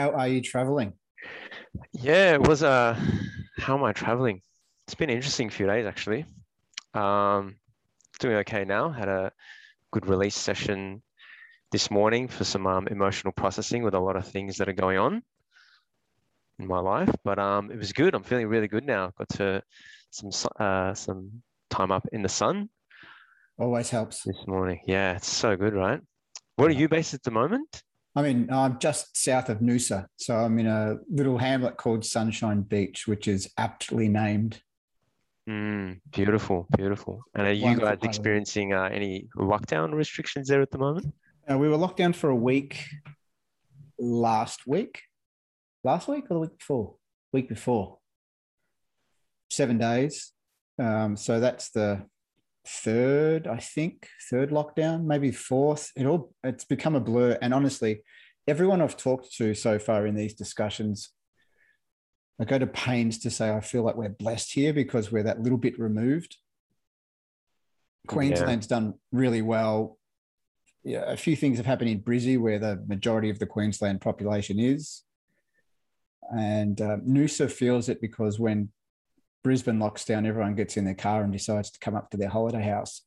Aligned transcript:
how 0.00 0.10
are 0.12 0.28
you 0.28 0.40
traveling? 0.40 0.94
Yeah, 1.92 2.32
it 2.34 2.42
was 2.42 2.62
uh 2.62 2.98
how 3.58 3.76
am 3.76 3.84
I 3.84 3.92
traveling? 3.92 4.40
It's 4.86 4.94
been 4.94 5.10
an 5.10 5.16
interesting 5.16 5.50
few 5.50 5.66
days 5.66 5.86
actually. 5.86 6.24
Um 6.94 7.56
doing 8.18 8.36
okay 8.36 8.64
now. 8.64 8.90
Had 8.90 9.08
a 9.08 9.32
good 9.92 10.06
release 10.06 10.36
session 10.36 11.02
this 11.72 11.90
morning 11.90 12.28
for 12.28 12.44
some 12.44 12.66
um, 12.66 12.88
emotional 12.88 13.32
processing 13.32 13.82
with 13.82 13.94
a 13.94 14.00
lot 14.00 14.16
of 14.16 14.26
things 14.26 14.56
that 14.56 14.68
are 14.68 14.72
going 14.84 14.98
on 14.98 15.22
in 16.58 16.66
my 16.66 16.80
life. 16.80 17.14
But 17.22 17.38
um 17.38 17.70
it 17.70 17.76
was 17.76 17.92
good. 17.92 18.14
I'm 18.14 18.22
feeling 18.22 18.48
really 18.48 18.68
good 18.68 18.86
now. 18.86 19.12
Got 19.18 19.28
to 19.40 19.62
some 20.10 20.30
uh 20.58 20.94
some 20.94 21.42
time 21.68 21.92
up 21.92 22.06
in 22.12 22.22
the 22.22 22.28
sun 22.28 22.70
Always 23.58 23.90
helps. 23.90 24.22
this 24.24 24.46
morning. 24.46 24.80
Yeah, 24.86 25.16
it's 25.16 25.28
so 25.28 25.56
good, 25.56 25.74
right? 25.74 26.00
Where 26.56 26.68
are 26.68 26.80
you 26.82 26.88
based 26.88 27.12
at 27.12 27.22
the 27.22 27.30
moment? 27.30 27.82
I 28.16 28.22
mean, 28.22 28.48
I'm 28.50 28.78
just 28.78 29.16
south 29.16 29.48
of 29.48 29.58
Noosa. 29.58 30.06
So 30.16 30.34
I'm 30.36 30.58
in 30.58 30.66
a 30.66 30.96
little 31.08 31.38
hamlet 31.38 31.76
called 31.76 32.04
Sunshine 32.04 32.62
Beach, 32.62 33.06
which 33.06 33.28
is 33.28 33.52
aptly 33.56 34.08
named. 34.08 34.60
Mm, 35.48 36.00
beautiful, 36.10 36.66
beautiful. 36.76 37.22
And 37.34 37.46
are 37.46 37.52
you 37.52 37.64
Wonderful 37.64 37.88
guys 37.88 37.98
part 37.98 38.02
of 38.02 38.04
it. 38.04 38.08
experiencing 38.08 38.72
uh, 38.72 38.88
any 38.92 39.28
lockdown 39.36 39.92
restrictions 39.94 40.48
there 40.48 40.60
at 40.60 40.70
the 40.70 40.78
moment? 40.78 41.14
Uh, 41.50 41.56
we 41.58 41.68
were 41.68 41.76
locked 41.76 41.96
down 41.98 42.12
for 42.12 42.30
a 42.30 42.36
week 42.36 42.84
last 43.98 44.66
week. 44.66 45.02
Last 45.84 46.08
week 46.08 46.24
or 46.30 46.34
the 46.34 46.40
week 46.40 46.58
before? 46.58 46.94
Week 47.32 47.48
before. 47.48 47.98
Seven 49.50 49.78
days. 49.78 50.32
Um, 50.78 51.16
so 51.16 51.40
that's 51.40 51.70
the 51.70 52.06
third, 52.70 53.46
I 53.46 53.58
think, 53.58 54.08
third 54.30 54.50
lockdown, 54.50 55.04
maybe 55.04 55.32
fourth. 55.32 55.90
It 55.96 56.06
all 56.06 56.32
it's 56.44 56.64
become 56.64 56.94
a 56.94 57.00
blur. 57.00 57.38
And 57.42 57.52
honestly, 57.52 58.02
everyone 58.46 58.80
I've 58.80 58.96
talked 58.96 59.32
to 59.36 59.54
so 59.54 59.78
far 59.78 60.06
in 60.06 60.14
these 60.14 60.34
discussions, 60.34 61.10
I 62.40 62.44
go 62.44 62.58
to 62.58 62.66
pains 62.66 63.18
to 63.20 63.30
say 63.30 63.50
I 63.50 63.60
feel 63.60 63.82
like 63.82 63.96
we're 63.96 64.08
blessed 64.08 64.52
here 64.52 64.72
because 64.72 65.10
we're 65.10 65.24
that 65.24 65.40
little 65.40 65.58
bit 65.58 65.78
removed. 65.78 66.36
Queensland's 68.06 68.66
done 68.66 68.94
really 69.12 69.42
well. 69.42 69.98
Yeah, 70.82 71.04
a 71.06 71.16
few 71.16 71.36
things 71.36 71.58
have 71.58 71.66
happened 71.66 71.90
in 71.90 72.00
Brizzy 72.00 72.38
where 72.38 72.58
the 72.58 72.82
majority 72.86 73.28
of 73.30 73.38
the 73.38 73.46
Queensland 73.46 74.00
population 74.00 74.58
is. 74.58 75.02
And 76.30 76.80
uh, 76.80 76.96
Noosa 77.06 77.50
feels 77.50 77.88
it 77.88 78.00
because 78.00 78.38
when 78.38 78.70
Brisbane 79.42 79.78
locks 79.78 80.04
down, 80.04 80.26
everyone 80.26 80.54
gets 80.54 80.76
in 80.76 80.84
their 80.84 80.94
car 80.94 81.22
and 81.22 81.32
decides 81.32 81.70
to 81.70 81.78
come 81.78 81.96
up 81.96 82.10
to 82.10 82.16
their 82.16 82.28
holiday 82.28 82.62
house. 82.62 83.02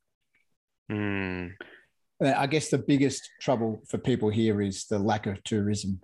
Mm, 0.92 1.52
I 2.22 2.48
guess 2.48 2.70
the 2.70 2.78
biggest 2.78 3.30
trouble 3.40 3.81
for 3.88 3.98
people 3.98 4.30
here 4.30 4.62
is 4.62 4.86
the 4.86 5.00
lack 5.00 5.28
of 5.28 5.44
tourism, 5.44 6.02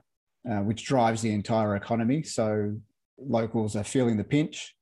uh, 0.49 0.59
which 0.59 0.85
drives 0.85 1.21
the 1.21 1.33
entire 1.33 1.75
economy. 1.75 2.23
So 2.23 2.77
locals 3.17 3.75
are 3.75 3.83
feeling 3.83 4.17
the 4.17 4.23
pinch, 4.23 4.75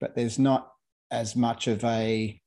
but 0.00 0.14
there's 0.14 0.38
not 0.38 0.70
as 1.10 1.36
much 1.36 1.68
of 1.68 1.84
a 1.84 2.40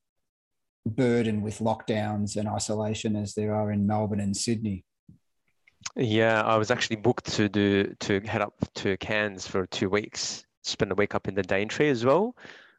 burden 0.86 1.42
with 1.42 1.60
lockdowns 1.60 2.36
and 2.36 2.48
isolation 2.48 3.16
as 3.16 3.34
there 3.34 3.54
are 3.54 3.72
in 3.72 3.88
Melbourne 3.88 4.20
and 4.20 4.36
Sydney. 4.36 4.86
yeah, 5.96 6.42
I 6.42 6.58
was 6.58 6.72
actually 6.72 6.98
booked 6.98 7.26
to 7.34 7.50
do 7.50 7.94
to 8.02 8.20
head 8.22 8.42
up 8.42 8.54
to 8.76 8.98
Cairns 8.98 9.48
for 9.48 9.66
two 9.68 9.90
weeks, 9.90 10.44
spend 10.62 10.92
a 10.92 10.96
week 10.96 11.16
up 11.16 11.28
in 11.28 11.36
the 11.36 11.44
Daintree 11.44 11.90
as 11.90 12.06
well, 12.06 12.36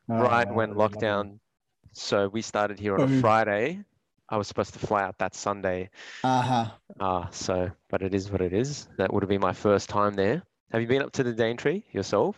right 0.08 0.46
Oh, 0.48 0.54
when 0.54 0.74
lockdown. 0.74 1.38
So 1.92 2.28
we 2.28 2.42
started 2.42 2.78
here 2.78 2.96
on 2.96 3.12
a 3.12 3.20
Friday. 3.20 3.84
I 4.28 4.36
was 4.36 4.46
supposed 4.46 4.72
to 4.74 4.78
fly 4.78 5.02
out 5.02 5.18
that 5.18 5.34
Sunday. 5.34 5.90
Uh-huh. 6.22 6.70
Ah, 7.00 7.28
so 7.32 7.70
but 7.88 8.02
it 8.02 8.14
is 8.14 8.30
what 8.30 8.40
it 8.40 8.52
is. 8.52 8.88
That 8.96 9.12
would 9.12 9.22
have 9.22 9.28
been 9.28 9.40
my 9.40 9.52
first 9.52 9.88
time 9.88 10.14
there. 10.14 10.42
Have 10.70 10.80
you 10.80 10.86
been 10.86 11.02
up 11.02 11.12
to 11.12 11.24
the 11.24 11.32
Daintree 11.32 11.82
yourself? 11.90 12.36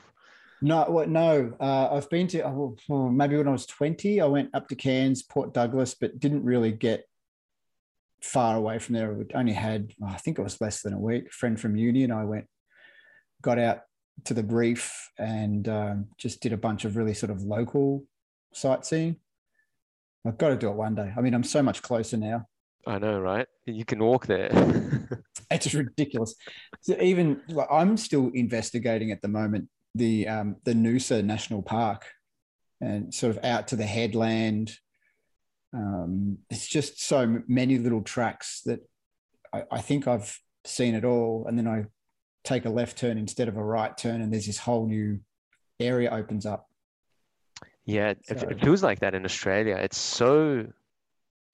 No, 0.63 0.85
what? 0.85 1.09
No, 1.09 1.53
uh, 1.61 1.89
I've 1.93 2.09
been 2.09 2.29
to 2.29 2.47
oh, 2.47 2.77
oh, 2.89 3.11
maybe 3.11 3.37
when 3.37 3.49
I 3.49 3.53
was 3.53 3.67
twenty. 3.67 4.21
I 4.21 4.27
went 4.27 4.55
up 4.55 4.69
to 4.69 4.75
Cairns, 4.75 5.23
Port 5.23 5.53
Douglas, 5.53 5.95
but 5.95 6.19
didn't 6.19 6.45
really 6.45 6.73
get 6.73 7.05
far 8.23 8.57
away 8.57 8.79
from 8.79 8.95
there. 8.95 9.13
I 9.35 9.39
only 9.39 9.53
had, 9.53 9.93
oh, 10.01 10.07
I 10.07 10.17
think 10.17 10.39
it 10.39 10.43
was 10.43 10.61
less 10.61 10.81
than 10.81 10.95
a 10.95 10.99
week. 10.99 11.27
A 11.27 11.31
friend 11.31 11.61
from 11.61 11.77
uni 11.77 12.05
and 12.05 12.13
I 12.13 12.25
went, 12.25 12.47
got 13.43 13.59
out 13.59 13.81
to 14.25 14.35
the 14.35 14.43
Reef 14.43 15.11
and 15.19 15.69
um, 15.69 16.07
just 16.19 16.41
did 16.41 16.53
a 16.53 16.57
bunch 16.57 16.85
of 16.85 16.97
really 16.97 17.15
sort 17.15 17.31
of 17.31 17.43
local 17.43 18.05
sightseeing. 18.53 19.17
I've 20.27 20.39
got 20.39 20.49
to 20.49 20.57
do 20.57 20.69
it 20.69 20.77
one 20.77 20.95
day. 20.95 21.13
I 21.17 21.21
mean, 21.21 21.35
I'm 21.35 21.45
so 21.45 21.63
much 21.63 21.83
closer 21.83 22.17
now. 22.17 22.47
I 22.87 22.99
know, 22.99 23.21
right? 23.21 23.47
You 23.67 23.85
can 23.85 24.03
walk 24.03 24.27
there. 24.27 24.51
It's 25.51 25.75
ridiculous. 25.75 26.35
So 26.81 26.97
even 27.01 27.43
like, 27.49 27.69
I'm 27.71 27.99
still 27.99 28.31
investigating 28.33 29.13
at 29.13 29.21
the 29.21 29.29
moment 29.29 29.69
the 29.95 30.27
um, 30.27 30.57
the 30.65 30.73
Noosa 30.73 31.23
National 31.23 31.63
Park 31.63 32.07
and 32.81 33.13
sort 33.13 33.37
of 33.37 33.45
out 33.45 33.69
to 33.69 33.77
the 33.77 33.85
headland. 33.85 34.73
Um, 35.75 36.39
it's 36.51 36.67
just 36.67 37.07
so 37.07 37.43
many 37.47 37.79
little 37.79 38.03
tracks 38.03 38.63
that 38.65 38.81
I, 39.53 39.65
I 39.71 39.81
think 39.83 40.09
I've 40.09 40.39
seen 40.65 40.95
it 40.95 41.05
all, 41.05 41.45
and 41.47 41.59
then 41.59 41.69
I 41.69 41.85
take 42.45 42.65
a 42.65 42.71
left 42.71 42.99
turn 42.99 43.19
instead 43.19 43.49
of 43.49 43.57
a 43.57 43.63
right 43.65 43.97
turn, 43.97 44.21
and 44.21 44.33
there's 44.33 44.47
this 44.47 44.59
whole 44.59 44.87
new 44.87 45.21
area 45.81 46.11
opens 46.11 46.47
up. 46.47 46.69
Yeah, 47.85 48.11
it, 48.11 48.21
it 48.29 48.61
feels 48.63 48.83
like 48.83 49.01
that 49.01 49.15
in 49.15 49.25
Australia. 49.25 49.77
It's 49.77 49.99
so 49.99 50.67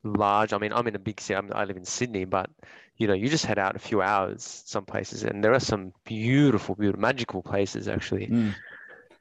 large. 0.04 0.52
I 0.52 0.58
mean, 0.58 0.72
I'm 0.72 0.86
in 0.86 0.94
a 0.94 0.98
big 0.98 1.20
city. 1.20 1.36
I'm, 1.36 1.50
I 1.54 1.64
live 1.64 1.76
in 1.76 1.84
Sydney, 1.84 2.24
but 2.24 2.50
you 2.96 3.06
know, 3.06 3.14
you 3.14 3.28
just 3.28 3.46
head 3.46 3.58
out 3.58 3.76
a 3.76 3.78
few 3.78 4.02
hours 4.02 4.62
some 4.66 4.84
places, 4.84 5.22
and 5.22 5.42
there 5.42 5.54
are 5.54 5.60
some 5.60 5.92
beautiful, 6.04 6.74
beautiful, 6.74 7.00
magical 7.00 7.42
places 7.42 7.88
actually, 7.88 8.26
Mm. 8.26 8.54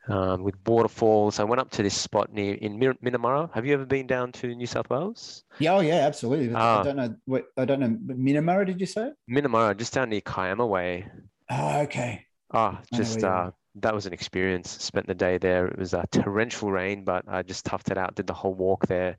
um, 0.09 0.43
with 0.43 0.55
waterfalls. 0.65 1.39
I 1.39 1.43
went 1.43 1.59
up 1.61 1.69
to 1.71 1.83
this 1.83 1.93
spot 1.95 2.33
near 2.33 2.55
in 2.55 2.79
Minnamurra. 2.79 3.53
Have 3.53 3.65
you 3.65 3.73
ever 3.73 3.85
been 3.85 4.07
down 4.07 4.31
to 4.33 4.47
New 4.55 4.65
South 4.67 4.89
Wales? 4.89 5.43
Yeah, 5.59 5.75
oh 5.75 5.79
yeah, 5.81 6.05
absolutely. 6.07 6.53
I 6.55 6.59
Ah. 6.59 6.83
don't 6.83 6.95
know 6.97 7.15
what 7.25 7.45
I 7.57 7.65
don't 7.65 7.79
know. 7.79 7.89
Minnamurra, 8.15 8.65
did 8.65 8.79
you 8.81 8.87
say? 8.87 9.11
Minnamurra, 9.29 9.77
just 9.77 9.93
down 9.93 10.09
near 10.09 10.21
Kiama 10.21 10.65
Way. 10.65 11.05
Oh, 11.49 11.81
okay. 11.81 12.25
Ah, 12.53 12.81
know 12.91 12.97
just 12.97 13.21
where 13.21 13.25
you 13.25 13.27
are. 13.27 13.47
uh, 13.47 13.51
that 13.75 13.93
was 13.93 14.05
an 14.05 14.13
experience. 14.13 14.69
Spent 14.83 15.07
the 15.07 15.15
day 15.15 15.37
there. 15.37 15.67
It 15.67 15.77
was 15.77 15.93
uh, 15.93 16.03
torrential 16.11 16.71
rain, 16.71 17.03
but 17.03 17.23
I 17.27 17.41
just 17.43 17.65
toughed 17.65 17.91
it 17.91 17.97
out. 17.97 18.15
Did 18.15 18.27
the 18.27 18.33
whole 18.33 18.53
walk 18.53 18.87
there. 18.87 19.17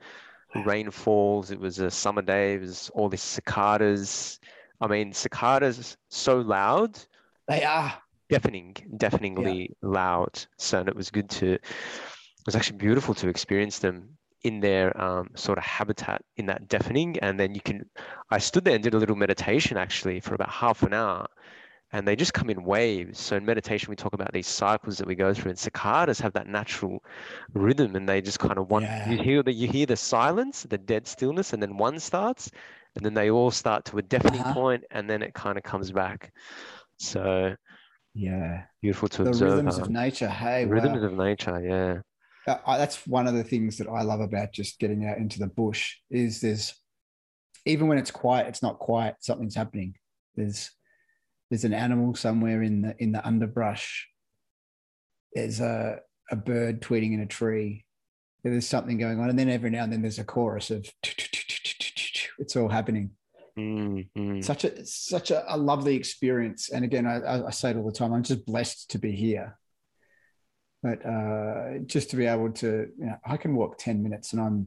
Rain 0.65 0.91
falls. 0.91 1.51
It 1.51 1.61
was 1.61 1.79
a 1.79 1.91
summer 1.91 2.23
day. 2.23 2.55
It 2.55 2.61
was 2.61 2.91
all 2.95 3.09
these 3.09 3.23
cicadas. 3.23 4.41
I 4.81 4.87
mean, 4.87 5.13
cicadas 5.13 5.97
so 6.09 6.39
loud, 6.41 6.99
They 7.47 7.65
are. 7.65 7.93
deafening, 8.29 8.75
deafeningly 8.97 9.77
loud. 9.83 10.45
So 10.57 10.81
it 10.81 10.97
was 10.97 11.11
good 11.11 11.29
to. 11.31 11.55
It 11.55 11.63
was 12.47 12.57
actually 12.57 12.79
beautiful 12.79 13.15
to 13.15 13.29
experience 13.29 13.79
them 13.79 14.17
in 14.43 14.61
their 14.61 14.99
um, 15.01 15.29
sort 15.35 15.59
of 15.59 15.65
habitat 15.65 16.23
in 16.37 16.47
that 16.47 16.69
deafening, 16.69 17.19
and 17.21 17.39
then 17.39 17.55
you 17.55 17.61
can. 17.61 17.89
I 18.31 18.39
stood 18.39 18.65
there 18.65 18.75
and 18.75 18.83
did 18.83 18.95
a 18.95 18.99
little 18.99 19.17
meditation 19.17 19.77
actually 19.77 20.21
for 20.21 20.35
about 20.35 20.51
half 20.51 20.83
an 20.83 20.95
hour 20.95 21.27
and 21.93 22.07
they 22.07 22.17
just 22.17 22.35
come 22.35 22.51
in 22.51 22.63
waves. 22.65 23.19
So 23.19 23.37
in 23.37 23.45
meditation, 23.45 23.91
we 23.91 23.97
talk 23.97 24.13
about 24.13 24.33
these 24.33 24.47
cycles 24.47 24.99
that 24.99 25.07
we 25.07 25.15
go 25.15 25.33
through, 25.33 25.51
and 25.51 25.59
cicadas 25.59 26.21
have 26.21 26.33
that 26.35 26.47
natural 26.47 27.03
rhythm, 27.55 27.97
and 27.97 28.09
they 28.09 28.21
just 28.21 28.39
kind 28.39 28.59
of 28.59 28.71
one. 28.71 28.83
Yeah. 28.83 29.11
You 29.11 29.23
hear 29.23 29.43
the 29.43 29.53
you 29.53 29.69
hear 29.69 29.87
the 29.87 29.97
silence, 29.97 30.65
the 30.65 30.79
dead 30.79 31.07
stillness, 31.07 31.53
and 31.53 31.63
then 31.63 31.77
one 31.77 31.99
starts, 31.99 32.51
and 32.97 33.05
then 33.05 33.15
they 33.15 33.31
all 33.31 33.51
start 33.51 33.85
to 33.87 33.99
a 33.99 34.03
deafening 34.03 34.41
Uh-huh. 34.41 34.55
point, 34.55 34.85
and 34.91 35.09
then 35.09 35.23
it 35.23 35.35
kind 35.35 35.57
of 35.57 35.65
comes 35.65 35.91
back. 35.93 36.33
So 36.99 37.55
Yeah. 38.15 38.65
beautiful 38.83 39.09
to 39.09 39.23
The 39.25 39.31
observe. 39.31 39.51
rhythms 39.53 39.79
uh, 39.79 39.83
of 39.83 39.91
nature. 39.91 40.29
Hey, 40.29 40.67
rhythms 40.67 41.01
wow. 41.01 41.07
of 41.09 41.13
nature. 41.15 41.61
Yeah. 42.47 42.53
Uh, 42.53 42.59
I- 42.67 42.79
that's 42.79 43.07
one 43.07 43.27
of 43.27 43.35
the 43.35 43.45
things 43.45 43.77
that 43.79 43.89
I 43.89 44.03
love 44.03 44.21
about 44.21 44.53
just 44.53 44.79
getting 44.79 45.07
out 45.07 45.19
into 45.19 45.39
the 45.39 45.47
bush 45.47 45.97
is 46.11 46.41
there's 46.41 46.75
even 47.65 47.87
when 47.89 47.99
it's 47.99 48.11
quiet, 48.11 48.47
it's 48.47 48.63
not 48.63 48.79
quiet. 48.79 49.17
Something's 49.21 49.55
happening. 49.55 49.95
There's 50.35 50.71
there's 51.51 51.65
an 51.65 51.75
animal 51.75 52.15
somewhere 52.15 52.63
in 52.63 52.83
the 52.83 52.95
in 52.99 53.13
the 53.13 53.27
underbrush. 53.27 54.09
There's 55.33 55.61
a 55.61 56.01
a 56.31 56.37
bird 56.37 56.81
tweeting 56.83 57.15
in 57.15 57.21
a 57.21 57.27
tree. 57.27 57.85
There's 58.45 58.67
something 58.67 58.99
going 58.99 59.21
on, 59.21 59.31
and 59.31 59.39
then 59.39 59.49
every 59.49 59.71
now 59.71 59.85
and 59.85 59.93
then 59.93 60.03
there's 60.03 60.19
a 60.19 60.25
chorus 60.25 60.71
of 60.71 60.87
it's 62.39 62.57
all 62.57 62.69
happening. 62.69 63.11
Mm, 63.59 64.09
mm. 64.17 64.45
Such 64.45 64.65
a 64.65 64.87
such 64.87 65.31
a, 65.31 65.45
a 65.53 65.57
lovely 65.57 65.97
experience. 65.97 66.71
And 66.71 66.85
again, 66.85 67.07
I, 67.07 67.21
I 67.21 67.47
I 67.49 67.51
say 67.51 67.71
it 67.71 67.77
all 67.77 67.87
the 67.87 67.93
time. 67.93 68.13
I'm 68.13 68.23
just 68.23 68.47
blessed 68.47 68.91
to 68.91 68.99
be 68.99 69.13
here 69.13 69.59
but 70.83 71.05
uh, 71.05 71.79
just 71.87 72.11
to 72.11 72.17
be 72.17 72.27
able 72.27 72.53
to, 72.53 72.89
you 72.97 73.07
know, 73.07 73.17
I 73.25 73.37
can 73.37 73.55
walk 73.55 73.79
10 73.79 74.03
minutes 74.03 74.33
and 74.33 74.41
I'm, 74.41 74.67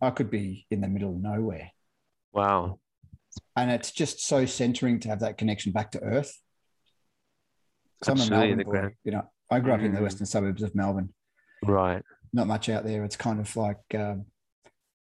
I 0.00 0.10
could 0.10 0.30
be 0.30 0.66
in 0.70 0.80
the 0.80 0.88
middle 0.88 1.10
of 1.10 1.22
nowhere. 1.22 1.70
Wow. 2.32 2.80
And 3.56 3.70
it's 3.70 3.90
just 3.92 4.20
so 4.20 4.46
centering 4.46 5.00
to 5.00 5.08
have 5.08 5.20
that 5.20 5.38
connection 5.38 5.72
back 5.72 5.90
to 5.92 6.00
earth. 6.02 6.38
I'm 8.06 8.20
a 8.20 8.26
Melbourne 8.30 8.62
boy, 8.64 8.94
you 9.04 9.12
know, 9.12 9.22
I 9.50 9.60
grew 9.60 9.72
up 9.72 9.80
in 9.80 9.92
the 9.92 10.00
Mm. 10.00 10.02
western 10.02 10.26
suburbs 10.26 10.62
of 10.62 10.74
Melbourne, 10.74 11.14
Right. 11.64 12.02
not 12.32 12.46
much 12.46 12.68
out 12.68 12.84
there. 12.84 13.04
It's 13.04 13.16
kind 13.16 13.40
of 13.40 13.56
like 13.56 13.78
um, 13.94 14.26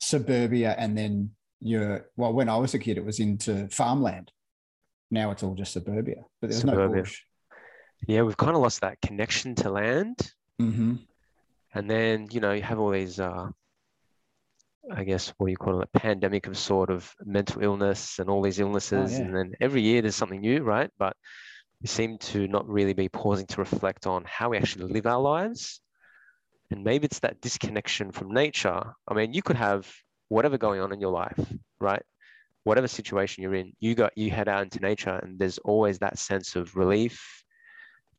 suburbia. 0.02 0.74
And 0.78 0.98
then 0.98 1.32
you're, 1.62 2.10
well, 2.16 2.34
when 2.34 2.50
I 2.50 2.58
was 2.58 2.74
a 2.74 2.80
kid, 2.80 2.98
it 2.98 3.06
was 3.06 3.20
into 3.20 3.68
farmland. 3.70 4.32
now 5.12 5.32
it's 5.32 5.42
all 5.44 5.56
just 5.56 5.74
suburbia, 5.74 6.24
but 6.40 6.50
there's 6.50 6.62
Suburbia. 6.62 6.88
no 6.88 6.94
bush. 7.02 7.22
Yeah, 8.08 8.22
we've 8.22 8.38
kind 8.38 8.56
of 8.56 8.62
lost 8.62 8.82
that 8.82 9.02
connection 9.02 9.56
to 9.56 9.72
land. 9.72 10.18
Mm-hmm. 10.62 10.96
And 11.74 11.90
then, 11.90 12.28
you 12.32 12.40
know, 12.42 12.52
you 12.54 12.62
have 12.62 12.80
all 12.80 12.92
these, 12.92 13.20
uh, 13.20 13.50
I 14.92 15.04
guess, 15.04 15.34
what 15.38 15.48
do 15.48 15.52
you 15.52 15.58
call 15.58 15.82
it, 15.82 15.90
a 15.94 16.00
pandemic 16.00 16.48
of 16.48 16.58
sort 16.58 16.90
of 16.90 17.14
mental 17.24 17.62
illness 17.62 18.20
and 18.20 18.30
all 18.30 18.42
these 18.42 18.60
illnesses. 18.60 19.12
Oh, 19.12 19.16
yeah. 19.16 19.22
And 19.22 19.36
then 19.36 19.54
every 19.60 19.82
year 19.82 20.02
there's 20.02 20.16
something 20.16 20.42
new, 20.42 20.64
right? 20.64 20.90
But 20.98 21.16
we 21.82 21.88
seem 21.88 22.18
to 22.18 22.48
not 22.48 22.68
really 22.68 22.94
be 22.94 23.10
pausing 23.10 23.46
to 23.48 23.62
reflect 23.62 24.08
on 24.08 24.24
how 24.26 24.50
we 24.50 24.58
actually 24.58 24.92
live 24.92 25.06
our 25.06 25.22
lives. 25.22 25.82
And 26.72 26.84
maybe 26.84 27.06
it's 27.06 27.20
that 27.20 27.42
disconnection 27.42 28.12
from 28.12 28.34
nature. 28.34 28.84
I 29.08 29.14
mean, 29.14 29.34
you 29.34 29.42
could 29.42 29.56
have 29.56 29.92
whatever 30.28 30.58
going 30.58 30.82
on 30.82 30.94
in 30.94 31.02
your 31.02 31.12
life, 31.12 31.40
right? 31.80 32.04
Whatever 32.64 32.88
situation 32.88 33.44
you're 33.44 33.56
in, 33.56 33.74
you 33.80 33.96
got 33.96 34.18
you 34.18 34.30
head 34.30 34.48
out 34.48 34.64
into 34.64 34.80
nature 34.80 35.20
and 35.24 35.40
there's 35.40 35.58
always 35.60 36.00
that 36.00 36.20
sense 36.20 36.56
of 36.56 36.76
relief. 36.76 37.44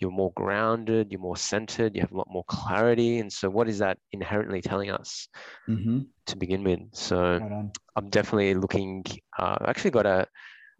You're 0.00 0.10
more 0.10 0.32
grounded, 0.34 1.12
you're 1.12 1.20
more 1.20 1.36
centered, 1.36 1.94
you 1.94 2.00
have 2.00 2.12
a 2.12 2.16
lot 2.16 2.28
more 2.30 2.44
clarity. 2.48 3.18
And 3.18 3.32
so 3.32 3.50
what 3.50 3.68
is 3.68 3.78
that 3.78 3.98
inherently 4.12 4.62
telling 4.62 4.90
us 4.90 5.28
Mm-hmm. 5.68 6.00
to 6.26 6.36
begin 6.36 6.64
with? 6.64 6.80
So 6.92 7.40
Right. 7.40 7.70
I'm 7.96 8.08
definitely 8.10 8.54
looking. 8.54 9.04
Uh, 9.38 9.56
I 9.60 9.70
actually 9.70 9.90
got 9.92 10.06
a. 10.06 10.26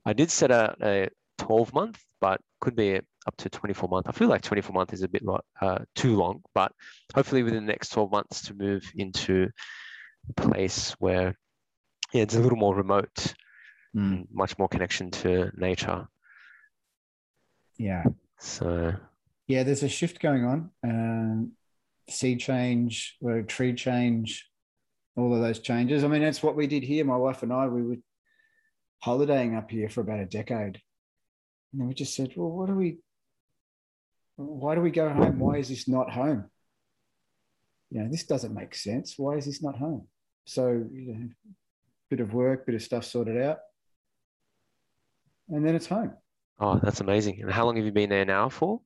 I 0.06 0.12
did 0.14 0.30
set 0.30 0.50
out 0.50 0.78
a 0.82 1.08
12 1.38 1.74
month, 1.74 2.00
but 2.20 2.40
could 2.60 2.76
be 2.76 2.96
up 3.26 3.36
to 3.38 3.50
24 3.50 3.88
month. 3.88 4.06
I 4.08 4.12
feel 4.12 4.28
like 4.28 4.42
24 4.42 4.72
month 4.74 4.92
is 4.92 5.02
a 5.02 5.08
bit 5.08 5.22
lot, 5.24 5.44
uh, 5.60 5.78
too 5.94 6.16
long, 6.16 6.42
but 6.54 6.72
hopefully 7.14 7.42
within 7.42 7.66
the 7.66 7.72
next 7.72 7.90
12 7.90 8.10
months 8.10 8.42
to 8.48 8.54
move 8.54 8.82
into 8.96 9.48
a 10.30 10.32
place 10.40 10.92
where 10.98 11.36
yeah, 12.12 12.22
it's 12.22 12.34
a 12.36 12.40
little 12.40 12.58
more 12.58 12.74
remote, 12.74 13.34
Mm. 13.96 14.26
much 14.32 14.56
more 14.58 14.68
connection 14.68 15.10
to 15.10 15.50
nature. 15.56 16.06
Yeah. 17.78 18.04
So 18.38 18.94
Yeah, 19.50 19.64
there's 19.64 19.82
a 19.82 19.88
shift 19.88 20.20
going 20.20 20.44
on. 20.44 20.70
Um, 20.84 21.52
sea 22.08 22.36
change, 22.36 23.16
or 23.20 23.42
tree 23.42 23.74
change, 23.74 24.48
all 25.16 25.34
of 25.34 25.40
those 25.40 25.58
changes. 25.58 26.04
I 26.04 26.06
mean, 26.06 26.22
that's 26.22 26.40
what 26.40 26.54
we 26.54 26.68
did 26.68 26.84
here. 26.84 27.04
My 27.04 27.16
wife 27.16 27.42
and 27.42 27.52
I, 27.52 27.66
we 27.66 27.82
were 27.82 27.96
holidaying 29.00 29.56
up 29.56 29.68
here 29.68 29.88
for 29.88 30.02
about 30.02 30.20
a 30.20 30.24
decade. 30.24 30.80
And 31.72 31.80
then 31.80 31.88
we 31.88 31.94
just 31.94 32.14
said, 32.14 32.32
well, 32.36 32.48
what 32.48 32.68
do 32.68 32.74
we, 32.76 32.98
why 34.36 34.76
do 34.76 34.82
we 34.82 34.92
go 34.92 35.08
home? 35.08 35.40
Why 35.40 35.56
is 35.56 35.68
this 35.68 35.88
not 35.88 36.12
home? 36.12 36.48
You 37.90 38.04
know, 38.04 38.08
this 38.08 38.26
doesn't 38.26 38.54
make 38.54 38.76
sense. 38.76 39.14
Why 39.16 39.32
is 39.32 39.46
this 39.46 39.64
not 39.64 39.76
home? 39.76 40.06
So, 40.44 40.68
you 40.68 41.12
know, 41.12 41.28
bit 42.08 42.20
of 42.20 42.32
work, 42.32 42.66
bit 42.66 42.76
of 42.76 42.82
stuff 42.82 43.04
sorted 43.04 43.42
out. 43.42 43.58
And 45.48 45.66
then 45.66 45.74
it's 45.74 45.88
home. 45.88 46.12
oh, 46.60 46.78
that's 46.80 47.00
amazing. 47.00 47.42
And 47.42 47.50
how 47.50 47.64
long 47.64 47.74
have 47.74 47.84
you 47.84 47.90
been 47.90 48.10
there 48.10 48.24
now 48.24 48.48
for? 48.48 48.80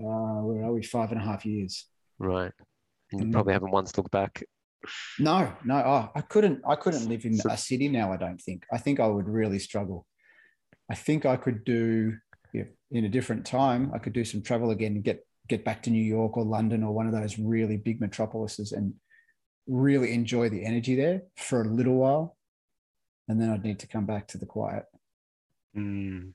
Uh, 0.00 0.40
where 0.42 0.64
are 0.64 0.72
we? 0.72 0.82
Five 0.82 1.12
and 1.12 1.20
a 1.20 1.24
half 1.24 1.44
years. 1.46 1.86
Right. 2.18 2.52
And 3.12 3.20
you 3.20 3.26
Mm. 3.28 3.32
probably 3.32 3.52
haven't 3.52 3.70
once 3.70 3.96
looked 3.96 4.10
back. 4.10 4.42
No, 5.18 5.52
no. 5.64 5.76
Oh, 5.76 6.10
I 6.14 6.20
couldn't. 6.20 6.62
I 6.66 6.76
couldn't 6.76 7.08
live 7.08 7.24
in 7.24 7.36
So- 7.36 7.50
a 7.50 7.56
city 7.56 7.88
now. 7.88 8.12
I 8.12 8.16
don't 8.16 8.40
think. 8.40 8.64
I 8.72 8.78
think 8.78 9.00
I 9.00 9.06
would 9.06 9.28
really 9.28 9.58
struggle. 9.58 10.06
I 10.90 10.94
think 10.94 11.24
I 11.24 11.36
could 11.36 11.64
do 11.64 12.18
yeah, 12.52 12.64
in 12.90 13.04
a 13.04 13.08
different 13.08 13.46
time. 13.46 13.90
I 13.94 13.98
could 13.98 14.12
do 14.12 14.24
some 14.24 14.42
travel 14.42 14.70
again 14.70 14.94
and 14.96 15.04
get 15.04 15.26
get 15.48 15.64
back 15.64 15.82
to 15.82 15.90
New 15.90 16.02
York 16.02 16.36
or 16.38 16.44
London 16.44 16.82
or 16.82 16.92
one 16.94 17.06
of 17.06 17.12
those 17.12 17.38
really 17.38 17.76
big 17.76 18.00
metropolises 18.00 18.72
and 18.72 18.94
really 19.66 20.12
enjoy 20.12 20.48
the 20.48 20.64
energy 20.64 20.94
there 20.94 21.22
for 21.36 21.62
a 21.62 21.68
little 21.68 21.96
while, 21.96 22.36
and 23.28 23.40
then 23.40 23.50
I'd 23.50 23.62
need 23.64 23.78
to 23.80 23.86
come 23.86 24.06
back 24.06 24.26
to 24.28 24.38
the 24.38 24.46
quiet. 24.46 24.84
Mm. 25.76 26.32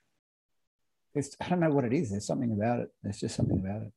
It's, 1.19 1.35
I 1.39 1.49
don't 1.49 1.59
know 1.59 1.69
what 1.69 1.85
it 1.85 1.93
is. 1.93 2.09
There's 2.09 2.25
something 2.25 2.51
about 2.51 2.79
it. 2.79 2.89
There's 3.03 3.19
just 3.19 3.35
something 3.35 3.59
about 3.59 3.83
it. 3.83 3.91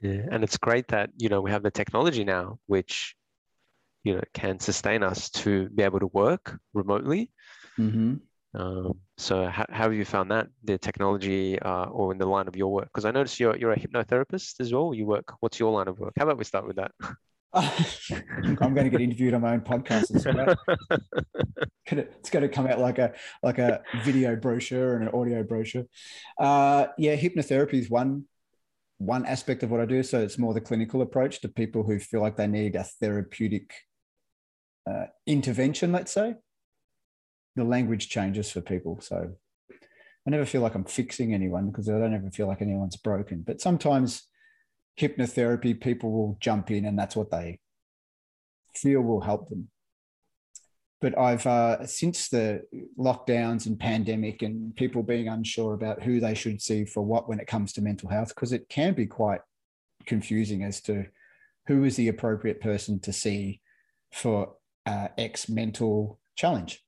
Yeah, 0.00 0.26
and 0.30 0.44
it's 0.44 0.58
great 0.58 0.88
that, 0.88 1.10
you 1.16 1.28
know, 1.28 1.40
we 1.40 1.50
have 1.50 1.62
the 1.62 1.70
technology 1.70 2.22
now, 2.22 2.58
which, 2.66 3.16
you 4.04 4.14
know, 4.14 4.22
can 4.34 4.60
sustain 4.60 5.02
us 5.02 5.30
to 5.30 5.68
be 5.70 5.82
able 5.82 6.00
to 6.00 6.10
work 6.12 6.58
remotely. 6.74 7.32
Mm-hmm. 7.78 8.16
Um, 8.54 9.00
so 9.18 9.46
how, 9.46 9.66
how 9.70 9.84
have 9.84 9.94
you 9.94 10.04
found 10.04 10.30
that, 10.30 10.48
the 10.64 10.78
technology 10.78 11.58
uh, 11.58 11.86
or 11.86 12.12
in 12.12 12.18
the 12.18 12.26
line 12.26 12.48
of 12.48 12.56
your 12.56 12.72
work? 12.72 12.88
Because 12.92 13.04
I 13.04 13.10
noticed 13.10 13.40
you're, 13.40 13.56
you're 13.56 13.72
a 13.72 13.78
hypnotherapist 13.78 14.60
as 14.60 14.72
well. 14.72 14.94
You 14.94 15.06
work, 15.06 15.34
what's 15.40 15.58
your 15.58 15.72
line 15.72 15.88
of 15.88 15.98
work? 15.98 16.12
How 16.16 16.24
about 16.24 16.38
we 16.38 16.44
start 16.44 16.66
with 16.66 16.76
that? 16.76 16.92
I'm 17.56 18.74
going 18.74 18.84
to 18.84 18.90
get 18.90 19.00
interviewed 19.00 19.34
on 19.34 19.40
my 19.40 19.52
own 19.52 19.62
podcast. 19.62 20.10
It's 21.88 21.92
it's 21.92 22.30
going 22.30 22.42
to 22.42 22.48
come 22.48 22.66
out 22.66 22.80
like 22.80 22.98
a 22.98 23.12
like 23.42 23.58
a 23.58 23.82
video 24.04 24.34
brochure 24.34 24.96
and 24.96 25.04
an 25.08 25.14
audio 25.14 25.44
brochure. 25.44 25.84
Uh, 26.38 26.86
yeah, 26.98 27.14
hypnotherapy 27.14 27.74
is 27.74 27.88
one 27.88 28.24
one 28.98 29.24
aspect 29.24 29.62
of 29.62 29.70
what 29.70 29.80
I 29.80 29.86
do. 29.86 30.02
So 30.02 30.20
it's 30.20 30.36
more 30.38 30.52
the 30.52 30.60
clinical 30.60 31.00
approach 31.00 31.40
to 31.40 31.48
people 31.48 31.84
who 31.84 31.98
feel 31.98 32.20
like 32.20 32.36
they 32.36 32.48
need 32.48 32.74
a 32.74 32.84
therapeutic 32.84 33.72
uh, 34.88 35.06
intervention. 35.26 35.92
Let's 35.92 36.12
say 36.12 36.34
the 37.54 37.64
language 37.64 38.08
changes 38.08 38.50
for 38.50 38.60
people. 38.60 39.00
So 39.00 39.34
I 39.70 40.30
never 40.30 40.44
feel 40.44 40.60
like 40.60 40.74
I'm 40.74 40.84
fixing 40.84 41.32
anyone 41.32 41.70
because 41.70 41.88
I 41.88 41.98
don't 41.98 42.14
ever 42.14 42.30
feel 42.30 42.48
like 42.48 42.62
anyone's 42.62 42.96
broken. 42.96 43.42
But 43.46 43.60
sometimes 43.60 44.24
hypnotherapy, 44.98 45.80
people 45.80 46.10
will 46.10 46.38
jump 46.40 46.70
in 46.70 46.84
and 46.84 46.98
that's 46.98 47.16
what 47.16 47.30
they 47.30 47.60
feel 48.74 49.00
will 49.00 49.20
help 49.20 49.48
them. 49.48 49.68
But 51.00 51.18
I've, 51.18 51.46
uh, 51.46 51.86
since 51.86 52.28
the 52.28 52.62
lockdowns 52.98 53.66
and 53.66 53.78
pandemic 53.78 54.42
and 54.42 54.74
people 54.74 55.02
being 55.02 55.28
unsure 55.28 55.74
about 55.74 56.02
who 56.02 56.20
they 56.20 56.34
should 56.34 56.62
see 56.62 56.86
for 56.86 57.02
what 57.02 57.28
when 57.28 57.38
it 57.38 57.46
comes 57.46 57.74
to 57.74 57.82
mental 57.82 58.08
health, 58.08 58.28
because 58.28 58.52
it 58.52 58.68
can 58.68 58.94
be 58.94 59.06
quite 59.06 59.40
confusing 60.06 60.62
as 60.62 60.80
to 60.82 61.06
who 61.66 61.84
is 61.84 61.96
the 61.96 62.08
appropriate 62.08 62.60
person 62.60 62.98
to 63.00 63.12
see 63.12 63.60
for 64.12 64.54
uh, 64.86 65.08
X 65.18 65.48
mental 65.50 66.18
challenge. 66.34 66.82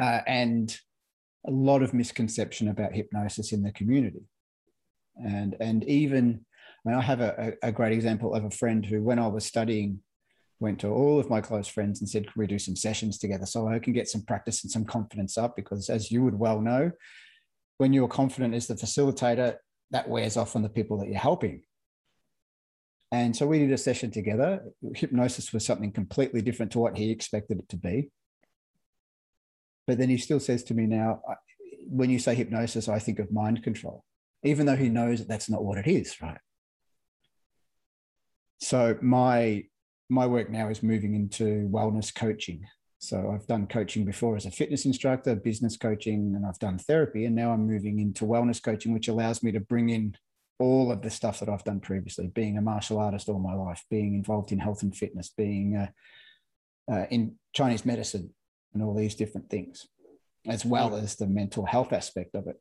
Uh, 0.00 0.20
and 0.26 0.80
a 1.46 1.50
lot 1.50 1.82
of 1.82 1.94
misconception 1.94 2.68
about 2.68 2.94
hypnosis 2.94 3.52
in 3.52 3.62
the 3.62 3.72
community 3.72 4.22
and 5.16 5.56
and 5.60 5.84
even 5.84 6.44
I 6.84 6.88
mean, 6.88 6.98
I 6.98 7.02
have 7.02 7.20
a, 7.20 7.52
a 7.62 7.70
great 7.70 7.92
example 7.92 8.34
of 8.34 8.44
a 8.44 8.50
friend 8.50 8.84
who, 8.84 9.02
when 9.02 9.18
I 9.18 9.28
was 9.28 9.46
studying, 9.46 10.00
went 10.58 10.80
to 10.80 10.88
all 10.88 11.20
of 11.20 11.30
my 11.30 11.40
close 11.40 11.68
friends 11.68 12.00
and 12.00 12.08
said, 12.08 12.24
"Can 12.24 12.32
we 12.36 12.46
do 12.46 12.58
some 12.58 12.76
sessions 12.76 13.18
together 13.18 13.46
so 13.46 13.68
I 13.68 13.78
can 13.78 13.92
get 13.92 14.08
some 14.08 14.22
practice 14.22 14.64
and 14.64 14.70
some 14.70 14.84
confidence 14.84 15.38
up?" 15.38 15.54
Because, 15.54 15.88
as 15.88 16.10
you 16.10 16.22
would 16.24 16.38
well 16.38 16.60
know, 16.60 16.90
when 17.78 17.92
you're 17.92 18.08
confident 18.08 18.54
as 18.54 18.66
the 18.66 18.74
facilitator, 18.74 19.56
that 19.92 20.08
wears 20.08 20.36
off 20.36 20.56
on 20.56 20.62
the 20.62 20.68
people 20.68 20.98
that 20.98 21.08
you're 21.08 21.18
helping. 21.18 21.62
And 23.12 23.36
so 23.36 23.46
we 23.46 23.58
did 23.58 23.70
a 23.70 23.78
session 23.78 24.10
together. 24.10 24.64
Hypnosis 24.94 25.52
was 25.52 25.66
something 25.66 25.92
completely 25.92 26.40
different 26.40 26.72
to 26.72 26.78
what 26.78 26.96
he 26.96 27.10
expected 27.10 27.58
it 27.58 27.68
to 27.68 27.76
be. 27.76 28.10
But 29.86 29.98
then 29.98 30.08
he 30.08 30.16
still 30.16 30.40
says 30.40 30.64
to 30.64 30.74
me 30.74 30.86
now, 30.86 31.20
when 31.86 32.08
you 32.08 32.18
say 32.18 32.34
hypnosis, 32.34 32.88
I 32.88 32.98
think 32.98 33.18
of 33.18 33.30
mind 33.30 33.62
control 33.62 34.04
even 34.42 34.66
though 34.66 34.76
he 34.76 34.88
knows 34.88 35.20
that 35.20 35.28
that's 35.28 35.48
not 35.48 35.64
what 35.64 35.78
it 35.78 35.86
is, 35.86 36.20
right? 36.20 36.38
So 38.58 38.96
my 39.00 39.64
my 40.08 40.26
work 40.26 40.50
now 40.50 40.68
is 40.68 40.82
moving 40.82 41.14
into 41.14 41.68
wellness 41.72 42.14
coaching. 42.14 42.66
So 42.98 43.32
I've 43.32 43.46
done 43.46 43.66
coaching 43.66 44.04
before 44.04 44.36
as 44.36 44.46
a 44.46 44.50
fitness 44.50 44.84
instructor, 44.84 45.34
business 45.34 45.76
coaching, 45.76 46.34
and 46.36 46.46
I've 46.46 46.58
done 46.58 46.78
therapy, 46.78 47.24
and 47.24 47.34
now 47.34 47.52
I'm 47.52 47.66
moving 47.66 47.98
into 47.98 48.24
wellness 48.24 48.62
coaching, 48.62 48.92
which 48.92 49.08
allows 49.08 49.42
me 49.42 49.50
to 49.52 49.60
bring 49.60 49.88
in 49.88 50.14
all 50.60 50.92
of 50.92 51.02
the 51.02 51.10
stuff 51.10 51.40
that 51.40 51.48
I've 51.48 51.64
done 51.64 51.80
previously, 51.80 52.28
being 52.28 52.56
a 52.56 52.62
martial 52.62 53.00
artist 53.00 53.28
all 53.28 53.40
my 53.40 53.54
life, 53.54 53.82
being 53.90 54.14
involved 54.14 54.52
in 54.52 54.60
health 54.60 54.82
and 54.82 54.94
fitness, 54.94 55.32
being 55.36 55.76
uh, 55.76 56.92
uh, 56.92 57.06
in 57.10 57.36
Chinese 57.52 57.84
medicine, 57.84 58.32
and 58.74 58.82
all 58.82 58.94
these 58.94 59.16
different 59.16 59.50
things, 59.50 59.88
as 60.46 60.64
well 60.64 60.94
as 60.94 61.16
the 61.16 61.26
mental 61.26 61.66
health 61.66 61.92
aspect 61.92 62.36
of 62.36 62.46
it 62.46 62.60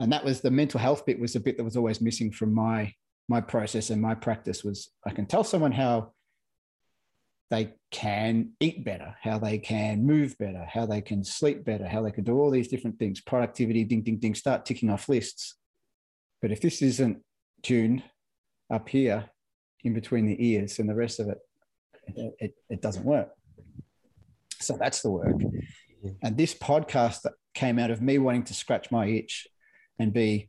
and 0.00 0.12
that 0.12 0.24
was 0.24 0.40
the 0.40 0.50
mental 0.50 0.80
health 0.80 1.06
bit 1.06 1.18
was 1.18 1.32
the 1.32 1.40
bit 1.40 1.56
that 1.56 1.64
was 1.64 1.76
always 1.76 2.00
missing 2.00 2.30
from 2.30 2.54
my 2.54 2.92
my 3.28 3.40
process 3.40 3.90
and 3.90 4.00
my 4.00 4.14
practice 4.14 4.62
was 4.62 4.90
i 5.06 5.10
can 5.10 5.26
tell 5.26 5.44
someone 5.44 5.72
how 5.72 6.12
they 7.50 7.74
can 7.90 8.50
eat 8.60 8.84
better 8.84 9.14
how 9.22 9.38
they 9.38 9.58
can 9.58 10.04
move 10.04 10.36
better 10.38 10.66
how 10.68 10.84
they 10.84 11.00
can 11.00 11.22
sleep 11.22 11.64
better 11.64 11.86
how 11.86 12.02
they 12.02 12.10
can 12.10 12.24
do 12.24 12.38
all 12.38 12.50
these 12.50 12.68
different 12.68 12.98
things 12.98 13.20
productivity 13.20 13.84
ding 13.84 14.02
ding 14.02 14.18
ding 14.18 14.34
start 14.34 14.64
ticking 14.64 14.90
off 14.90 15.08
lists. 15.08 15.54
But 16.42 16.50
if 16.50 16.60
this 16.60 16.82
isn't 16.82 17.22
tuned 17.62 18.02
up 18.70 18.88
here 18.88 19.30
in 19.84 19.94
between 19.94 20.26
the 20.26 20.44
ears 20.44 20.78
and 20.78 20.88
the 20.88 20.94
rest 20.94 21.20
of 21.20 21.28
it 21.28 21.38
it, 22.08 22.34
it, 22.38 22.54
it 22.70 22.82
doesn't 22.82 23.04
work. 23.04 23.30
So 24.60 24.76
that's 24.78 25.02
the 25.02 25.10
work. 25.10 25.40
And 26.22 26.36
this 26.36 26.54
podcast 26.54 27.22
that 27.22 27.32
came 27.54 27.78
out 27.78 27.90
of 27.90 28.00
me 28.00 28.18
wanting 28.18 28.44
to 28.44 28.54
scratch 28.54 28.90
my 28.90 29.06
itch 29.06 29.46
and 29.98 30.12
be 30.12 30.48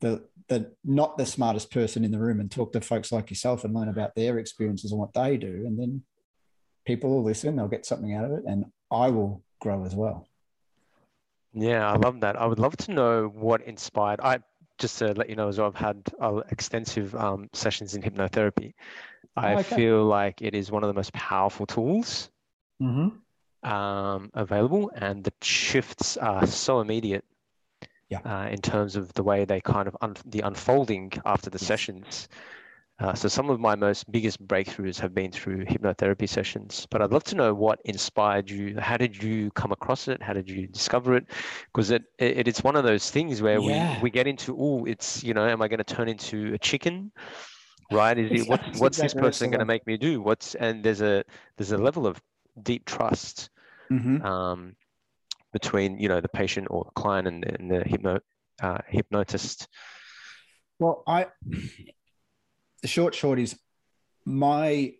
the 0.00 0.24
the 0.48 0.72
not 0.84 1.18
the 1.18 1.26
smartest 1.26 1.70
person 1.70 2.04
in 2.04 2.10
the 2.10 2.18
room 2.18 2.40
and 2.40 2.50
talk 2.50 2.72
to 2.72 2.80
folks 2.80 3.10
like 3.12 3.30
yourself 3.30 3.64
and 3.64 3.74
learn 3.74 3.88
about 3.88 4.14
their 4.14 4.38
experiences 4.38 4.92
and 4.92 5.00
what 5.00 5.12
they 5.12 5.36
do 5.36 5.64
and 5.66 5.78
then 5.78 6.02
people 6.86 7.10
will 7.10 7.24
listen 7.24 7.56
they'll 7.56 7.68
get 7.68 7.84
something 7.84 8.14
out 8.14 8.24
of 8.24 8.32
it 8.32 8.44
and 8.46 8.64
i 8.90 9.08
will 9.10 9.42
grow 9.60 9.84
as 9.84 9.94
well 9.94 10.26
Yeah, 11.52 11.90
I 11.90 11.96
love 11.96 12.20
that. 12.20 12.36
I 12.40 12.46
would 12.46 12.58
love 12.58 12.76
to 12.78 12.92
know 12.92 13.26
what 13.34 13.62
inspired. 13.62 14.20
I 14.22 14.38
just 14.78 14.98
to 14.98 15.12
let 15.14 15.28
you 15.28 15.34
know 15.34 15.48
as 15.48 15.58
well, 15.58 15.66
I've 15.68 15.74
had 15.74 16.02
uh, 16.20 16.42
extensive 16.50 17.14
um, 17.16 17.48
sessions 17.52 17.94
in 17.94 18.02
hypnotherapy. 18.02 18.74
I 19.36 19.54
Oh, 19.54 19.58
okay. 19.58 19.76
feel 19.76 20.04
like 20.04 20.40
it 20.40 20.54
is 20.54 20.70
one 20.70 20.84
of 20.84 20.88
the 20.88 20.94
most 20.94 21.12
powerful 21.12 21.66
tools 21.66 22.30
Mm-hmm. 22.80 23.68
um, 23.68 24.30
available, 24.34 24.90
and 24.94 25.24
the 25.24 25.32
shifts 25.42 26.16
are 26.16 26.46
so 26.46 26.80
immediate. 26.80 27.24
Yeah. 28.08 28.20
Uh, 28.24 28.48
in 28.48 28.60
terms 28.60 28.96
of 28.96 29.12
the 29.14 29.22
way 29.22 29.44
they 29.44 29.60
kind 29.60 29.86
of 29.88 29.96
un- 30.00 30.16
the 30.24 30.40
unfolding 30.40 31.12
after 31.24 31.50
the 31.50 31.58
Yes. 31.60 31.66
sessions. 31.66 32.28
Uh, 33.00 33.14
so 33.14 33.28
some 33.28 33.48
of 33.48 33.60
my 33.60 33.76
most 33.76 34.10
biggest 34.10 34.44
breakthroughs 34.46 34.98
have 34.98 35.14
been 35.14 35.30
through 35.30 35.64
hypnotherapy 35.64 36.28
sessions. 36.28 36.86
But 36.90 37.00
I'd 37.00 37.12
love 37.12 37.24
to 37.24 37.36
know 37.36 37.54
what 37.54 37.80
inspired 37.84 38.50
you. 38.50 38.78
How 38.80 38.96
did 38.96 39.22
you 39.22 39.50
come 39.52 39.70
across 39.72 40.08
it? 40.08 40.22
How 40.22 40.32
did 40.32 40.50
you 40.50 40.66
discover 40.66 41.14
it? 41.16 41.26
Because 41.72 41.90
it, 41.90 42.04
it 42.18 42.48
it's 42.48 42.64
one 42.64 42.74
of 42.76 42.84
those 42.84 43.10
things 43.10 43.40
where 43.40 43.60
Yeah. 43.60 43.98
we 43.98 44.02
we 44.04 44.10
get 44.10 44.26
into 44.26 44.56
oh, 44.58 44.84
it's 44.84 45.22
you 45.22 45.32
know, 45.34 45.46
am 45.46 45.62
I 45.62 45.68
going 45.68 45.78
to 45.78 45.84
turn 45.84 46.08
into 46.08 46.54
a 46.54 46.58
chicken? 46.58 47.12
Right? 47.90 48.18
Is 48.18 48.46
it, 48.48 48.48
what's 48.48 48.64
what's 48.72 49.00
this 49.00 49.14
exactly 49.14 49.22
what 49.22 49.34
person 49.34 49.50
going 49.50 49.60
to 49.60 49.66
make 49.66 49.86
me 49.86 49.96
do? 49.96 50.20
What's 50.20 50.54
and 50.56 50.82
there's 50.84 51.00
a 51.02 51.24
there's 51.56 51.72
a 51.72 51.78
level 51.78 52.06
of 52.06 52.20
deep 52.62 52.84
trust 52.86 53.50
Mm-hmm. 53.92 54.22
um, 54.22 54.76
between 55.52 55.98
you 55.98 56.08
know 56.08 56.20
the 56.20 56.28
patient 56.28 56.68
or 56.70 56.84
the 56.84 57.00
client 57.00 57.26
and, 57.28 57.44
and 57.44 57.70
the 57.70 57.82
hypno 57.84 58.20
uh, 58.62 58.78
hypnotist. 58.86 59.68
Well, 60.78 61.02
I 61.06 61.26
the 62.82 62.88
short 62.88 63.14
short 63.14 63.38
is 63.38 63.58
my 64.24 64.94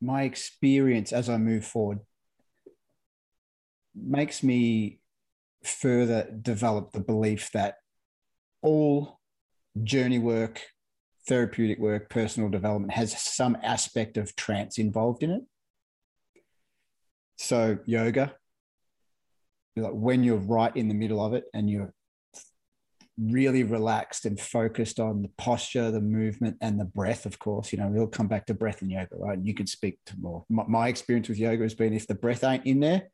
my 0.00 0.22
experience 0.22 1.12
as 1.12 1.28
I 1.28 1.38
move 1.38 1.64
forward 1.64 2.00
makes 3.94 4.42
me 4.42 5.00
further 5.64 6.28
develop 6.40 6.92
the 6.92 7.00
belief 7.00 7.50
that 7.52 7.76
all 8.62 9.18
journey 9.82 10.18
work, 10.18 10.62
therapeutic 11.26 11.78
work, 11.78 12.08
personal 12.10 12.48
development 12.48 12.92
has 12.92 13.20
some 13.20 13.56
aspect 13.62 14.16
of 14.16 14.36
trance 14.36 14.78
involved 14.78 15.22
in 15.22 15.30
it. 15.30 15.42
So 17.38 17.78
yoga, 17.86 18.34
like 19.76 19.92
when 19.92 20.24
you're 20.24 20.36
right 20.36 20.74
in 20.76 20.88
the 20.88 20.94
middle 20.94 21.24
of 21.24 21.34
it 21.34 21.44
and 21.54 21.70
you're 21.70 21.94
really 23.20 23.64
relaxed 23.64 24.24
and 24.26 24.38
focused 24.38 25.00
on 25.00 25.22
the 25.22 25.30
posture, 25.38 25.90
the 25.90 26.00
movement, 26.00 26.56
and 26.60 26.78
the 26.78 26.84
breath, 26.84 27.26
of 27.26 27.38
course. 27.38 27.72
You 27.72 27.78
know, 27.78 27.88
we'll 27.88 28.06
come 28.06 28.28
back 28.28 28.46
to 28.46 28.54
breath 28.54 28.82
and 28.82 28.90
yoga, 28.90 29.16
right? 29.16 29.36
And 29.36 29.46
you 29.46 29.54
can 29.54 29.66
speak 29.66 29.98
to 30.06 30.18
more. 30.18 30.44
My, 30.48 30.64
my 30.68 30.88
experience 30.88 31.28
with 31.28 31.38
yoga 31.38 31.62
has 31.62 31.74
been 31.74 31.92
if 31.92 32.06
the 32.06 32.14
breath 32.14 32.44
ain't 32.44 32.66
in 32.66 32.80
there, 32.80 33.08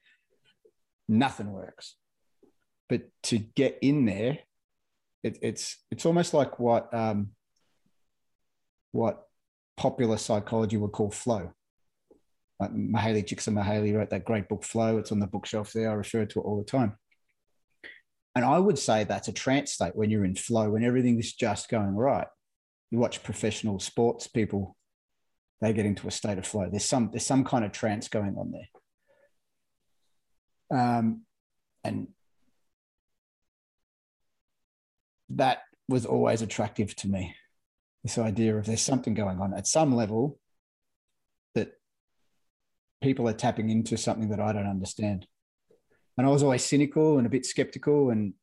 nothing 1.09 1.51
works. 1.51 1.97
But 2.89 3.09
to 3.25 3.39
get 3.39 3.79
in 3.81 4.05
there, 4.05 4.39
it, 5.23 5.39
it's 5.41 5.79
it's 5.91 6.05
almost 6.05 6.35
like 6.35 6.59
what 6.59 6.93
um, 6.93 7.31
what 8.93 9.23
popular 9.77 10.19
psychology 10.19 10.77
would 10.77 10.93
call 10.93 11.11
flow. 11.11 11.53
Like 12.61 12.73
Mihaly 12.73 13.95
wrote 13.95 14.11
that 14.11 14.25
great 14.25 14.49
book 14.49 14.65
Flow. 14.65 14.99
It's 14.99 15.13
on 15.13 15.19
the 15.19 15.27
bookshelf 15.27 15.73
there. 15.73 15.91
I 15.91 15.95
refer 15.95 16.25
to 16.25 16.41
it 16.41 16.43
all 16.43 16.59
the 16.59 16.65
time. 16.65 16.97
And 18.35 18.45
I 18.45 18.59
would 18.59 18.79
say 18.79 19.05
that's 19.05 19.29
a 19.29 19.33
trance 19.33 19.73
state 19.73 19.95
when 19.95 20.11
you're 20.11 20.25
in 20.25 20.35
flow, 20.35 20.71
when 20.71 20.85
everything 20.85 21.19
is 21.19 21.33
just 21.33 21.69
going 21.69 21.95
right. 21.95 22.27
You 22.91 22.99
watch 22.99 23.23
professional 23.23 23.79
sports 23.79 24.27
people, 24.27 24.77
they 25.61 25.73
get 25.73 25.87
into 25.87 26.09
a 26.09 26.11
state 26.11 26.39
of 26.39 26.47
flow. 26.47 26.69
There's 26.69 26.85
some 26.85 27.11
there's 27.13 27.27
some 27.27 27.45
kind 27.45 27.65
of 27.65 27.73
trance 27.73 28.09
going 28.09 28.37
on 28.37 28.53
there. 28.53 28.69
Um, 30.81 31.23
and 31.85 32.09
that 35.31 35.63
was 35.89 36.07
always 36.07 36.43
attractive 36.43 36.97
to 36.97 37.09
me. 37.09 37.35
This 38.03 38.19
idea 38.19 38.57
of 38.57 38.67
there's 38.67 38.83
something 38.83 39.15
going 39.15 39.41
on 39.41 39.55
at 39.55 39.67
some 39.67 39.95
level 39.95 40.39
people 43.03 43.29
are 43.29 43.35
tapping 43.35 43.71
into 43.71 43.97
something 43.97 44.31
that 44.31 44.41
I 44.41 44.53
don't 44.53 44.67
understand 44.67 45.27
and 46.17 46.27
I 46.27 46.31
was 46.31 46.43
always 46.43 46.65
cynical 46.65 47.19
and 47.19 47.27
a 47.27 47.31
bit 47.31 47.47
skeptical. 47.47 48.11
And 48.11 48.35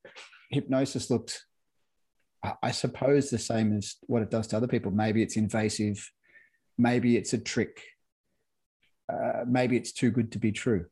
hypnosis 0.50 1.10
looked, 1.10 1.46
I 2.62 2.72
suppose, 2.72 3.30
the 3.30 3.38
same 3.38 3.76
as 3.78 3.96
what 4.02 4.22
it 4.22 4.32
does 4.32 4.48
to 4.48 4.58
other 4.58 4.68
people. 4.68 4.92
Maybe 4.92 5.22
it's 5.22 5.38
invasive, 5.38 6.12
maybe 6.78 7.18
it's 7.18 7.34
a 7.34 7.38
trick, 7.38 7.82
uh, 9.12 9.44
maybe 9.48 9.78
it's 9.78 9.92
too 9.92 10.12
good 10.12 10.32
to 10.34 10.40
be 10.40 10.52
true. 10.52 10.86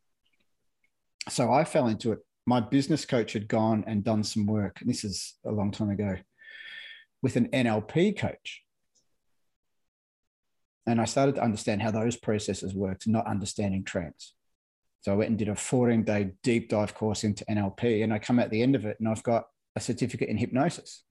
So 1.28 1.51
I 1.51 1.63
fell 1.63 1.88
into 1.88 2.13
it. 2.13 2.20
My 2.46 2.62
business 2.62 3.06
coach 3.06 3.34
had 3.34 3.48
gone 3.48 3.84
and 3.86 4.04
done 4.04 4.24
some 4.24 4.48
work, 4.48 4.78
and 4.82 4.89
this 4.89 5.04
is 5.04 5.36
a 5.46 5.51
long 5.51 5.72
time 5.72 5.89
ago, 5.89 6.18
with 7.22 7.36
an 7.36 7.50
NLP 7.50 8.18
coach. 8.18 8.63
And 10.88 11.00
I 11.00 11.06
started 11.06 11.36
to 11.36 11.44
understand 11.44 11.82
how 11.82 11.92
those 11.92 12.16
processes 12.16 12.74
worked, 12.74 13.08
not 13.08 13.28
understanding 13.28 13.84
trance. 13.84 14.34
So 15.02 15.14
I 15.14 15.16
went 15.16 15.30
and 15.30 15.40
did 15.40 15.50
a 15.50 15.56
14 15.56 16.04
day 16.04 16.32
deep 16.44 16.70
dive 16.70 16.94
course 16.94 17.24
into 17.24 17.46
NLP, 17.46 18.04
and 18.04 18.14
I 18.14 18.20
come 18.20 18.40
at 18.40 18.50
the 18.50 18.62
end 18.62 18.76
of 18.76 18.86
it 18.86 18.98
and 19.00 19.08
I've 19.08 19.24
got 19.24 19.46
a 19.76 19.80
certificate 19.80 20.30
in 20.30 20.38
hypnosis. 20.38 21.04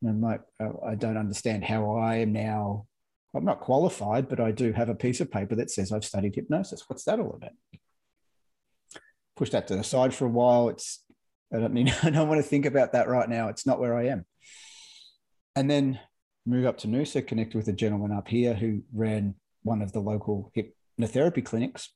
And 0.00 0.10
I'm 0.10 0.20
like, 0.20 0.42
oh, 0.60 0.80
I 0.86 0.94
don't 0.94 1.16
understand 1.16 1.64
how 1.64 1.96
I 1.96 2.16
am 2.16 2.32
now. 2.32 2.86
I'm 3.34 3.44
not 3.44 3.60
qualified, 3.60 4.28
but 4.28 4.38
I 4.38 4.52
do 4.52 4.72
have 4.72 4.88
a 4.88 4.94
piece 4.94 5.20
of 5.20 5.30
paper 5.30 5.56
that 5.56 5.70
says 5.70 5.92
I've 5.92 6.04
studied 6.04 6.34
hypnosis. 6.34 6.84
What's 6.86 7.04
that 7.04 7.18
all 7.18 7.34
about? 7.34 7.52
Push 9.36 9.50
that 9.50 9.66
to 9.68 9.76
the 9.76 9.82
side 9.82 10.14
for 10.14 10.26
a 10.26 10.30
while. 10.30 10.68
It's 10.68 11.02
I 11.52 11.58
don't 11.58 11.72
need 11.72 11.94
I 12.02 12.10
don't 12.10 12.28
want 12.28 12.42
to 12.42 12.48
think 12.48 12.66
about 12.66 12.92
that 12.92 13.08
right 13.08 13.28
now. 13.28 13.48
It's 13.48 13.66
not 13.66 13.80
where 13.80 13.96
I 13.96 14.06
am. 14.06 14.24
And 15.56 15.70
then 15.70 15.98
move 16.46 16.66
up 16.66 16.78
to 16.78 16.88
Noosa, 16.88 17.26
connect 17.26 17.54
with 17.54 17.68
a 17.68 17.72
gentleman 17.72 18.12
up 18.12 18.28
here 18.28 18.54
who 18.54 18.82
ran 18.92 19.34
one 19.62 19.82
of 19.82 19.92
the 19.92 20.00
local 20.00 20.52
hypnotherapy 20.56 21.44
clinics. 21.44 21.90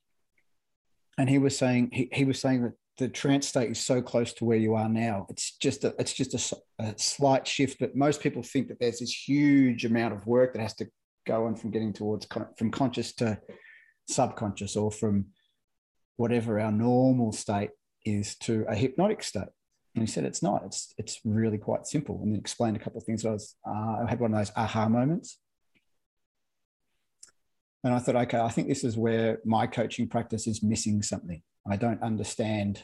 And 1.18 1.28
he 1.28 1.38
was 1.38 1.56
saying 1.56 1.90
he, 1.92 2.08
he 2.12 2.24
was 2.24 2.40
saying 2.40 2.62
that 2.62 2.72
the 2.98 3.08
trance 3.08 3.46
state 3.46 3.70
is 3.70 3.80
so 3.80 4.00
close 4.02 4.32
to 4.34 4.44
where 4.44 4.56
you 4.56 4.74
are 4.74 4.88
now. 4.88 5.26
It's 5.28 5.56
just 5.56 5.84
a 5.84 5.94
it's 5.98 6.12
just 6.12 6.34
a, 6.34 6.82
a, 6.84 6.94
slight 6.96 7.46
shift 7.46 7.78
but 7.78 7.96
most 7.96 8.20
people 8.20 8.42
think 8.42 8.68
that 8.68 8.78
there's 8.80 9.00
this 9.00 9.28
huge 9.28 9.84
amount 9.84 10.14
of 10.14 10.26
work 10.26 10.52
that 10.54 10.62
has 10.62 10.74
to 10.74 10.88
go 11.26 11.46
on 11.46 11.56
from 11.56 11.70
getting 11.70 11.92
towards 11.92 12.26
from 12.56 12.70
conscious 12.70 13.12
to 13.14 13.38
subconscious 14.08 14.76
or 14.76 14.90
from 14.90 15.26
whatever 16.16 16.58
our 16.58 16.72
normal 16.72 17.32
state 17.32 17.70
is 18.04 18.36
to 18.36 18.64
a 18.68 18.74
hypnotic 18.74 19.22
state 19.22 19.48
and 19.98 20.08
he 20.08 20.12
said 20.12 20.24
it's 20.24 20.42
not 20.42 20.62
it's 20.64 20.94
it's 20.98 21.20
really 21.24 21.58
quite 21.58 21.86
simple 21.86 22.20
and 22.22 22.32
then 22.32 22.38
explained 22.38 22.76
a 22.76 22.80
couple 22.80 22.98
of 22.98 23.04
things 23.04 23.24
i 23.24 23.30
was 23.30 23.56
uh, 23.66 23.96
i 24.02 24.06
had 24.08 24.20
one 24.20 24.32
of 24.32 24.38
those 24.38 24.52
aha 24.56 24.88
moments 24.88 25.38
and 27.84 27.94
I 27.94 28.00
thought, 28.00 28.16
okay, 28.16 28.38
I 28.38 28.48
think 28.48 28.68
this 28.68 28.84
is 28.84 28.96
where 28.96 29.38
my 29.44 29.66
coaching 29.66 30.08
practice 30.08 30.46
is 30.46 30.62
missing 30.62 31.02
something. 31.02 31.42
I 31.70 31.76
don't 31.76 32.02
understand 32.02 32.82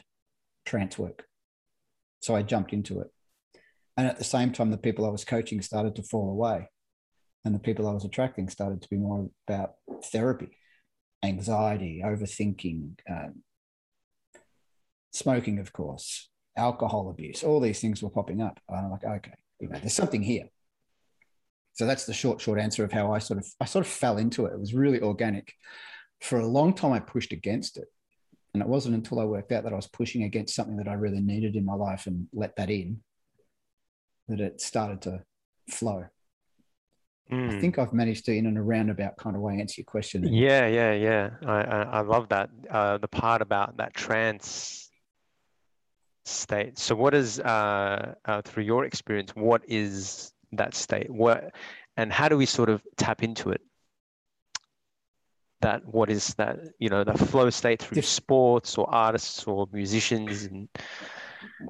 trance 0.65 0.97
work. 0.97 1.25
So 2.21 2.35
I 2.35 2.43
jumped 2.43 2.71
into 2.71 3.01
it. 3.01 3.07
And 3.97 4.07
at 4.07 4.17
the 4.17 4.23
same 4.23 4.51
time, 4.51 4.71
the 4.71 4.77
people 4.77 5.05
I 5.05 5.09
was 5.09 5.25
coaching 5.25 5.61
started 5.61 5.95
to 5.95 6.03
fall 6.03 6.29
away. 6.29 6.69
And 7.43 7.53
the 7.53 7.59
people 7.59 7.87
I 7.87 7.93
was 7.93 8.05
attracting 8.05 8.49
started 8.49 8.81
to 8.81 8.89
be 8.89 8.97
more 8.97 9.29
about 9.47 9.75
therapy, 10.05 10.57
anxiety, 11.23 12.01
overthinking, 12.03 12.97
um, 13.09 13.43
smoking, 15.13 15.59
of 15.59 15.71
course, 15.71 16.29
alcohol 16.57 17.09
abuse. 17.09 17.43
All 17.43 17.59
these 17.59 17.79
things 17.79 18.01
were 18.01 18.09
popping 18.09 18.41
up. 18.41 18.59
And 18.69 18.77
I'm 18.77 18.91
like, 18.91 19.03
okay, 19.03 19.33
you 19.59 19.69
know, 19.69 19.79
there's 19.79 19.93
something 19.93 20.23
here 20.23 20.49
so 21.75 21.85
that's 21.85 22.05
the 22.05 22.13
short 22.13 22.41
short 22.41 22.59
answer 22.59 22.83
of 22.83 22.91
how 22.91 23.13
i 23.13 23.19
sort 23.19 23.37
of 23.37 23.45
i 23.61 23.65
sort 23.65 23.85
of 23.85 23.91
fell 23.91 24.17
into 24.17 24.45
it 24.45 24.53
it 24.53 24.59
was 24.59 24.73
really 24.73 25.01
organic 25.01 25.53
for 26.21 26.39
a 26.39 26.47
long 26.47 26.73
time 26.73 26.91
i 26.91 26.99
pushed 26.99 27.31
against 27.31 27.77
it 27.77 27.87
and 28.53 28.63
it 28.63 28.69
wasn't 28.69 28.95
until 28.95 29.19
i 29.19 29.25
worked 29.25 29.51
out 29.51 29.63
that 29.63 29.73
i 29.73 29.75
was 29.75 29.87
pushing 29.87 30.23
against 30.23 30.55
something 30.55 30.77
that 30.77 30.87
i 30.87 30.93
really 30.93 31.21
needed 31.21 31.55
in 31.55 31.65
my 31.65 31.75
life 31.75 32.07
and 32.07 32.27
let 32.33 32.55
that 32.55 32.69
in 32.69 32.99
that 34.27 34.39
it 34.39 34.59
started 34.59 35.01
to 35.01 35.21
flow 35.69 36.05
mm. 37.31 37.55
i 37.55 37.59
think 37.59 37.77
i've 37.77 37.93
managed 37.93 38.25
to 38.25 38.33
in 38.35 38.47
and 38.47 38.57
a 38.57 38.61
roundabout 38.61 39.17
kind 39.17 39.35
of 39.35 39.41
way 39.41 39.59
answer 39.59 39.81
your 39.81 39.85
question 39.85 40.25
yeah 40.33 40.67
yeah 40.67 40.93
yeah 40.93 41.29
i 41.45 41.61
i, 41.61 41.81
I 41.83 42.01
love 42.01 42.29
that 42.29 42.49
uh, 42.69 42.97
the 42.97 43.07
part 43.07 43.41
about 43.41 43.77
that 43.77 43.93
trance 43.93 44.84
state. 46.25 46.77
So 46.77 46.95
what 46.95 47.13
is 47.13 47.39
uh, 47.39 48.15
uh 48.25 48.41
through 48.41 48.63
your 48.63 48.85
experience 48.85 49.31
what 49.35 49.61
is 49.67 50.33
that 50.53 50.75
state? 50.75 51.09
What 51.09 51.53
and 51.97 52.11
how 52.11 52.29
do 52.29 52.37
we 52.37 52.45
sort 52.45 52.69
of 52.69 52.81
tap 52.97 53.23
into 53.23 53.51
it? 53.51 53.61
That 55.61 55.85
what 55.85 56.09
is 56.09 56.33
that 56.35 56.59
you 56.79 56.89
know 56.89 57.03
the 57.03 57.17
flow 57.17 57.49
state 57.49 57.81
through 57.81 58.01
sports 58.01 58.77
or 58.77 58.89
artists 58.89 59.45
or 59.45 59.67
musicians 59.71 60.43
and 60.43 60.67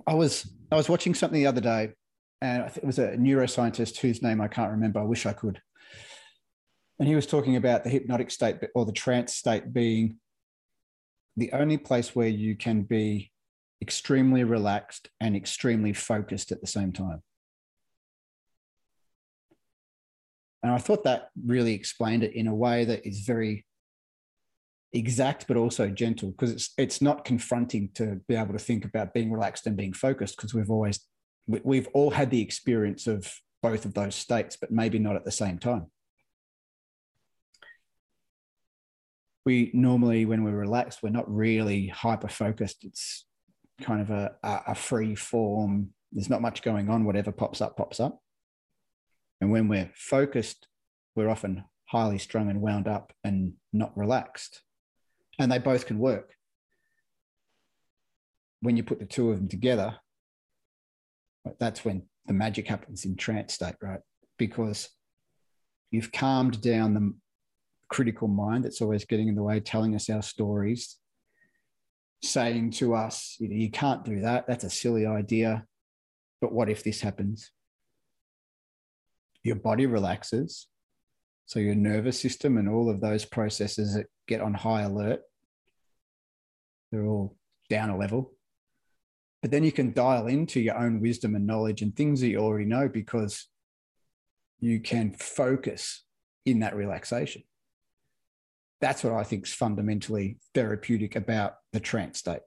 i 0.08 0.14
was 0.14 0.50
i 0.72 0.76
was 0.76 0.90
watching 0.90 1.14
something 1.14 1.40
the 1.40 1.48
other 1.48 1.62
day 1.62 1.94
and 2.42 2.64
I 2.64 2.68
think 2.68 2.84
it 2.84 2.88
was 2.88 3.00
a 3.00 3.16
neuroscientist 3.16 3.98
whose 3.98 4.22
name 4.22 4.42
i 4.42 4.48
can't 4.48 4.72
remember. 4.72 5.00
I 5.00 5.04
wish 5.04 5.26
i 5.26 5.34
could. 5.34 5.62
And 7.00 7.08
he 7.08 7.16
was 7.16 7.28
talking 7.28 7.56
about 7.56 7.84
the 7.84 7.90
hypnotic 7.90 8.32
state 8.32 8.58
or 8.74 8.86
the 8.86 8.92
trance 8.92 9.34
state 9.36 9.72
being 9.72 10.18
the 11.38 11.52
only 11.52 11.78
place 11.78 12.16
where 12.16 12.28
you 12.28 12.56
can 12.56 12.84
be 12.84 13.32
extremely 13.86 14.44
relaxed 14.44 15.10
and 15.22 15.36
extremely 15.36 15.94
focused 15.94 16.52
at 16.52 16.60
the 16.60 16.66
same 16.66 16.92
time. 16.92 17.22
And 20.64 20.74
I 20.74 20.80
thought 20.80 21.04
that 21.04 21.30
really 21.46 21.76
explained 21.76 22.24
it 22.24 22.34
in 22.34 22.48
a 22.48 22.56
way 22.56 22.86
that 22.86 23.08
is 23.08 23.20
very 23.20 23.64
exact 24.92 25.46
but 25.48 25.58
also 25.58 25.88
gentle 25.90 26.32
because 26.32 26.52
it's 26.52 26.70
it's 26.78 27.00
not 27.00 27.26
confronting 27.26 27.90
to 27.94 28.20
be 28.28 28.36
able 28.36 28.54
to 28.54 28.66
think 28.68 28.86
about 28.86 29.14
being 29.14 29.32
relaxed 29.32 29.68
and 29.68 29.78
being 29.78 29.94
focused 29.94 30.36
because 30.38 30.54
we've 30.56 30.72
always 30.72 31.00
we've 31.48 31.90
all 31.94 32.10
had 32.10 32.32
the 32.32 32.42
experience 32.42 33.06
of 33.06 33.30
both 33.62 33.84
of 33.86 33.94
those 33.94 34.16
states 34.16 34.58
but 34.60 34.72
maybe 34.72 34.98
not 34.98 35.18
at 35.18 35.26
the 35.26 35.32
same 35.32 35.60
time 35.60 35.88
we 39.46 39.70
normally 39.74 40.24
when 40.24 40.46
we're 40.46 40.56
relaxed 40.56 41.04
we're 41.04 41.10
not 41.10 41.30
really 41.30 41.88
hyper 41.88 42.30
focused 42.30 42.86
it's 42.86 43.26
kind 43.82 44.02
of 44.02 44.10
a, 44.10 44.36
a 44.44 44.76
free 44.76 45.16
form. 45.16 45.90
There's 46.12 46.30
not 46.30 46.42
much 46.42 46.62
going 46.62 46.90
on. 46.90 47.06
Whatever 47.06 47.32
pops 47.32 47.62
up 47.62 47.78
pops 47.78 48.00
up. 48.00 48.20
And 49.42 49.52
when 49.52 49.68
we're 49.68 49.92
focused 49.96 50.68
we're 51.16 51.30
often 51.30 51.64
highly 51.86 52.18
strung 52.18 52.50
and 52.50 52.62
wound 52.62 52.88
up 52.88 53.14
and 53.24 53.54
not 53.72 53.96
relaxed. 53.98 54.62
And 55.40 55.52
they 55.52 55.60
both 55.60 55.86
can 55.86 55.98
work. 55.98 56.34
When 58.62 58.76
you 58.76 58.84
put 58.84 59.00
the 59.00 59.06
two 59.06 59.32
of 59.32 59.38
them 59.38 59.48
together 59.48 59.96
that's 61.60 61.86
when 61.86 62.04
the 62.26 62.34
magic 62.34 62.68
happens 62.68 63.06
in 63.06 63.16
trance 63.16 63.54
state 63.54 63.76
right? 63.82 64.00
Because 64.38 64.90
you've 65.92 66.12
calmed 66.12 66.62
down 66.62 66.94
the 66.94 67.14
critical 67.90 68.28
mind 68.28 68.66
that's 68.66 68.82
always 68.82 69.06
getting 69.06 69.28
in 69.28 69.36
the 69.36 69.44
way, 69.44 69.60
telling 69.60 69.96
us 69.96 70.10
our 70.10 70.22
stories, 70.22 70.98
saying 72.30 72.72
to 72.72 72.96
us, 72.96 73.36
you, 73.40 73.50
know, 73.50 73.56
you 73.56 73.70
can't 73.70 74.04
do 74.04 74.22
that. 74.22 74.48
That's 74.48 74.64
a 74.64 74.70
silly 74.70 75.06
idea. 75.06 75.66
But 76.42 76.52
what 76.52 76.70
if 76.70 76.84
this 76.84 77.02
happens? 77.02 77.52
Your 79.44 79.56
body 79.56 79.86
relaxes. 79.86 80.68
So 81.46 81.60
your 81.60 81.76
nervous 81.76 82.20
system 82.20 82.58
and 82.58 82.68
all 82.68 82.90
of 82.90 83.02
those 83.02 83.26
processes 83.26 83.94
that 83.96 84.08
get 84.28 84.42
on 84.42 84.54
high 84.54 84.82
alert, 84.82 85.22
they're 86.92 87.06
all 87.06 87.38
down 87.70 87.90
a 87.90 87.98
level. 87.98 88.34
But 89.42 89.52
then 89.52 89.64
you 89.64 89.72
can 89.72 89.94
dial 89.94 90.28
into 90.28 90.60
your 90.60 90.78
own 90.78 91.02
wisdom 91.02 91.36
and 91.36 91.46
knowledge 91.46 91.84
and 91.84 91.96
things 91.96 92.22
that 92.22 92.30
you 92.30 92.40
already 92.40 92.66
know 92.66 92.90
because 92.90 93.48
you 94.60 94.80
can 94.80 95.12
focus 95.12 96.04
in 96.46 96.60
that 96.60 96.76
relaxation 96.76 97.44
that's 98.82 99.04
what 99.04 99.14
I 99.14 99.24
think 99.24 99.48
is 99.48 99.54
fundamentally 99.54 100.38
therapeutic 100.54 101.16
about 101.16 101.56
the 101.74 101.80
trance 101.80 102.20
state. 102.20 102.42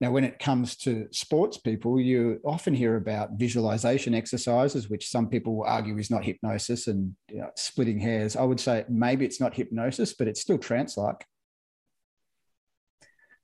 Now, 0.00 0.10
when 0.10 0.24
it 0.24 0.38
comes 0.38 0.76
to 0.78 1.08
sports 1.10 1.56
people, 1.56 1.98
you 1.98 2.38
often 2.44 2.74
hear 2.74 2.96
about 2.96 3.38
visualization 3.38 4.14
exercises, 4.14 4.90
which 4.90 5.08
some 5.08 5.28
people 5.28 5.56
will 5.56 5.64
argue 5.64 5.96
is 5.96 6.10
not 6.10 6.24
hypnosis 6.24 6.86
and 6.86 7.16
you 7.30 7.38
know, 7.38 7.50
splitting 7.56 7.98
hairs. 7.98 8.36
I 8.36 8.42
would 8.42 8.60
say 8.60 8.84
maybe 8.90 9.24
it's 9.24 9.40
not 9.40 9.54
hypnosis, 9.54 10.12
but 10.12 10.28
it's 10.28 10.42
still 10.42 10.58
trance 10.58 10.98
like. 10.98 11.24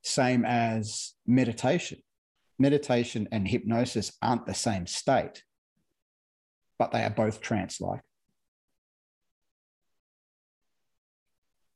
Same 0.02 0.44
as 0.44 1.14
meditation. 1.26 2.00
Meditation 2.58 3.28
and 3.32 3.48
hypnosis 3.48 4.12
aren't 4.20 4.44
the 4.44 4.54
same 4.54 4.86
state, 4.86 5.42
but 6.78 6.92
they 6.92 7.02
are 7.02 7.10
both 7.10 7.40
trance 7.40 7.80
like. 7.80 8.02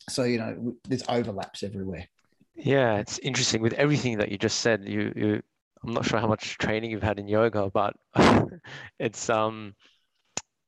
So 0.09 0.25
you 0.25 0.39
know, 0.39 0.77
there's 0.89 1.05
overlaps 1.09 1.63
everywhere. 1.63 2.07
Yeah, 2.55 2.97
it's 2.97 3.19
interesting 3.19 3.61
with 3.61 3.75
everything 3.75 4.19
that 4.19 4.31
you 4.31 4.39
just 4.39 4.61
said. 4.61 4.89
You, 4.89 5.13
you 5.15 5.43
I'm 5.85 5.93
not 5.93 6.05
sure 6.05 6.19
how 6.19 6.27
much 6.27 6.59
training 6.59 6.91
you've 6.91 7.03
had 7.03 7.19
in 7.19 7.29
yoga, 7.29 7.71
but 7.73 7.95
it's 8.99 9.29
um 9.29 9.75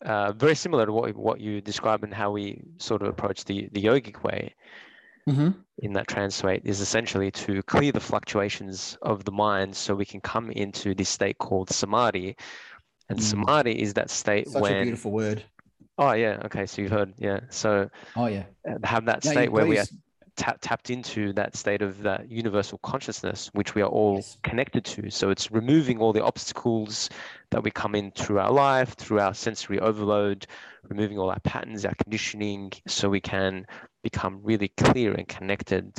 uh, 0.04 0.32
very 0.32 0.54
similar 0.54 0.86
to 0.86 0.92
what 0.92 1.16
what 1.16 1.40
you 1.40 1.60
describe 1.60 2.04
and 2.04 2.14
how 2.14 2.30
we 2.30 2.62
sort 2.78 3.02
of 3.02 3.08
approach 3.08 3.44
the 3.44 3.68
the 3.72 3.82
yogic 3.82 4.22
way. 4.22 4.54
Mm-hmm. 5.28 5.50
In 5.80 5.92
that 5.92 6.08
trance 6.08 6.36
state 6.36 6.62
is 6.64 6.80
essentially 6.80 7.30
to 7.32 7.62
clear 7.64 7.92
the 7.92 8.00
fluctuations 8.00 8.96
of 9.02 9.24
the 9.24 9.32
mind, 9.32 9.76
so 9.76 9.94
we 9.94 10.06
can 10.06 10.20
come 10.20 10.50
into 10.50 10.94
this 10.94 11.08
state 11.08 11.38
called 11.38 11.70
samadhi. 11.70 12.36
And 13.10 13.18
mm. 13.18 13.22
samadhi 13.22 13.80
is 13.80 13.94
that 13.94 14.10
state 14.10 14.48
Such 14.48 14.62
when 14.62 14.76
a 14.76 14.82
beautiful 14.82 15.12
word. 15.12 15.44
Oh 15.98 16.12
yeah, 16.12 16.40
okay. 16.44 16.64
So 16.66 16.82
you've 16.82 16.92
heard, 16.92 17.12
yeah. 17.18 17.40
So 17.50 17.90
oh 18.16 18.26
yeah, 18.26 18.44
uh, 18.68 18.74
have 18.84 19.04
that 19.06 19.24
state 19.24 19.50
where 19.50 19.66
we 19.66 19.78
are 19.78 19.86
tap, 20.36 20.58
tapped 20.60 20.90
into 20.90 21.32
that 21.34 21.56
state 21.56 21.82
of 21.82 22.02
that 22.02 22.30
universal 22.30 22.78
consciousness, 22.78 23.50
which 23.52 23.74
we 23.74 23.82
are 23.82 23.88
all 23.88 24.16
yes. 24.16 24.38
connected 24.44 24.84
to. 24.84 25.10
So 25.10 25.30
it's 25.30 25.50
removing 25.50 25.98
all 26.00 26.12
the 26.12 26.24
obstacles 26.24 27.10
that 27.50 27.62
we 27.62 27.70
come 27.70 27.94
in 27.96 28.12
through 28.12 28.38
our 28.38 28.52
life, 28.52 28.94
through 28.94 29.18
our 29.18 29.34
sensory 29.34 29.80
overload, 29.80 30.46
removing 30.88 31.18
all 31.18 31.30
our 31.30 31.40
patterns, 31.40 31.84
our 31.84 31.94
conditioning, 31.96 32.72
so 32.86 33.08
we 33.08 33.20
can 33.20 33.66
become 34.02 34.40
really 34.42 34.68
clear 34.68 35.12
and 35.12 35.26
connected 35.26 35.92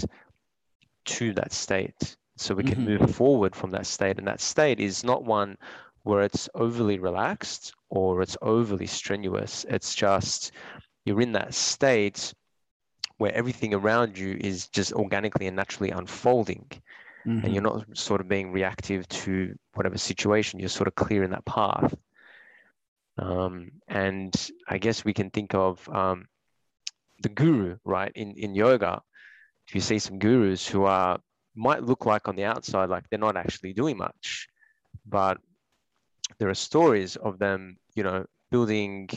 to 1.05 1.33
that 1.33 1.51
state. 1.51 2.15
So 2.37 2.55
we 2.55 2.63
can 2.63 2.85
mm-hmm. 2.85 3.01
move 3.01 3.15
forward 3.15 3.53
from 3.53 3.71
that 3.71 3.85
state, 3.85 4.17
and 4.17 4.27
that 4.27 4.39
state 4.39 4.79
is 4.79 5.03
not 5.03 5.25
one 5.25 5.57
where 6.03 6.21
it's 6.21 6.49
overly 6.55 6.99
relaxed 6.99 7.73
or 7.89 8.21
it's 8.21 8.37
overly 8.41 8.87
strenuous. 8.87 9.65
It's 9.69 9.95
just 9.95 10.51
you're 11.05 11.21
in 11.21 11.33
that 11.33 11.53
state 11.53 12.33
where 13.17 13.33
everything 13.33 13.73
around 13.73 14.17
you 14.17 14.37
is 14.39 14.67
just 14.69 14.93
organically 14.93 15.47
and 15.47 15.55
naturally 15.55 15.91
unfolding. 15.91 16.65
Mm-hmm. 17.25 17.45
And 17.45 17.53
you're 17.53 17.63
not 17.63 17.85
sort 17.97 18.21
of 18.21 18.29
being 18.29 18.51
reactive 18.51 19.07
to 19.09 19.55
whatever 19.73 19.97
situation, 19.97 20.59
you're 20.59 20.69
sort 20.69 20.87
of 20.87 20.95
clear 20.95 21.23
in 21.23 21.31
that 21.31 21.45
path. 21.45 21.93
Um, 23.17 23.71
and 23.89 24.33
I 24.67 24.77
guess 24.77 25.03
we 25.03 25.13
can 25.13 25.29
think 25.29 25.53
of 25.53 25.87
um, 25.89 26.27
the 27.21 27.29
guru, 27.29 27.77
right? 27.83 28.11
In, 28.15 28.35
in 28.35 28.55
yoga, 28.55 29.01
if 29.67 29.75
you 29.75 29.81
see 29.81 29.99
some 29.99 30.19
gurus 30.19 30.67
who 30.67 30.85
are 30.85 31.19
might 31.55 31.83
look 31.83 32.05
like 32.05 32.29
on 32.29 32.35
the 32.35 32.45
outside 32.45 32.89
like 32.89 33.03
they're 33.09 33.19
not 33.19 33.35
actually 33.35 33.73
doing 33.73 33.97
much, 33.97 34.47
but 35.05 35.39
there 36.37 36.49
are 36.49 36.55
stories 36.55 37.15
of 37.17 37.39
them, 37.39 37.77
you 37.95 38.03
know, 38.03 38.25
building 38.51 39.09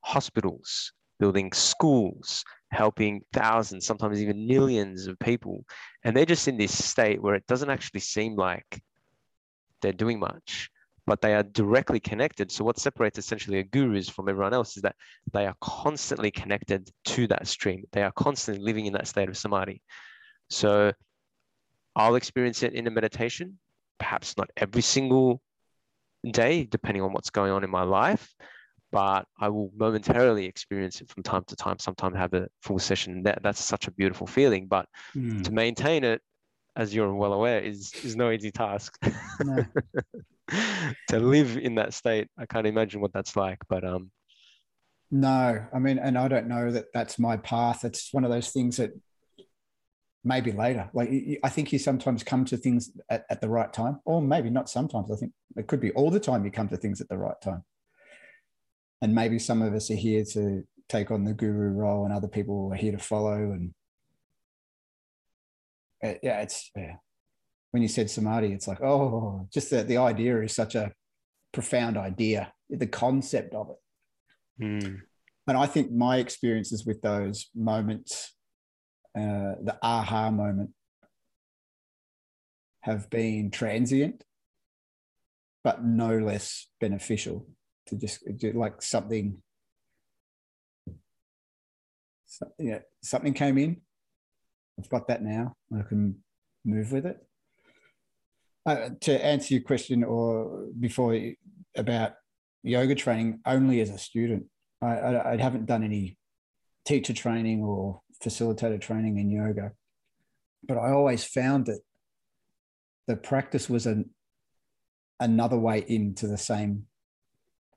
hospitals, 0.00 0.92
building 1.18 1.52
schools, 1.52 2.44
helping 2.70 3.22
thousands, 3.32 3.86
sometimes 3.86 4.20
even 4.22 4.46
millions 4.46 5.06
of 5.06 5.18
people. 5.18 5.64
And 6.04 6.16
they're 6.16 6.26
just 6.26 6.48
in 6.48 6.56
this 6.56 6.84
state 6.84 7.22
where 7.22 7.34
it 7.34 7.46
doesn't 7.46 7.70
actually 7.70 8.00
seem 8.00 8.36
like 8.36 8.80
they're 9.80 9.92
doing 9.92 10.18
much, 10.18 10.70
but 11.06 11.20
they 11.20 11.34
are 11.34 11.42
directly 11.42 12.00
connected. 12.00 12.52
So, 12.52 12.64
what 12.64 12.78
separates 12.78 13.18
essentially 13.18 13.58
a 13.58 13.64
gurus 13.64 14.08
from 14.08 14.28
everyone 14.28 14.54
else 14.54 14.76
is 14.76 14.82
that 14.82 14.96
they 15.32 15.46
are 15.46 15.56
constantly 15.60 16.30
connected 16.30 16.90
to 17.06 17.26
that 17.28 17.46
stream. 17.46 17.84
They 17.92 18.02
are 18.02 18.12
constantly 18.12 18.62
living 18.62 18.86
in 18.86 18.92
that 18.92 19.08
state 19.08 19.28
of 19.28 19.36
samadhi. 19.36 19.82
So, 20.50 20.92
I'll 21.96 22.14
experience 22.16 22.62
it 22.62 22.74
in 22.74 22.86
a 22.86 22.90
meditation, 22.90 23.58
perhaps 23.98 24.36
not 24.36 24.50
every 24.56 24.82
single 24.82 25.40
day, 26.24 26.64
depending 26.64 27.02
on 27.02 27.12
what's 27.12 27.30
going 27.30 27.52
on 27.52 27.64
in 27.64 27.70
my 27.70 27.82
life. 27.82 28.32
But 28.90 29.26
I 29.38 29.48
will 29.50 29.70
momentarily 29.76 30.46
experience 30.46 31.00
it 31.00 31.10
from 31.10 31.22
time 31.22 31.44
to 31.48 31.56
time. 31.56 31.78
Sometimes 31.78 32.16
have 32.16 32.32
a 32.32 32.48
full 32.62 32.78
session. 32.78 33.22
That 33.24 33.42
that's 33.42 33.62
such 33.62 33.86
a 33.86 33.90
beautiful 33.90 34.26
feeling. 34.26 34.66
But 34.66 34.86
mm. 35.14 35.44
to 35.44 35.52
maintain 35.52 36.04
it, 36.04 36.22
as 36.74 36.94
you're 36.94 37.12
well 37.12 37.34
aware, 37.34 37.60
is 37.60 37.92
is 38.02 38.16
no 38.16 38.30
easy 38.30 38.50
task. 38.50 38.98
No. 39.44 39.64
to 41.10 41.20
live 41.20 41.56
in 41.58 41.76
that 41.76 41.94
state, 41.94 42.26
I 42.36 42.46
can't 42.46 42.66
imagine 42.66 43.00
what 43.00 43.12
that's 43.12 43.36
like. 43.36 43.58
But 43.68 43.84
um, 43.84 44.10
no, 45.10 45.64
I 45.72 45.78
mean, 45.78 45.98
and 45.98 46.18
I 46.18 46.28
don't 46.28 46.48
know 46.48 46.70
that 46.70 46.86
that's 46.92 47.18
my 47.18 47.36
path. 47.36 47.84
It's 47.84 48.12
one 48.12 48.24
of 48.24 48.30
those 48.30 48.50
things 48.50 48.78
that 48.78 48.92
maybe 50.24 50.52
later. 50.52 50.90
Like 50.92 51.10
I 51.42 51.48
think 51.48 51.72
you 51.72 51.78
sometimes 51.78 52.22
come 52.22 52.44
to 52.46 52.56
things 52.56 52.90
at, 53.10 53.24
at 53.30 53.40
the 53.40 53.48
right 53.48 53.72
time, 53.72 54.00
or 54.04 54.20
maybe 54.20 54.50
not 54.50 54.68
sometimes. 54.68 55.10
I 55.10 55.16
think 55.16 55.32
it 55.56 55.66
could 55.66 55.80
be 55.80 55.92
all 55.92 56.10
the 56.10 56.20
time 56.20 56.44
you 56.44 56.50
come 56.50 56.68
to 56.68 56.76
things 56.76 57.00
at 57.00 57.08
the 57.08 57.18
right 57.18 57.40
time. 57.42 57.64
And 59.00 59.14
maybe 59.14 59.38
some 59.38 59.62
of 59.62 59.74
us 59.74 59.90
are 59.90 59.94
here 59.94 60.24
to 60.32 60.64
take 60.88 61.10
on 61.10 61.24
the 61.24 61.34
guru 61.34 61.70
role, 61.70 62.04
and 62.04 62.12
other 62.12 62.28
people 62.28 62.70
are 62.72 62.76
here 62.76 62.92
to 62.92 62.98
follow. 62.98 63.36
And 63.36 63.74
uh, 66.02 66.14
yeah, 66.22 66.40
it's 66.42 66.70
yeah. 66.76 66.96
When 67.70 67.82
you 67.82 67.88
said 67.88 68.10
samadhi, 68.10 68.52
it's 68.52 68.66
like 68.66 68.82
oh, 68.82 69.46
just 69.52 69.70
that 69.70 69.88
the 69.88 69.98
idea 69.98 70.40
is 70.42 70.54
such 70.54 70.74
a 70.74 70.92
profound 71.52 71.96
idea. 71.96 72.52
The 72.70 72.86
concept 72.86 73.54
of 73.54 73.70
it. 73.70 74.64
Mm. 74.64 75.00
And 75.46 75.56
I 75.56 75.64
think 75.64 75.90
my 75.90 76.18
experiences 76.18 76.84
with 76.84 77.00
those 77.00 77.48
moments 77.54 78.34
uh, 79.16 79.54
the 79.62 79.76
aha 79.82 80.30
moment 80.30 80.70
have 82.82 83.10
been 83.10 83.50
transient, 83.50 84.24
but 85.64 85.84
no 85.84 86.18
less 86.18 86.68
beneficial 86.80 87.46
to 87.86 87.96
just 87.96 88.22
do 88.36 88.52
like 88.52 88.80
something. 88.82 89.42
So, 92.26 92.46
yeah, 92.58 92.80
something 93.02 93.34
came 93.34 93.58
in, 93.58 93.80
I've 94.78 94.88
got 94.88 95.08
that 95.08 95.22
now. 95.22 95.56
I 95.76 95.82
can 95.82 96.16
move 96.64 96.92
with 96.92 97.06
it. 97.06 97.18
Uh, 98.64 98.90
to 99.00 99.24
answer 99.24 99.54
your 99.54 99.62
question, 99.62 100.04
or 100.04 100.66
before 100.78 101.18
about 101.76 102.12
yoga 102.62 102.94
training, 102.94 103.40
only 103.46 103.80
as 103.80 103.90
a 103.90 103.98
student. 103.98 104.44
I, 104.82 104.86
I, 104.86 105.32
I 105.32 105.36
haven't 105.36 105.66
done 105.66 105.82
any 105.82 106.18
teacher 106.84 107.12
training 107.12 107.62
or 107.62 108.00
facilitator 108.24 108.80
training 108.80 109.18
in 109.18 109.30
yoga, 109.30 109.72
but 110.66 110.76
I 110.76 110.90
always 110.90 111.24
found 111.24 111.66
that 111.66 111.80
the 113.06 113.16
practice 113.16 113.68
was 113.68 113.86
an 113.86 114.10
another 115.20 115.58
way 115.58 115.84
into 115.88 116.26
the 116.26 116.38
same 116.38 116.84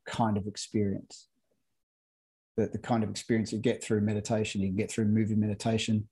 kind 0.06 0.38
of 0.38 0.48
experience. 0.48 1.28
That 2.58 2.74
the 2.74 2.80
kind 2.80 3.04
of 3.04 3.10
experience 3.10 3.54
you 3.54 3.60
get 3.60 3.84
through 3.84 4.02
meditation, 4.02 4.62
you 4.62 4.68
can 4.68 4.76
get 4.76 4.92
through 4.92 5.06
moving 5.06 5.40
meditation, 5.40 6.08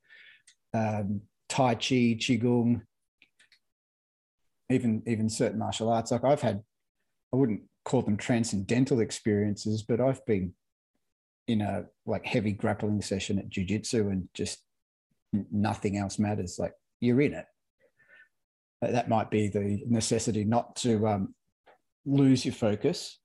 um, 0.72 1.20
Tai 1.48 1.74
Chi, 1.74 2.16
Qigong, 2.18 2.82
even 4.70 5.02
even 5.06 5.28
certain 5.28 5.58
martial 5.58 5.90
arts. 5.90 6.10
Like 6.10 6.24
I've 6.24 6.40
had, 6.40 6.62
I 7.32 7.36
wouldn't 7.36 7.62
call 7.84 8.02
them 8.02 8.16
transcendental 8.16 9.00
experiences, 9.00 9.82
but 9.82 10.00
I've 10.00 10.24
been 10.24 10.54
in 11.50 11.60
a 11.60 11.84
like 12.06 12.24
heavy 12.24 12.52
grappling 12.52 13.02
session 13.02 13.38
at 13.38 13.48
jujitsu 13.48 14.10
and 14.10 14.28
just 14.34 14.58
nothing 15.50 15.96
else 15.96 16.18
matters. 16.18 16.56
Like 16.58 16.74
you're 17.00 17.20
in 17.20 17.34
it. 17.34 17.46
That 18.82 19.08
might 19.08 19.30
be 19.30 19.48
the 19.48 19.82
necessity 19.86 20.44
not 20.44 20.76
to 20.76 21.06
um, 21.06 21.34
lose 22.06 22.44
your 22.46 22.54
focus 22.54 23.18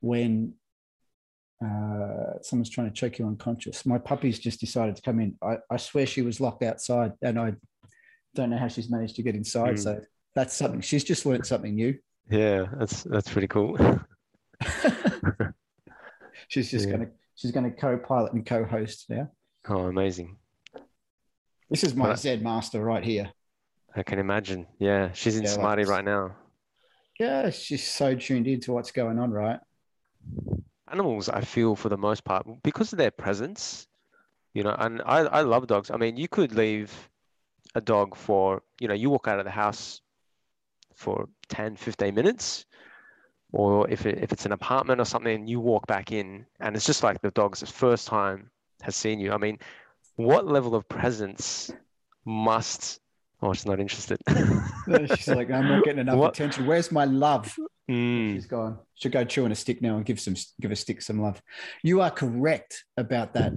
when 0.00 0.54
uh, 1.64 2.34
someone's 2.42 2.70
trying 2.70 2.88
to 2.88 2.94
choke 2.94 3.18
you 3.18 3.26
unconscious. 3.26 3.84
My 3.84 3.98
puppy's 3.98 4.38
just 4.38 4.60
decided 4.60 4.94
to 4.96 5.02
come 5.02 5.18
in. 5.18 5.36
I, 5.42 5.58
I 5.70 5.78
swear 5.78 6.06
she 6.06 6.22
was 6.22 6.40
locked 6.40 6.62
outside, 6.62 7.12
and 7.22 7.38
I 7.40 7.54
don't 8.34 8.50
know 8.50 8.58
how 8.58 8.68
she's 8.68 8.90
managed 8.90 9.16
to 9.16 9.22
get 9.22 9.34
inside. 9.34 9.74
Mm. 9.74 9.82
So 9.82 10.00
that's 10.36 10.54
something. 10.54 10.80
She's 10.80 11.04
just 11.04 11.26
learned 11.26 11.46
something 11.46 11.74
new. 11.74 11.98
Yeah, 12.30 12.66
that's 12.78 13.02
that's 13.02 13.30
pretty 13.30 13.48
cool. 13.48 13.76
she's 16.48 16.70
just 16.70 16.86
yeah. 16.86 16.92
gonna 16.92 17.08
she's 17.34 17.50
gonna 17.50 17.70
co-pilot 17.70 18.32
and 18.32 18.44
co-host 18.46 19.06
now. 19.08 19.30
Oh, 19.68 19.86
amazing! 19.86 20.36
This 21.70 21.84
is 21.84 21.94
my 21.94 22.08
but, 22.08 22.18
Zen 22.18 22.42
master 22.42 22.82
right 22.82 23.04
here. 23.04 23.32
I 23.96 24.02
can 24.02 24.18
imagine. 24.18 24.66
Yeah, 24.78 25.12
she's 25.12 25.36
in 25.36 25.44
yeah, 25.44 25.50
samadhi 25.50 25.84
like, 25.84 25.90
right 25.90 26.04
now. 26.04 26.36
Yeah, 27.18 27.50
she's 27.50 27.84
so 27.84 28.14
tuned 28.14 28.46
into 28.46 28.72
what's 28.72 28.90
going 28.90 29.18
on, 29.18 29.30
right? 29.30 29.60
Animals, 30.90 31.28
I 31.28 31.42
feel 31.42 31.76
for 31.76 31.88
the 31.88 31.96
most 31.96 32.24
part, 32.24 32.46
because 32.62 32.92
of 32.92 32.98
their 32.98 33.10
presence, 33.10 33.86
you 34.52 34.62
know, 34.62 34.74
and 34.78 35.00
I, 35.04 35.20
I 35.20 35.40
love 35.42 35.66
dogs. 35.66 35.90
I 35.90 35.96
mean, 35.96 36.16
you 36.16 36.28
could 36.28 36.52
leave 36.52 36.92
a 37.74 37.80
dog 37.80 38.16
for, 38.16 38.62
you 38.80 38.88
know, 38.88 38.94
you 38.94 39.10
walk 39.10 39.28
out 39.28 39.38
of 39.38 39.44
the 39.44 39.50
house 39.50 40.00
for 40.94 41.28
10, 41.48 41.76
15 41.76 42.14
minutes, 42.14 42.66
or 43.54 43.88
if, 43.88 44.04
it, 44.04 44.18
if 44.18 44.32
it's 44.32 44.46
an 44.46 44.52
apartment 44.52 45.00
or 45.00 45.04
something, 45.04 45.46
you 45.46 45.60
walk 45.60 45.86
back 45.86 46.10
in 46.10 46.44
and 46.58 46.74
it's 46.74 46.84
just 46.84 47.04
like 47.04 47.20
the 47.22 47.30
dog's 47.30 47.62
first 47.70 48.08
time 48.08 48.50
has 48.82 48.96
seen 48.96 49.20
you. 49.20 49.32
I 49.32 49.38
mean, 49.38 49.58
what 50.16 50.46
level 50.46 50.74
of 50.74 50.88
presence 50.88 51.70
must 52.24 53.00
Oh, 53.42 53.52
she's 53.52 53.66
not 53.66 53.78
interested. 53.78 54.18
she's 55.16 55.28
like, 55.28 55.50
I'm 55.50 55.68
not 55.68 55.84
getting 55.84 56.00
enough 56.00 56.16
what? 56.16 56.30
attention. 56.30 56.64
Where's 56.64 56.90
my 56.90 57.04
love? 57.04 57.54
Mm. 57.90 58.32
She's 58.32 58.46
gone. 58.46 58.78
Should 58.94 59.12
go 59.12 59.22
chewing 59.22 59.52
a 59.52 59.54
stick 59.54 59.82
now 59.82 59.96
and 59.96 60.04
give 60.06 60.18
some 60.18 60.34
give 60.62 60.70
a 60.70 60.76
stick 60.76 61.02
some 61.02 61.20
love. 61.20 61.42
You 61.82 62.00
are 62.00 62.10
correct 62.10 62.84
about 62.96 63.34
that. 63.34 63.52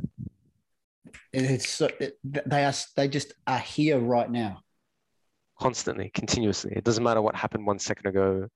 It's 1.32 1.70
so, 1.70 1.88
it, 2.02 2.18
they 2.26 2.66
are 2.66 2.74
they 2.98 3.08
just 3.08 3.32
are 3.46 3.60
here 3.60 3.98
right 3.98 4.30
now. 4.30 4.62
Constantly, 5.58 6.12
continuously. 6.14 6.74
It 6.76 6.84
doesn't 6.84 7.04
matter 7.04 7.22
what 7.22 7.36
happened 7.36 7.66
one 7.66 7.80
second 7.80 8.08
ago 8.08 8.50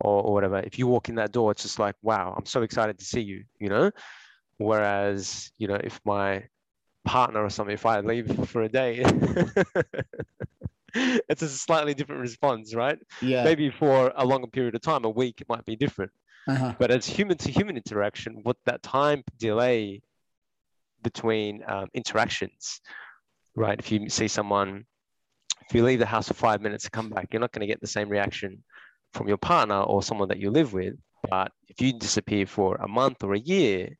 or, 0.00 0.22
or 0.22 0.32
whatever. 0.32 0.58
If 0.60 0.78
you 0.78 0.86
walk 0.86 1.08
in 1.08 1.14
that 1.16 1.32
door, 1.32 1.52
it's 1.52 1.62
just 1.62 1.78
like, 1.78 1.94
wow, 2.02 2.34
I'm 2.36 2.46
so 2.46 2.62
excited 2.62 2.98
to 2.98 3.04
see 3.04 3.20
you, 3.20 3.44
you 3.58 3.68
know? 3.68 3.90
Whereas, 4.58 5.50
you 5.58 5.68
know, 5.68 5.78
if 5.82 6.00
my 6.04 6.44
partner 7.04 7.42
or 7.42 7.50
something, 7.50 7.74
if 7.74 7.86
I 7.86 8.00
leave 8.00 8.48
for 8.48 8.62
a 8.62 8.68
day, 8.68 9.02
it's 10.94 11.42
a 11.42 11.48
slightly 11.48 11.94
different 11.94 12.20
response, 12.20 12.74
right? 12.74 12.98
Yeah. 13.22 13.44
Maybe 13.44 13.70
for 13.70 14.12
a 14.16 14.24
longer 14.24 14.48
period 14.48 14.74
of 14.74 14.82
time, 14.82 15.04
a 15.04 15.10
week, 15.10 15.40
it 15.40 15.48
might 15.48 15.64
be 15.64 15.76
different. 15.76 16.12
Uh-huh. 16.48 16.74
But 16.78 16.90
as 16.90 17.06
human 17.06 17.36
to 17.38 17.50
human 17.50 17.76
interaction, 17.76 18.40
what 18.42 18.56
that 18.66 18.82
time 18.82 19.22
delay 19.38 20.02
between 21.02 21.62
um, 21.66 21.88
interactions, 21.94 22.80
right? 23.54 23.78
If 23.78 23.92
you 23.92 24.08
see 24.08 24.28
someone, 24.28 24.84
if 25.68 25.74
you 25.74 25.84
leave 25.84 25.98
the 25.98 26.06
house 26.06 26.28
for 26.28 26.34
five 26.34 26.60
minutes 26.60 26.84
to 26.84 26.90
come 26.90 27.10
back, 27.10 27.28
you're 27.32 27.40
not 27.40 27.52
going 27.52 27.60
to 27.60 27.66
get 27.66 27.80
the 27.80 27.86
same 27.86 28.08
reaction 28.08 28.62
from 29.12 29.28
your 29.28 29.38
partner 29.38 29.80
or 29.80 30.02
someone 30.02 30.28
that 30.28 30.38
you 30.38 30.50
live 30.50 30.72
with. 30.72 30.94
But 31.28 31.52
if 31.68 31.80
you 31.80 31.92
disappear 31.92 32.46
for 32.46 32.76
a 32.76 32.88
month 32.88 33.22
or 33.22 33.34
a 33.34 33.38
year 33.38 33.96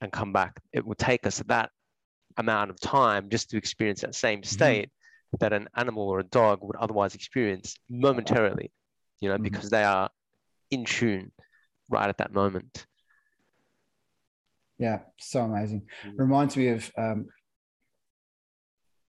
and 0.00 0.12
come 0.12 0.32
back, 0.32 0.60
it 0.72 0.84
will 0.86 0.94
take 0.94 1.26
us 1.26 1.42
that 1.46 1.70
amount 2.36 2.70
of 2.70 2.80
time 2.80 3.28
just 3.30 3.50
to 3.50 3.56
experience 3.56 4.00
that 4.02 4.14
same 4.14 4.40
mm-hmm. 4.40 4.54
state 4.54 4.86
mm-hmm. 4.86 5.36
that 5.40 5.52
an 5.52 5.68
animal 5.76 6.08
or 6.08 6.20
a 6.20 6.24
dog 6.24 6.60
would 6.62 6.76
otherwise 6.76 7.14
experience 7.14 7.76
momentarily, 7.88 8.70
you 9.20 9.28
know, 9.28 9.34
mm-hmm. 9.34 9.44
because 9.44 9.70
they 9.70 9.84
are 9.84 10.10
in 10.70 10.84
tune 10.84 11.32
right 11.90 12.08
at 12.08 12.18
that 12.18 12.32
moment. 12.32 12.86
Yeah, 14.78 15.00
so 15.18 15.42
amazing. 15.42 15.82
Mm-hmm. 16.04 16.20
Reminds 16.20 16.56
me 16.56 16.68
of, 16.68 16.90
um, 16.96 17.26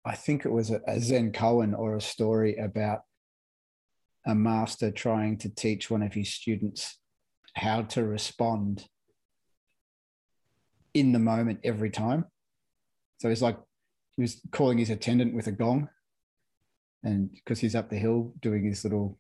I 0.05 0.15
think 0.15 0.45
it 0.45 0.51
was 0.51 0.69
a, 0.69 0.81
a 0.87 0.99
Zen 0.99 1.31
koan 1.31 1.77
or 1.77 1.95
a 1.95 2.01
story 2.01 2.57
about 2.57 3.01
a 4.25 4.35
master 4.35 4.91
trying 4.91 5.37
to 5.39 5.49
teach 5.49 5.89
one 5.89 6.01
of 6.01 6.13
his 6.13 6.33
students 6.33 6.97
how 7.55 7.81
to 7.83 8.03
respond 8.03 8.87
in 10.93 11.11
the 11.11 11.19
moment 11.19 11.59
every 11.63 11.89
time. 11.89 12.25
So 13.19 13.29
he's 13.29 13.41
like, 13.41 13.57
he 14.15 14.21
was 14.21 14.41
calling 14.51 14.77
his 14.77 14.89
attendant 14.89 15.33
with 15.33 15.47
a 15.47 15.51
gong. 15.51 15.89
And 17.03 17.31
because 17.33 17.59
he's 17.59 17.75
up 17.75 17.89
the 17.89 17.97
hill 17.97 18.33
doing 18.41 18.63
his 18.63 18.83
little 18.83 19.17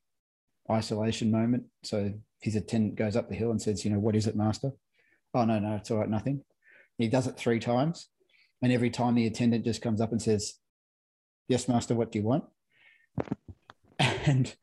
isolation 0.71 1.31
moment. 1.31 1.65
So 1.83 2.13
his 2.39 2.55
attendant 2.55 2.95
goes 2.95 3.15
up 3.15 3.29
the 3.29 3.35
hill 3.35 3.51
and 3.51 3.61
says, 3.61 3.83
you 3.83 3.91
know, 3.91 3.99
what 3.99 4.15
is 4.15 4.27
it, 4.27 4.35
master? 4.35 4.71
Oh, 5.33 5.45
no, 5.45 5.59
no, 5.59 5.75
it's 5.75 5.91
all 5.91 5.97
right, 5.97 6.09
nothing. 6.09 6.43
He 6.97 7.07
does 7.07 7.27
it 7.27 7.37
three 7.37 7.59
times. 7.59 8.07
And 8.61 8.71
every 8.71 8.89
time 8.89 9.15
the 9.15 9.27
attendant 9.27 9.65
just 9.65 9.81
comes 9.81 9.99
up 9.99 10.11
and 10.11 10.21
says, 10.21 10.53
yes, 11.47 11.67
master, 11.67 11.95
what 11.95 12.11
do 12.11 12.19
you 12.19 12.25
want? 12.25 12.45
And 14.25 14.55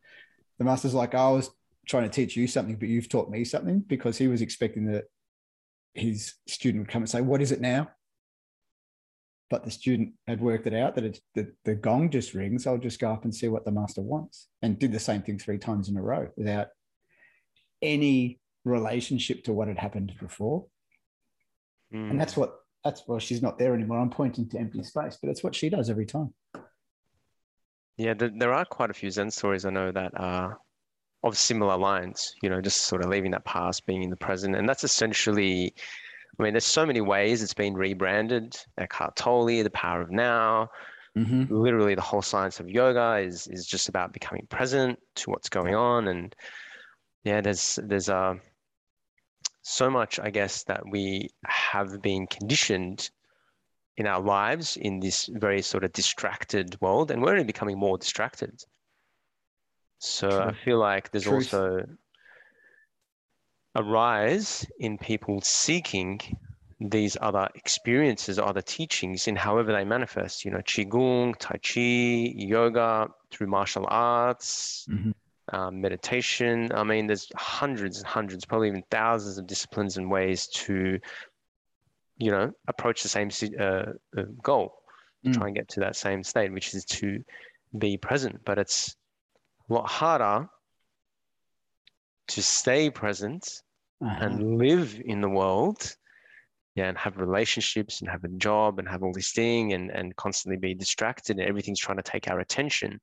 the 0.60 0.64
master's 0.64 0.94
like, 0.94 1.16
I 1.16 1.28
was 1.30 1.50
trying 1.88 2.04
to 2.04 2.08
teach 2.08 2.36
you 2.36 2.46
something, 2.46 2.76
but 2.76 2.88
you've 2.88 3.08
taught 3.08 3.30
me 3.30 3.42
something 3.42 3.80
because 3.80 4.16
he 4.16 4.28
was 4.28 4.42
expecting 4.42 4.86
that 4.92 5.06
his 5.94 6.34
student 6.46 6.84
would 6.84 6.92
come 6.92 7.02
and 7.02 7.10
say, 7.10 7.20
what 7.20 7.42
is 7.42 7.50
it 7.50 7.60
now? 7.60 7.88
but 9.50 9.64
the 9.64 9.70
student 9.70 10.12
had 10.28 10.40
worked 10.40 10.66
it 10.68 10.74
out 10.74 10.94
that 10.94 11.04
it's 11.04 11.20
the, 11.34 11.52
the 11.64 11.74
gong 11.74 12.08
just 12.08 12.32
rings 12.32 12.66
i'll 12.66 12.78
just 12.78 13.00
go 13.00 13.12
up 13.12 13.24
and 13.24 13.34
see 13.34 13.48
what 13.48 13.64
the 13.64 13.70
master 13.70 14.00
wants 14.00 14.48
and 14.62 14.78
did 14.78 14.92
the 14.92 15.00
same 15.00 15.20
thing 15.20 15.38
three 15.38 15.58
times 15.58 15.88
in 15.88 15.96
a 15.96 16.02
row 16.02 16.28
without 16.36 16.68
any 17.82 18.40
relationship 18.64 19.44
to 19.44 19.52
what 19.52 19.68
had 19.68 19.78
happened 19.78 20.12
before 20.20 20.66
mm. 21.92 22.10
and 22.10 22.18
that's 22.18 22.36
what 22.36 22.54
that's 22.84 23.02
well 23.06 23.18
she's 23.18 23.42
not 23.42 23.58
there 23.58 23.74
anymore 23.74 23.98
i'm 23.98 24.10
pointing 24.10 24.48
to 24.48 24.58
empty 24.58 24.82
space 24.82 25.18
but 25.20 25.28
it's 25.28 25.42
what 25.42 25.54
she 25.54 25.68
does 25.68 25.90
every 25.90 26.06
time 26.06 26.32
yeah 28.00 28.14
there 28.16 28.52
are 28.52 28.64
quite 28.64 28.90
a 28.90 28.94
few 28.94 29.10
zen 29.10 29.30
stories 29.30 29.64
i 29.64 29.70
know 29.70 29.92
that 29.92 30.12
are 30.16 30.58
of 31.22 31.36
similar 31.36 31.76
lines 31.76 32.34
you 32.42 32.48
know 32.48 32.60
just 32.60 32.82
sort 32.82 33.04
of 33.04 33.10
leaving 33.10 33.30
that 33.30 33.44
past 33.44 33.84
being 33.86 34.02
in 34.02 34.10
the 34.10 34.16
present 34.16 34.56
and 34.56 34.68
that's 34.68 34.84
essentially 34.84 35.74
I 36.40 36.42
mean, 36.42 36.54
there's 36.54 36.64
so 36.64 36.86
many 36.86 37.02
ways 37.02 37.42
it's 37.42 37.52
been 37.52 37.74
rebranded. 37.74 38.56
Eckhart 38.78 39.14
Tolle, 39.14 39.62
the 39.62 39.68
power 39.70 40.00
of 40.00 40.10
now. 40.10 40.70
Mm-hmm. 41.18 41.54
Literally, 41.54 41.94
the 41.94 42.00
whole 42.00 42.22
science 42.22 42.60
of 42.60 42.70
yoga 42.70 43.18
is 43.18 43.46
is 43.48 43.66
just 43.66 43.90
about 43.90 44.14
becoming 44.14 44.46
present 44.48 44.98
to 45.16 45.30
what's 45.30 45.50
going 45.50 45.74
on. 45.74 46.08
And 46.08 46.34
yeah, 47.24 47.42
there's 47.42 47.78
there's 47.82 48.08
uh, 48.08 48.34
so 49.60 49.90
much, 49.90 50.18
I 50.18 50.30
guess, 50.30 50.64
that 50.64 50.82
we 50.88 51.28
have 51.44 52.00
been 52.00 52.26
conditioned 52.26 53.10
in 54.00 54.06
our 54.06 54.20
lives 54.20 54.78
in 54.78 54.98
this 54.98 55.26
very 55.26 55.60
sort 55.60 55.84
of 55.84 55.92
distracted 55.92 56.80
world, 56.80 57.10
and 57.10 57.20
we're 57.20 57.32
only 57.32 57.44
becoming 57.44 57.78
more 57.78 57.98
distracted. 57.98 58.64
So 59.98 60.30
True. 60.30 60.40
I 60.40 60.52
feel 60.64 60.78
like 60.78 61.10
there's 61.10 61.24
Truth. 61.24 61.52
also 61.54 61.86
a 63.74 63.82
rise 63.84 64.66
in 64.78 64.96
people 64.96 65.42
seeking 65.42 66.18
these 66.80 67.14
other 67.20 67.46
experiences, 67.54 68.38
other 68.38 68.62
teachings 68.62 69.28
in 69.28 69.36
however 69.36 69.70
they 69.70 69.84
manifest, 69.84 70.46
you 70.46 70.50
know, 70.50 70.62
Qigong, 70.72 71.36
Tai 71.38 71.58
Chi, 71.58 72.32
yoga, 72.34 73.10
through 73.30 73.48
martial 73.48 73.86
arts, 73.90 74.88
mm-hmm. 74.90 75.10
um, 75.54 75.78
meditation. 75.78 76.72
I 76.74 76.84
mean, 76.84 77.06
there's 77.06 77.30
hundreds 77.36 77.98
and 77.98 78.06
hundreds, 78.06 78.46
probably 78.46 78.68
even 78.68 78.82
thousands 78.90 79.36
of 79.36 79.46
disciplines 79.46 79.98
and 79.98 80.10
ways 80.10 80.46
to, 80.46 80.98
you 82.20 82.30
know, 82.30 82.52
approach 82.68 83.02
the 83.02 83.08
same 83.08 83.30
uh, 83.58 83.92
uh, 84.16 84.22
goal. 84.42 84.74
to 85.24 85.30
Mm. 85.30 85.34
try 85.34 85.46
and 85.48 85.56
get 85.56 85.68
to 85.70 85.80
that 85.80 85.96
same 85.96 86.22
state, 86.24 86.52
which 86.52 86.72
is 86.74 86.84
to 86.86 87.18
be 87.76 87.96
present. 87.98 88.40
But 88.44 88.58
it's 88.58 88.94
a 89.68 89.74
lot 89.74 89.88
harder 89.88 90.48
to 92.28 92.42
stay 92.42 92.90
present 92.90 93.44
Uh-huh. 94.02 94.24
and 94.24 94.56
live 94.58 95.00
in 95.04 95.20
the 95.20 95.28
world 95.28 95.94
yeah 96.74 96.88
and 96.88 96.96
have 96.96 97.18
relationships 97.18 98.00
and 98.00 98.08
have 98.10 98.24
a 98.24 98.28
job 98.38 98.78
and 98.78 98.88
have 98.88 99.02
all 99.02 99.12
this 99.12 99.32
thing 99.32 99.72
and 99.74 99.90
and 99.90 100.14
constantly 100.16 100.56
be 100.56 100.74
distracted 100.74 101.38
and 101.38 101.46
everything's 101.48 101.80
trying 101.80 101.98
to 102.02 102.10
take 102.12 102.30
our 102.30 102.40
attention 102.40 103.00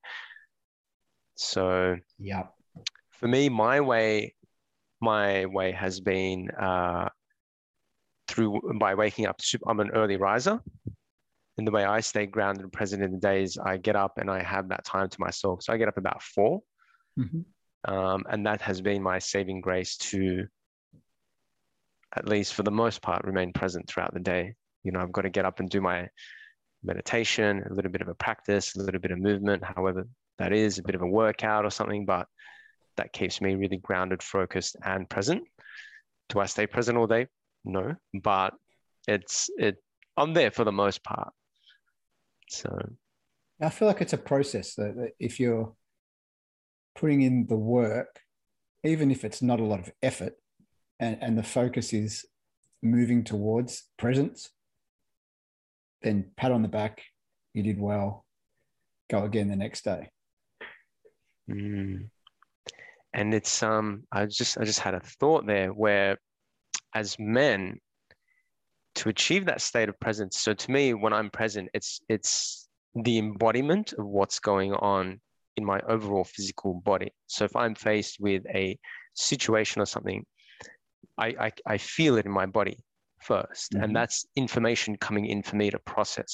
so 1.36 1.96
yeah, 2.18 2.44
for 3.12 3.28
me 3.28 3.50
my 3.50 3.80
way 3.82 4.34
my 5.02 5.46
way 5.46 5.72
has 5.72 6.00
been 6.00 6.50
uh 6.52 7.10
through 8.28 8.62
by 8.80 8.94
waking 8.96 9.26
up 9.26 9.40
i'm 9.68 9.80
an 9.80 9.92
early 9.92 10.18
riser. 10.18 10.60
And 11.58 11.66
the 11.66 11.72
way 11.72 11.86
i 11.86 12.00
stay 12.02 12.26
grounded 12.26 12.64
and 12.64 12.72
present 12.72 13.02
in 13.04 13.12
the 13.12 13.18
days 13.18 13.58
i 13.58 13.78
get 13.78 13.96
up 13.96 14.18
and 14.18 14.30
i 14.30 14.42
have 14.44 14.70
that 14.70 14.86
time 14.86 15.10
to 15.10 15.18
myself. 15.20 15.64
So 15.64 15.74
i 15.74 15.78
get 15.78 15.88
up 15.88 15.98
about 15.98 16.22
four. 16.22 16.62
Mhm. 17.18 17.46
um, 17.86 18.26
and 18.30 18.46
that 18.46 18.62
has 18.62 18.80
been 18.82 19.02
my 19.02 19.18
saving 19.20 19.62
grace 19.62 19.98
to 19.98 20.48
at 22.16 22.28
least 22.28 22.54
for 22.54 22.64
the 22.64 22.72
most 22.72 23.02
part 23.02 23.24
remain 23.26 23.52
present 23.54 23.88
throughout 23.88 24.14
the 24.14 24.20
day. 24.20 24.54
You 24.84 24.92
know 24.92 25.00
i've 25.02 25.12
got 25.12 25.24
to 25.24 25.30
get 25.30 25.46
up 25.46 25.60
and 25.60 25.70
do 25.70 25.82
my 25.82 26.08
meditation 26.84 27.64
a 27.70 27.74
little 27.74 27.92
bit 27.92 28.02
of 28.02 28.08
a 28.08 28.14
practice 28.14 28.76
a 28.76 28.84
little 28.84 29.02
bit 29.02 29.12
of 29.12 29.18
movement 29.20 29.64
however 29.64 30.08
that 30.38 30.54
is 30.54 30.78
a 30.78 30.84
bit 30.84 30.94
of 30.96 31.02
a 31.02 31.08
workout 31.08 31.66
or 31.66 31.72
something 31.72 32.06
but 32.06 32.28
that 32.98 33.12
keeps 33.12 33.42
me 33.42 33.56
really 33.56 33.78
grounded 33.78 34.22
focused 34.24 34.76
and 34.86 35.10
present. 35.10 35.44
Do 36.30 36.40
i 36.40 36.46
stay 36.46 36.68
present 36.68 36.98
all 36.98 37.08
day 37.08 37.28
no 37.66 37.96
but 38.14 38.54
it's 39.08 39.50
it 39.58 39.78
i'm 40.18 40.34
there 40.34 40.52
for 40.52 40.64
the 40.64 40.72
most 40.72 41.04
part 41.04 41.34
so 42.50 42.70
I 43.62 43.70
feel 43.70 43.88
like 43.88 44.02
it's 44.02 44.14
a 44.14 44.18
process 44.18 44.76
that, 44.76 45.14
if 45.20 45.40
you're 45.40 45.74
putting 46.96 47.22
in 47.22 47.48
the 47.48 47.56
work, 47.56 48.20
even 48.84 49.10
if 49.10 49.26
it's 49.26 49.42
not 49.42 49.60
a 49.60 49.66
lot 49.66 49.80
of 49.80 49.92
effort, 50.02 50.34
and, 51.00 51.18
and 51.22 51.38
the 51.38 51.44
focus 51.44 51.94
is 51.94 52.26
moving 52.84 53.24
towards 53.24 53.86
presence, 53.98 54.50
then 56.04 56.32
pat 56.38 56.52
on 56.52 56.62
the 56.62 56.68
back, 56.68 57.04
you 57.54 57.64
did 57.64 57.80
well, 57.80 58.26
go 59.10 59.24
again 59.24 59.48
the 59.48 59.56
next 59.56 59.84
day. 59.84 60.10
Mm. 61.50 62.10
And 63.14 63.34
it's 63.34 63.64
um 63.64 64.04
I 64.12 64.26
just 64.26 64.60
I 64.60 64.66
just 64.66 64.80
had 64.80 64.94
a 64.94 65.00
thought 65.00 65.48
there 65.48 65.70
where 65.70 66.18
as 67.00 67.18
men 67.20 67.80
to 68.96 69.10
achieve 69.10 69.46
that 69.46 69.62
state 69.62 69.90
of 69.90 70.00
presence 70.00 70.34
so 70.46 70.52
to 70.54 70.68
me 70.72 70.84
when 71.04 71.14
I'm 71.18 71.30
present 71.30 71.66
it's 71.78 71.92
it's 72.16 72.68
the 73.08 73.18
embodiment 73.26 73.88
of 74.00 74.06
what's 74.18 74.40
going 74.52 74.74
on 74.74 75.04
in 75.58 75.64
my 75.74 75.80
overall 75.94 76.24
physical 76.36 76.72
body 76.92 77.12
so 77.28 77.46
if 77.50 77.56
I'm 77.56 77.76
faced 77.76 78.16
with 78.28 78.44
a 78.64 78.66
situation 79.14 79.82
or 79.84 79.88
something 79.96 80.20
I 81.26 81.28
I, 81.48 81.50
I 81.74 81.78
feel 81.78 82.14
it 82.20 82.26
in 82.30 82.32
my 82.42 82.48
body 82.60 82.78
1st 83.30 83.68
Mhm. 83.74 83.84
and 83.84 83.90
that's 83.98 84.18
information 84.36 84.92
coming 85.08 85.26
in 85.34 85.40
for 85.48 85.56
me 85.62 85.68
to 85.76 85.80
process 85.94 86.34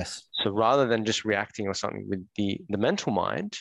Yes. 0.00 0.10
so 0.40 0.46
rather 0.66 0.86
than 0.90 1.04
just 1.10 1.22
reacting 1.32 1.66
or 1.70 1.74
something 1.82 2.04
with 2.10 2.22
the 2.38 2.48
the 2.74 2.80
mental 2.88 3.12
mind, 3.26 3.52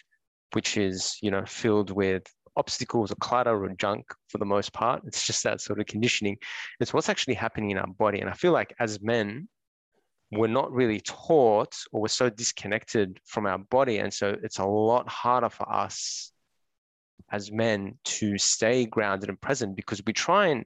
which 0.55 0.71
is 0.87 0.99
you 1.25 1.31
know 1.33 1.45
filled 1.61 1.91
with 2.03 2.23
obstacles 2.55 3.11
or 3.11 3.15
clutter 3.15 3.63
or 3.63 3.69
junk 3.69 4.05
for 4.29 4.37
the 4.37 4.45
most 4.45 4.73
part, 4.73 5.01
it's 5.05 5.25
just 5.25 5.43
that 5.43 5.61
sort 5.61 5.79
of 5.79 5.85
conditioning. 5.85 6.37
It's 6.79 6.93
what's 6.93 7.09
actually 7.09 7.35
happening 7.35 7.71
in 7.71 7.77
our 7.77 7.87
body, 7.87 8.19
and 8.19 8.29
I 8.29 8.33
feel 8.33 8.51
like 8.51 8.73
as 8.79 9.01
men, 9.01 9.47
we're 10.31 10.47
not 10.47 10.71
really 10.71 11.01
taught, 11.01 11.75
or 11.91 12.01
we're 12.01 12.07
so 12.07 12.29
disconnected 12.29 13.19
from 13.25 13.45
our 13.45 13.57
body, 13.57 13.97
and 13.97 14.13
so 14.13 14.35
it's 14.43 14.59
a 14.59 14.65
lot 14.65 15.09
harder 15.09 15.49
for 15.49 15.69
us 15.71 16.31
as 17.31 17.51
men 17.51 17.97
to 18.03 18.37
stay 18.37 18.85
grounded 18.85 19.29
and 19.29 19.39
present 19.39 19.75
because 19.75 20.01
we 20.05 20.13
try 20.13 20.47
and 20.47 20.65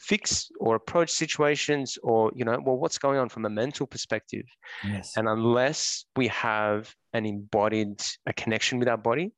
fix 0.00 0.50
or 0.58 0.74
approach 0.74 1.10
situations 1.10 1.98
or 2.02 2.32
you 2.34 2.44
know 2.44 2.58
well 2.64 2.76
what's 2.76 2.98
going 2.98 3.18
on 3.18 3.28
from 3.28 3.44
a 3.44 3.50
mental 3.50 3.86
perspective 3.86 4.44
Yes. 4.84 5.12
and 5.16 5.28
unless 5.28 6.04
we 6.16 6.26
have 6.28 6.92
an 7.12 7.24
embodied 7.26 8.02
a 8.26 8.32
connection 8.32 8.78
with 8.80 8.88
our 8.88 8.96
body, 8.96 9.32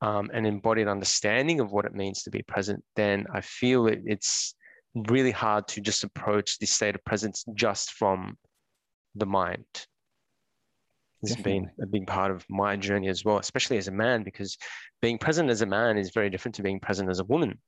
um, 0.00 0.30
an 0.32 0.46
embodied 0.46 0.88
understanding 0.88 1.60
of 1.60 1.72
what 1.72 1.84
it 1.84 1.94
means 1.94 2.22
to 2.22 2.30
be 2.30 2.42
present, 2.42 2.82
then 2.96 3.26
I 3.32 3.40
feel 3.40 3.86
it, 3.86 4.02
it's 4.04 4.54
really 4.94 5.30
hard 5.30 5.66
to 5.68 5.80
just 5.80 6.04
approach 6.04 6.58
this 6.58 6.70
state 6.70 6.94
of 6.94 7.04
presence 7.04 7.44
just 7.54 7.92
from 7.92 8.36
the 9.14 9.26
mind. 9.26 9.64
This 11.22 11.34
has 11.34 11.42
been 11.42 11.70
a 11.80 11.86
big 11.86 12.06
part 12.06 12.30
of 12.30 12.44
my 12.50 12.76
journey 12.76 13.08
as 13.08 13.24
well, 13.24 13.38
especially 13.38 13.78
as 13.78 13.88
a 13.88 13.92
man, 13.92 14.24
because 14.24 14.58
being 15.00 15.16
present 15.16 15.48
as 15.48 15.62
a 15.62 15.66
man 15.66 15.96
is 15.96 16.10
very 16.12 16.28
different 16.28 16.56
to 16.56 16.62
being 16.62 16.80
present 16.80 17.08
as 17.08 17.18
a 17.18 17.24
woman. 17.24 17.58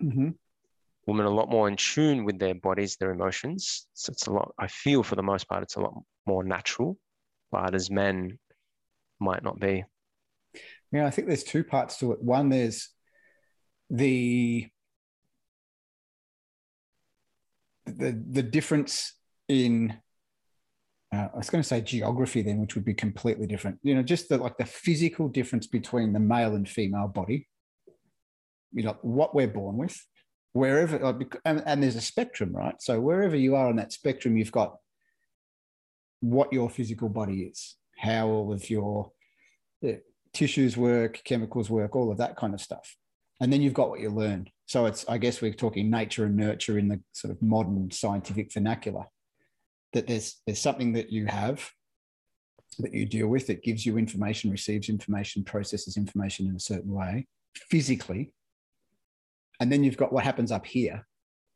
Mhm. 0.00 0.38
Women 1.06 1.26
are 1.26 1.30
a 1.30 1.34
lot 1.34 1.50
more 1.50 1.66
in 1.66 1.76
tune 1.76 2.24
with 2.24 2.38
their 2.38 2.54
bodies, 2.54 2.96
their 2.96 3.10
emotions. 3.10 3.88
So 3.94 4.12
it's 4.12 4.26
a 4.26 4.32
lot, 4.32 4.54
I 4.58 4.68
feel 4.68 5.02
for 5.02 5.16
the 5.16 5.22
most 5.22 5.48
part, 5.48 5.62
it's 5.64 5.76
a 5.76 5.80
lot 5.80 5.94
more 6.26 6.44
natural, 6.44 6.98
but 7.50 7.74
as 7.74 7.90
men 7.90 8.38
might 9.18 9.42
not 9.42 9.58
be. 9.58 9.84
Yeah, 10.92 11.06
I 11.06 11.10
think 11.10 11.28
there's 11.28 11.44
two 11.44 11.64
parts 11.64 11.98
to 11.98 12.12
it. 12.12 12.22
One, 12.22 12.48
there's 12.48 12.88
the 13.90 14.68
the 17.86 18.22
the 18.30 18.42
difference 18.42 19.14
in 19.48 19.94
uh, 21.14 21.28
I 21.32 21.36
was 21.36 21.48
going 21.48 21.62
to 21.62 21.68
say 21.68 21.80
geography 21.80 22.42
then, 22.42 22.60
which 22.60 22.74
would 22.74 22.84
be 22.84 22.94
completely 22.94 23.46
different. 23.46 23.78
You 23.82 23.94
know, 23.94 24.02
just 24.02 24.28
the 24.28 24.38
like 24.38 24.58
the 24.58 24.66
physical 24.66 25.28
difference 25.28 25.66
between 25.66 26.12
the 26.12 26.20
male 26.20 26.54
and 26.54 26.68
female 26.68 27.08
body. 27.08 27.48
You 28.72 28.82
know, 28.84 28.98
what 29.00 29.34
we're 29.34 29.48
born 29.48 29.78
with, 29.78 29.98
wherever, 30.52 30.98
like, 30.98 31.36
and, 31.46 31.62
and 31.64 31.82
there's 31.82 31.96
a 31.96 32.02
spectrum, 32.02 32.52
right? 32.54 32.74
So 32.80 33.00
wherever 33.00 33.34
you 33.34 33.56
are 33.56 33.68
on 33.68 33.76
that 33.76 33.94
spectrum, 33.94 34.36
you've 34.36 34.52
got 34.52 34.76
what 36.20 36.52
your 36.52 36.68
physical 36.68 37.08
body 37.08 37.44
is, 37.44 37.76
how 37.96 38.28
all 38.28 38.52
of 38.52 38.68
your 38.68 39.12
tissues 40.38 40.76
work, 40.76 41.20
chemicals 41.24 41.68
work, 41.68 41.96
all 41.96 42.12
of 42.12 42.18
that 42.18 42.36
kind 42.36 42.54
of 42.54 42.60
stuff. 42.60 42.96
And 43.40 43.52
then 43.52 43.60
you've 43.60 43.74
got 43.74 43.90
what 43.90 43.98
you 43.98 44.08
learn. 44.08 44.48
So 44.66 44.86
it's, 44.86 45.04
I 45.08 45.18
guess 45.18 45.42
we're 45.42 45.52
talking 45.52 45.90
nature 45.90 46.26
and 46.26 46.36
nurture 46.36 46.78
in 46.78 46.86
the 46.86 47.00
sort 47.12 47.32
of 47.32 47.42
modern 47.42 47.90
scientific 47.90 48.52
vernacular. 48.52 49.06
That 49.94 50.06
there's 50.06 50.36
there's 50.46 50.60
something 50.60 50.92
that 50.92 51.10
you 51.10 51.26
have 51.26 51.68
that 52.78 52.94
you 52.94 53.04
deal 53.04 53.26
with 53.26 53.48
that 53.48 53.64
gives 53.64 53.84
you 53.84 53.98
information, 53.98 54.50
receives 54.50 54.88
information, 54.88 55.42
processes 55.42 55.96
information 55.96 56.46
in 56.46 56.54
a 56.54 56.60
certain 56.60 56.92
way 56.92 57.26
physically. 57.54 58.32
And 59.58 59.72
then 59.72 59.82
you've 59.82 59.96
got 59.96 60.12
what 60.12 60.24
happens 60.24 60.52
up 60.52 60.66
here 60.66 61.04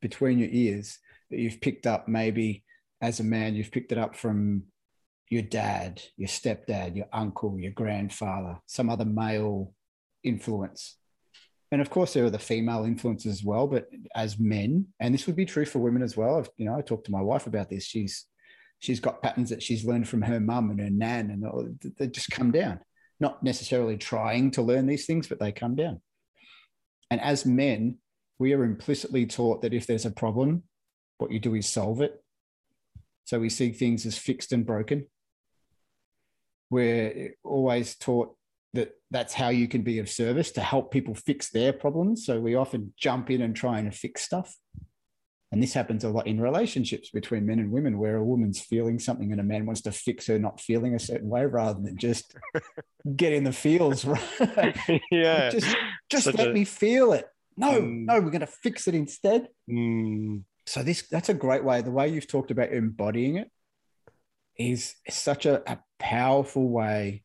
between 0.01 0.41
your 0.41 0.49
ears 0.51 0.99
that 1.31 1.39
you've 1.39 1.61
picked 1.61 1.87
up 1.87 2.09
maybe 2.09 2.65
as 3.01 3.21
a 3.21 3.25
man, 3.25 3.55
you've 3.55 3.71
picked 3.71 3.93
it 3.93 3.99
up 3.99 4.17
from 4.17 4.65
your 5.33 5.43
dad, 5.43 6.03
your 6.19 6.29
stepdad, 6.29 6.95
your 6.95 7.07
uncle, 7.11 7.59
your 7.59 7.73
grandfather, 7.73 8.59
some 8.67 8.91
other 8.91 9.07
male 9.07 9.73
influence. 10.23 10.99
And 11.71 11.81
of 11.81 11.89
course, 11.89 12.13
there 12.13 12.27
are 12.27 12.31
the 12.31 12.39
female 12.39 12.85
influences 12.85 13.33
as 13.33 13.43
well. 13.43 13.67
But 13.67 13.89
as 14.15 14.39
men, 14.39 14.89
and 15.01 15.15
this 15.15 15.27
would 15.27 15.37
be 15.37 15.47
true 15.47 15.65
for 15.65 15.79
women 15.79 16.03
as 16.03 16.19
well. 16.19 16.39
I've, 16.39 16.51
you 16.59 16.67
know, 16.67 16.77
I 16.77 16.83
talked 16.83 17.07
to 17.07 17.13
my 17.13 17.23
wife 17.23 17.47
about 17.47 17.71
this. 17.71 17.83
She's 17.83 18.27
she's 18.79 19.01
got 19.01 19.23
patterns 19.23 19.49
that 19.49 19.63
she's 19.63 19.87
learned 19.87 20.07
from 20.07 20.21
her 20.21 20.39
mum 20.39 20.71
and 20.71 20.81
her 20.81 20.91
nan, 20.91 21.31
and 21.31 21.95
they 21.97 22.09
just 22.09 22.31
come 22.31 22.51
down. 22.51 22.81
Not 23.19 23.43
necessarily 23.43 23.97
trying 23.97 24.51
to 24.51 24.63
learn 24.63 24.87
these 24.87 25.07
things, 25.07 25.29
but 25.29 25.41
they 25.41 25.51
come 25.51 25.77
down. 25.77 26.03
And 27.11 27.23
as 27.23 27.47
men, 27.47 27.97
we 28.39 28.53
are 28.53 28.65
implicitly 28.65 29.25
taught 29.25 29.63
that 29.63 29.73
if 29.73 29.87
there's 29.87 30.05
a 30.05 30.11
problem, 30.11 30.65
what 31.17 31.33
you 31.33 31.39
do 31.39 31.55
is 31.55 31.67
solve 31.67 32.03
it. 32.03 32.23
So 33.25 33.41
we 33.41 33.49
see 33.49 33.73
things 33.73 34.05
as 34.05 34.19
fixed 34.19 34.53
and 34.53 34.67
broken. 34.67 35.07
We're 36.73 37.35
always 37.45 37.95
taught 37.97 38.35
that 38.75 38.93
that's 39.11 39.35
how 39.35 39.51
you 39.51 39.69
can 39.69 39.83
be 39.83 39.99
of 39.99 40.09
service 40.09 40.51
to 40.53 40.63
help 40.63 40.91
people 40.91 41.15
fix 41.15 41.51
their 41.51 41.73
problems. 41.73 42.25
So 42.25 42.41
we 42.41 42.55
often 42.55 42.95
jump 42.97 43.31
in 43.31 43.43
and 43.43 43.55
try 43.55 43.79
and 43.79 43.95
fix 43.95 44.23
stuff. 44.23 44.57
And 45.53 45.63
this 45.63 45.75
happens 45.75 46.03
a 46.03 46.09
lot 46.09 46.27
in 46.27 46.41
relationships 46.41 47.11
between 47.11 47.45
men 47.45 47.59
and 47.59 47.71
women, 47.71 47.99
where 47.99 48.17
a 48.17 48.25
woman's 48.25 48.59
feeling 48.59 48.99
something 48.99 49.33
and 49.33 49.41
a 49.41 49.45
man 49.45 49.67
wants 49.67 49.83
to 49.83 49.93
fix 49.93 50.27
her 50.29 50.39
not 50.39 50.63
feeling 50.63 50.95
a 50.95 50.99
certain 50.99 51.29
way 51.29 51.45
rather 51.45 51.79
than 51.79 51.99
just 51.99 52.35
get 53.17 53.35
in 53.35 53.45
the 53.45 53.53
feels. 53.53 54.07
Right? 54.41 54.75
yeah. 55.11 55.51
just 55.51 55.77
just 56.09 56.25
Such 56.25 56.37
let 56.37 56.49
a- 56.49 56.53
me 56.55 56.65
feel 56.65 57.13
it. 57.13 57.27
No, 57.59 57.73
Mm. 57.83 58.07
no, 58.07 58.15
we're 58.15 58.31
going 58.31 58.41
to 58.41 58.47
fix 58.47 58.89
it 58.89 58.95
instead. 58.95 59.49
Mm, 59.71 60.45
So 60.65 60.83
this 60.83 61.03
that's 61.11 61.29
a 61.29 61.35
great 61.35 61.63
way. 61.65 61.83
The 61.83 61.91
way 61.91 62.09
you've 62.09 62.27
talked 62.29 62.51
about 62.51 62.73
embodying 62.73 63.37
it 63.37 63.51
is 64.71 64.95
such 65.09 65.47
a, 65.47 65.63
a 65.71 65.79
powerful 65.99 66.69
way 66.69 67.25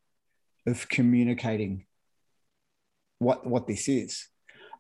of 0.66 0.90
communicating 0.90 1.86
what 3.20 3.46
what 3.46 3.68
this 3.68 3.88
is. 3.88 4.28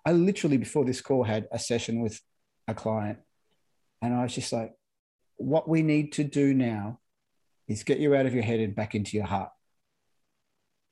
I 0.06 0.12
literally 0.12 0.58
before 0.58 0.86
this 0.86 1.02
call 1.02 1.24
had 1.24 1.48
a 1.52 1.60
session 1.60 2.02
with 2.02 2.20
a 2.68 2.74
client, 2.74 3.20
and 4.02 4.14
I 4.14 4.24
was 4.24 4.36
just 4.36 4.54
like, 4.54 4.74
what 5.38 5.68
we 5.68 5.82
need 5.82 6.14
to 6.14 6.24
do 6.24 6.54
now 6.54 7.00
is 7.68 7.84
get 7.84 8.00
you 8.00 8.16
out 8.16 8.26
of 8.26 8.34
your 8.34 8.44
head 8.44 8.60
and 8.60 8.76
back 8.76 8.96
into 8.96 9.18
your 9.18 9.26
heart. 9.26 9.52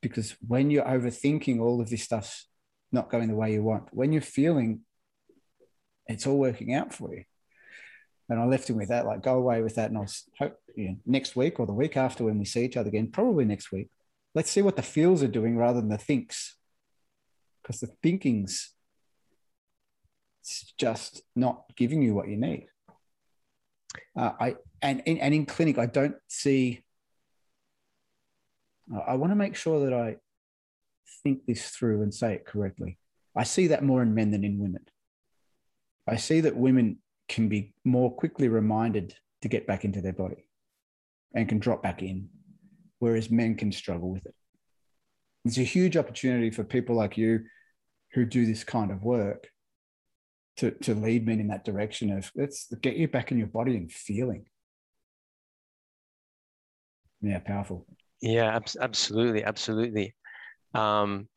Because 0.01 0.35
when 0.45 0.69
you're 0.69 0.85
overthinking 0.85 1.59
all 1.59 1.81
of 1.81 1.89
this 1.89 2.03
stuff's 2.03 2.47
not 2.91 3.09
going 3.09 3.27
the 3.27 3.35
way 3.35 3.53
you 3.53 3.63
want, 3.63 3.87
when 3.91 4.11
you're 4.11 4.21
feeling 4.21 4.81
it's 6.07 6.27
all 6.27 6.37
working 6.37 6.73
out 6.73 6.93
for 6.93 7.13
you. 7.13 7.23
And 8.29 8.39
I 8.39 8.45
left 8.45 8.69
him 8.69 8.77
with 8.77 8.89
that, 8.89 9.05
like 9.05 9.21
go 9.21 9.35
away 9.35 9.61
with 9.61 9.75
that. 9.75 9.89
And 9.89 9.97
I 9.97 10.01
was 10.01 10.23
hope 10.37 10.57
you 10.75 10.89
know, 10.89 10.95
next 11.05 11.35
week 11.35 11.59
or 11.59 11.65
the 11.65 11.73
week 11.73 11.95
after 11.95 12.23
when 12.23 12.39
we 12.39 12.45
see 12.45 12.65
each 12.65 12.77
other 12.77 12.89
again, 12.89 13.11
probably 13.11 13.45
next 13.45 13.71
week, 13.71 13.89
let's 14.33 14.49
see 14.49 14.61
what 14.61 14.75
the 14.75 14.81
feels 14.81 15.21
are 15.21 15.27
doing 15.27 15.57
rather 15.57 15.79
than 15.79 15.89
the 15.89 15.97
thinks. 15.97 16.55
Because 17.61 17.79
the 17.79 17.89
thinking's 18.01 18.71
just 20.77 21.21
not 21.35 21.63
giving 21.75 22.01
you 22.01 22.13
what 22.13 22.27
you 22.27 22.37
need. 22.37 22.67
Uh, 24.15 24.31
I 24.39 24.55
and 24.81 25.01
in, 25.05 25.17
and 25.17 25.33
in 25.33 25.45
clinic, 25.45 25.77
I 25.77 25.85
don't 25.85 26.15
see. 26.27 26.83
I 29.07 29.15
want 29.15 29.31
to 29.31 29.35
make 29.35 29.55
sure 29.55 29.85
that 29.85 29.93
I 29.93 30.17
think 31.23 31.45
this 31.45 31.69
through 31.69 32.03
and 32.03 32.13
say 32.13 32.33
it 32.33 32.45
correctly. 32.45 32.99
I 33.35 33.43
see 33.43 33.67
that 33.67 33.83
more 33.83 34.03
in 34.03 34.13
men 34.13 34.31
than 34.31 34.43
in 34.43 34.59
women. 34.59 34.85
I 36.07 36.17
see 36.17 36.41
that 36.41 36.55
women 36.55 36.99
can 37.27 37.49
be 37.49 37.73
more 37.83 38.11
quickly 38.13 38.47
reminded 38.47 39.15
to 39.41 39.47
get 39.47 39.67
back 39.67 39.85
into 39.85 40.01
their 40.01 40.13
body 40.13 40.47
and 41.33 41.49
can 41.49 41.59
drop 41.59 41.83
back 41.83 42.01
in, 42.01 42.29
whereas 42.99 43.29
men 43.29 43.55
can 43.55 43.71
struggle 43.71 44.11
with 44.11 44.25
it. 44.25 44.35
It's 45.43 45.57
a 45.57 45.63
huge 45.63 45.97
opportunity 45.97 46.49
for 46.49 46.63
people 46.63 46.95
like 46.95 47.17
you 47.17 47.41
who 48.13 48.25
do 48.25 48.45
this 48.45 48.63
kind 48.63 48.91
of 48.91 49.03
work 49.03 49.49
to, 50.57 50.71
to 50.71 50.95
lead 50.95 51.25
men 51.25 51.39
in 51.39 51.49
that 51.49 51.65
direction 51.65 52.11
of 52.11 52.31
let's 52.35 52.67
get 52.81 52.95
you 52.95 53.07
back 53.07 53.31
in 53.31 53.37
your 53.37 53.47
body 53.47 53.75
and 53.75 53.91
feeling. 53.91 54.45
Yeah, 57.21 57.39
powerful. 57.39 57.85
Yeah, 58.21 58.55
ab- 58.55 58.69
absolutely, 58.79 59.43
absolutely. 59.43 60.15
Um, 60.73 61.27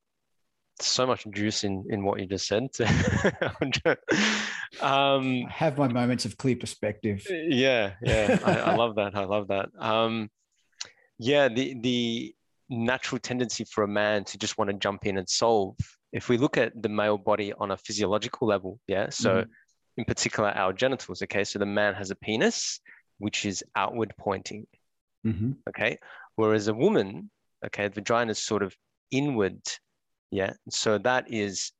so 0.82 1.06
much 1.06 1.26
juice 1.30 1.64
in 1.64 1.84
in 1.90 2.04
what 2.04 2.20
you 2.20 2.26
just 2.26 2.46
said. 2.46 2.68
um, 4.80 5.44
I 5.44 5.46
have 5.50 5.78
my 5.78 5.88
moments 5.88 6.24
of 6.24 6.36
clear 6.36 6.56
perspective. 6.56 7.26
Yeah, 7.30 7.94
yeah, 8.02 8.38
I, 8.44 8.58
I 8.58 8.74
love 8.76 8.96
that. 8.96 9.14
I 9.14 9.24
love 9.24 9.48
that. 9.48 9.68
Um, 9.78 10.30
yeah, 11.18 11.48
the 11.48 11.74
the 11.80 12.34
natural 12.68 13.18
tendency 13.18 13.64
for 13.64 13.84
a 13.84 13.88
man 13.88 14.24
to 14.24 14.38
just 14.38 14.58
want 14.58 14.70
to 14.70 14.76
jump 14.76 15.06
in 15.06 15.18
and 15.18 15.28
solve. 15.28 15.76
If 16.12 16.28
we 16.28 16.38
look 16.38 16.56
at 16.56 16.80
the 16.80 16.88
male 16.88 17.18
body 17.18 17.52
on 17.52 17.70
a 17.70 17.76
physiological 17.76 18.48
level, 18.48 18.80
yeah. 18.86 19.10
So, 19.10 19.30
mm-hmm. 19.30 19.50
in 19.98 20.04
particular, 20.04 20.50
our 20.50 20.72
genitals. 20.72 21.22
Okay, 21.22 21.44
so 21.44 21.58
the 21.58 21.66
man 21.66 21.94
has 21.94 22.10
a 22.10 22.16
penis, 22.16 22.80
which 23.18 23.44
is 23.44 23.64
outward 23.76 24.14
pointing. 24.18 24.66
Mm-hmm. 25.26 25.52
Okay, 25.68 25.98
whereas 26.36 26.68
a 26.68 26.74
woman, 26.74 27.30
okay, 27.66 27.88
the 27.88 27.94
vagina 27.94 28.30
is 28.30 28.38
sort 28.38 28.62
of 28.62 28.74
inward 29.10 29.60
yeah. 30.30 30.52
So 30.70 30.98
that 30.98 31.26
is, 31.32 31.72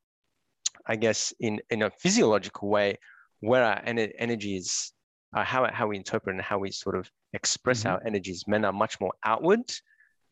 I 0.87 0.97
guess, 0.97 1.33
in, 1.41 1.61
in 1.71 1.83
a 1.83 1.91
physiological 1.91 2.69
way, 2.69 2.99
where 3.41 3.65
our 3.65 3.81
en- 3.85 3.99
energy 4.19 4.57
is, 4.57 4.93
uh, 5.37 5.45
how, 5.45 5.71
how 5.73 5.87
we 5.87 5.97
interpret 5.97 6.35
and 6.35 6.43
how 6.43 6.59
we 6.59 6.71
sort 6.71 6.97
of 6.97 7.11
express 7.33 7.81
mm-hmm. 7.81 7.91
our 7.91 8.03
energies. 8.07 8.45
Men 8.47 8.65
are 8.65 8.73
much 8.73 9.01
more 9.01 9.13
outward. 9.25 9.61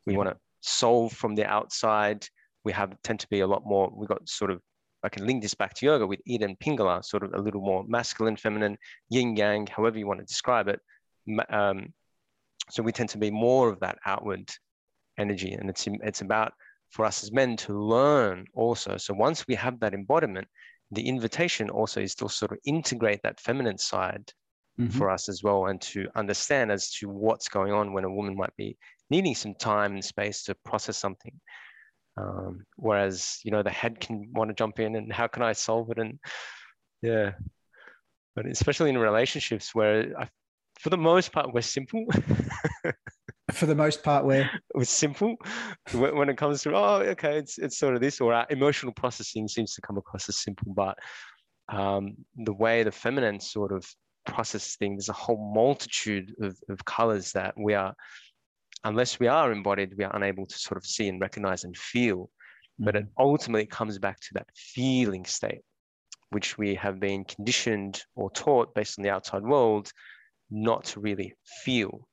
We 0.07 0.12
yeah. 0.12 0.18
want 0.18 0.31
to 0.31 0.37
solve 0.61 1.12
from 1.12 1.35
the 1.35 1.46
outside. 1.46 2.26
We 2.64 2.72
have 2.72 2.96
tend 3.02 3.20
to 3.20 3.29
be 3.29 3.40
a 3.40 3.46
lot 3.46 3.62
more, 3.64 3.92
we 3.94 4.07
got 4.07 4.29
sort 4.29 4.50
of, 4.50 4.61
I 5.05 5.09
can 5.09 5.24
link 5.24 5.42
this 5.42 5.55
back 5.55 5.74
to 5.74 5.87
yoga 5.87 6.07
with 6.07 6.20
Ida 6.29 6.46
and 6.46 6.59
Pingala, 6.59 7.05
sort 7.05 7.22
of 7.22 7.33
a 7.35 7.40
little 7.40 7.61
more 7.61 7.85
masculine, 7.87 8.37
feminine, 8.37 8.76
yin 9.09 9.37
yang, 9.37 9.68
however 9.68 9.98
you 9.98 10.07
want 10.07 10.18
to 10.18 10.26
describe 10.26 10.66
it. 10.66 10.81
Um, 11.48 11.92
so 12.70 12.83
we 12.83 12.90
tend 12.90 13.11
to 13.11 13.18
be 13.18 13.31
more 13.31 13.68
of 13.68 13.79
that 13.81 13.98
outward 14.05 14.50
energy. 15.16 15.52
And 15.52 15.70
it's, 15.70 15.87
it's 15.87 16.22
about 16.22 16.55
for 16.90 17.05
us 17.05 17.22
as 17.22 17.33
men 17.33 17.57
to 17.57 17.79
learn 17.79 18.46
also. 18.55 18.96
So 18.96 19.14
once 19.14 19.46
we 19.46 19.55
have 19.55 19.81
that 19.81 19.94
embodiment, 19.94 20.49
the 20.90 21.09
invitation 21.09 21.68
also 21.70 22.01
is 22.01 22.14
to 22.16 22.29
sort 22.29 22.53
of 22.53 22.59
integrate 22.64 23.22
that 23.22 23.40
feminine 23.40 23.79
side 23.79 24.33
mm-hmm. 24.79 24.96
for 24.96 25.11
us 25.11 25.29
as 25.29 25.42
well 25.42 25.66
and 25.66 25.81
to 25.81 26.07
understand 26.14 26.70
as 26.70 26.90
to 26.92 27.09
what's 27.09 27.49
going 27.49 27.72
on 27.72 27.92
when 27.92 28.05
a 28.05 28.12
woman 28.12 28.37
might 28.37 28.55
be 28.57 28.77
needing 29.11 29.35
some 29.35 29.55
time 29.55 29.92
and 29.94 30.05
space 30.05 30.44
to 30.44 30.55
process 30.64 30.96
something. 30.96 31.33
Um, 32.16 32.64
whereas, 32.77 33.40
you 33.42 33.51
know, 33.51 33.62
the 33.62 33.70
head 33.70 34.01
can 34.01 34.31
want 34.33 34.49
to 34.49 34.55
jump 34.55 34.79
in 34.79 34.96
and 34.96 35.12
how 35.12 35.27
can 35.27 35.42
I 35.42 35.53
solve 35.53 35.90
it? 35.90 35.99
And 35.99 36.18
yeah, 37.03 37.33
but 38.35 38.46
especially 38.46 38.90
in 38.90 38.99
relationships 38.99 39.75
where 39.75 40.12
I, 40.18 40.29
for 40.79 40.90
the 40.90 40.96
most 40.96 41.33
part, 41.33 41.53
we're 41.53 41.62
simple. 41.62 42.07
for 43.52 43.66
the 43.66 43.74
most 43.74 44.02
part 44.02 44.24
where 44.24 44.42
it 44.42 44.76
was 44.76 44.90
simple 44.90 45.37
when 45.92 46.28
it 46.28 46.37
comes 46.37 46.62
to 46.62 46.74
oh 46.74 46.96
okay 47.02 47.38
it's, 47.38 47.59
it's 47.59 47.78
sort 47.78 47.94
of 47.94 48.00
this 48.00 48.20
or 48.20 48.32
our 48.35 48.46
emotional 48.50 48.92
processing 48.92 49.46
seems 49.46 49.74
to 49.74 49.80
come 49.80 49.96
across 49.96 50.28
as 50.28 50.38
simple 50.38 50.72
but 50.74 50.98
um, 51.68 52.14
the 52.37 52.52
way 52.52 52.82
the 52.82 52.92
feminine 52.92 53.40
sort 53.40 53.72
of 53.72 53.87
process 54.24 54.76
things 54.76 55.06
there's 55.06 55.09
a 55.09 55.12
whole 55.12 55.52
multitude 55.54 56.35
of, 56.40 56.56
of 56.68 56.85
colors 56.85 57.32
that 57.32 57.54
we 57.56 57.74
are 57.74 57.94
unless 58.85 59.20
we 59.20 59.28
are 59.28 59.52
embodied 59.52 59.94
we 59.96 60.04
are 60.04 60.16
unable 60.16 60.46
to 60.46 60.59
sort 60.59 60.76
of 60.76 60.85
see 60.85 61.09
and 61.09 61.20
recognize 61.20 61.62
and 61.62 61.76
feel 61.76 62.22
mm-hmm. 62.24 62.85
but 62.85 62.96
it 62.96 63.04
mm-hmm. 63.04 63.22
ultimately 63.22 63.66
comes 63.66 63.98
back 63.98 64.18
to 64.18 64.28
that 64.32 64.46
feeling 64.56 65.24
state 65.24 65.61
which 66.30 66.59
we 66.59 66.74
have 66.74 66.98
been 66.98 67.24
conditioned 67.24 68.02
or 68.16 68.28
taught 68.30 68.74
based 68.74 68.98
on 68.98 69.04
the 69.04 69.11
outside 69.11 69.42
world 69.42 69.92
not 70.50 70.85
to 70.85 70.98
really 70.98 71.32
feel 71.64 72.09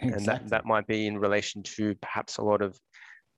Exactly. 0.00 0.16
And 0.16 0.26
that, 0.26 0.48
that 0.50 0.64
might 0.66 0.86
be 0.86 1.06
in 1.06 1.18
relation 1.18 1.62
to 1.62 1.94
perhaps 1.96 2.38
a 2.38 2.42
lot 2.42 2.62
of 2.62 2.78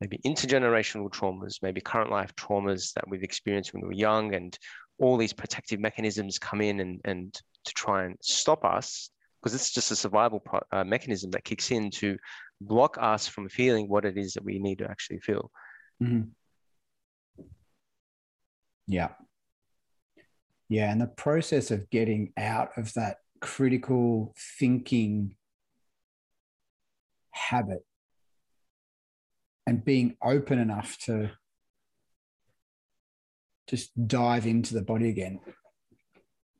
maybe 0.00 0.18
intergenerational 0.24 1.10
traumas, 1.10 1.56
maybe 1.62 1.80
current 1.80 2.10
life 2.10 2.34
traumas 2.36 2.92
that 2.94 3.08
we've 3.08 3.22
experienced 3.22 3.72
when 3.72 3.82
we 3.82 3.88
were 3.88 3.94
young, 3.94 4.34
and 4.34 4.58
all 4.98 5.16
these 5.16 5.32
protective 5.32 5.80
mechanisms 5.80 6.38
come 6.38 6.60
in 6.60 6.80
and, 6.80 7.00
and 7.04 7.40
to 7.64 7.74
try 7.74 8.04
and 8.04 8.16
stop 8.20 8.64
us, 8.64 9.10
because 9.40 9.54
it's 9.54 9.72
just 9.72 9.90
a 9.90 9.96
survival 9.96 10.40
pro- 10.40 10.60
uh, 10.72 10.84
mechanism 10.84 11.30
that 11.30 11.44
kicks 11.44 11.70
in 11.70 11.90
to 11.90 12.16
block 12.60 12.96
us 13.00 13.28
from 13.28 13.48
feeling 13.48 13.88
what 13.88 14.04
it 14.04 14.16
is 14.16 14.34
that 14.34 14.44
we 14.44 14.58
need 14.58 14.78
to 14.78 14.90
actually 14.90 15.20
feel. 15.20 15.50
Mm-hmm. 16.02 16.30
Yeah. 18.88 19.10
Yeah. 20.68 20.90
And 20.90 21.00
the 21.00 21.06
process 21.06 21.70
of 21.70 21.88
getting 21.90 22.32
out 22.36 22.70
of 22.76 22.92
that 22.94 23.18
critical 23.40 24.34
thinking 24.58 25.36
habit 27.48 27.84
and 29.66 29.84
being 29.84 30.16
open 30.22 30.58
enough 30.58 30.98
to 30.98 31.30
just 33.68 33.90
dive 34.08 34.46
into 34.46 34.74
the 34.74 34.82
body 34.82 35.08
again 35.08 35.40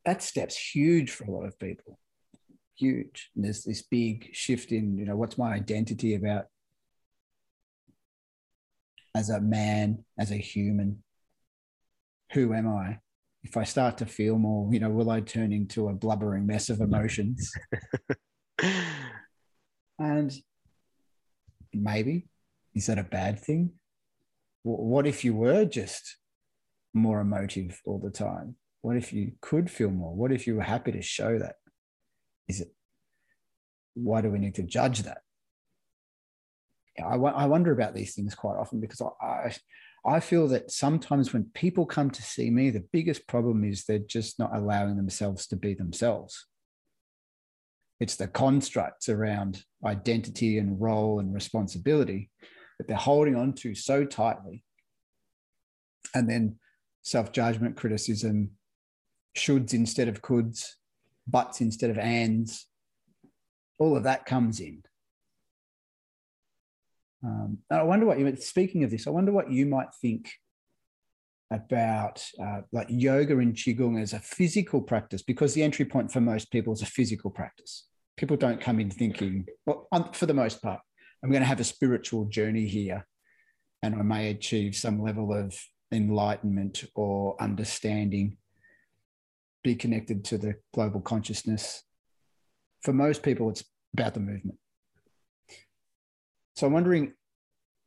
that 0.05 0.23
step's 0.23 0.57
huge 0.57 1.11
for 1.11 1.25
a 1.25 1.31
lot 1.31 1.45
of 1.45 1.59
people. 1.59 1.99
Huge. 2.75 3.29
And 3.35 3.45
there's 3.45 3.63
this 3.63 3.83
big 3.83 4.29
shift 4.33 4.71
in 4.71 4.97
you 4.97 5.05
know 5.05 5.15
what's 5.15 5.37
my 5.37 5.53
identity 5.53 6.15
about 6.15 6.45
as 9.15 9.29
a 9.29 9.39
man 9.39 10.05
as 10.17 10.31
a 10.31 10.37
human? 10.37 11.03
Who 12.33 12.53
am 12.53 12.67
i? 12.67 12.99
If 13.43 13.55
i 13.55 13.63
start 13.63 13.97
to 13.99 14.05
feel 14.05 14.37
more 14.37 14.73
you 14.73 14.79
know 14.79 14.89
will 14.89 15.09
i 15.09 15.21
turn 15.21 15.53
into 15.53 15.89
a 15.89 15.93
blubbering 15.93 16.45
mess 16.45 16.69
of 16.69 16.81
emotions? 16.81 17.51
And 20.01 20.31
maybe? 21.73 22.27
Is 22.73 22.87
that 22.87 22.99
a 22.99 23.03
bad 23.03 23.39
thing? 23.39 23.71
What 24.63 25.07
if 25.07 25.23
you 25.23 25.35
were 25.35 25.65
just 25.65 26.17
more 26.93 27.21
emotive 27.21 27.81
all 27.85 27.99
the 27.99 28.11
time? 28.11 28.55
What 28.81 28.97
if 28.97 29.11
you 29.13 29.33
could 29.41 29.69
feel 29.69 29.91
more? 29.91 30.15
What 30.15 30.31
if 30.31 30.47
you 30.47 30.55
were 30.55 30.61
happy 30.61 30.91
to 30.91 31.01
show 31.01 31.37
that? 31.39 31.55
Is 32.47 32.61
it 32.61 32.73
why 33.95 34.21
do 34.21 34.29
we 34.29 34.39
need 34.39 34.55
to 34.55 34.63
judge 34.63 35.03
that? 35.03 35.19
I, 36.99 37.15
I 37.15 37.45
wonder 37.45 37.71
about 37.71 37.95
these 37.95 38.13
things 38.13 38.35
quite 38.35 38.57
often 38.57 38.79
because 38.79 39.01
I, 39.01 39.25
I 39.25 39.55
I 40.05 40.19
feel 40.21 40.47
that 40.49 40.71
sometimes 40.71 41.33
when 41.33 41.51
people 41.53 41.85
come 41.85 42.09
to 42.11 42.21
see 42.21 42.49
me, 42.49 42.69
the 42.69 42.85
biggest 42.93 43.27
problem 43.27 43.63
is 43.63 43.83
they're 43.83 43.99
just 43.99 44.39
not 44.39 44.55
allowing 44.55 44.95
themselves 44.95 45.45
to 45.47 45.57
be 45.57 45.73
themselves. 45.73 46.45
It's 47.99 48.15
the 48.15 48.27
constructs 48.27 49.09
around 49.09 49.63
identity 49.85 50.57
and 50.57 50.79
role 50.79 51.19
and 51.19 51.33
responsibility 51.33 52.29
that 52.77 52.87
they're 52.87 52.97
holding 52.97 53.35
on 53.35 53.53
to 53.53 53.75
so 53.75 54.05
tightly. 54.05 54.63
And 56.13 56.29
then 56.29 56.57
self 57.01 57.31
judgment, 57.31 57.77
criticism, 57.77 58.51
shoulds 59.37 59.73
instead 59.73 60.07
of 60.07 60.21
coulds, 60.21 60.65
buts 61.27 61.61
instead 61.61 61.89
of 61.89 61.97
ands, 61.97 62.67
all 63.77 63.95
of 63.95 64.03
that 64.03 64.25
comes 64.25 64.59
in. 64.59 64.83
Um, 67.23 67.59
I 67.69 67.83
wonder 67.83 68.05
what 68.05 68.19
you, 68.19 68.35
speaking 68.37 68.83
of 68.83 68.91
this, 68.91 69.05
I 69.05 69.09
wonder 69.09 69.31
what 69.31 69.51
you 69.51 69.65
might 69.65 69.93
think 70.01 70.31
about 71.51 72.23
uh, 72.41 72.61
like 72.71 72.87
yoga 72.89 73.37
and 73.39 73.55
qigong 73.55 74.01
as 74.01 74.13
a 74.13 74.19
physical 74.19 74.81
practice 74.81 75.21
because 75.21 75.53
the 75.53 75.63
entry 75.63 75.85
point 75.85 76.11
for 76.11 76.21
most 76.21 76.51
people 76.51 76.71
is 76.71 76.81
a 76.81 76.85
physical 76.85 77.31
practice 77.31 77.88
people 78.19 78.35
don't 78.35 78.59
come 78.59 78.81
in 78.81 78.91
thinking, 78.91 79.45
well, 79.65 79.87
for 80.11 80.25
the 80.25 80.33
most 80.33 80.61
part, 80.61 80.81
I'm 81.23 81.31
going 81.31 81.41
to 81.41 81.47
have 81.47 81.61
a 81.61 81.63
spiritual 81.63 82.25
journey 82.25 82.67
here 82.67 83.07
and 83.81 83.95
I 83.95 84.01
may 84.01 84.29
achieve 84.29 84.75
some 84.75 85.01
level 85.01 85.33
of 85.33 85.57
enlightenment 85.93 86.83
or 86.95 87.41
understanding, 87.41 88.35
be 89.63 89.73
connected 89.73 90.25
to 90.25 90.37
the 90.37 90.55
global 90.73 90.99
consciousness. 90.99 91.81
For 92.83 92.91
most 92.91 93.23
people, 93.23 93.49
it's 93.49 93.63
about 93.93 94.15
the 94.15 94.19
movement. 94.19 94.57
So 96.57 96.67
I'm 96.67 96.73
wondering 96.73 97.13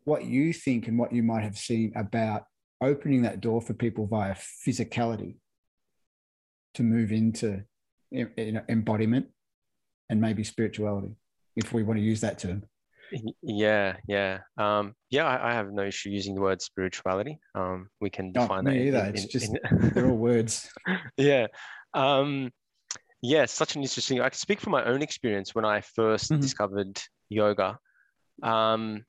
what 0.04 0.24
you 0.24 0.54
think 0.54 0.88
and 0.88 0.98
what 0.98 1.12
you 1.12 1.22
might 1.22 1.42
have 1.42 1.58
seen 1.58 1.92
about 1.94 2.44
opening 2.80 3.22
that 3.22 3.42
door 3.42 3.60
for 3.60 3.74
people 3.74 4.06
via 4.06 4.34
physicality 4.34 5.36
to 6.72 6.82
move 6.82 7.12
into 7.12 7.64
embodiment 8.10 9.26
and 10.12 10.20
maybe 10.20 10.44
spirituality, 10.44 11.16
if 11.56 11.72
we 11.72 11.82
want 11.82 11.98
to 11.98 12.04
use 12.04 12.20
that 12.20 12.38
term. 12.38 12.62
Yeah, 13.42 13.96
yeah, 14.06 14.40
um, 14.58 14.94
yeah. 15.10 15.24
I, 15.24 15.50
I, 15.50 15.54
have 15.54 15.72
no 15.72 15.84
issue 15.84 16.10
using 16.10 16.34
the 16.34 16.40
word 16.40 16.62
spirituality. 16.62 17.38
Um, 17.54 17.88
we 18.00 18.10
can 18.10 18.30
define 18.32 18.64
me 18.64 18.90
that. 18.90 18.98
Either. 18.98 19.08
In, 19.08 19.14
it's 19.14 19.24
just 19.26 19.54
in, 19.54 19.58
they're 19.94 20.06
all 20.06 20.16
words. 20.16 20.70
yeah, 21.16 21.46
um, 21.94 22.50
yeah. 23.22 23.46
Such 23.46 23.74
an 23.76 23.82
interesting. 23.82 24.20
I 24.20 24.28
can 24.28 24.38
speak 24.38 24.60
from 24.60 24.72
my 24.72 24.84
own 24.84 25.02
experience 25.02 25.54
when 25.54 25.64
I 25.64 25.80
1st 25.80 25.96
mm-hmm. 25.96 26.40
discovered 26.40 27.00
yoga. 27.28 27.78
Um, 28.42 29.04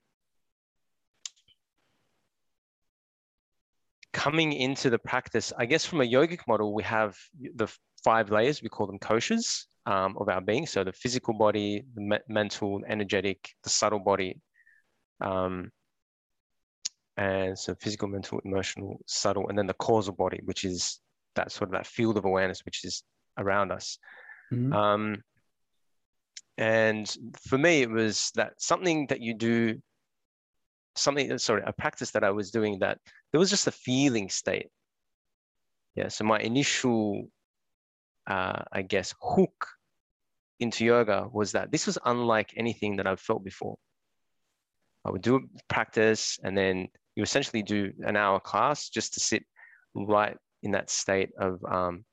coming 4.12 4.52
into 4.52 4.90
the 4.90 4.98
practice, 4.98 5.52
I 5.56 5.64
guess 5.66 5.84
from 5.86 6.00
a 6.02 6.04
yogic 6.04 6.40
model, 6.46 6.74
we 6.74 6.82
have 6.82 7.16
the 7.54 7.68
five 8.04 8.30
layers. 8.30 8.62
We 8.62 8.68
call 8.68 8.86
them 8.86 8.98
koshas 8.98 9.64
um, 9.86 10.16
of 10.18 10.28
our 10.28 10.40
being. 10.40 10.66
So 10.66 10.84
the 10.84 10.92
physical 10.92 11.34
body, 11.34 11.84
the 11.94 12.00
me- 12.00 12.26
mental, 12.28 12.80
energetic, 12.88 13.50
the 13.62 13.70
subtle 13.70 13.98
body, 13.98 14.40
um, 15.20 15.70
and 17.16 17.58
so 17.58 17.74
physical, 17.80 18.08
mental, 18.08 18.40
emotional, 18.44 19.00
subtle, 19.06 19.48
and 19.48 19.56
then 19.56 19.66
the 19.66 19.74
causal 19.74 20.14
body, 20.14 20.40
which 20.44 20.64
is 20.64 21.00
that 21.36 21.52
sort 21.52 21.68
of 21.68 21.72
that 21.72 21.86
field 21.86 22.16
of 22.16 22.24
awareness 22.24 22.62
which 22.64 22.84
is 22.84 23.02
around 23.38 23.72
us. 23.72 23.98
Mm-hmm. 24.52 24.72
Um, 24.72 25.22
and 26.56 27.16
for 27.48 27.58
me, 27.58 27.82
it 27.82 27.90
was 27.90 28.30
that 28.36 28.54
something 28.58 29.06
that 29.08 29.20
you 29.20 29.34
do, 29.34 29.80
something 30.96 31.36
sorry, 31.38 31.62
a 31.66 31.72
practice 31.72 32.12
that 32.12 32.24
I 32.24 32.30
was 32.30 32.50
doing 32.50 32.78
that 32.80 32.98
there 33.32 33.40
was 33.40 33.50
just 33.50 33.66
a 33.66 33.72
feeling 33.72 34.28
state. 34.28 34.68
Yeah. 35.96 36.08
So 36.08 36.24
my 36.24 36.38
initial 36.38 37.28
uh, 38.26 38.62
I 38.72 38.82
guess, 38.82 39.14
hook 39.20 39.68
into 40.60 40.84
yoga 40.84 41.28
was 41.32 41.52
that 41.52 41.70
this 41.70 41.86
was 41.86 41.98
unlike 42.04 42.52
anything 42.56 42.96
that 42.96 43.06
I've 43.06 43.20
felt 43.20 43.44
before. 43.44 43.76
I 45.04 45.10
would 45.10 45.22
do 45.22 45.36
a 45.36 45.40
practice 45.68 46.38
and 46.42 46.56
then 46.56 46.88
you 47.16 47.22
essentially 47.22 47.62
do 47.62 47.92
an 48.04 48.16
hour 48.16 48.40
class 48.40 48.88
just 48.88 49.14
to 49.14 49.20
sit 49.20 49.44
right 49.94 50.36
in 50.62 50.72
that 50.72 50.90
state 50.90 51.30
of 51.38 51.62
um, 51.70 52.04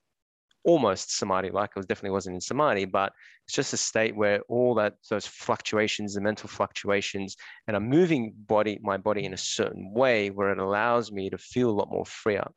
almost 0.64 1.16
samadhi, 1.16 1.50
like 1.50 1.72
I 1.76 1.80
was 1.80 1.86
definitely 1.86 2.12
wasn't 2.12 2.36
in 2.36 2.42
samadhi, 2.42 2.86
but 2.86 3.14
it's 3.48 3.56
just 3.56 3.74
a 3.74 3.78
state 3.78 4.16
where 4.16 4.42
all 4.50 4.76
that 4.76 4.96
those 5.10 5.26
fluctuations, 5.26 6.14
the 6.14 6.22
mental 6.22 6.50
fluctuations, 6.50 7.36
and 7.68 7.76
I'm 7.76 7.90
moving 7.90 8.34
body, 8.48 8.80
my 8.82 8.98
body 8.98 9.26
in 9.26 9.34
a 9.34 9.38
certain 9.38 9.94
way 9.94 10.30
where 10.30 10.52
it 10.52 10.60
allows 10.60 11.12
me 11.12 11.30
to 11.30 11.38
feel 11.38 11.70
a 11.70 11.72
lot 11.72 11.90
more 11.90 12.06
freer. 12.06 12.48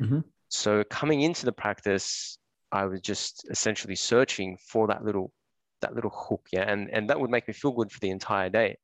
Mm-hmm. 0.00 0.20
So 0.48 0.84
coming 0.84 1.22
into 1.22 1.46
the 1.46 1.52
practice, 1.52 2.38
I 2.74 2.86
was 2.86 3.00
just 3.00 3.46
essentially 3.50 3.94
searching 3.94 4.58
for 4.60 4.88
that 4.88 5.04
little 5.04 5.32
that 5.80 5.94
little 5.94 6.10
hook, 6.10 6.48
yeah, 6.52 6.70
and 6.70 6.90
and 6.92 7.08
that 7.08 7.20
would 7.20 7.30
make 7.30 7.46
me 7.46 7.54
feel 7.54 7.70
good 7.70 7.92
for 7.92 8.00
the 8.00 8.10
entire 8.10 8.50
day. 8.50 8.76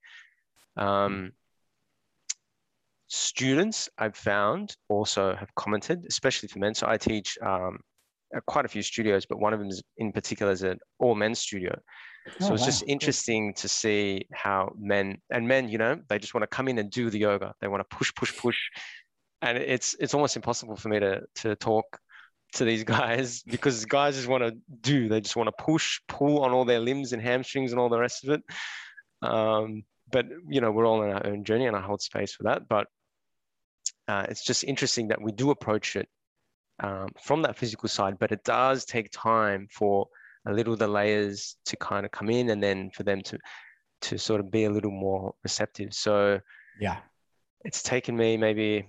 Um, 0.76 1.32
students 3.09 3.88
I've 3.99 4.16
found 4.16 4.76
also 4.88 5.34
have 5.34 5.53
commented, 5.57 6.07
especially 6.09 6.49
for 6.49 6.61
men. 6.61 6.74
So 6.74 6.86
I 6.86 6.97
teach 6.97 7.36
um, 7.43 7.80
quite 8.47 8.64
a 8.64 8.68
few 8.68 8.82
studios, 8.82 9.26
but 9.26 9.41
one 9.41 9.53
of 9.53 9.59
them 9.59 9.68
is 9.68 9.82
in 9.99 10.12
particular 10.12 10.53
is 10.53 10.62
an 10.62 10.78
all 11.01 11.16
men 11.16 11.34
studio. 11.34 11.76
So 12.38 12.51
oh, 12.51 12.55
it's 12.55 12.61
wow. 12.61 12.66
just 12.66 12.84
interesting 12.86 13.55
to 13.55 13.68
see 13.68 14.26
how 14.32 14.72
men 14.78 15.18
and 15.32 15.49
men, 15.49 15.68
you 15.68 15.78
know, 15.78 16.01
they 16.09 16.20
just 16.20 16.32
want 16.32 16.43
to 16.43 16.55
come 16.57 16.68
in 16.68 16.78
and 16.78 16.91
do 16.91 17.11
the 17.11 17.18
yoga. 17.18 17.55
They 17.61 17.66
want 17.66 17.80
to 17.80 17.97
push, 17.97 18.14
push, 18.14 18.36
push, 18.36 18.59
and 19.43 19.59
it's 19.59 19.97
it's 19.99 20.14
almost 20.14 20.36
impossible 20.36 20.76
for 20.76 20.91
me 20.91 21.01
to 21.01 21.22
to 21.43 21.57
talk 21.57 21.99
to 22.55 22.64
these 22.64 22.84
guys 22.84 23.42
because 23.46 23.84
guys 23.84 24.16
just 24.16 24.28
want 24.28 24.42
to 24.42 24.57
do. 24.80 25.09
They 25.09 25.20
just 25.20 25.36
want 25.36 25.48
to 25.48 25.64
push, 25.64 26.01
pull 26.09 26.44
on 26.44 26.53
all 26.53 26.64
their 26.64 26.80
limbs 26.80 27.12
and 27.12 27.22
hamstrings 27.22 27.72
and 27.72 27.80
all 27.80 27.88
the 27.88 27.98
rest 27.98 28.24
of 28.24 28.30
it. 28.30 28.42
Um, 29.22 29.84
but 30.11 30.26
you 30.48 30.61
know, 30.61 30.70
we're 30.70 30.86
all 30.86 31.03
in 31.03 31.11
our 31.11 31.26
own 31.26 31.44
journey, 31.44 31.66
and 31.66 31.76
I 31.76 31.80
hold 31.80 32.03
space 32.03 32.32
for 32.32 32.44
that. 32.44 32.68
But 32.68 32.86
uh, 34.09 34.26
it's 34.28 34.44
just 34.44 34.64
interesting 34.64 35.09
that 35.09 35.22
we 35.22 35.32
do 35.32 35.51
approach 35.51 35.96
it 35.96 36.09
um, 36.80 37.09
from 37.22 37.42
that 37.42 37.57
physical 37.57 37.88
side, 37.88 38.18
but 38.18 38.32
it 38.32 38.42
does 38.44 38.84
take 38.84 39.11
time 39.12 39.68
for 39.70 40.09
a 40.46 40.53
little 40.53 40.74
the 40.74 40.88
layers 40.88 41.57
to 41.66 41.76
kind 41.76 42.05
of 42.05 42.12
come 42.12 42.30
in, 42.30 42.51
and 42.51 42.62
then 42.62 42.90
for 42.90 43.03
them 43.05 43.22
to 43.22 43.38
to 44.03 44.18
sort 44.18 44.40
of 44.40 44.51
be 44.51 44.64
a 44.64 44.70
little 44.70 44.90
more 44.90 45.34
receptive. 45.44 45.92
So 45.92 46.40
yeah, 46.80 46.96
it's 47.64 47.82
taken 47.82 48.16
me 48.16 48.36
maybe 48.36 48.88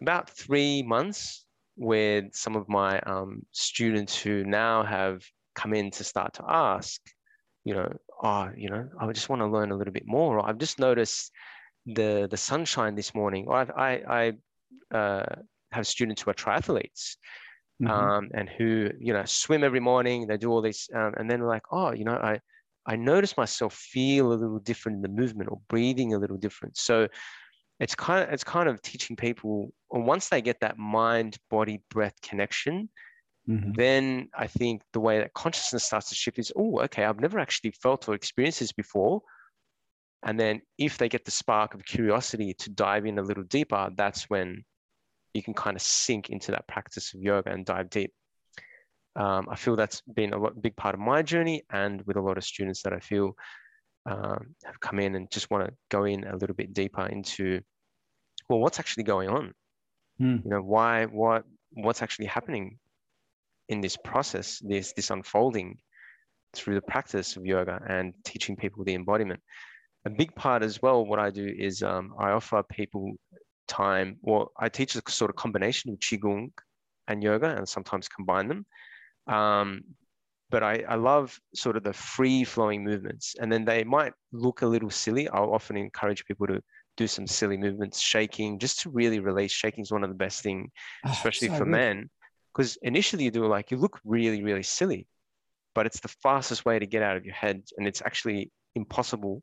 about 0.00 0.28
three 0.28 0.82
months 0.82 1.44
with 1.76 2.34
some 2.34 2.56
of 2.56 2.68
my 2.68 3.00
um, 3.00 3.42
students 3.52 4.18
who 4.18 4.44
now 4.44 4.84
have 4.84 5.22
come 5.54 5.74
in 5.74 5.90
to 5.92 6.04
start 6.04 6.34
to 6.34 6.44
ask, 6.46 7.00
you 7.64 7.74
know, 7.74 7.92
oh, 8.22 8.50
you 8.56 8.68
know, 8.70 8.88
I 9.00 9.10
just 9.12 9.28
want 9.28 9.40
to 9.42 9.46
learn 9.46 9.70
a 9.70 9.76
little 9.76 9.92
bit 9.92 10.06
more. 10.06 10.38
Or 10.38 10.48
I've 10.48 10.58
just 10.58 10.78
noticed 10.78 11.30
the 11.86 12.28
the 12.30 12.36
sunshine 12.36 12.94
this 12.94 13.14
morning. 13.14 13.46
Or 13.48 13.56
I've, 13.56 13.70
I 13.70 14.32
I 14.92 14.96
uh, 14.96 15.34
have 15.72 15.86
students 15.86 16.22
who 16.22 16.30
are 16.30 16.34
triathletes. 16.34 17.16
Mm-hmm. 17.82 17.90
Um, 17.90 18.30
and 18.34 18.48
who 18.48 18.90
you 19.00 19.12
know 19.12 19.24
swim 19.24 19.64
every 19.64 19.80
morning 19.80 20.28
they 20.28 20.36
do 20.36 20.50
all 20.50 20.60
these 20.60 20.88
um, 20.94 21.14
and 21.16 21.28
then 21.28 21.40
like 21.40 21.62
oh 21.72 21.92
you 21.92 22.04
know 22.04 22.12
i 22.12 22.38
i 22.86 22.94
notice 22.94 23.36
myself 23.36 23.74
feel 23.74 24.30
a 24.32 24.34
little 24.34 24.60
different 24.60 24.96
in 24.96 25.02
the 25.02 25.08
movement 25.08 25.50
or 25.50 25.58
breathing 25.68 26.14
a 26.14 26.18
little 26.18 26.36
different 26.36 26.76
so 26.76 27.08
it's 27.80 27.94
kind 27.94 28.24
of 28.24 28.32
it's 28.32 28.44
kind 28.44 28.68
of 28.68 28.80
teaching 28.82 29.16
people 29.16 29.72
once 29.90 30.28
they 30.28 30.40
get 30.40 30.60
that 30.60 30.78
mind 30.78 31.36
body 31.50 31.82
breath 31.90 32.14
connection 32.22 32.88
mm-hmm. 33.48 33.72
then 33.72 34.28
i 34.36 34.46
think 34.46 34.82
the 34.92 35.00
way 35.00 35.18
that 35.18 35.34
consciousness 35.34 35.84
starts 35.84 36.08
to 36.08 36.14
shift 36.14 36.38
is 36.38 36.52
oh 36.56 36.80
okay 36.80 37.04
i've 37.04 37.20
never 37.20 37.38
actually 37.38 37.72
felt 37.82 38.08
or 38.08 38.14
experienced 38.14 38.60
this 38.60 38.72
before 38.72 39.20
and 40.24 40.38
then 40.38 40.60
if 40.78 40.98
they 40.98 41.08
get 41.08 41.24
the 41.24 41.30
spark 41.30 41.74
of 41.74 41.84
curiosity 41.84 42.54
to 42.54 42.70
dive 42.70 43.06
in 43.06 43.18
a 43.18 43.22
little 43.22 43.44
deeper 43.44 43.90
that's 43.96 44.24
when 44.30 44.64
you 45.34 45.42
can 45.42 45.54
kind 45.54 45.76
of 45.76 45.82
sink 45.82 46.30
into 46.30 46.52
that 46.52 46.68
practice 46.68 47.14
of 47.14 47.20
yoga 47.20 47.50
and 47.50 47.64
dive 47.64 47.90
deep 47.90 48.12
um, 49.16 49.48
i 49.50 49.56
feel 49.56 49.76
that's 49.76 50.02
been 50.14 50.32
a 50.32 50.38
lot, 50.38 50.60
big 50.60 50.76
part 50.76 50.94
of 50.94 51.00
my 51.00 51.22
journey 51.22 51.62
and 51.70 52.02
with 52.02 52.16
a 52.16 52.20
lot 52.20 52.38
of 52.38 52.44
students 52.44 52.82
that 52.82 52.92
i 52.92 53.00
feel 53.00 53.34
um, 54.06 54.54
have 54.64 54.80
come 54.80 54.98
in 54.98 55.14
and 55.14 55.30
just 55.30 55.50
want 55.50 55.66
to 55.66 55.74
go 55.90 56.04
in 56.04 56.24
a 56.24 56.36
little 56.36 56.56
bit 56.56 56.74
deeper 56.74 57.06
into 57.06 57.60
well, 58.48 58.60
what's 58.60 58.78
actually 58.78 59.04
going 59.04 59.28
on? 59.28 59.54
Mm. 60.20 60.44
You 60.44 60.50
know, 60.50 60.60
why, 60.60 61.06
what, 61.06 61.44
what's 61.72 62.02
actually 62.02 62.26
happening 62.26 62.78
in 63.68 63.80
this 63.80 63.96
process, 63.96 64.60
this 64.62 64.92
this 64.92 65.10
unfolding 65.10 65.78
through 66.54 66.74
the 66.74 66.82
practice 66.82 67.36
of 67.36 67.46
yoga 67.46 67.80
and 67.88 68.12
teaching 68.24 68.56
people 68.56 68.84
the 68.84 68.94
embodiment. 68.94 69.40
A 70.04 70.10
big 70.10 70.34
part 70.34 70.62
as 70.62 70.82
well, 70.82 71.06
what 71.06 71.18
I 71.18 71.30
do 71.30 71.46
is 71.46 71.82
um, 71.82 72.12
I 72.18 72.32
offer 72.32 72.62
people 72.62 73.12
time. 73.68 74.18
Well, 74.20 74.52
I 74.58 74.68
teach 74.68 74.96
a 74.96 75.02
sort 75.08 75.30
of 75.30 75.36
combination 75.36 75.92
of 75.92 75.98
qigong 76.00 76.50
and 77.08 77.22
yoga, 77.22 77.56
and 77.56 77.68
sometimes 77.68 78.08
combine 78.08 78.48
them. 78.48 78.66
Um, 79.34 79.82
but 80.52 80.62
I, 80.62 80.84
I 80.86 80.96
love 80.96 81.40
sort 81.54 81.78
of 81.78 81.82
the 81.82 81.94
free 81.94 82.44
flowing 82.44 82.84
movements, 82.84 83.34
and 83.40 83.50
then 83.50 83.64
they 83.64 83.84
might 83.84 84.12
look 84.32 84.60
a 84.60 84.66
little 84.66 84.90
silly. 84.90 85.26
I'll 85.30 85.54
often 85.54 85.78
encourage 85.78 86.26
people 86.26 86.46
to 86.46 86.62
do 86.98 87.06
some 87.06 87.26
silly 87.26 87.56
movements, 87.56 87.98
shaking, 87.98 88.58
just 88.58 88.80
to 88.80 88.90
really 88.90 89.18
release. 89.18 89.50
Shaking 89.50 89.82
is 89.82 89.90
one 89.90 90.04
of 90.04 90.10
the 90.10 90.14
best 90.14 90.42
things, 90.42 90.70
ah, 91.06 91.10
especially 91.10 91.48
so 91.48 91.54
for 91.54 91.64
good. 91.64 91.70
men, 91.70 92.10
because 92.52 92.76
initially 92.82 93.24
you 93.24 93.30
do 93.30 93.46
like 93.46 93.70
you 93.70 93.78
look 93.78 93.98
really, 94.04 94.42
really 94.42 94.62
silly, 94.62 95.08
but 95.74 95.86
it's 95.86 96.00
the 96.00 96.14
fastest 96.22 96.66
way 96.66 96.78
to 96.78 96.86
get 96.86 97.02
out 97.02 97.16
of 97.16 97.24
your 97.24 97.34
head, 97.34 97.62
and 97.78 97.88
it's 97.88 98.02
actually 98.02 98.52
impossible 98.74 99.42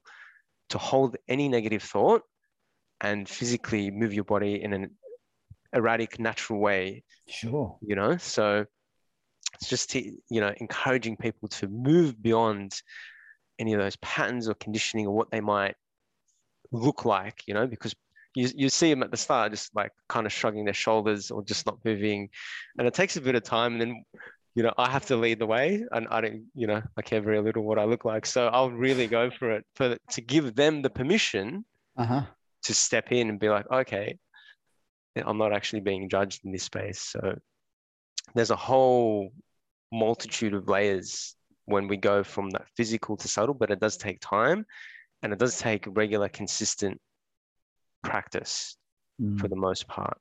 to 0.69 0.77
hold 0.77 1.17
any 1.27 1.49
negative 1.49 1.81
thought 1.81 2.21
and 3.01 3.27
physically 3.27 3.89
move 3.89 4.13
your 4.13 4.25
body 4.25 4.61
in 4.61 4.73
an 4.73 4.91
erratic, 5.73 6.19
natural 6.19 6.59
way. 6.59 7.03
Sure. 7.27 7.79
You 7.81 7.95
know, 7.95 8.17
so 8.17 8.65
it's 9.53 9.69
just 9.69 9.91
to, 9.91 9.99
you 10.29 10.41
know 10.41 10.53
encouraging 10.57 11.17
people 11.17 11.47
to 11.49 11.67
move 11.67 12.21
beyond 12.21 12.81
any 13.57 13.73
of 13.73 13.79
those 13.79 13.97
patterns 13.97 14.47
or 14.47 14.53
conditioning 14.55 15.05
or 15.07 15.13
what 15.15 15.29
they 15.31 15.41
might 15.41 15.75
look 16.71 17.03
like, 17.03 17.41
you 17.47 17.53
know, 17.53 17.67
because 17.67 17.93
you, 18.35 18.47
you 18.55 18.69
see 18.69 18.89
them 18.89 19.03
at 19.03 19.11
the 19.11 19.17
start 19.17 19.51
just 19.51 19.75
like 19.75 19.91
kind 20.07 20.25
of 20.25 20.31
shrugging 20.31 20.63
their 20.63 20.73
shoulders 20.73 21.31
or 21.31 21.43
just 21.43 21.65
not 21.65 21.77
moving. 21.83 22.29
And 22.77 22.87
it 22.87 22.93
takes 22.93 23.17
a 23.17 23.21
bit 23.21 23.35
of 23.35 23.43
time. 23.43 23.73
And 23.73 23.81
then 23.81 24.03
you 24.55 24.63
know, 24.63 24.73
I 24.77 24.89
have 24.89 25.05
to 25.07 25.15
lead 25.15 25.39
the 25.39 25.45
way, 25.45 25.85
and 25.91 26.07
I 26.09 26.21
don't, 26.21 26.45
you 26.55 26.67
know, 26.67 26.81
I 26.97 27.01
care 27.01 27.21
very 27.21 27.39
little 27.39 27.63
what 27.63 27.79
I 27.79 27.85
look 27.85 28.03
like. 28.03 28.25
So 28.25 28.47
I'll 28.47 28.71
really 28.71 29.07
go 29.07 29.29
for 29.29 29.51
it 29.51 29.65
for 29.75 29.95
to 30.11 30.21
give 30.21 30.55
them 30.55 30.81
the 30.81 30.89
permission 30.89 31.63
Uh-huh. 31.97 32.23
to 32.63 32.73
step 32.73 33.11
in 33.11 33.29
and 33.29 33.39
be 33.39 33.49
like, 33.49 33.69
okay, 33.71 34.17
I'm 35.15 35.37
not 35.37 35.53
actually 35.53 35.81
being 35.81 36.09
judged 36.09 36.45
in 36.45 36.51
this 36.51 36.63
space. 36.63 36.99
So 36.99 37.35
there's 38.35 38.51
a 38.51 38.55
whole 38.55 39.31
multitude 39.91 40.53
of 40.53 40.67
layers 40.67 41.35
when 41.65 41.87
we 41.87 41.97
go 41.97 42.23
from 42.23 42.49
that 42.51 42.67
physical 42.75 43.17
to 43.17 43.27
subtle, 43.27 43.53
but 43.53 43.71
it 43.71 43.79
does 43.79 43.97
take 43.97 44.19
time 44.21 44.65
and 45.21 45.33
it 45.33 45.39
does 45.39 45.57
take 45.57 45.85
regular, 45.87 46.29
consistent 46.29 46.99
practice 48.03 48.75
Mm. 49.21 49.39
for 49.39 49.47
the 49.49 49.55
most 49.55 49.87
part. 49.87 50.17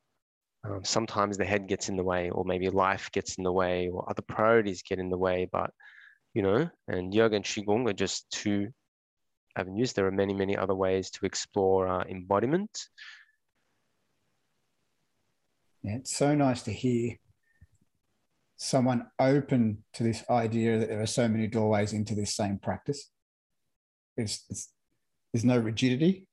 Um, 0.65 0.85
sometimes 0.85 1.39
the 1.39 1.45
head 1.45 1.69
gets 1.69 1.89
in 1.89 1.97
the 1.97 2.03
way, 2.03 2.31
or 2.31 2.45
maybe 2.45 2.69
life 2.69 3.11
gets 3.13 3.37
in 3.39 3.45
the 3.45 3.53
way, 3.53 3.89
or 3.89 4.09
other 4.11 4.23
priorities 4.23 4.83
get 4.83 4.99
in 4.99 5.09
the 5.09 5.17
way. 5.17 5.49
But, 5.51 5.71
you 6.35 6.43
know, 6.43 6.69
and 6.89 7.15
yoga 7.15 7.37
and 7.37 7.45
Qigong 7.45 7.89
are 7.89 7.93
just 7.93 8.29
two 8.31 8.73
avenues. 9.57 9.93
There 9.93 10.07
are 10.07 10.11
many, 10.11 10.35
many 10.35 10.57
other 10.57 10.75
ways 10.75 11.11
to 11.13 11.27
explore 11.27 11.87
uh, 11.87 12.05
embodiment. 12.09 12.89
Yeah, 15.83 15.97
it's 15.97 16.17
so 16.17 16.35
nice 16.35 16.63
to 16.63 16.73
hear 16.73 17.17
someone 18.59 19.07
open 19.21 19.85
to 19.95 20.03
this 20.03 20.25
idea 20.29 20.79
that 20.79 20.89
there 20.89 21.01
are 21.01 21.07
so 21.07 21.29
many 21.29 21.47
doorways 21.47 21.93
into 21.93 22.15
this 22.15 22.35
same 22.35 22.59
practice. 22.59 23.11
It's, 24.17 24.45
it's 24.51 24.73
there's 25.33 25.45
no 25.45 25.59
rigidity. 25.59 26.27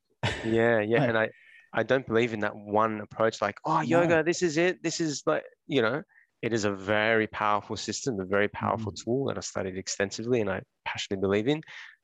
Yeah, 0.44 0.80
yeah. 0.82 1.04
And 1.04 1.18
I, 1.18 1.30
I 1.72 1.84
don't 1.84 2.06
believe 2.06 2.34
in 2.34 2.40
that 2.40 2.56
one 2.56 3.00
approach, 3.00 3.42
like, 3.42 3.58
oh, 3.64 3.78
No. 3.78 4.02
yoga, 4.02 4.24
this 4.24 4.42
is 4.42 4.58
it. 4.58 4.82
This 4.82 5.00
is 5.00 5.22
like, 5.28 5.44
you 5.68 5.84
know, 5.84 6.02
it 6.42 6.52
is 6.52 6.66
a 6.66 6.72
very 6.72 7.28
powerful 7.28 7.78
system, 7.78 8.20
a 8.20 8.26
very 8.26 8.48
powerful 8.48 8.92
mm. 8.92 9.04
tool 9.04 9.26
that 9.26 9.38
I 9.38 9.42
studied 9.42 9.78
extensively 9.78 10.42
and 10.42 10.50
I 10.50 10.62
passionately 10.84 11.22
believe 11.22 11.48
in. 11.48 11.62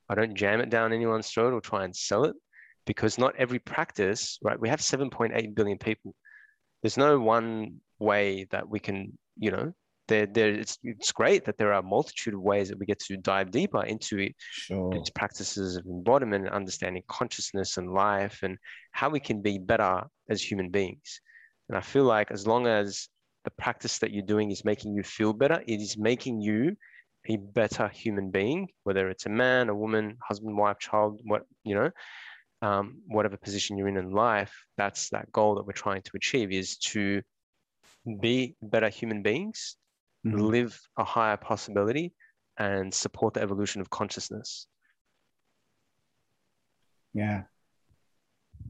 I 0.07 0.15
don't 0.15 0.36
jam 0.36 0.61
it 0.61 0.69
down 0.69 0.93
anyone's 0.93 1.30
throat 1.30 1.53
or 1.53 1.61
try 1.61 1.84
and 1.84 1.95
sell 1.95 2.26
it 2.26 2.36
because 2.86 3.17
not 3.17 3.36
every 3.38 3.59
practice, 3.59 4.38
right? 4.43 4.59
We 4.59 4.69
have 4.69 4.82
7.8 4.82 5.55
billion 5.55 5.78
people. 5.80 6.13
There's 6.84 6.97
no 6.97 7.19
one 7.19 7.78
way 7.97 8.47
that 8.51 8.69
we 8.69 8.80
can, 8.80 9.17
you 9.38 9.51
know, 9.51 9.74
there, 10.07 10.25
there 10.25 10.49
it's, 10.53 10.77
it's 10.83 11.11
great 11.11 11.45
that 11.45 11.57
there 11.57 11.71
are 11.73 11.79
a 11.79 11.83
multitude 11.83 12.33
of 12.33 12.41
ways 12.41 12.69
that 12.69 12.77
we 12.79 12.85
get 12.85 12.99
to 12.99 13.17
dive 13.17 13.51
deeper 13.51 13.83
into 13.83 14.17
it 14.19 14.35
Sure. 14.51 14.91
these 14.91 15.09
practices 15.11 15.75
of 15.77 15.85
embodiment 15.85 16.45
and 16.45 16.53
understanding 16.53 17.03
consciousness 17.07 17.77
and 17.77 17.93
life 17.93 18.39
and 18.43 18.57
how 18.91 19.09
we 19.09 19.19
can 19.19 19.41
be 19.41 19.57
better 19.57 20.03
as 20.29 20.41
human 20.41 20.69
beings. 20.69 21.21
And 21.69 21.77
I 21.77 21.81
feel 21.81 22.03
like 22.03 22.31
as 22.31 22.45
long 22.45 22.67
as 22.67 23.07
the 23.45 23.51
practice 23.51 23.99
that 23.99 24.11
you're 24.11 24.25
doing 24.25 24.51
is 24.51 24.65
making 24.65 24.93
you 24.93 25.03
feel 25.03 25.33
better, 25.33 25.63
it 25.65 25.79
is 25.81 25.97
making 25.97 26.41
you 26.41 26.75
a 27.29 27.37
better 27.37 27.87
human 27.87 28.31
being, 28.31 28.67
whether 28.83 29.09
it's 29.09 29.25
a 29.27 29.29
man, 29.29 29.69
a 29.69 29.75
woman, 29.75 30.17
husband, 30.27 30.57
wife, 30.57 30.79
child, 30.79 31.21
what 31.23 31.43
you 31.63 31.75
know, 31.75 31.91
um, 32.61 33.01
whatever 33.07 33.37
position 33.37 33.77
you're 33.77 33.87
in 33.87 33.97
in 33.97 34.11
life. 34.11 34.53
That's 34.77 35.09
that 35.09 35.31
goal 35.31 35.55
that 35.55 35.65
we're 35.65 35.73
trying 35.73 36.01
to 36.01 36.11
achieve 36.15 36.51
is 36.51 36.77
to 36.77 37.21
be 38.19 38.55
better 38.61 38.89
human 38.89 39.21
beings, 39.21 39.77
Mhm. 40.26 40.39
live 40.39 40.80
a 40.97 41.03
higher 41.03 41.38
possibility, 41.38 42.13
and 42.57 42.93
support 42.93 43.34
the 43.34 43.41
evolution 43.41 43.82
of 43.82 43.89
consciousness. 43.89 44.67
Yeah. 47.13 47.43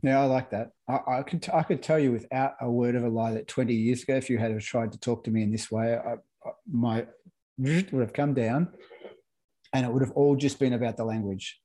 Yeah, 0.01 0.21
I 0.21 0.25
like 0.25 0.49
that. 0.51 0.71
I, 0.87 0.99
I 1.07 1.23
could 1.23 1.47
I 1.53 1.63
could 1.63 1.83
tell 1.83 1.99
you 1.99 2.11
without 2.11 2.53
a 2.59 2.71
word 2.71 2.95
of 2.95 3.03
a 3.03 3.09
lie 3.09 3.33
that 3.33 3.47
20 3.47 3.73
years 3.73 4.03
ago, 4.03 4.15
if 4.15 4.29
you 4.29 4.37
had 4.37 4.57
tried 4.61 4.91
to 4.93 4.99
talk 4.99 5.23
to 5.25 5.31
me 5.31 5.43
in 5.43 5.51
this 5.51 5.69
way, 5.69 5.95
I, 5.95 6.13
I, 6.13 6.51
my 6.71 7.05
would 7.57 7.91
have 7.93 8.13
come 8.13 8.33
down, 8.33 8.73
and 9.73 9.85
it 9.85 9.91
would 9.91 10.01
have 10.01 10.13
all 10.13 10.35
just 10.35 10.57
been 10.57 10.73
about 10.73 10.97
the 10.97 11.05
language, 11.05 11.61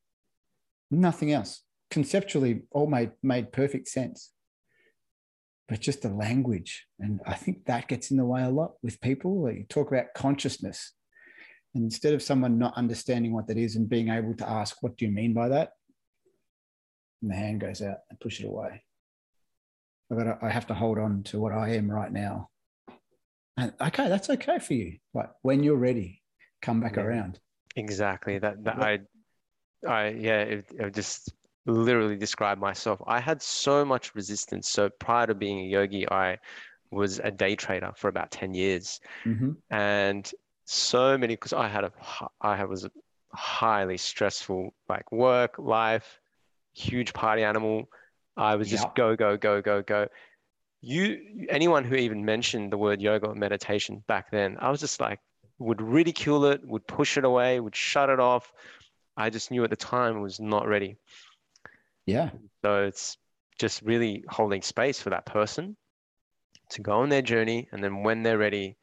nothing 0.90 1.32
else. 1.32 1.62
Conceptually, 1.90 2.62
all 2.72 2.86
made 2.86 3.12
made 3.22 3.52
perfect 3.52 3.88
sense, 3.88 4.32
but 5.68 5.80
just 5.80 6.02
the 6.02 6.08
language, 6.08 6.86
and 7.00 7.20
I 7.26 7.34
think 7.34 7.64
that 7.66 7.88
gets 7.88 8.10
in 8.10 8.16
the 8.16 8.24
way 8.24 8.42
a 8.42 8.50
lot 8.50 8.74
with 8.82 9.00
people. 9.00 9.44
Like 9.44 9.56
you 9.56 9.64
talk 9.68 9.90
about 9.90 10.14
consciousness, 10.14 10.92
and 11.74 11.84
instead 11.84 12.14
of 12.14 12.22
someone 12.22 12.58
not 12.58 12.76
understanding 12.76 13.32
what 13.32 13.48
that 13.48 13.58
is 13.58 13.76
and 13.76 13.88
being 13.88 14.08
able 14.08 14.34
to 14.36 14.48
ask, 14.48 14.82
"What 14.82 14.96
do 14.96 15.04
you 15.04 15.10
mean 15.10 15.34
by 15.34 15.48
that?" 15.48 15.70
and 17.22 17.30
the 17.30 17.34
hand 17.34 17.60
goes 17.60 17.80
out 17.82 17.98
and 18.10 18.20
push 18.20 18.40
it 18.40 18.46
away. 18.46 18.82
I 20.12 20.14
got 20.14 20.42
I 20.42 20.50
have 20.50 20.66
to 20.68 20.74
hold 20.74 20.98
on 20.98 21.24
to 21.24 21.40
what 21.40 21.52
I 21.52 21.74
am 21.74 21.90
right 21.90 22.12
now. 22.12 22.50
And 23.56 23.72
okay, 23.80 24.08
that's 24.08 24.30
okay 24.30 24.58
for 24.58 24.74
you. 24.74 24.98
Like 25.14 25.30
when 25.42 25.62
you're 25.62 25.76
ready, 25.76 26.22
come 26.62 26.80
back 26.80 26.96
Yeah. 26.96 27.02
around. 27.04 27.40
Exactly. 27.74 28.38
That 28.38 28.62
that 28.64 28.76
Yeah. 28.78 28.84
I 28.84 28.98
I 29.86 30.08
yeah, 30.10 30.40
it, 30.42 30.70
it 30.78 30.94
just 30.94 31.32
literally 31.66 32.16
describe 32.16 32.58
myself. 32.58 33.02
I 33.06 33.20
had 33.20 33.42
so 33.42 33.84
much 33.84 34.14
resistance. 34.14 34.68
So 34.68 34.88
prior 34.88 35.26
to 35.26 35.34
being 35.34 35.58
a 35.60 35.68
yogi, 35.68 36.08
I 36.10 36.38
was 36.90 37.18
a 37.18 37.30
day 37.30 37.56
trader 37.56 37.92
for 37.96 38.08
about 38.08 38.30
10 38.30 38.54
years. 38.54 39.00
Mhm. 39.24 39.56
And 39.70 40.30
so 40.64 41.18
many 41.18 41.34
because 41.34 41.52
I 41.52 41.68
had 41.68 41.84
a, 41.84 41.92
I 42.40 42.64
was 42.64 42.84
a 42.84 42.90
highly 43.32 43.96
stressful 43.96 44.72
like 44.88 45.10
work, 45.12 45.58
life, 45.58 46.20
huge 46.74 47.12
party 47.12 47.42
animal. 47.42 47.88
I 48.36 48.56
was 48.56 48.68
just 48.68 48.94
go, 48.94 49.16
go, 49.16 49.36
go, 49.36 49.60
go, 49.62 49.82
go. 49.82 50.08
You 50.82 51.46
anyone 51.48 51.84
who 51.84 51.96
even 51.96 52.24
mentioned 52.24 52.70
the 52.70 52.78
word 52.78 53.00
yoga 53.00 53.28
or 53.28 53.34
meditation 53.34 54.04
back 54.06 54.30
then, 54.30 54.56
I 54.60 54.70
was 54.70 54.80
just 54.80 55.00
like 55.00 55.20
would 55.58 55.80
ridicule 55.80 56.44
it, 56.46 56.66
would 56.66 56.86
push 56.86 57.16
it 57.16 57.24
away, 57.24 57.58
would 57.60 57.74
shut 57.74 58.10
it 58.10 58.20
off. 58.20 58.52
I 59.16 59.30
just 59.30 59.50
knew 59.50 59.64
at 59.64 59.70
the 59.70 59.76
time 59.76 60.16
I 60.16 60.20
was 60.20 60.38
not 60.38 60.68
ready. 60.68 60.96
Yeah. 62.06 62.30
So 62.64 62.84
it's 62.84 63.16
just 63.58 63.82
really 63.82 64.24
holding 64.28 64.62
space 64.62 65.00
for 65.00 65.10
that 65.10 65.26
person 65.26 65.76
to 66.70 66.82
go 66.82 66.92
on 67.00 67.08
their 67.08 67.22
journey. 67.22 67.68
And 67.72 67.82
then 67.82 68.02
when 68.02 68.22
they're 68.22 68.38
ready, 68.38 68.76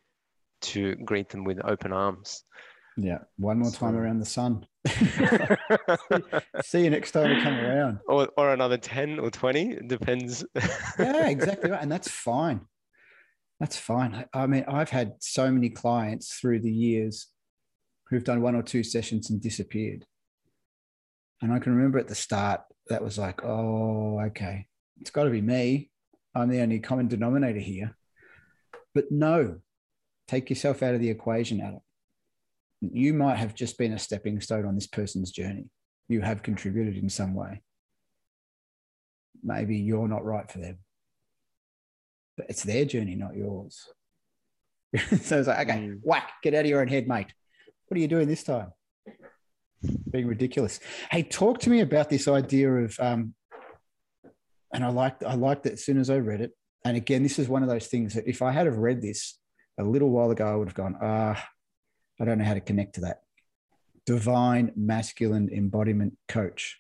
to 0.61 0.95
greet 0.95 1.27
them 1.29 1.43
with 1.43 1.59
open 1.65 1.91
arms. 1.91 2.43
Yeah. 2.95 3.19
One 3.37 3.59
more 3.59 3.71
time 3.71 3.93
So- 3.95 3.99
around 3.99 4.19
the 4.19 4.25
sun. 4.25 4.65
See 6.63 6.83
you 6.83 6.89
next 6.89 7.11
time 7.11 7.29
we 7.35 7.41
come 7.41 7.55
around. 7.55 7.99
or, 8.07 8.29
or 8.37 8.53
another 8.53 8.77
10 8.77 9.19
or 9.19 9.29
20, 9.29 9.71
it 9.71 9.87
depends. 9.87 10.45
Yeah, 10.99 11.27
exactly 11.29 11.71
right. 11.71 11.81
And 11.81 11.91
that's 11.91 12.09
fine. 12.09 12.61
That's 13.59 13.77
fine. 13.77 14.25
I 14.33 14.47
mean, 14.47 14.65
I've 14.67 14.89
had 14.89 15.15
so 15.19 15.51
many 15.51 15.69
clients 15.69 16.33
through 16.35 16.59
the 16.61 16.71
years 16.71 17.27
who've 18.09 18.23
done 18.23 18.41
one 18.41 18.55
or 18.55 18.63
two 18.63 18.83
sessions 18.83 19.29
and 19.29 19.41
disappeared. 19.41 20.05
And 21.41 21.51
I 21.51 21.59
can 21.59 21.75
remember 21.75 21.97
at 21.97 22.07
the 22.07 22.15
start, 22.15 22.61
that 22.89 23.03
was 23.03 23.17
like, 23.17 23.43
oh, 23.43 24.19
okay, 24.27 24.67
it's 24.99 25.11
got 25.11 25.23
to 25.25 25.29
be 25.29 25.41
me. 25.41 25.89
I'm 26.35 26.49
the 26.49 26.61
only 26.61 26.79
common 26.79 27.07
denominator 27.07 27.59
here. 27.59 27.95
But 28.93 29.11
no, 29.11 29.59
take 30.27 30.49
yourself 30.49 30.83
out 30.83 30.95
of 30.95 31.01
the 31.01 31.09
equation, 31.09 31.61
Adam. 31.61 31.79
You 32.81 33.13
might 33.13 33.37
have 33.37 33.55
just 33.55 33.77
been 33.77 33.93
a 33.93 33.99
stepping 33.99 34.41
stone 34.41 34.65
on 34.65 34.75
this 34.75 34.87
person's 34.87 35.31
journey. 35.31 35.69
You 36.09 36.21
have 36.21 36.43
contributed 36.43 36.97
in 36.97 37.09
some 37.09 37.33
way. 37.33 37.61
Maybe 39.43 39.77
you're 39.77 40.07
not 40.07 40.25
right 40.25 40.49
for 40.51 40.59
them 40.59 40.79
but 42.37 42.47
it's 42.49 42.63
their 42.63 42.85
journey, 42.85 43.15
not 43.15 43.35
yours. 43.35 43.87
so 45.21 45.39
it's 45.39 45.47
like, 45.47 45.69
okay, 45.69 45.79
Mm. 45.81 45.99
whack, 46.01 46.31
get 46.41 46.53
out 46.53 46.61
of 46.61 46.65
your 46.65 46.81
own 46.81 46.87
head, 46.87 47.07
mate. 47.07 47.33
What 47.87 47.97
are 47.97 48.01
you 48.01 48.07
doing 48.07 48.27
this 48.27 48.43
time? 48.43 48.71
Being 50.09 50.27
ridiculous. 50.27 50.79
Hey, 51.11 51.23
talk 51.23 51.59
to 51.61 51.69
me 51.69 51.81
about 51.81 52.09
this 52.09 52.27
idea 52.27 52.71
of, 52.71 52.99
um, 52.99 53.33
and 54.73 54.83
I 54.83 54.89
liked, 54.89 55.23
I 55.23 55.35
liked 55.35 55.65
it 55.65 55.73
as 55.73 55.85
soon 55.85 55.99
as 55.99 56.09
I 56.09 56.17
read 56.17 56.41
it. 56.41 56.51
And 56.85 56.97
again, 56.97 57.23
this 57.23 57.39
is 57.39 57.47
one 57.47 57.63
of 57.63 57.69
those 57.69 57.87
things 57.87 58.13
that 58.15 58.27
if 58.27 58.41
I 58.41 58.51
had 58.51 58.65
have 58.65 58.77
read 58.77 59.01
this 59.01 59.37
a 59.79 59.83
little 59.83 60.09
while 60.09 60.31
ago, 60.31 60.47
I 60.47 60.55
would 60.55 60.67
have 60.67 60.75
gone, 60.75 60.97
ah, 61.01 61.47
I 62.19 62.25
don't 62.25 62.37
know 62.37 62.45
how 62.45 62.53
to 62.53 62.61
connect 62.61 62.95
to 62.95 63.01
that. 63.01 63.21
Divine 64.05 64.71
masculine 64.75 65.49
embodiment 65.49 66.17
coach. 66.27 66.79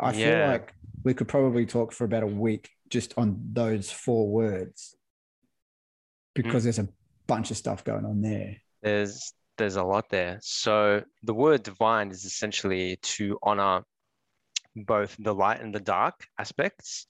I 0.00 0.12
feel 0.12 0.46
like 0.46 0.74
we 1.04 1.14
could 1.14 1.28
probably 1.28 1.64
talk 1.64 1.92
for 1.92 2.04
about 2.04 2.22
a 2.22 2.26
week 2.26 2.68
just 2.88 3.14
on 3.16 3.40
those 3.52 3.90
four 3.90 4.28
words 4.28 4.94
because 6.34 6.64
there's 6.64 6.78
a 6.78 6.88
bunch 7.26 7.50
of 7.50 7.56
stuff 7.56 7.82
going 7.82 8.04
on 8.04 8.20
there. 8.20 8.58
there's 8.82 9.32
there's 9.56 9.76
a 9.76 9.84
lot 9.84 10.08
there. 10.08 10.38
So 10.42 11.02
the 11.22 11.34
word 11.34 11.62
divine 11.62 12.10
is 12.10 12.24
essentially 12.24 12.98
to 13.02 13.38
honor 13.42 13.82
both 14.74 15.16
the 15.18 15.34
light 15.34 15.60
and 15.60 15.74
the 15.74 15.80
dark 15.80 16.26
aspects 16.38 17.06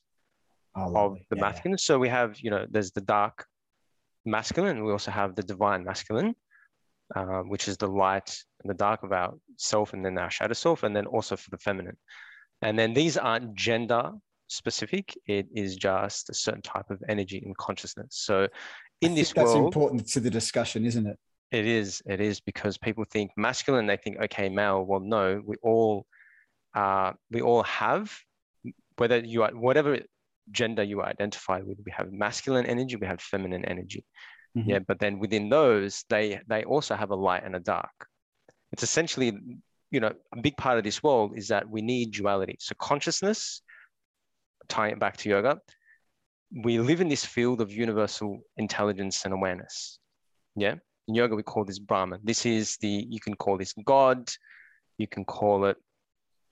Oh, 0.78 0.94
of 0.94 1.18
the 1.30 1.36
Yeah. 1.36 1.40
masculine. 1.40 1.78
So 1.78 1.98
we 1.98 2.08
have, 2.08 2.38
you 2.40 2.50
know, 2.50 2.66
there's 2.70 2.92
the 2.92 3.00
dark 3.00 3.46
masculine, 4.24 4.84
we 4.84 4.92
also 4.92 5.10
have 5.10 5.34
the 5.34 5.42
divine 5.42 5.84
masculine, 5.84 6.34
uh, 7.14 7.40
which 7.42 7.66
is 7.68 7.76
the 7.76 7.86
light 7.86 8.36
and 8.60 8.70
the 8.70 8.74
dark 8.74 9.02
of 9.02 9.12
our 9.12 9.34
self, 9.56 9.94
and 9.94 10.04
then 10.04 10.18
our 10.18 10.30
shadow 10.30 10.52
self, 10.52 10.82
and 10.82 10.94
then 10.94 11.06
also 11.06 11.36
for 11.36 11.50
the 11.50 11.58
feminine. 11.58 11.96
And 12.62 12.78
then 12.78 12.92
these 12.92 13.16
aren't 13.16 13.54
gender 13.54 14.10
specific, 14.48 15.16
it 15.26 15.46
is 15.54 15.76
just 15.76 16.30
a 16.30 16.34
certain 16.34 16.62
type 16.62 16.90
of 16.90 17.02
energy 17.08 17.42
and 17.44 17.56
consciousness. 17.56 18.08
So 18.10 18.48
in 19.00 19.14
this 19.14 19.32
that's 19.32 19.54
world, 19.54 19.66
important 19.66 20.06
to 20.08 20.20
the 20.20 20.30
discussion, 20.30 20.84
isn't 20.84 21.06
it? 21.06 21.18
It 21.50 21.66
is. 21.66 22.02
It 22.06 22.20
is 22.20 22.40
because 22.40 22.78
people 22.78 23.04
think 23.04 23.30
masculine. 23.36 23.86
They 23.86 23.96
think 23.96 24.18
okay, 24.20 24.48
male. 24.48 24.82
Well, 24.84 25.00
no, 25.00 25.40
we 25.44 25.56
all 25.62 26.06
uh, 26.74 27.12
we 27.30 27.40
all 27.40 27.62
have 27.64 28.12
whether 28.96 29.18
you 29.18 29.42
are 29.42 29.50
whatever 29.50 29.98
gender 30.50 30.82
you 30.82 31.02
identify 31.02 31.60
with. 31.60 31.78
We 31.84 31.92
have 31.92 32.12
masculine 32.12 32.66
energy. 32.66 32.96
We 32.96 33.06
have 33.06 33.20
feminine 33.20 33.64
energy. 33.64 34.04
Mhm. 34.56 34.68
Yeah, 34.68 34.78
but 34.80 34.98
then 34.98 35.18
within 35.18 35.48
those, 35.48 36.04
they 36.08 36.40
they 36.48 36.64
also 36.64 36.94
have 36.94 37.10
a 37.10 37.16
light 37.16 37.44
and 37.44 37.54
a 37.56 37.60
dark. 37.60 38.08
It's 38.72 38.82
essentially, 38.82 39.38
you 39.90 40.00
know, 40.00 40.12
a 40.32 40.40
big 40.40 40.56
part 40.56 40.78
of 40.78 40.84
this 40.84 41.02
world 41.02 41.36
is 41.36 41.48
that 41.48 41.68
we 41.68 41.82
need 41.82 42.12
duality. 42.12 42.56
So 42.58 42.74
consciousness, 42.78 43.62
tying 44.68 44.94
it 44.94 44.98
back 44.98 45.16
to 45.18 45.28
yoga, 45.28 45.60
we 46.64 46.78
live 46.78 47.00
in 47.00 47.08
this 47.08 47.24
field 47.24 47.60
of 47.60 47.70
universal 47.70 48.40
intelligence 48.56 49.24
and 49.24 49.34
awareness. 49.34 49.98
Yeah. 50.56 50.76
In 51.08 51.14
yoga, 51.14 51.36
we 51.36 51.42
call 51.42 51.64
this 51.64 51.78
Brahman. 51.78 52.20
This 52.24 52.44
is 52.46 52.76
the, 52.78 53.06
you 53.08 53.20
can 53.20 53.34
call 53.34 53.56
this 53.56 53.72
God, 53.84 54.28
you 54.98 55.06
can 55.06 55.24
call 55.24 55.66
it 55.66 55.76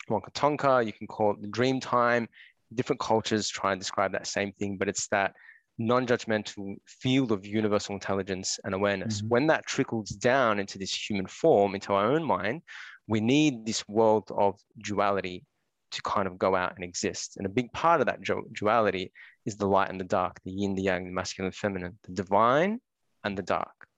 Wakan 0.08 0.32
Tanka, 0.32 0.82
you 0.84 0.92
can 0.92 1.06
call 1.06 1.32
it 1.32 1.42
the 1.42 1.48
dream 1.48 1.80
time. 1.80 2.28
Different 2.74 3.00
cultures 3.00 3.48
try 3.48 3.72
and 3.72 3.80
describe 3.80 4.12
that 4.12 4.26
same 4.26 4.52
thing, 4.52 4.76
but 4.76 4.88
it's 4.88 5.08
that 5.08 5.34
non-judgmental 5.78 6.76
field 6.86 7.32
of 7.32 7.44
universal 7.44 7.94
intelligence 7.94 8.60
and 8.64 8.74
awareness. 8.74 9.22
Mhm. 9.22 9.28
When 9.28 9.46
that 9.48 9.66
trickles 9.66 10.10
down 10.10 10.60
into 10.60 10.78
this 10.78 10.94
human 10.94 11.26
form, 11.26 11.74
into 11.74 11.92
our 11.92 12.12
own 12.12 12.22
mind, 12.22 12.62
we 13.08 13.20
need 13.20 13.66
this 13.66 13.86
world 13.88 14.30
of 14.30 14.60
duality 14.78 15.44
to 15.90 16.02
kind 16.02 16.26
of 16.26 16.38
go 16.38 16.54
out 16.54 16.74
and 16.76 16.84
exist. 16.84 17.36
And 17.36 17.46
a 17.46 17.48
big 17.48 17.72
part 17.72 18.00
of 18.00 18.06
that 18.06 18.20
duality 18.52 19.12
is 19.44 19.56
the 19.56 19.66
light 19.66 19.90
and 19.90 20.00
the 20.00 20.04
dark, 20.04 20.40
the 20.44 20.50
yin, 20.50 20.74
the 20.74 20.82
yang, 20.82 21.06
the 21.06 21.12
masculine, 21.12 21.46
and 21.46 21.54
feminine, 21.54 21.98
the 22.04 22.12
divine 22.12 22.80
and 23.24 23.36
the 23.36 23.42
dark. 23.42 23.88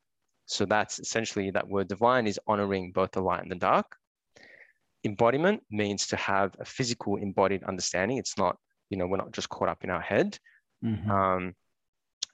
So 0.47 0.65
that's 0.65 0.99
essentially 0.99 1.51
that 1.51 1.69
word 1.69 1.89
divine 1.89 2.27
is 2.27 2.41
honoring 2.47 2.93
both 2.93 3.11
the 3.13 3.21
light 3.21 3.43
and 3.43 3.51
the 3.51 3.57
dark. 3.57 3.97
Embodiment 5.05 5.63
means 5.71 6.07
to 6.09 6.17
have 6.17 6.55
a 6.59 6.65
physical 6.65 7.17
embodied 7.17 7.65
understanding. 7.65 8.19
It's 8.19 8.39
not, 8.39 8.57
you 8.91 8.97
know, 8.97 9.07
we're 9.07 9.19
not 9.19 9.33
just 9.33 9.49
caught 9.49 9.69
up 9.69 9.85
in 9.85 9.91
our 9.91 10.01
head. 10.01 10.39
Mhm. 10.85 11.09
Um, 11.09 11.55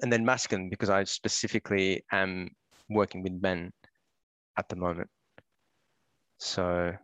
and 0.00 0.12
then 0.12 0.24
masculine, 0.24 0.68
because 0.68 0.90
I 0.90 1.04
specifically 1.04 2.04
am 2.12 2.50
working 2.88 3.22
with 3.22 3.40
men 3.40 3.72
at 4.56 4.68
the 4.68 4.76
moment. 4.76 5.08
So, 6.38 6.96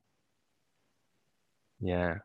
yeah, 1.81 2.19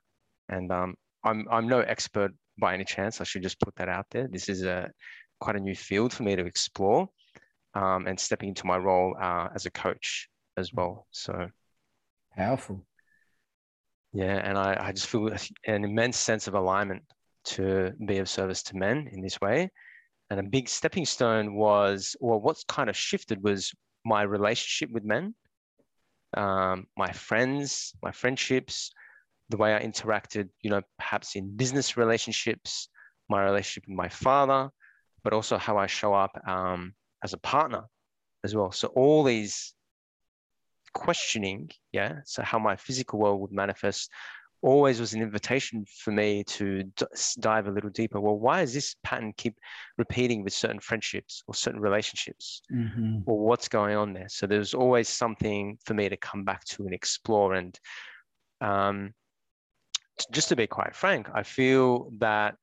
and 0.50 0.72
um, 0.72 0.96
I'm 1.24 1.48
I'm 1.50 1.68
no 1.68 1.82
expert 1.82 2.32
by 2.60 2.74
any 2.74 2.86
chance. 2.86 3.22
I 3.22 3.24
should 3.24 3.44
just 3.44 3.60
put 3.60 3.76
that 3.76 3.88
out 3.88 4.08
there. 4.10 4.28
This 4.28 4.50
is 4.50 4.64
a 4.64 4.92
quite 5.40 5.56
a 5.56 5.60
new 5.60 5.76
field 5.76 6.14
for 6.14 6.24
me 6.24 6.36
to 6.36 6.46
explore, 6.46 7.10
um, 7.74 8.08
and 8.08 8.20
stepping 8.20 8.50
into 8.50 8.66
my 8.68 8.78
role 8.78 9.16
uh, 9.20 9.50
as 9.56 9.66
a 9.66 9.72
coach 9.72 10.30
as 10.58 10.74
well. 10.74 11.08
So, 11.12 11.50
Powerful. 12.36 12.86
yeah, 14.14 14.42
and 14.44 14.58
I, 14.58 14.78
I 14.80 14.92
just 14.92 15.08
feel 15.08 15.30
an 15.66 15.84
immense 15.84 16.18
sense 16.18 16.48
of 16.48 16.54
alignment 16.54 17.04
to 17.46 17.92
be 18.06 18.18
of 18.20 18.30
service 18.30 18.64
to 18.64 18.78
men 18.78 19.10
in 19.12 19.22
this 19.22 19.42
way. 19.42 19.70
And 20.30 20.40
a 20.40 20.44
big 20.44 20.70
stepping 20.70 21.06
stone 21.06 21.56
was, 21.56 22.16
or 22.20 22.40
what's 22.40 22.64
kind 22.64 22.90
of 22.90 22.96
shifted 22.96 23.44
was 23.44 23.72
my 24.06 24.24
relationship 24.24 24.92
with 24.92 25.04
men, 25.04 25.36
um, 26.36 26.88
my 26.98 27.12
friends, 27.12 27.94
my 28.02 28.12
friendships, 28.12 28.92
the 29.50 29.58
way 29.58 29.76
I 29.76 29.84
interacted, 29.84 30.50
you 30.62 30.70
know, 30.70 30.82
perhaps 30.98 31.36
in 31.36 31.56
business 31.56 31.98
relationships, 31.98 32.90
my 33.30 33.44
relationship 33.44 33.84
with 33.88 33.98
my 33.98 34.10
father, 34.10 34.70
but 35.24 35.34
also 35.34 35.58
how 35.58 35.78
I 35.78 35.88
show 35.88 36.14
up 36.14 36.32
um, 36.48 36.94
as 37.24 37.34
a 37.34 37.38
partner 37.38 37.84
as 38.44 38.56
well. 38.56 38.72
So 38.72 38.90
all 38.90 39.24
these 39.24 39.74
questioning, 40.94 41.70
yeah, 41.92 42.20
so 42.26 42.44
how 42.44 42.60
my 42.60 42.76
physical 42.76 43.20
world 43.20 43.42
would 43.42 43.52
manifest 43.52 44.12
always 44.62 45.00
was 45.00 45.14
an 45.14 45.22
invitation 45.22 45.86
for 46.00 46.12
me 46.12 46.44
to 46.46 46.84
d- 46.84 47.06
dive 47.40 47.68
a 47.68 47.72
little 47.72 47.90
deeper. 47.90 48.20
Well, 48.20 48.40
why 48.40 48.62
does 48.62 48.74
this 48.74 48.96
pattern 49.04 49.34
keep 49.36 49.56
repeating 49.98 50.44
with 50.44 50.54
certain 50.54 50.80
friendships 50.80 51.44
or 51.48 51.54
certain 51.54 51.82
relationships? 51.82 52.62
Mhm. 52.72 53.24
Or 53.26 53.40
what's 53.40 53.68
going 53.68 53.98
on 53.98 54.14
there? 54.14 54.30
So 54.30 54.48
there's 54.48 54.74
always 54.74 55.10
something 55.10 55.78
for 55.84 55.94
me 55.94 56.08
to 56.08 56.18
come 56.18 56.46
back 56.46 56.64
to 56.66 56.86
and 56.86 56.94
explore. 56.94 57.56
And 57.56 57.78
um, 58.62 59.14
t- 60.18 60.26
just 60.32 60.48
to 60.50 60.56
be 60.56 60.68
quite 60.68 60.96
frank, 60.96 61.28
I 61.34 61.44
feel 61.44 62.10
that 62.20 62.56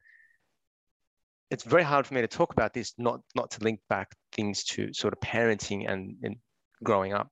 it's 1.51 1.65
very 1.65 1.83
hard 1.83 2.07
for 2.07 2.15
me 2.15 2.21
to 2.21 2.29
talk 2.29 2.53
about 2.53 2.73
this, 2.73 2.95
not 2.99 3.21
not 3.35 3.51
to 3.53 3.65
link 3.65 3.81
back 3.89 4.15
things 4.33 4.65
to 4.65 4.93
sort 4.93 5.13
of 5.13 5.21
parenting 5.21 5.91
and, 5.91 6.17
and 6.23 6.37
growing 6.83 7.13
up 7.13 7.29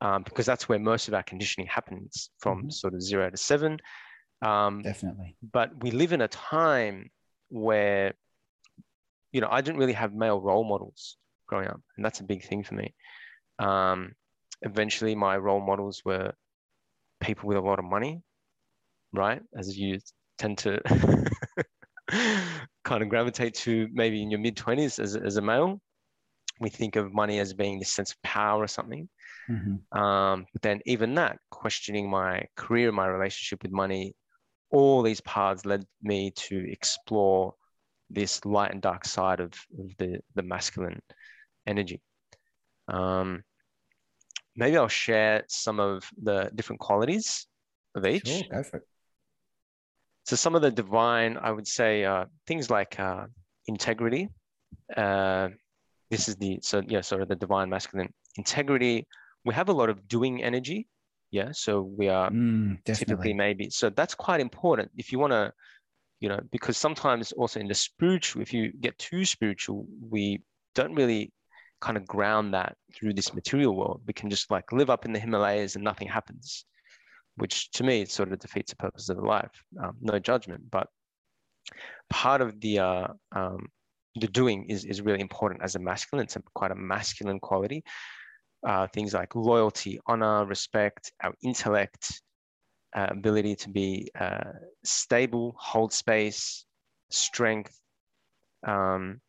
um, 0.00 0.22
because 0.22 0.44
that's 0.44 0.68
where 0.68 0.78
most 0.78 1.08
of 1.08 1.14
our 1.14 1.22
conditioning 1.22 1.66
happens 1.66 2.30
from 2.38 2.64
Mhm. 2.64 2.72
sort 2.72 2.94
of 2.94 3.02
zero 3.02 3.30
to 3.30 3.36
seven. 3.36 3.78
Um, 4.42 4.82
Definitely. 4.82 5.36
but 5.52 5.82
we 5.82 5.90
live 5.90 6.12
in 6.12 6.20
a 6.20 6.28
time 6.28 7.10
where, 7.48 8.14
you 9.32 9.40
know, 9.40 9.48
I 9.50 9.60
didn't 9.62 9.78
really 9.78 9.94
have 9.94 10.12
male 10.12 10.40
role 10.40 10.64
models 10.64 11.16
growing 11.46 11.68
up, 11.68 11.80
and 11.96 12.04
that's 12.04 12.20
a 12.20 12.24
big 12.24 12.44
thing 12.44 12.64
for 12.64 12.74
me. 12.74 12.94
Um, 13.58 14.12
eventually, 14.62 15.14
my 15.14 15.36
role 15.36 15.60
models 15.60 16.02
were 16.04 16.32
people 17.20 17.48
with 17.48 17.56
a 17.56 17.60
lot 17.60 17.78
of 17.78 17.84
money, 17.84 18.22
right? 19.12 19.40
As 19.56 19.78
you 19.78 20.00
tend 20.36 20.58
to 20.58 20.80
kind 22.84 23.02
of 23.02 23.08
gravitate 23.08 23.54
to 23.54 23.88
maybe 23.92 24.22
in 24.22 24.30
your 24.30 24.40
mid 24.40 24.56
20s 24.56 24.98
as, 24.98 25.16
as 25.16 25.36
a 25.36 25.42
male. 25.42 25.80
We 26.60 26.70
think 26.70 26.96
of 26.96 27.12
money 27.12 27.40
as 27.40 27.52
being 27.52 27.78
this 27.78 27.92
sense 27.92 28.12
of 28.12 28.22
power 28.22 28.62
or 28.62 28.68
something. 28.68 29.08
Mhm. 29.50 29.80
Um, 29.96 30.46
but 30.52 30.62
then 30.62 30.80
even 30.86 31.14
that, 31.16 31.38
questioning 31.50 32.08
my 32.08 32.46
career, 32.56 32.92
my 32.92 33.06
relationship 33.06 33.62
with 33.62 33.72
money, 33.72 34.14
all 34.70 35.02
these 35.02 35.20
paths 35.22 35.64
led 35.64 35.84
me 36.02 36.30
to 36.32 36.70
explore 36.70 37.54
this 38.10 38.44
light 38.44 38.70
and 38.70 38.80
dark 38.80 39.04
side 39.04 39.40
of, 39.40 39.52
of 39.78 39.96
the, 39.98 40.20
the 40.34 40.42
masculine 40.42 41.00
energy. 41.66 42.00
Um, 42.88 43.42
maybe 44.56 44.76
I'll 44.76 44.88
share 44.88 45.44
some 45.48 45.80
of 45.80 46.08
the 46.22 46.50
different 46.54 46.80
qualities 46.80 47.46
of 47.94 48.06
each. 48.06 48.28
Sure, 48.28 48.42
go 48.50 48.62
for 48.62 48.76
it. 48.78 48.88
So 50.24 50.36
some 50.36 50.54
of 50.54 50.62
the 50.62 50.70
divine, 50.70 51.38
I 51.40 51.50
would 51.50 51.66
say 51.66 52.04
uh, 52.04 52.24
things 52.46 52.70
like 52.70 52.98
uh, 52.98 53.26
integrity. 53.66 54.30
Uh, 54.96 55.48
this 56.10 56.28
is 56.28 56.36
the 56.36 56.58
so 56.62 56.82
yeah, 56.86 57.02
sort 57.02 57.22
of 57.22 57.28
the 57.28 57.36
divine 57.36 57.68
masculine 57.68 58.12
integrity. 58.36 59.06
We 59.44 59.54
have 59.54 59.68
a 59.68 59.72
lot 59.72 59.90
of 59.90 60.08
doing 60.08 60.42
energy, 60.42 60.88
yeah. 61.30 61.50
So 61.52 61.82
we 61.82 62.08
are 62.08 62.30
Mm, 62.30 62.78
typically 62.84 63.32
maybe 63.34 63.70
so 63.70 63.90
that's 63.90 64.14
quite 64.14 64.40
important 64.40 64.90
if 64.96 65.12
you 65.12 65.18
want 65.18 65.32
to, 65.32 65.52
you 66.20 66.28
know, 66.28 66.40
because 66.50 66.76
sometimes 66.78 67.32
also 67.32 67.60
in 67.60 67.68
the 67.68 67.74
spiritual, 67.74 68.42
if 68.42 68.52
you 68.52 68.72
get 68.72 68.98
too 68.98 69.24
spiritual, 69.24 69.86
we 70.10 70.42
don't 70.74 70.94
really 70.94 71.32
kind 71.80 71.96
of 71.96 72.06
ground 72.06 72.54
that 72.54 72.76
through 72.94 73.12
this 73.14 73.34
material 73.34 73.76
world. 73.76 74.02
We 74.06 74.14
can 74.14 74.30
just 74.30 74.50
like 74.50 74.72
live 74.72 74.90
up 74.90 75.04
in 75.04 75.12
the 75.12 75.18
Himalayas 75.18 75.74
and 75.74 75.84
nothing 75.84 76.08
happens 76.08 76.64
which 77.36 77.70
to 77.72 77.84
me 77.84 78.04
sort 78.04 78.32
of 78.32 78.38
defeats 78.38 78.70
the 78.70 78.76
purpose 78.76 79.08
of 79.08 79.18
life. 79.18 79.50
Um, 79.82 79.96
no 80.00 80.18
judgment, 80.18 80.70
but 80.70 80.88
part 82.10 82.40
of 82.40 82.60
the 82.60 82.78
uh, 82.78 83.08
um, 83.32 83.68
the 84.16 84.28
doing 84.28 84.66
is 84.68 84.84
is 84.84 85.00
really 85.00 85.20
important 85.20 85.62
as 85.62 85.74
a 85.74 85.78
masculine. 85.78 86.24
It's 86.24 86.36
a, 86.36 86.42
quite 86.54 86.70
a 86.70 86.76
masculine 86.76 87.40
quality. 87.40 87.82
Uh, 88.66 88.86
things 88.94 89.12
like 89.12 89.34
loyalty, 89.34 90.00
honor, 90.06 90.46
respect, 90.46 91.12
our 91.22 91.34
intellect, 91.42 92.22
uh, 92.96 93.08
ability 93.10 93.54
to 93.56 93.68
be 93.68 94.10
uh, 94.18 94.52
stable, 94.84 95.54
hold 95.58 95.92
space, 95.92 96.64
strength, 97.10 97.78
um, 98.66 99.20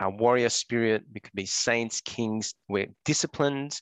our 0.00 0.10
warrior 0.10 0.48
spirit. 0.48 1.04
We 1.14 1.20
could 1.20 1.34
be 1.34 1.46
saints, 1.46 2.00
kings. 2.00 2.54
We're 2.68 2.88
disciplined, 3.04 3.80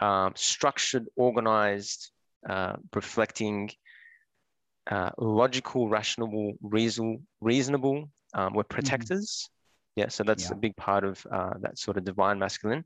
um, 0.00 0.32
structured, 0.34 1.06
organized, 1.14 2.10
uh, 2.48 2.76
reflecting 2.94 3.70
uh, 4.90 5.10
logical, 5.18 5.88
rational, 5.88 6.54
reason, 6.62 7.26
reasonable. 7.40 8.10
Um, 8.34 8.54
we're 8.54 8.64
protectors. 8.64 9.48
Yeah, 9.96 10.08
so 10.08 10.24
that's 10.24 10.50
Yeah. 10.50 10.52
a 10.52 10.56
big 10.56 10.76
part 10.76 11.04
of 11.04 11.24
uh, 11.30 11.54
that 11.60 11.78
sort 11.78 11.96
of 11.96 12.04
divine 12.04 12.38
masculine. 12.38 12.84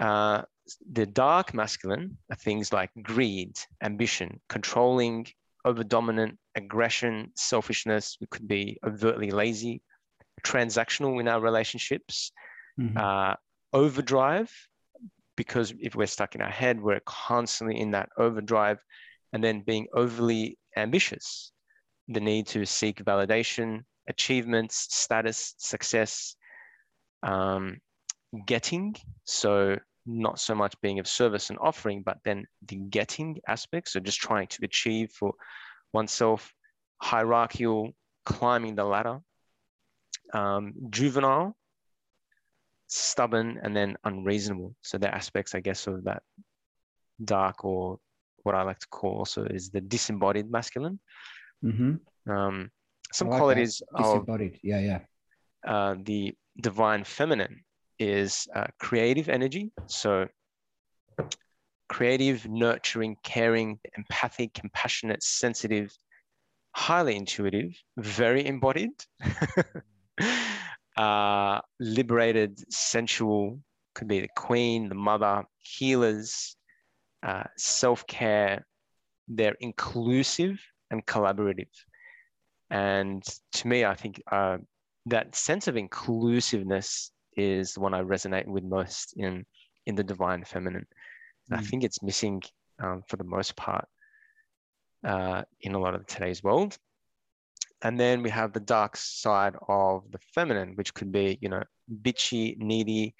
Uh, 0.00 0.42
the 0.90 1.06
dark 1.06 1.52
masculine 1.54 2.16
are 2.30 2.36
things 2.36 2.72
like 2.72 2.90
greed, 3.02 3.58
ambition, 3.82 4.40
controlling, 4.48 5.26
over 5.64 5.84
dominant, 5.84 6.38
aggression, 6.54 7.30
selfishness. 7.36 8.16
We 8.20 8.26
could 8.26 8.48
be 8.48 8.78
overtly 8.84 9.30
lazy, 9.30 9.82
transactional 10.42 11.20
in 11.20 11.28
our 11.28 11.40
relationships, 11.40 12.32
Mhm. 12.78 12.96
uh, 12.96 13.36
overdrive, 13.72 14.50
because 15.42 15.74
if 15.80 15.96
we're 15.96 16.06
stuck 16.06 16.36
in 16.36 16.40
our 16.40 16.56
head, 16.62 16.80
we're 16.80 17.00
constantly 17.04 17.80
in 17.80 17.90
that 17.90 18.08
overdrive, 18.16 18.78
and 19.32 19.42
then 19.42 19.64
being 19.66 19.88
overly 19.92 20.56
ambitious, 20.76 21.50
the 22.06 22.20
need 22.20 22.46
to 22.46 22.64
seek 22.64 23.04
validation, 23.04 23.80
achievements, 24.08 24.86
status, 24.90 25.54
success, 25.58 26.36
um, 27.24 27.78
getting. 28.46 28.94
So 29.24 29.76
not 30.06 30.38
so 30.38 30.54
much 30.54 30.80
being 30.80 31.00
of 31.00 31.08
service 31.08 31.50
and 31.50 31.58
offering, 31.60 32.02
but 32.04 32.18
then 32.24 32.46
the 32.68 32.76
getting 32.76 33.40
aspect. 33.48 33.88
So 33.88 33.98
just 33.98 34.20
trying 34.20 34.46
to 34.46 34.64
achieve 34.64 35.10
for 35.10 35.32
oneself, 35.92 36.52
hierarchical, 36.98 37.90
climbing 38.24 38.76
the 38.76 38.84
ladder, 38.84 39.18
um, 40.32 40.74
juvenile, 40.90 41.56
stubborn, 42.94 43.58
and 43.62 43.76
then 43.76 43.96
unreasonable. 44.04 44.74
So 44.82 44.98
the 44.98 45.12
aspects, 45.14 45.54
I 45.54 45.60
guess, 45.60 45.86
of 45.86 46.04
that 46.04 46.22
dark 47.24 47.64
or 47.64 47.98
what 48.42 48.54
I 48.54 48.62
like 48.62 48.78
to 48.80 48.88
call 48.88 49.18
also 49.18 49.44
is 49.44 49.70
the 49.70 49.80
disembodied 49.80 50.50
masculine. 50.50 50.98
Mm-hmm. 51.64 52.30
Um, 52.30 52.70
some 53.12 53.28
like 53.28 53.38
qualities 53.38 53.82
that. 53.92 54.04
of 54.04 54.04
Disembodied. 54.04 54.58
Yeah, 54.62 54.80
yeah. 54.80 55.00
uh, 55.66 55.94
the 56.02 56.34
divine 56.60 57.04
feminine 57.04 57.62
is 57.98 58.48
uh, 58.54 58.66
creative 58.80 59.28
energy. 59.28 59.72
So, 59.86 60.28
creative, 61.88 62.48
nurturing, 62.48 63.16
caring, 63.22 63.78
empathic, 63.96 64.54
compassionate, 64.54 65.22
sensitive, 65.22 65.90
highly 66.74 67.16
intuitive, 67.16 67.70
very 67.96 68.46
embodied, 68.46 68.90
uh, 70.96 71.60
liberated, 71.80 72.58
sensual, 72.72 73.60
could 73.94 74.08
be 74.08 74.20
the 74.20 74.28
queen, 74.36 74.88
the 74.88 74.94
mother, 74.94 75.44
healers, 75.58 76.56
uh, 77.22 77.44
self 77.56 78.06
care. 78.06 78.66
They're 79.28 79.56
inclusive 79.60 80.60
and 80.90 81.04
collaborative. 81.06 81.70
And 82.70 83.22
to 83.52 83.68
me, 83.68 83.84
I 83.84 83.94
think 83.94 84.22
uh, 84.30 84.58
that 85.06 85.34
sense 85.34 85.68
of 85.68 85.76
inclusiveness 85.76 87.10
is 87.36 87.74
the 87.74 87.80
one 87.80 87.94
I 87.94 88.02
resonate 88.02 88.46
with 88.46 88.64
most 88.64 89.14
in 89.16 89.44
in 89.86 89.94
the 89.94 90.04
divine 90.04 90.44
feminine. 90.44 90.86
Mm. 91.50 91.58
I 91.58 91.62
think 91.62 91.84
it's 91.84 92.02
missing 92.02 92.42
um, 92.78 93.02
for 93.08 93.16
the 93.16 93.24
most 93.24 93.56
part 93.56 93.86
uh, 95.04 95.42
in 95.60 95.74
a 95.74 95.78
lot 95.78 95.94
of 95.94 96.06
today's 96.06 96.42
world. 96.42 96.76
And 97.82 97.98
then 97.98 98.22
we 98.22 98.30
have 98.30 98.52
the 98.52 98.60
dark 98.60 98.96
side 98.96 99.56
of 99.68 100.10
the 100.10 100.18
feminine, 100.34 100.76
which 100.76 100.94
could 100.94 101.10
be, 101.10 101.38
you 101.40 101.48
know, 101.48 101.64
bitchy, 102.02 102.56
needy, 102.58 103.14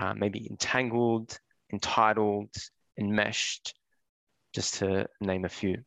uh, 0.00 0.14
maybe 0.14 0.46
entangled, 0.48 1.38
entitled, 1.72 2.54
enmeshed, 2.98 3.74
just 4.54 4.74
to 4.76 5.06
name 5.20 5.44
a 5.44 5.48
few. 5.50 5.84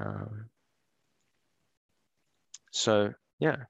Um, 0.00 0.46
so 2.72 3.12
yeah, 3.38 3.64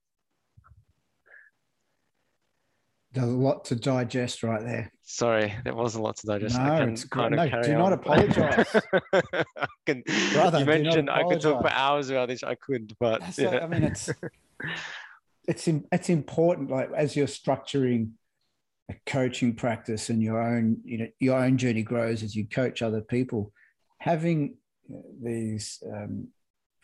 There's 3.17 3.29
a 3.29 3.33
lot 3.33 3.65
to 3.67 3.77
digest 3.77 4.43
right 4.43 4.63
there. 4.63 4.93
Sorry, 5.03 5.55
there 5.65 5.75
was 5.75 5.95
a 5.95 6.03
lot 6.03 6.17
to 6.19 6.27
digest. 6.27 6.59
No, 6.59 6.83
it's 6.83 7.05
great. 7.05 7.33
No, 7.33 7.63
do 7.63 7.73
not 7.73 7.95
apologize. 7.95 8.77
can, 9.87 10.03
Brother, 10.35 10.59
you 10.59 10.67
mentioned 10.67 11.09
I 11.09 11.23
could 11.25 11.41
talk 11.41 11.63
for 11.63 11.71
hours 11.71 12.11
about 12.11 12.29
this. 12.29 12.43
I 12.43 12.57
could, 12.57 12.95
but 13.01 13.23
yeah. 13.39 13.49
like- 13.49 13.63
I 13.63 13.67
mean, 13.69 13.85
it's 13.85 14.11
it's 15.49 15.67
it's 15.67 16.11
important. 16.11 16.71
Like 16.71 16.91
as 16.95 17.17
you're 17.17 17.27
structuring 17.27 18.11
a 18.91 18.95
coaching 19.07 19.55
practice 19.55 20.11
and 20.11 20.23
your 20.23 20.39
own, 20.39 20.83
you 20.85 20.99
know, 20.99 21.09
your 21.19 21.39
own 21.39 21.57
journey 21.57 21.83
grows 21.83 22.23
as 22.23 22.37
you 22.37 22.47
coach 22.47 22.83
other 22.83 23.01
people. 23.01 23.51
Having 23.99 24.59
uh, 24.93 24.99
these 25.23 25.83
um, 25.91 26.29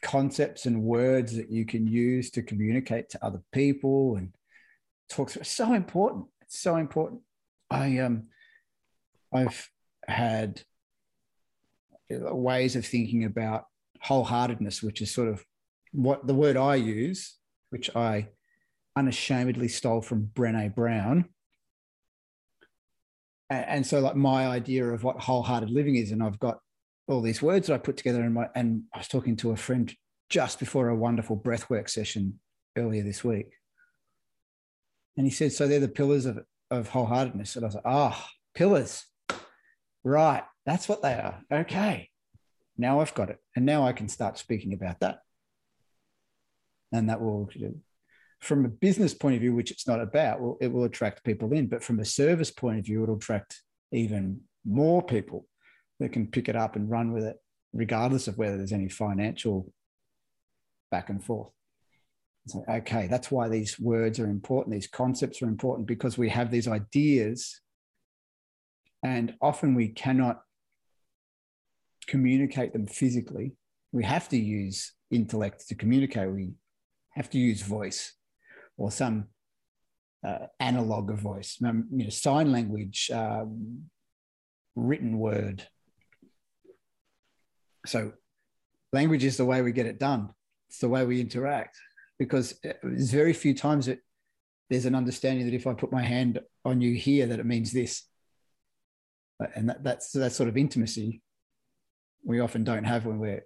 concepts 0.00 0.64
and 0.64 0.82
words 0.82 1.36
that 1.36 1.50
you 1.50 1.66
can 1.66 1.86
use 1.86 2.30
to 2.30 2.42
communicate 2.42 3.10
to 3.10 3.22
other 3.22 3.42
people 3.52 4.16
and 4.16 4.32
talk 5.12 5.30
through. 5.30 5.40
It's 5.40 5.50
so 5.50 5.72
important. 5.72 6.26
It's 6.42 6.58
so 6.58 6.76
important. 6.76 7.20
I 7.70 7.98
um, 7.98 8.24
I've 9.32 9.68
had 10.06 10.62
ways 12.10 12.76
of 12.76 12.84
thinking 12.84 13.24
about 13.24 13.66
wholeheartedness, 14.04 14.82
which 14.82 15.00
is 15.00 15.12
sort 15.12 15.28
of 15.28 15.44
what 15.92 16.26
the 16.26 16.34
word 16.34 16.56
I 16.56 16.76
use, 16.76 17.36
which 17.70 17.94
I 17.94 18.28
unashamedly 18.96 19.68
stole 19.68 20.02
from 20.02 20.30
Brene 20.34 20.74
Brown. 20.74 21.26
And 23.50 23.86
so, 23.86 24.00
like 24.00 24.16
my 24.16 24.46
idea 24.46 24.86
of 24.86 25.04
what 25.04 25.20
wholehearted 25.20 25.70
living 25.70 25.96
is, 25.96 26.10
and 26.10 26.22
I've 26.22 26.38
got 26.38 26.58
all 27.06 27.20
these 27.20 27.42
words 27.42 27.66
that 27.66 27.74
I 27.74 27.78
put 27.78 27.98
together. 27.98 28.22
In 28.24 28.32
my, 28.32 28.48
and 28.54 28.84
I 28.94 28.98
was 28.98 29.08
talking 29.08 29.36
to 29.36 29.50
a 29.50 29.56
friend 29.56 29.94
just 30.30 30.58
before 30.58 30.88
a 30.88 30.96
wonderful 30.96 31.36
breathwork 31.36 31.90
session 31.90 32.40
earlier 32.78 33.02
this 33.02 33.22
week, 33.22 33.50
and 35.16 35.26
he 35.26 35.30
said, 35.30 35.52
"So 35.52 35.66
they're 35.66 35.80
the 35.80 35.88
pillars 35.88 36.26
of 36.26 36.44
of 36.70 36.88
wholeheartedness." 36.90 37.56
And 37.56 37.64
I 37.64 37.68
was 37.68 37.74
like, 37.74 37.86
"Ah, 37.86 38.30
pillars, 38.54 39.04
right? 40.04 40.44
That's 40.64 40.88
what 40.88 41.02
they 41.02 41.14
are. 41.14 41.42
Okay, 41.50 42.10
now 42.76 43.00
I've 43.00 43.14
got 43.14 43.30
it, 43.30 43.38
and 43.56 43.66
now 43.66 43.86
I 43.86 43.92
can 43.92 44.08
start 44.08 44.38
speaking 44.38 44.72
about 44.72 45.00
that, 45.00 45.20
and 46.92 47.08
that 47.08 47.20
will." 47.20 47.50
From 48.40 48.64
a 48.64 48.68
business 48.68 49.14
point 49.14 49.36
of 49.36 49.40
view, 49.40 49.54
which 49.54 49.70
it's 49.70 49.86
not 49.86 50.00
about, 50.00 50.56
it 50.60 50.72
will 50.72 50.82
attract 50.82 51.22
people 51.22 51.52
in. 51.52 51.68
But 51.68 51.84
from 51.84 52.00
a 52.00 52.04
service 52.04 52.50
point 52.50 52.80
of 52.80 52.84
view, 52.84 53.04
it'll 53.04 53.14
attract 53.14 53.62
even 53.92 54.40
more 54.64 55.00
people 55.00 55.46
that 56.00 56.10
can 56.10 56.26
pick 56.26 56.48
it 56.48 56.56
up 56.56 56.74
and 56.74 56.90
run 56.90 57.12
with 57.12 57.22
it, 57.22 57.36
regardless 57.72 58.26
of 58.26 58.38
whether 58.38 58.56
there's 58.56 58.72
any 58.72 58.88
financial 58.88 59.72
back 60.90 61.08
and 61.08 61.22
forth. 61.22 61.52
Okay, 62.68 63.06
that's 63.06 63.30
why 63.30 63.48
these 63.48 63.78
words 63.78 64.18
are 64.18 64.26
important. 64.26 64.74
These 64.74 64.88
concepts 64.88 65.42
are 65.42 65.48
important 65.48 65.86
because 65.86 66.18
we 66.18 66.28
have 66.30 66.50
these 66.50 66.66
ideas, 66.66 67.60
and 69.04 69.34
often 69.40 69.74
we 69.74 69.88
cannot 69.88 70.40
communicate 72.08 72.72
them 72.72 72.86
physically. 72.86 73.52
We 73.92 74.02
have 74.04 74.28
to 74.30 74.36
use 74.36 74.92
intellect 75.10 75.68
to 75.68 75.76
communicate. 75.76 76.30
We 76.30 76.54
have 77.10 77.30
to 77.30 77.38
use 77.38 77.62
voice 77.62 78.14
or 78.76 78.90
some 78.90 79.28
uh, 80.26 80.46
analog 80.58 81.10
of 81.10 81.18
voice, 81.18 81.58
um, 81.64 81.86
you 81.92 82.04
know, 82.04 82.10
sign 82.10 82.50
language, 82.50 83.08
um, 83.12 83.82
written 84.74 85.18
word. 85.18 85.66
So, 87.86 88.14
language 88.92 89.22
is 89.22 89.36
the 89.36 89.44
way 89.44 89.62
we 89.62 89.70
get 89.70 89.86
it 89.86 90.00
done. 90.00 90.30
It's 90.68 90.78
the 90.78 90.88
way 90.88 91.04
we 91.04 91.20
interact 91.20 91.78
because 92.22 92.54
uh, 92.64 92.72
there's 92.84 93.10
very 93.10 93.32
few 93.32 93.52
times 93.52 93.86
that 93.86 93.98
there's 94.70 94.86
an 94.86 94.94
understanding 94.94 95.44
that 95.44 95.54
if 95.54 95.66
I 95.66 95.74
put 95.74 95.90
my 95.90 96.02
hand 96.02 96.38
on 96.64 96.80
you 96.80 96.94
here, 96.94 97.26
that 97.26 97.40
it 97.40 97.46
means 97.46 97.72
this. 97.72 98.04
Uh, 99.42 99.48
and 99.56 99.68
that, 99.68 99.82
that's 99.82 100.12
that 100.12 100.32
sort 100.32 100.48
of 100.48 100.56
intimacy 100.56 101.20
we 102.24 102.38
often 102.38 102.62
don't 102.62 102.84
have 102.84 103.04
when 103.04 103.18
we're 103.18 103.44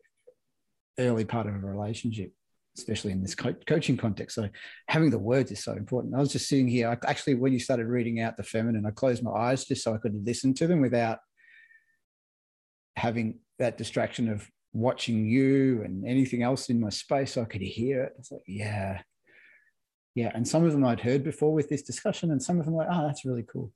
early 0.98 1.24
part 1.24 1.46
of 1.46 1.54
a 1.54 1.58
relationship, 1.58 2.32
especially 2.76 3.12
in 3.12 3.22
this 3.22 3.34
co- 3.34 3.54
coaching 3.66 3.96
context. 3.96 4.34
So 4.34 4.50
having 4.88 5.08
the 5.08 5.18
words 5.18 5.50
is 5.50 5.64
so 5.64 5.72
important. 5.72 6.14
I 6.14 6.18
was 6.18 6.32
just 6.32 6.48
sitting 6.50 6.68
here. 6.68 6.90
I, 6.90 6.98
actually, 7.08 7.36
when 7.36 7.54
you 7.54 7.60
started 7.60 7.86
reading 7.86 8.20
out 8.20 8.36
the 8.36 8.42
feminine, 8.42 8.84
I 8.84 8.90
closed 8.90 9.22
my 9.22 9.32
eyes 9.32 9.64
just 9.64 9.82
so 9.82 9.94
I 9.94 9.98
could 9.98 10.14
listen 10.26 10.52
to 10.54 10.66
them 10.66 10.82
without 10.82 11.20
having 12.96 13.38
that 13.58 13.78
distraction 13.78 14.28
of 14.28 14.46
watching 14.76 15.24
you 15.26 15.82
and 15.82 16.06
anything 16.06 16.42
else 16.42 16.68
in 16.68 16.80
my 16.80 16.90
space 16.90 17.36
I 17.36 17.44
could 17.44 17.62
hear 17.62 18.04
it. 18.04 18.12
It's 18.18 18.30
like, 18.30 18.42
yeah. 18.46 19.00
Yeah. 20.14 20.30
And 20.34 20.46
some 20.46 20.64
of 20.64 20.72
them 20.72 20.84
I'd 20.84 21.00
heard 21.00 21.24
before 21.24 21.52
with 21.52 21.68
this 21.68 21.82
discussion, 21.82 22.30
and 22.30 22.42
some 22.42 22.58
of 22.58 22.66
them 22.66 22.74
like, 22.74 22.88
oh, 22.90 23.06
that's 23.06 23.24
really 23.24 23.44
cool. 23.50 23.72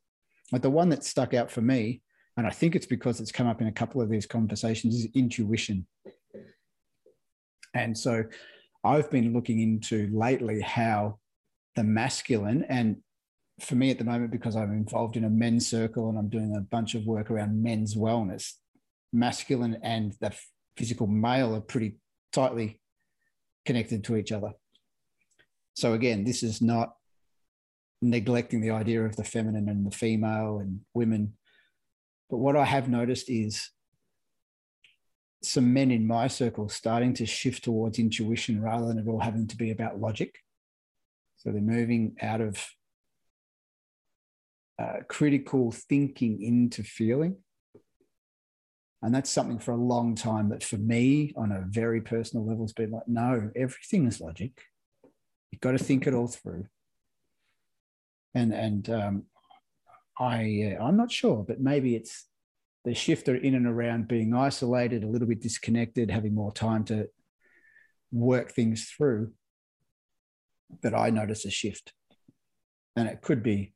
Like 0.53 0.63
the 0.63 0.71
one 0.71 0.89
that 0.91 1.05
stuck 1.05 1.35
out 1.35 1.51
for 1.51 1.61
me, 1.61 2.03
and 2.37 2.47
I 2.47 2.51
think 2.51 2.75
it's 2.75 2.87
because 2.87 3.21
it's 3.21 3.33
come 3.33 3.47
up 3.47 3.61
in 3.61 3.67
a 3.67 3.73
couple 3.73 4.01
of 4.01 4.09
these 4.09 4.27
conversations, 4.27 4.95
is 4.95 5.09
intuition. 5.15 5.87
And 7.75 7.97
so 7.97 8.25
I've 8.83 9.11
been 9.11 9.33
looking 9.33 9.61
into 9.61 10.09
lately 10.13 10.61
how 10.61 11.19
the 11.77 11.85
masculine, 11.85 12.65
and 12.69 12.97
for 13.61 13.75
me 13.75 13.91
at 13.91 13.99
the 13.99 14.05
moment, 14.05 14.33
because 14.33 14.57
I'm 14.57 14.73
involved 14.73 15.17
in 15.17 15.25
a 15.25 15.31
men's 15.31 15.67
circle 15.67 16.09
and 16.09 16.19
I'm 16.19 16.31
doing 16.31 16.57
a 16.57 16.61
bunch 16.61 16.95
of 16.95 17.05
work 17.07 17.31
around 17.31 17.63
men's 17.63 17.95
wellness, 17.95 18.55
masculine 19.13 19.79
and 19.83 20.15
the 20.21 20.35
physical 20.77 21.07
male 21.07 21.55
are 21.55 21.61
pretty 21.61 21.97
tightly 22.33 22.81
connected 23.65 24.05
to 24.05 24.17
each 24.17 24.33
other. 24.33 24.53
So 25.75 25.95
again, 25.95 26.25
this 26.25 26.43
is 26.43 26.61
not 26.61 26.95
neglecting 28.03 28.61
the 28.61 28.71
idea 28.71 29.05
of 29.05 29.17
the 29.17 29.25
feminine 29.25 29.69
and 29.69 29.87
the 29.87 29.97
female 29.97 30.59
and 30.59 30.81
women. 30.95 31.35
But 32.29 32.39
what 32.39 32.57
I 32.57 32.65
have 32.65 32.89
noticed 32.89 33.29
is 33.29 33.71
some 35.43 35.73
men 35.73 35.91
in 35.91 36.07
my 36.07 36.29
circle 36.29 36.69
starting 36.69 37.15
to 37.15 37.27
shift 37.27 37.65
towards 37.65 37.99
intuition 37.99 38.61
rather 38.61 38.87
than 38.87 38.99
it 38.99 39.07
all 39.07 39.21
having 39.21 39.47
to 39.49 39.57
be 39.57 39.71
about 39.71 40.01
logic. 40.01 40.39
So 41.39 41.51
they're 41.51 41.63
moving 41.63 42.17
out 42.21 42.41
of 42.41 42.63
uh, 44.79 45.01
critical 45.09 45.73
thinking 45.73 46.43
into 46.43 46.83
feeling. 46.83 47.37
And 49.03 49.15
that's 49.15 49.31
something 49.31 49.59
for 49.59 49.73
a 49.73 49.77
long 49.77 50.15
time 50.15 50.51
that 50.51 50.63
for 50.63 50.77
me, 50.77 51.33
on 51.37 51.53
a 51.53 51.65
very 51.67 52.03
personal 52.03 52.47
level, 52.47 52.65
has 52.65 52.75
been 52.75 52.91
like, 52.91 53.09
no, 53.09 53.51
everything 53.57 54.07
is 54.07 54.21
logic. 54.21 54.61
You've 55.51 55.61
got 55.63 55.73
to 55.73 55.79
think 55.79 56.07
it 56.07 56.15
all 56.15 56.29
through. 56.29 56.67
and 58.35 58.53
and 58.53 58.91
um, 58.91 59.25
I 60.19 60.77
uh, 60.79 60.85
I'm 60.85 60.97
not 60.97 61.11
sure, 61.11 61.45
but 61.47 61.61
maybe 61.61 61.97
it's 61.97 62.27
the 62.85 62.95
shifter 62.95 63.35
in 63.35 63.55
and 63.55 63.67
around 63.67 64.09
being 64.09 64.35
isolated, 64.35 65.03
a 65.03 65.09
little 65.09 65.29
bit 65.29 65.41
disconnected, 65.41 66.11
having 66.11 66.35
more 66.35 66.53
time 66.53 66.85
to 66.85 67.09
work 68.13 68.53
things 68.53 68.85
through. 68.85 69.33
That 70.83 70.95
I 70.95 71.11
notice 71.11 71.45
a 71.47 71.51
shift, 71.51 71.93
and 72.97 73.09
it 73.09 73.23
could 73.23 73.43
be, 73.43 73.73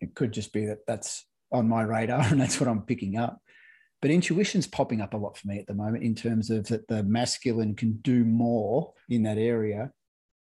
it 0.00 0.14
could 0.14 0.32
just 0.32 0.52
be 0.52 0.66
that 0.66 0.86
that's 0.86 1.26
on 1.50 1.68
my 1.68 1.82
radar 1.82 2.20
and 2.30 2.40
that's 2.40 2.60
what 2.60 2.68
I'm 2.68 2.82
picking 2.82 3.16
up. 3.16 3.40
But 4.02 4.10
intuition's 4.10 4.66
popping 4.66 5.00
up 5.00 5.12
a 5.12 5.18
lot 5.18 5.36
for 5.36 5.48
me 5.48 5.58
at 5.58 5.66
the 5.66 5.74
moment 5.74 6.04
in 6.04 6.14
terms 6.14 6.50
of 6.50 6.66
that 6.68 6.88
the 6.88 7.02
masculine 7.02 7.74
can 7.74 7.92
do 8.02 8.24
more 8.24 8.94
in 9.08 9.22
that 9.24 9.36
area 9.36 9.92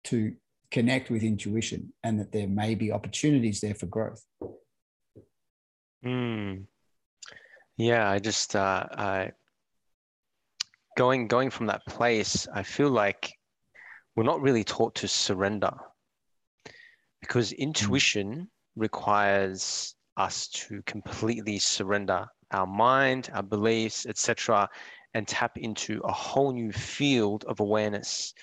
to 0.04 0.34
connect 0.70 1.10
with 1.10 1.22
intuition 1.22 1.92
and 2.02 2.20
that 2.20 2.32
there 2.32 2.48
may 2.48 2.74
be 2.74 2.92
opportunities 2.92 3.60
there 3.60 3.74
for 3.74 3.86
growth. 3.86 4.22
Mm. 6.04 6.64
Yeah, 7.78 8.08
I 8.08 8.18
just 8.18 8.54
uh, 8.54 8.86
I, 8.92 9.30
going 10.96 11.28
going 11.28 11.50
from 11.50 11.66
that 11.66 11.86
place, 11.86 12.46
I 12.52 12.62
feel 12.62 12.90
like 12.90 13.32
we're 14.14 14.24
not 14.24 14.40
really 14.40 14.64
taught 14.64 14.94
to 14.96 15.08
surrender 15.08 15.72
because 17.20 17.50
hmm. 17.50 17.62
intuition 17.62 18.48
requires 18.76 19.94
us 20.16 20.48
to 20.48 20.82
completely 20.86 21.58
surrender 21.58 22.26
our 22.50 22.66
mind, 22.66 23.30
our 23.32 23.42
beliefs, 23.42 24.06
etc., 24.06 24.68
and 25.14 25.26
tap 25.26 25.56
into 25.56 26.00
a 26.04 26.12
whole 26.12 26.52
new 26.52 26.72
field 26.72 27.44
of 27.48 27.60
awareness 27.60 28.34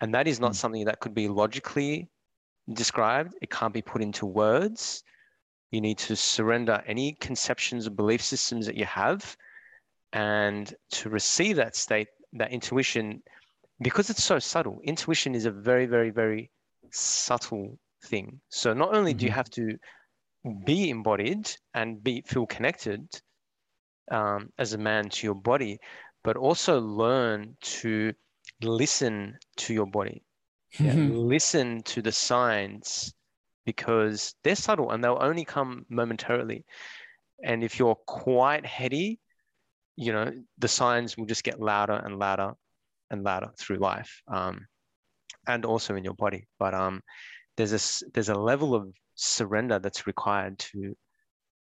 and 0.00 0.14
that 0.14 0.26
is 0.26 0.40
not 0.40 0.52
mm. 0.52 0.56
something 0.56 0.84
that 0.86 1.00
could 1.00 1.14
be 1.14 1.28
logically 1.28 2.08
described. 2.72 3.34
It 3.42 3.50
can't 3.50 3.74
be 3.74 3.82
put 3.82 4.02
into 4.02 4.26
words. 4.26 5.02
You 5.70 5.80
need 5.80 5.98
to 5.98 6.16
surrender 6.16 6.82
any 6.86 7.12
conceptions 7.20 7.86
or 7.86 7.90
belief 7.90 8.22
systems 8.22 8.66
that 8.66 8.76
you 8.76 8.86
have. 8.86 9.36
And 10.12 10.72
to 10.92 11.10
receive 11.10 11.56
that 11.56 11.76
state, 11.76 12.08
that 12.32 12.50
intuition, 12.50 13.22
because 13.80 14.10
it's 14.10 14.24
so 14.24 14.38
subtle, 14.38 14.80
intuition 14.82 15.34
is 15.34 15.46
a 15.46 15.50
very, 15.50 15.86
very, 15.86 16.10
very 16.10 16.50
subtle 16.90 17.78
thing. 18.06 18.40
So 18.48 18.72
not 18.74 18.94
only 18.94 19.14
do 19.14 19.24
you 19.24 19.30
mm-hmm. 19.30 19.36
have 19.36 19.50
to 19.50 19.78
be 20.64 20.90
embodied 20.90 21.50
and 21.74 22.02
be 22.02 22.22
feel 22.26 22.46
connected 22.46 23.06
um, 24.10 24.50
as 24.58 24.72
a 24.72 24.78
man 24.78 25.08
to 25.08 25.26
your 25.26 25.34
body, 25.34 25.78
but 26.24 26.36
also 26.36 26.80
learn 26.80 27.56
to 27.60 28.12
listen 28.62 29.36
to 29.56 29.74
your 29.74 29.86
body. 29.86 30.22
Yeah, 30.78 30.94
listen 30.94 31.82
to 31.82 32.00
the 32.00 32.12
signs 32.12 33.12
because 33.66 34.36
they're 34.44 34.54
subtle 34.54 34.92
and 34.92 35.02
they'll 35.02 35.18
only 35.20 35.44
come 35.44 35.84
momentarily. 35.88 36.64
And 37.42 37.64
if 37.64 37.76
you're 37.76 37.96
quite 38.06 38.64
heady, 38.64 39.18
you 39.96 40.12
know, 40.12 40.30
the 40.58 40.68
signs 40.68 41.16
will 41.16 41.26
just 41.26 41.42
get 41.42 41.58
louder 41.58 42.00
and 42.04 42.20
louder 42.20 42.52
and 43.10 43.24
louder 43.24 43.50
through 43.58 43.78
life. 43.78 44.22
Um, 44.28 44.68
and 45.46 45.64
also 45.64 45.96
in 45.96 46.04
your 46.04 46.14
body. 46.14 46.46
But 46.58 46.74
um, 46.74 47.02
there's 47.56 47.72
a 47.72 48.10
there's 48.12 48.28
a 48.28 48.34
level 48.34 48.74
of 48.74 48.94
surrender 49.14 49.78
that's 49.78 50.06
required 50.06 50.58
to 50.58 50.96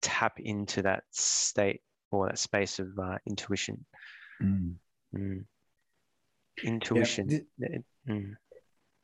tap 0.01 0.39
into 0.39 0.81
that 0.83 1.03
state 1.11 1.81
or 2.12 2.28
that 2.28 2.39
space 2.39 2.80
of 2.80 2.88
uh, 3.01 3.18
intuition. 3.26 3.86
Mm. 4.41 4.76
Mm 5.16 5.45
intuition. 6.64 7.45
Yeah, 7.57 7.68
mm. 8.07 8.36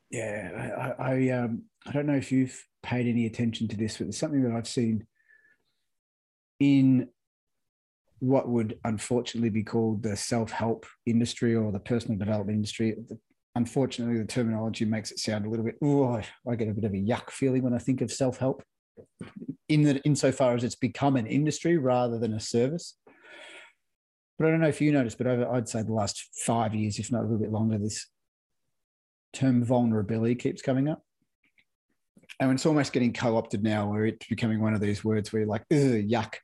yeah 0.09 0.93
I, 0.99 1.11
I, 1.11 1.29
um, 1.29 1.63
I 1.85 1.91
don't 1.91 2.05
know 2.05 2.15
if 2.15 2.31
you've 2.31 2.63
paid 2.83 3.07
any 3.07 3.25
attention 3.25 3.67
to 3.69 3.77
this, 3.77 3.97
but 3.97 4.07
it's 4.07 4.17
something 4.17 4.43
that 4.43 4.55
I've 4.55 4.67
seen 4.67 5.05
in 6.59 7.09
what 8.19 8.47
would 8.49 8.79
unfortunately 8.83 9.49
be 9.49 9.63
called 9.63 10.01
the 10.01 10.17
self-help 10.17 10.85
industry 11.05 11.55
or 11.55 11.71
the 11.71 11.79
personal 11.79 12.17
development 12.17 12.55
industry. 12.55 12.95
Unfortunately, 13.55 14.17
the 14.17 14.25
terminology 14.25 14.85
makes 14.85 15.11
it 15.11 15.19
sound 15.19 15.45
a 15.45 15.49
little 15.49 15.65
bit. 15.65 15.77
Oh, 15.83 16.21
I 16.47 16.55
get 16.55 16.67
a 16.67 16.73
bit 16.73 16.83
of 16.83 16.93
a 16.93 16.97
yuck 16.97 17.29
feeling 17.29 17.63
when 17.63 17.73
I 17.73 17.79
think 17.79 18.01
of 18.01 18.11
self-help. 18.11 18.63
In 19.69 19.83
that, 19.83 20.01
insofar 20.05 20.55
as 20.55 20.63
it's 20.63 20.75
become 20.75 21.15
an 21.15 21.27
industry 21.27 21.77
rather 21.77 22.17
than 22.17 22.33
a 22.33 22.39
service. 22.39 22.97
But 24.37 24.47
I 24.47 24.51
don't 24.51 24.61
know 24.61 24.67
if 24.67 24.81
you 24.81 24.91
noticed, 24.91 25.17
but 25.17 25.27
over, 25.27 25.51
I'd 25.51 25.67
say 25.67 25.81
the 25.81 25.93
last 25.93 26.29
five 26.45 26.75
years, 26.75 26.99
if 26.99 27.11
not 27.11 27.21
a 27.21 27.23
little 27.23 27.39
bit 27.39 27.51
longer, 27.51 27.77
this 27.77 28.07
term 29.33 29.63
vulnerability 29.63 30.35
keeps 30.35 30.61
coming 30.61 30.87
up. 30.87 31.01
And 32.39 32.51
it's 32.51 32.65
almost 32.65 32.93
getting 32.93 33.13
co 33.13 33.35
opted 33.35 33.63
now, 33.63 33.89
where 33.89 34.05
it's 34.05 34.27
becoming 34.27 34.61
one 34.61 34.73
of 34.73 34.81
these 34.81 35.03
words 35.03 35.33
where 35.33 35.41
you're 35.41 35.49
like, 35.49 35.65
ugh, 35.71 36.07
yuck. 36.07 36.35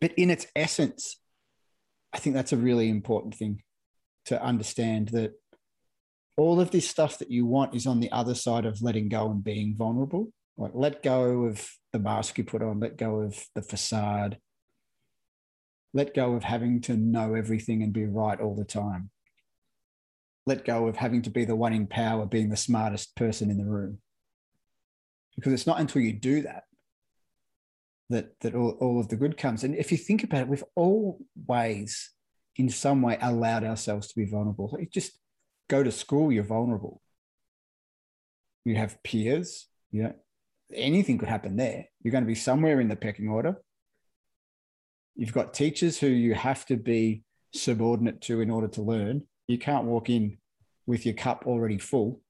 But 0.00 0.12
in 0.16 0.30
its 0.30 0.46
essence, 0.54 1.18
I 2.12 2.18
think 2.18 2.34
that's 2.34 2.52
a 2.52 2.56
really 2.56 2.88
important 2.88 3.34
thing 3.34 3.62
to 4.26 4.42
understand 4.42 5.08
that 5.08 5.32
all 6.36 6.60
of 6.60 6.70
this 6.70 6.88
stuff 6.88 7.18
that 7.18 7.30
you 7.30 7.46
want 7.46 7.74
is 7.74 7.86
on 7.86 8.00
the 8.00 8.12
other 8.12 8.34
side 8.34 8.66
of 8.66 8.82
letting 8.82 9.08
go 9.08 9.30
and 9.30 9.42
being 9.42 9.74
vulnerable. 9.76 10.32
Like, 10.58 10.72
let 10.74 11.02
go 11.02 11.44
of 11.44 11.66
the 11.92 11.98
mask 11.98 12.36
you 12.36 12.44
put 12.44 12.62
on, 12.62 12.80
let 12.80 12.98
go 12.98 13.20
of 13.20 13.42
the 13.54 13.62
facade, 13.62 14.38
let 15.94 16.14
go 16.14 16.34
of 16.34 16.44
having 16.44 16.82
to 16.82 16.96
know 16.96 17.34
everything 17.34 17.82
and 17.82 17.92
be 17.92 18.04
right 18.04 18.38
all 18.38 18.54
the 18.54 18.64
time. 18.64 19.10
Let 20.44 20.64
go 20.64 20.86
of 20.86 20.96
having 20.96 21.22
to 21.22 21.30
be 21.30 21.44
the 21.44 21.56
one 21.56 21.72
in 21.72 21.86
power, 21.86 22.26
being 22.26 22.50
the 22.50 22.56
smartest 22.56 23.16
person 23.16 23.50
in 23.50 23.58
the 23.58 23.64
room. 23.64 23.98
Because 25.36 25.52
it's 25.52 25.66
not 25.66 25.80
until 25.80 26.02
you 26.02 26.12
do 26.12 26.42
that 26.42 26.64
that, 28.10 28.40
that 28.40 28.54
all, 28.54 28.70
all 28.80 29.00
of 29.00 29.08
the 29.08 29.16
good 29.16 29.36
comes. 29.36 29.64
And 29.64 29.74
if 29.74 29.92
you 29.92 29.98
think 29.98 30.24
about 30.24 30.42
it, 30.42 30.48
we've 30.48 30.64
always, 30.74 32.10
in 32.56 32.68
some 32.68 33.02
way, 33.02 33.18
allowed 33.20 33.64
ourselves 33.64 34.08
to 34.08 34.16
be 34.16 34.24
vulnerable. 34.24 34.74
You 34.78 34.86
just 34.86 35.12
go 35.68 35.82
to 35.82 35.92
school, 35.92 36.32
you're 36.32 36.44
vulnerable. 36.44 37.02
You 38.64 38.76
have 38.76 39.02
peers, 39.02 39.66
you 39.90 40.04
know, 40.04 40.14
anything 40.74 41.18
could 41.18 41.28
happen 41.28 41.56
there. 41.56 41.86
You're 42.02 42.12
going 42.12 42.24
to 42.24 42.28
be 42.28 42.34
somewhere 42.34 42.80
in 42.80 42.88
the 42.88 42.96
pecking 42.96 43.28
order 43.28 43.56
You've 45.18 45.32
got 45.32 45.52
teachers 45.52 45.98
who 45.98 46.06
you 46.06 46.34
have 46.34 46.64
to 46.66 46.76
be 46.76 47.24
subordinate 47.52 48.20
to 48.22 48.40
in 48.40 48.50
order 48.50 48.68
to 48.68 48.82
learn. 48.82 49.24
You 49.48 49.58
can't 49.58 49.84
walk 49.84 50.08
in 50.08 50.38
with 50.86 51.04
your 51.04 51.16
cup 51.16 51.42
already 51.44 51.76
full. 51.76 52.20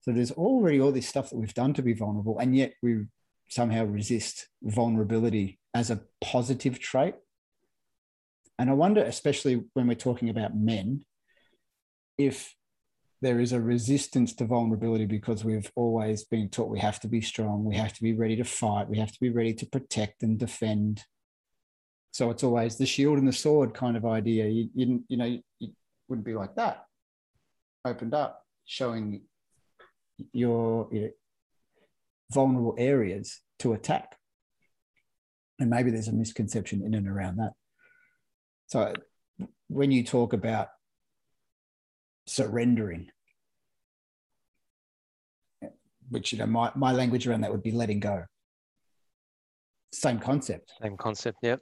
So 0.00 0.12
there's 0.12 0.30
already 0.30 0.80
all 0.80 0.92
this 0.92 1.06
stuff 1.06 1.28
that 1.28 1.36
we've 1.36 1.52
done 1.52 1.74
to 1.74 1.82
be 1.82 1.92
vulnerable, 1.92 2.38
and 2.38 2.56
yet 2.56 2.72
we 2.82 3.04
somehow 3.50 3.84
resist 3.84 4.48
vulnerability 4.62 5.60
as 5.74 5.90
a 5.90 6.00
positive 6.22 6.80
trait. 6.80 7.16
And 8.58 8.70
I 8.70 8.72
wonder, 8.72 9.02
especially 9.04 9.62
when 9.74 9.86
we're 9.86 9.94
talking 9.94 10.30
about 10.30 10.56
men, 10.56 11.04
if 12.16 12.54
there 13.22 13.38
is 13.38 13.52
a 13.52 13.60
resistance 13.60 14.34
to 14.34 14.44
vulnerability 14.44 15.06
because 15.06 15.44
we've 15.44 15.70
always 15.76 16.24
been 16.24 16.48
taught 16.48 16.68
we 16.68 16.80
have 16.80 16.98
to 17.00 17.08
be 17.08 17.20
strong, 17.20 17.64
we 17.64 17.76
have 17.76 17.92
to 17.92 18.02
be 18.02 18.12
ready 18.12 18.34
to 18.34 18.44
fight, 18.44 18.88
we 18.88 18.98
have 18.98 19.12
to 19.12 19.20
be 19.20 19.30
ready 19.30 19.54
to 19.54 19.64
protect 19.64 20.24
and 20.24 20.38
defend. 20.38 21.04
So 22.10 22.30
it's 22.30 22.42
always 22.42 22.76
the 22.76 22.84
shield 22.84 23.18
and 23.18 23.28
the 23.28 23.32
sword 23.32 23.74
kind 23.74 23.96
of 23.96 24.04
idea. 24.04 24.48
You, 24.48 24.68
you, 24.74 25.04
you 25.06 25.16
know, 25.16 25.38
you 25.60 25.72
wouldn't 26.08 26.26
be 26.26 26.34
like 26.34 26.56
that. 26.56 26.84
Opened 27.84 28.12
up, 28.12 28.44
showing 28.64 29.22
your 30.32 30.88
you 30.90 31.00
know, 31.02 31.10
vulnerable 32.32 32.74
areas 32.76 33.40
to 33.60 33.72
attack. 33.72 34.16
And 35.60 35.70
maybe 35.70 35.92
there's 35.92 36.08
a 36.08 36.12
misconception 36.12 36.82
in 36.84 36.94
and 36.94 37.08
around 37.08 37.36
that. 37.36 37.52
So 38.66 38.94
when 39.68 39.92
you 39.92 40.02
talk 40.02 40.32
about 40.32 40.68
surrendering, 42.26 43.10
which 46.10 46.32
you 46.32 46.38
know 46.38 46.46
my, 46.46 46.70
my 46.74 46.92
language 46.92 47.26
around 47.26 47.42
that 47.42 47.52
would 47.52 47.62
be 47.62 47.72
letting 47.72 48.00
go. 48.00 48.24
Same 49.92 50.18
concept. 50.18 50.72
Same 50.80 50.96
concept, 50.96 51.38
yep. 51.42 51.60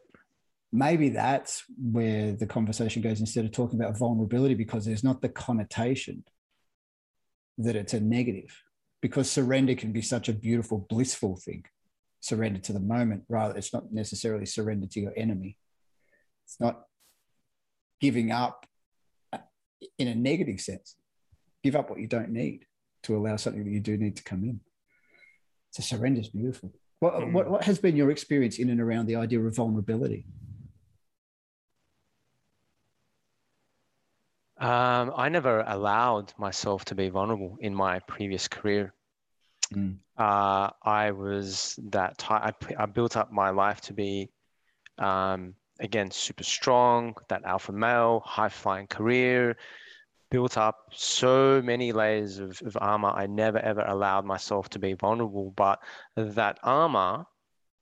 Maybe 0.72 1.08
that's 1.08 1.64
where 1.76 2.32
the 2.32 2.46
conversation 2.46 3.02
goes 3.02 3.18
instead 3.18 3.44
of 3.44 3.50
talking 3.50 3.80
about 3.80 3.98
vulnerability 3.98 4.54
because 4.54 4.84
there's 4.84 5.02
not 5.02 5.20
the 5.20 5.28
connotation 5.28 6.24
that 7.58 7.74
it's 7.74 7.92
a 7.92 8.00
negative. 8.00 8.62
Because 9.02 9.30
surrender 9.30 9.74
can 9.74 9.92
be 9.92 10.02
such 10.02 10.28
a 10.28 10.32
beautiful 10.32 10.86
blissful 10.88 11.36
thing. 11.36 11.64
Surrender 12.20 12.60
to 12.60 12.72
the 12.72 12.80
moment 12.80 13.24
rather 13.28 13.56
it's 13.56 13.72
not 13.72 13.92
necessarily 13.92 14.46
surrender 14.46 14.86
to 14.86 15.00
your 15.00 15.12
enemy. 15.16 15.56
It's 16.44 16.60
not 16.60 16.82
giving 18.00 18.30
up 18.30 18.66
in 19.98 20.08
a 20.08 20.14
negative 20.14 20.60
sense 20.60 20.96
give 21.62 21.76
up 21.76 21.90
what 21.90 22.00
you 22.00 22.06
don't 22.06 22.30
need 22.30 22.66
to 23.02 23.16
allow 23.16 23.36
something 23.36 23.64
that 23.64 23.70
you 23.70 23.80
do 23.80 23.96
need 23.96 24.16
to 24.16 24.22
come 24.22 24.44
in 24.44 24.60
so 25.70 25.82
surrender 25.82 26.20
is 26.20 26.28
beautiful 26.28 26.72
what, 27.00 27.14
mm. 27.14 27.32
what, 27.32 27.48
what 27.48 27.64
has 27.64 27.78
been 27.78 27.96
your 27.96 28.10
experience 28.10 28.58
in 28.58 28.70
and 28.70 28.80
around 28.80 29.06
the 29.06 29.16
idea 29.16 29.40
of 29.40 29.56
vulnerability 29.56 30.26
Um, 34.60 35.14
I 35.16 35.30
never 35.30 35.64
allowed 35.66 36.34
myself 36.36 36.84
to 36.86 36.94
be 36.94 37.08
vulnerable 37.08 37.56
in 37.60 37.74
my 37.74 37.98
previous 38.00 38.46
career. 38.46 38.92
Mm. 39.72 39.98
uh, 40.18 40.70
I 40.82 41.12
was 41.12 41.78
that 41.90 42.18
type. 42.18 42.64
I, 42.68 42.82
I 42.82 42.86
built 42.86 43.16
up 43.16 43.32
my 43.32 43.50
life 43.50 43.80
to 43.82 43.94
be, 43.94 44.28
um, 44.98 45.54
again, 45.80 46.10
super 46.10 46.44
strong, 46.44 47.14
that 47.28 47.44
alpha 47.44 47.72
male, 47.72 48.22
high 48.24 48.48
flying 48.48 48.86
career, 48.86 49.56
built 50.30 50.56
up 50.56 50.90
so 50.92 51.60
many 51.62 51.92
layers 51.92 52.38
of, 52.38 52.60
of 52.62 52.76
armor. 52.80 53.10
I 53.10 53.26
never 53.26 53.58
ever 53.58 53.82
allowed 53.82 54.24
myself 54.24 54.68
to 54.70 54.78
be 54.78 54.92
vulnerable, 54.92 55.52
but 55.56 55.80
that 56.16 56.58
armor 56.62 57.24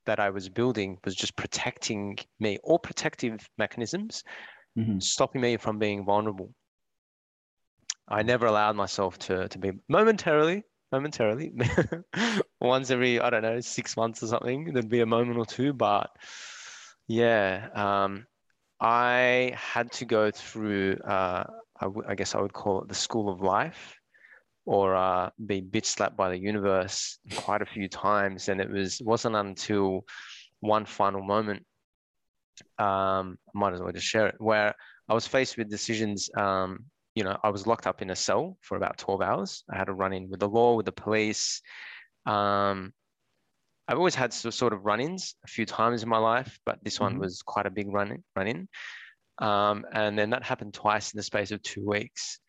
that 0.05 0.19
I 0.19 0.29
was 0.31 0.49
building 0.49 0.97
was 1.05 1.15
just 1.15 1.35
protecting 1.35 2.17
me, 2.39 2.57
all 2.63 2.79
protective 2.79 3.47
mechanisms, 3.57 4.23
Mhm. 4.77 5.01
stopping 5.03 5.41
me 5.41 5.57
from 5.57 5.77
being 5.77 6.05
vulnerable. 6.05 6.53
I 8.07 8.23
never 8.23 8.47
allowed 8.47 8.75
myself 8.75 9.19
to 9.19 9.47
to 9.49 9.57
be 9.59 9.71
momentarily, 9.87 10.63
momentarily, 10.91 11.53
once 12.59 12.89
every 12.89 13.19
I 13.19 13.29
don't 13.29 13.43
know 13.43 13.59
six 13.59 13.95
months 13.95 14.23
or 14.23 14.27
something. 14.27 14.73
There'd 14.73 14.89
be 14.89 15.01
a 15.01 15.05
moment 15.05 15.37
or 15.37 15.45
two, 15.45 15.73
but 15.73 16.09
yeah, 17.09 17.69
um, 17.75 18.27
I 18.79 19.53
had 19.57 19.91
to 19.93 20.05
go 20.05 20.31
through. 20.31 20.97
Uh, 21.05 21.45
I, 21.81 21.85
w- 21.85 22.07
I 22.07 22.15
guess 22.15 22.35
I 22.35 22.41
would 22.41 22.53
call 22.53 22.81
it 22.83 22.89
the 22.89 22.95
school 22.95 23.29
of 23.29 23.41
life, 23.41 23.95
or 24.65 24.95
uh, 24.95 25.31
be 25.45 25.61
bitch 25.61 25.85
slapped 25.85 26.17
by 26.17 26.29
the 26.29 26.39
universe 26.39 27.19
quite 27.35 27.61
a 27.63 27.67
few 27.67 27.89
times, 27.89 28.49
and 28.49 28.61
it 28.61 28.71
was 28.71 29.01
wasn't 29.03 29.35
until 29.37 30.05
one 30.61 30.85
final 30.85 31.23
moment. 31.23 31.65
Um, 32.77 33.37
might 33.53 33.73
as 33.73 33.81
well 33.81 33.91
just 33.91 34.05
share 34.05 34.27
it 34.27 34.35
where 34.39 34.75
I 35.07 35.13
was 35.13 35.27
faced 35.27 35.57
with 35.57 35.69
decisions. 35.69 36.29
Um, 36.35 36.85
you 37.15 37.23
know, 37.23 37.37
I 37.43 37.49
was 37.49 37.67
locked 37.67 37.87
up 37.87 38.01
in 38.01 38.09
a 38.11 38.15
cell 38.15 38.57
for 38.61 38.77
about 38.77 38.97
12 38.97 39.21
hours. 39.21 39.63
I 39.69 39.77
had 39.77 39.85
to 39.85 39.93
run 39.93 40.13
in 40.13 40.29
with 40.29 40.39
the 40.39 40.47
law, 40.49 40.75
with 40.75 40.85
the 40.85 40.91
police. 40.91 41.61
Um, 42.25 42.93
I've 43.89 43.97
always 43.97 44.13
had 44.13 44.31
so- 44.31 44.51
sort 44.51 44.71
of 44.71 44.85
run-ins 44.85 45.33
a 45.43 45.47
few 45.47 45.65
times 45.65 46.03
in 46.03 46.09
my 46.09 46.19
life, 46.19 46.59
but 46.63 46.77
this 46.83 46.99
one 46.99 47.15
Mhm. 47.15 47.21
was 47.21 47.41
quite 47.41 47.65
a 47.65 47.71
big 47.71 47.87
run 47.87 48.23
run-in. 48.35 48.69
Um, 49.39 49.83
and 49.91 50.17
then 50.17 50.29
that 50.29 50.43
happened 50.43 50.75
twice 50.75 51.11
in 51.11 51.17
the 51.17 51.23
space 51.23 51.49
of 51.49 51.63
two 51.63 51.83
weeks. 51.87 52.39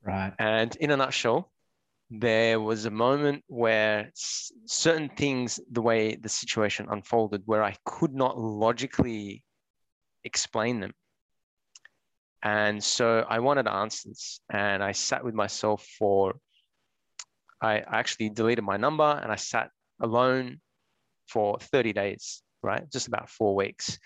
Right. 0.00 0.32
And 0.38 0.74
in 0.76 0.90
a 0.90 0.96
nutshell, 0.96 1.52
there 2.08 2.58
was 2.58 2.86
a 2.86 2.90
moment 2.90 3.44
where 3.46 4.06
s- 4.06 4.52
certain 4.64 5.10
things, 5.10 5.60
the 5.70 5.82
way 5.82 6.16
the 6.16 6.30
situation 6.30 6.88
unfolded, 6.88 7.42
where 7.44 7.62
I 7.62 7.76
could 7.84 8.14
not 8.14 8.38
logically 8.38 9.44
explain 10.24 10.80
them. 10.80 10.94
And 12.42 12.82
so 12.82 13.26
I 13.28 13.40
wanted 13.40 13.68
answers, 13.68 14.40
and 14.48 14.82
I 14.82 14.92
sat 14.92 15.24
with 15.24 15.34
myself 15.34 15.86
for. 15.98 16.40
I 17.60 17.80
actually 17.80 18.30
deleted 18.30 18.64
my 18.64 18.78
number 18.78 19.20
and 19.22 19.30
I 19.30 19.36
sat 19.36 19.70
alone 20.00 20.62
for 21.30 21.58
30 21.58 21.92
days, 21.92 22.42
right? 22.62 22.90
Just 22.90 23.08
about 23.08 23.30
four 23.30 23.54
weeks, 23.54 23.98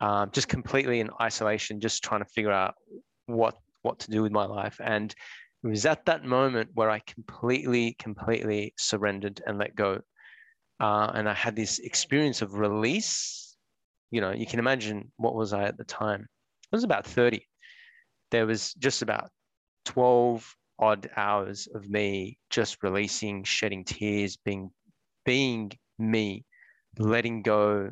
um, 0.00 0.30
just 0.32 0.48
completely 0.48 1.00
in 1.00 1.10
isolation, 1.20 1.80
just 1.80 2.02
trying 2.02 2.22
to 2.22 2.30
figure 2.30 2.52
out 2.52 2.74
what 3.26 3.56
what 3.82 3.98
to 4.00 4.10
do 4.10 4.22
with 4.22 4.32
my 4.32 4.44
life. 4.44 4.78
And 4.82 5.14
it 5.62 5.66
was 5.66 5.86
at 5.86 6.04
that 6.06 6.24
moment 6.24 6.70
where 6.74 6.90
I 6.90 7.00
completely, 7.00 7.96
completely 7.98 8.74
surrendered 8.78 9.42
and 9.46 9.58
let 9.58 9.74
go. 9.74 10.00
Uh, 10.78 11.10
and 11.14 11.28
I 11.28 11.34
had 11.34 11.56
this 11.56 11.78
experience 11.78 12.42
of 12.42 12.54
release. 12.54 13.56
You 14.10 14.20
know, 14.20 14.32
you 14.32 14.46
can 14.46 14.58
imagine 14.58 15.12
what 15.16 15.34
was 15.34 15.52
I 15.52 15.64
at 15.64 15.76
the 15.76 15.84
time? 15.84 16.26
I 16.72 16.76
was 16.76 16.84
about 16.84 17.06
30. 17.06 17.46
There 18.30 18.46
was 18.46 18.74
just 18.74 19.02
about 19.02 19.30
12 19.86 20.54
odd 20.78 21.10
hours 21.16 21.68
of 21.74 21.88
me 21.88 22.38
just 22.48 22.82
releasing, 22.82 23.44
shedding 23.44 23.84
tears, 23.84 24.36
being 24.36 24.70
being 25.26 25.70
me, 25.98 26.44
letting 27.00 27.42
go, 27.42 27.90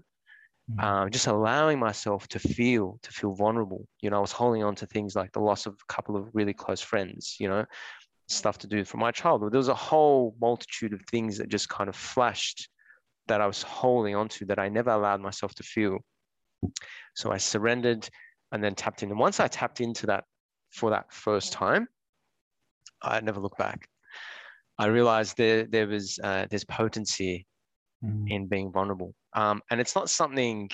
Mm. 0.71 0.85
um, 0.85 1.11
just 1.11 1.27
allowing 1.29 1.79
myself 1.79 2.29
to 2.29 2.39
feel 2.39 2.99
to 3.01 3.11
feel 3.11 3.33
vulnerable. 3.35 3.87
You 4.03 4.11
know 4.11 4.19
i 4.19 4.21
was 4.21 4.33
holding 4.33 4.63
on 4.63 4.75
to 4.77 4.87
things 4.87 5.17
like 5.17 5.33
the 5.33 5.41
loss 5.41 5.65
of 5.65 5.73
a 5.73 5.93
couple 5.93 6.15
of 6.15 6.29
really 6.35 6.53
close 6.53 6.83
friends 6.83 7.37
you 7.41 7.49
know 7.49 7.65
stuff 8.29 8.59
to 8.59 8.67
do 8.67 8.85
from 8.85 9.01
my 9.01 9.11
childhood. 9.11 9.53
There 9.53 9.59
was 9.59 9.69
a 9.69 9.75
whole 9.75 10.37
multitude 10.39 10.93
of 10.93 11.01
things 11.11 11.39
that 11.39 11.49
just 11.49 11.71
kind 11.71 11.89
of 11.89 11.97
flashed 11.97 12.69
that 13.29 13.41
i 13.41 13.47
was 13.47 13.63
holding 13.63 14.15
on 14.15 14.29
to 14.29 14.45
that 14.47 14.59
i 14.59 14.69
never 14.69 14.91
allowed 14.91 15.21
myself 15.23 15.55
to 15.55 15.63
feel. 15.63 15.99
So 17.15 17.33
i 17.33 17.39
surrendered 17.39 18.07
and 18.53 18.63
then 18.63 18.75
tapped 18.75 19.03
in. 19.03 19.11
And 19.11 19.19
once 19.19 19.41
i 19.41 19.49
tapped 19.49 19.81
into 19.81 20.07
that 20.09 20.25
for 20.71 20.91
that 20.91 21.11
first 21.13 21.53
time 21.53 21.89
i 23.01 23.21
never 23.21 23.41
looked 23.41 23.59
back. 23.59 23.89
I 24.79 24.87
realized 24.87 25.37
there 25.39 25.65
there 25.65 25.87
was 25.87 26.19
uh, 26.23 26.47
there's 26.51 26.65
potency 26.67 27.47
Mm. 28.05 28.31
in 28.31 28.47
being 28.47 28.71
vulnerable. 28.71 29.13
Um, 29.33 29.61
and 29.73 29.81
it's 29.81 29.97
not 29.97 30.09
something 30.09 30.71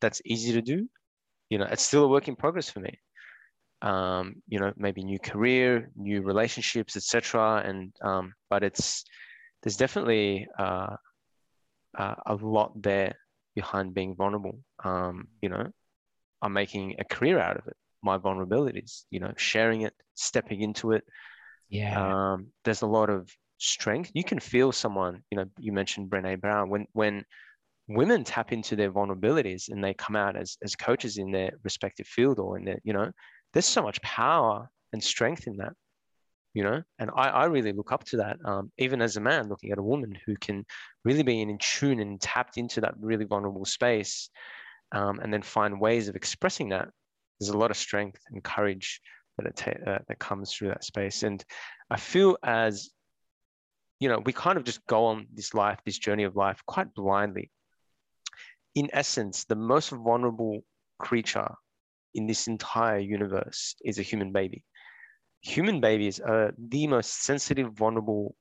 that's 0.00 0.20
easy 0.24 0.52
to 0.54 0.60
do. 0.60 0.88
You 1.48 1.58
know, 1.58 1.68
it's 1.70 1.84
still 1.84 2.02
a 2.02 2.08
work 2.08 2.26
in 2.26 2.34
progress 2.34 2.68
for 2.68 2.80
me. 2.80 2.98
Um, 3.80 4.42
you 4.48 4.58
know, 4.58 4.72
maybe 4.76 5.04
new 5.04 5.20
career, 5.20 5.90
new 5.94 6.22
relationships, 6.22 6.96
etc. 6.96 7.62
And 7.64 7.94
um, 8.02 8.34
but 8.50 8.64
it's 8.64 9.04
there's 9.62 9.76
definitely 9.76 10.48
uh, 10.58 10.96
uh, 11.96 12.14
a 12.26 12.34
lot 12.34 12.72
there 12.82 13.14
behind 13.54 13.94
being 13.94 14.16
vulnerable. 14.16 14.58
Um, 14.82 15.28
you 15.40 15.50
know, 15.50 15.68
I'm 16.42 16.52
making 16.52 16.96
a 16.98 17.04
career 17.04 17.38
out 17.38 17.56
of 17.56 17.68
it. 17.68 17.76
My 18.02 18.18
vulnerabilities, 18.18 19.04
you 19.10 19.20
know, 19.20 19.32
sharing 19.36 19.82
it, 19.82 19.94
stepping 20.14 20.60
into 20.60 20.90
it. 20.90 21.04
Yeah. 21.68 22.32
Um, 22.32 22.48
there's 22.64 22.82
a 22.82 22.88
lot 22.88 23.10
of 23.10 23.30
strength. 23.64 24.10
You 24.14 24.24
can 24.24 24.40
feel 24.40 24.72
someone, 24.72 25.22
you 25.30 25.38
know, 25.38 25.44
you 25.58 25.72
mentioned 25.72 26.10
Brene 26.10 26.40
Brown, 26.40 26.70
when 26.70 26.86
when 26.92 27.24
women 27.88 28.24
tap 28.24 28.52
into 28.52 28.76
their 28.76 28.90
vulnerabilities 28.90 29.68
and 29.68 29.82
they 29.82 29.94
come 29.94 30.16
out 30.16 30.36
as 30.36 30.56
as 30.62 30.76
coaches 30.76 31.18
in 31.18 31.30
their 31.30 31.52
respective 31.62 32.06
field 32.06 32.38
or 32.38 32.58
in 32.58 32.64
their, 32.64 32.78
you 32.84 32.92
know, 32.92 33.10
there's 33.52 33.66
so 33.66 33.82
much 33.82 34.00
power 34.02 34.68
and 34.92 35.02
strength 35.02 35.46
in 35.46 35.56
that, 35.56 35.72
you 36.54 36.62
know, 36.62 36.82
and 36.98 37.10
I, 37.16 37.28
I 37.28 37.44
really 37.46 37.72
look 37.72 37.92
up 37.92 38.04
to 38.04 38.18
that. 38.18 38.36
Um, 38.44 38.70
even 38.78 39.02
as 39.02 39.16
a 39.16 39.20
man 39.20 39.48
looking 39.48 39.72
at 39.72 39.78
a 39.78 39.82
woman 39.82 40.16
who 40.26 40.36
can 40.36 40.64
really 41.04 41.22
be 41.22 41.40
in 41.40 41.58
tune 41.58 42.00
and 42.00 42.20
tapped 42.20 42.56
into 42.56 42.80
that 42.82 42.94
really 43.00 43.24
vulnerable 43.24 43.64
space 43.64 44.30
um, 44.92 45.20
and 45.20 45.32
then 45.32 45.42
find 45.42 45.80
ways 45.80 46.08
of 46.08 46.16
expressing 46.16 46.70
that. 46.70 46.88
There's 47.40 47.50
a 47.50 47.58
lot 47.58 47.70
of 47.70 47.76
strength 47.76 48.20
and 48.30 48.42
courage 48.42 49.00
that 49.36 49.46
it 49.46 49.56
ta- 49.56 49.90
uh, 49.90 49.98
that 50.08 50.18
comes 50.18 50.52
through 50.52 50.68
that 50.68 50.84
space. 50.84 51.24
And 51.24 51.44
I 51.90 51.96
feel 51.96 52.38
as 52.44 52.90
you 54.04 54.10
know, 54.10 54.20
we 54.26 54.34
kind 54.34 54.58
of 54.58 54.64
just 54.64 54.86
go 54.86 55.06
on 55.06 55.26
this 55.32 55.54
life, 55.54 55.78
this 55.86 55.96
journey 55.96 56.24
of 56.24 56.36
life 56.36 56.60
quite 56.66 56.92
blindly. 56.92 57.50
In 58.74 58.90
essence, 58.92 59.44
the 59.44 59.56
most 59.56 59.88
vulnerable 59.88 60.62
creature 60.98 61.50
in 62.12 62.26
this 62.26 62.46
entire 62.46 62.98
universe 62.98 63.74
is 63.82 63.98
a 63.98 64.02
human 64.02 64.30
baby. 64.30 64.62
Human 65.40 65.80
babies 65.80 66.20
are 66.20 66.52
the 66.58 66.86
most 66.86 67.22
sensitive, 67.22 67.72
vulnerable 67.72 68.36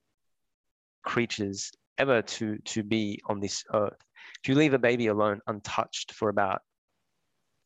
creatures 1.05 1.71
ever 1.97 2.21
to, 2.21 2.57
to 2.65 2.83
be 2.83 3.21
on 3.27 3.39
this 3.39 3.63
earth. 3.73 4.01
If 4.43 4.49
you 4.49 4.55
leave 4.55 4.73
a 4.73 4.79
baby 4.89 5.07
alone 5.07 5.39
untouched 5.47 6.11
for 6.11 6.27
about 6.27 6.61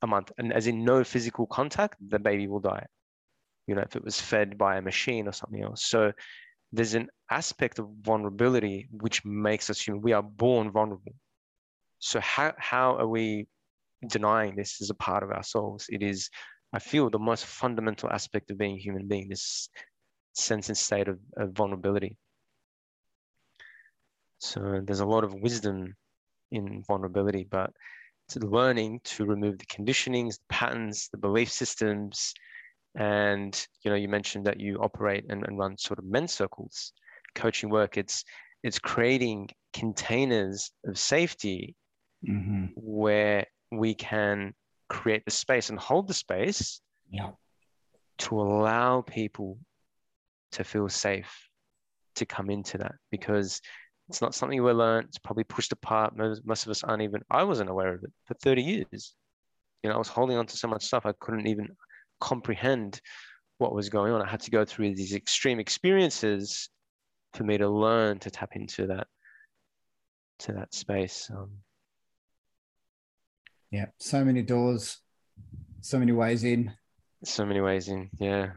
a 0.04 0.08
month, 0.08 0.32
and 0.38 0.54
as 0.54 0.68
in 0.68 0.86
no 0.86 1.04
physical 1.04 1.48
contact, 1.48 1.96
the 2.08 2.20
baby 2.20 2.48
will 2.48 2.60
die. 2.60 2.86
You 3.66 3.74
know, 3.74 3.82
if 3.82 3.96
it 3.96 4.04
was 4.04 4.22
fed 4.22 4.56
by 4.56 4.78
a 4.78 4.84
machine 4.84 5.28
or 5.28 5.32
something 5.32 5.64
else. 5.64 5.84
So 5.84 6.12
there's 6.72 6.94
an 6.94 7.08
aspect 7.30 7.80
of 7.80 7.88
vulnerability 8.02 8.88
which 8.92 9.24
makes 9.26 9.70
us 9.70 9.82
human. 9.82 10.02
We 10.02 10.14
are 10.14 10.24
born 10.24 10.72
vulnerable. 10.72 11.14
So 12.00 12.20
how 12.20 12.54
how 12.58 12.98
are 12.98 13.08
we 13.08 13.48
denying 14.08 14.56
this 14.56 14.82
as 14.82 14.90
a 14.90 14.96
part 14.96 15.24
of 15.24 15.32
ourselves? 15.32 15.88
It 15.90 16.04
is, 16.04 16.30
I 16.74 16.80
feel, 16.80 17.10
the 17.10 17.20
most 17.20 17.46
fundamental 17.46 18.10
aspect 18.10 18.52
of 18.52 18.58
being 18.58 18.76
a 18.76 18.80
human 18.80 19.08
being, 19.08 19.30
this 19.30 19.70
sense 20.34 20.70
and 20.70 20.78
state 20.78 21.08
of, 21.08 21.20
of 21.38 21.54
vulnerability. 21.54 22.18
So 24.40 24.82
there's 24.84 25.00
a 25.00 25.06
lot 25.06 25.24
of 25.24 25.34
wisdom 25.34 25.96
in 26.52 26.84
vulnerability, 26.88 27.48
but 27.50 27.72
it's 28.28 28.38
learning 28.38 29.02
to 29.06 29.26
remove 29.26 29.58
the 29.58 29.66
conditionings, 29.66 30.36
the 30.36 30.46
patterns, 30.50 31.10
the 31.12 31.18
belief 31.18 31.52
systems, 31.52 32.34
and 32.98 33.68
you 33.84 33.92
know 33.92 33.98
you 33.98 34.08
mentioned 34.08 34.46
that 34.46 34.60
you 34.60 34.78
operate 34.80 35.24
and, 35.30 35.46
and 35.48 35.58
run 35.58 35.78
sort 35.78 36.00
of 36.00 36.06
men's 36.06 36.34
circles 36.34 36.92
coaching 37.36 37.70
work 37.70 37.96
it's 37.98 38.24
it's 38.64 38.80
creating 38.80 39.48
containers 39.74 40.72
of 40.86 40.98
safety 40.98 41.76
Mhm. 42.28 42.72
where 42.76 43.46
we 43.72 43.94
can 43.94 44.54
create 44.90 45.24
the 45.26 45.32
space 45.32 45.70
and 45.70 45.78
hold 45.78 46.08
the 46.08 46.14
space 46.14 46.82
Yeah. 47.12 47.32
to 48.20 48.42
allow 48.42 49.02
people 49.02 49.60
to 50.54 50.64
feel 50.64 50.90
safe 50.90 51.32
to 52.16 52.26
come 52.26 52.50
into 52.50 52.80
that 52.80 52.96
because 53.12 53.62
it's 54.10 54.22
not 54.22 54.34
something 54.34 54.64
we 54.64 54.72
learned 54.72 55.08
it's 55.10 55.20
probably 55.20 55.44
pushed 55.44 55.72
apart 55.72 56.18
most, 56.18 56.44
most 56.46 56.66
of 56.66 56.72
us 56.72 56.84
aren't 56.84 57.04
even 57.04 57.22
i 57.30 57.44
wasn't 57.44 57.70
aware 57.70 57.94
of 57.94 58.04
it 58.04 58.12
for 58.26 58.34
30 58.36 58.64
years 58.64 59.16
you 59.84 59.90
know 59.90 59.94
i 59.96 59.98
was 59.98 60.08
holding 60.08 60.38
on 60.38 60.48
to 60.48 60.58
so 60.58 60.68
much 60.68 60.84
stuff 60.86 61.06
i 61.06 61.14
couldn't 61.20 61.46
even 61.46 61.68
comprehend 62.20 63.02
what 63.58 63.74
was 63.74 63.90
going 63.90 64.14
on. 64.14 64.22
I 64.22 64.30
had 64.30 64.42
to 64.42 64.52
go 64.52 64.66
through 64.66 64.96
these 64.96 65.14
extreme 65.14 65.60
experiences 65.60 66.70
for 67.34 67.44
me 67.44 67.58
to 67.58 67.70
learn 67.70 68.20
to 68.20 68.32
tap 68.32 68.52
into 68.56 68.88
that 68.88 69.08
to 70.40 70.54
that 70.54 70.74
space. 70.74 71.30
Um, 71.34 71.52
yeah, 73.72 73.88
so 74.00 74.24
many 74.24 74.42
doors, 74.42 75.00
so 75.82 76.00
many 76.00 76.12
ways 76.12 76.44
in. 76.44 76.74
So 77.24 77.46
many 77.46 77.62
ways 77.62 77.88
in. 77.88 78.10
Yeah. 78.20 78.52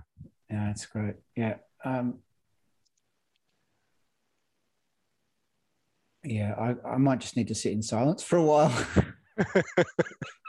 Yeah, 0.50 0.66
that's 0.66 0.86
great. 0.86 1.14
Yeah. 1.36 1.56
Um, 1.84 2.18
yeah, 6.22 6.54
I, 6.54 6.88
I 6.88 6.96
might 6.98 7.20
just 7.20 7.36
need 7.36 7.48
to 7.48 7.54
sit 7.54 7.72
in 7.72 7.82
silence 7.82 8.22
for 8.22 8.36
a 8.36 8.44
while. 8.44 8.86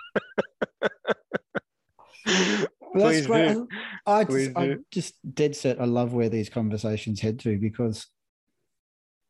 that's 2.94 3.26
great. 3.26 3.54
Do. 3.54 3.68
I 4.06 4.24
just, 4.24 4.58
I 4.58 4.76
just 4.92 5.16
dead 5.34 5.56
set. 5.56 5.80
I 5.80 5.86
love 5.86 6.14
where 6.14 6.30
these 6.30 6.50
conversations 6.50 7.22
head 7.22 7.40
to 7.40 7.58
because 7.58 8.08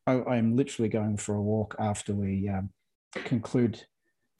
I, 0.08 0.38
am 0.38 0.56
literally 0.56 0.90
going 0.90 1.18
for 1.18 1.36
a 1.36 1.42
walk 1.42 1.76
after 1.80 2.14
we 2.14 2.50
um, 2.50 2.70
conclude 3.14 3.82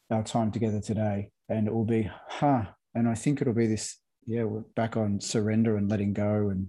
our 0.10 0.24
time 0.24 0.52
together 0.52 0.82
today, 0.82 1.30
and 1.50 1.68
it 1.68 1.74
will 1.74 1.86
be, 1.86 2.10
huh? 2.28 2.64
And 2.96 3.08
I 3.08 3.16
think 3.16 3.42
it'll 3.42 3.54
be 3.54 3.68
this, 3.68 3.98
yeah, 4.26 4.44
we're 4.44 4.64
back 4.76 4.98
on 4.98 5.22
surrender 5.22 5.78
and 5.78 5.90
letting 5.90 6.14
go 6.14 6.50
and 6.50 6.68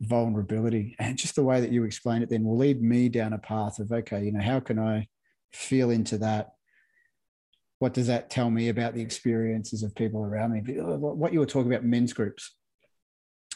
vulnerability, 0.00 0.96
and 0.98 1.18
just 1.18 1.36
the 1.36 1.44
way 1.44 1.60
that 1.60 1.72
you 1.72 1.84
explain 1.84 2.22
it, 2.22 2.30
then 2.30 2.44
will 2.44 2.56
lead 2.56 2.82
me 2.82 3.08
down 3.08 3.32
a 3.32 3.38
path 3.38 3.78
of, 3.78 3.92
okay, 3.92 4.24
you 4.24 4.32
know, 4.32 4.42
how 4.42 4.60
can 4.60 4.78
I 4.78 5.06
feel 5.52 5.90
into 5.90 6.18
that? 6.18 6.52
What 7.80 7.94
does 7.94 8.08
that 8.08 8.28
tell 8.28 8.50
me 8.50 8.68
about 8.68 8.94
the 8.94 9.00
experiences 9.00 9.82
of 9.82 9.94
people 9.94 10.22
around 10.22 10.52
me? 10.52 10.60
What 10.60 11.32
you 11.32 11.40
were 11.40 11.46
talking 11.46 11.72
about, 11.72 11.82
men's 11.82 12.12
groups. 12.12 12.54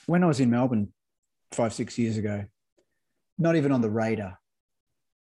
When 0.06 0.24
I 0.24 0.26
was 0.26 0.40
in 0.40 0.50
Melbourne 0.50 0.92
five, 1.52 1.74
six 1.74 1.98
years 1.98 2.16
ago, 2.16 2.46
not 3.38 3.54
even 3.54 3.70
on 3.70 3.82
the 3.82 3.90
radar. 3.90 4.38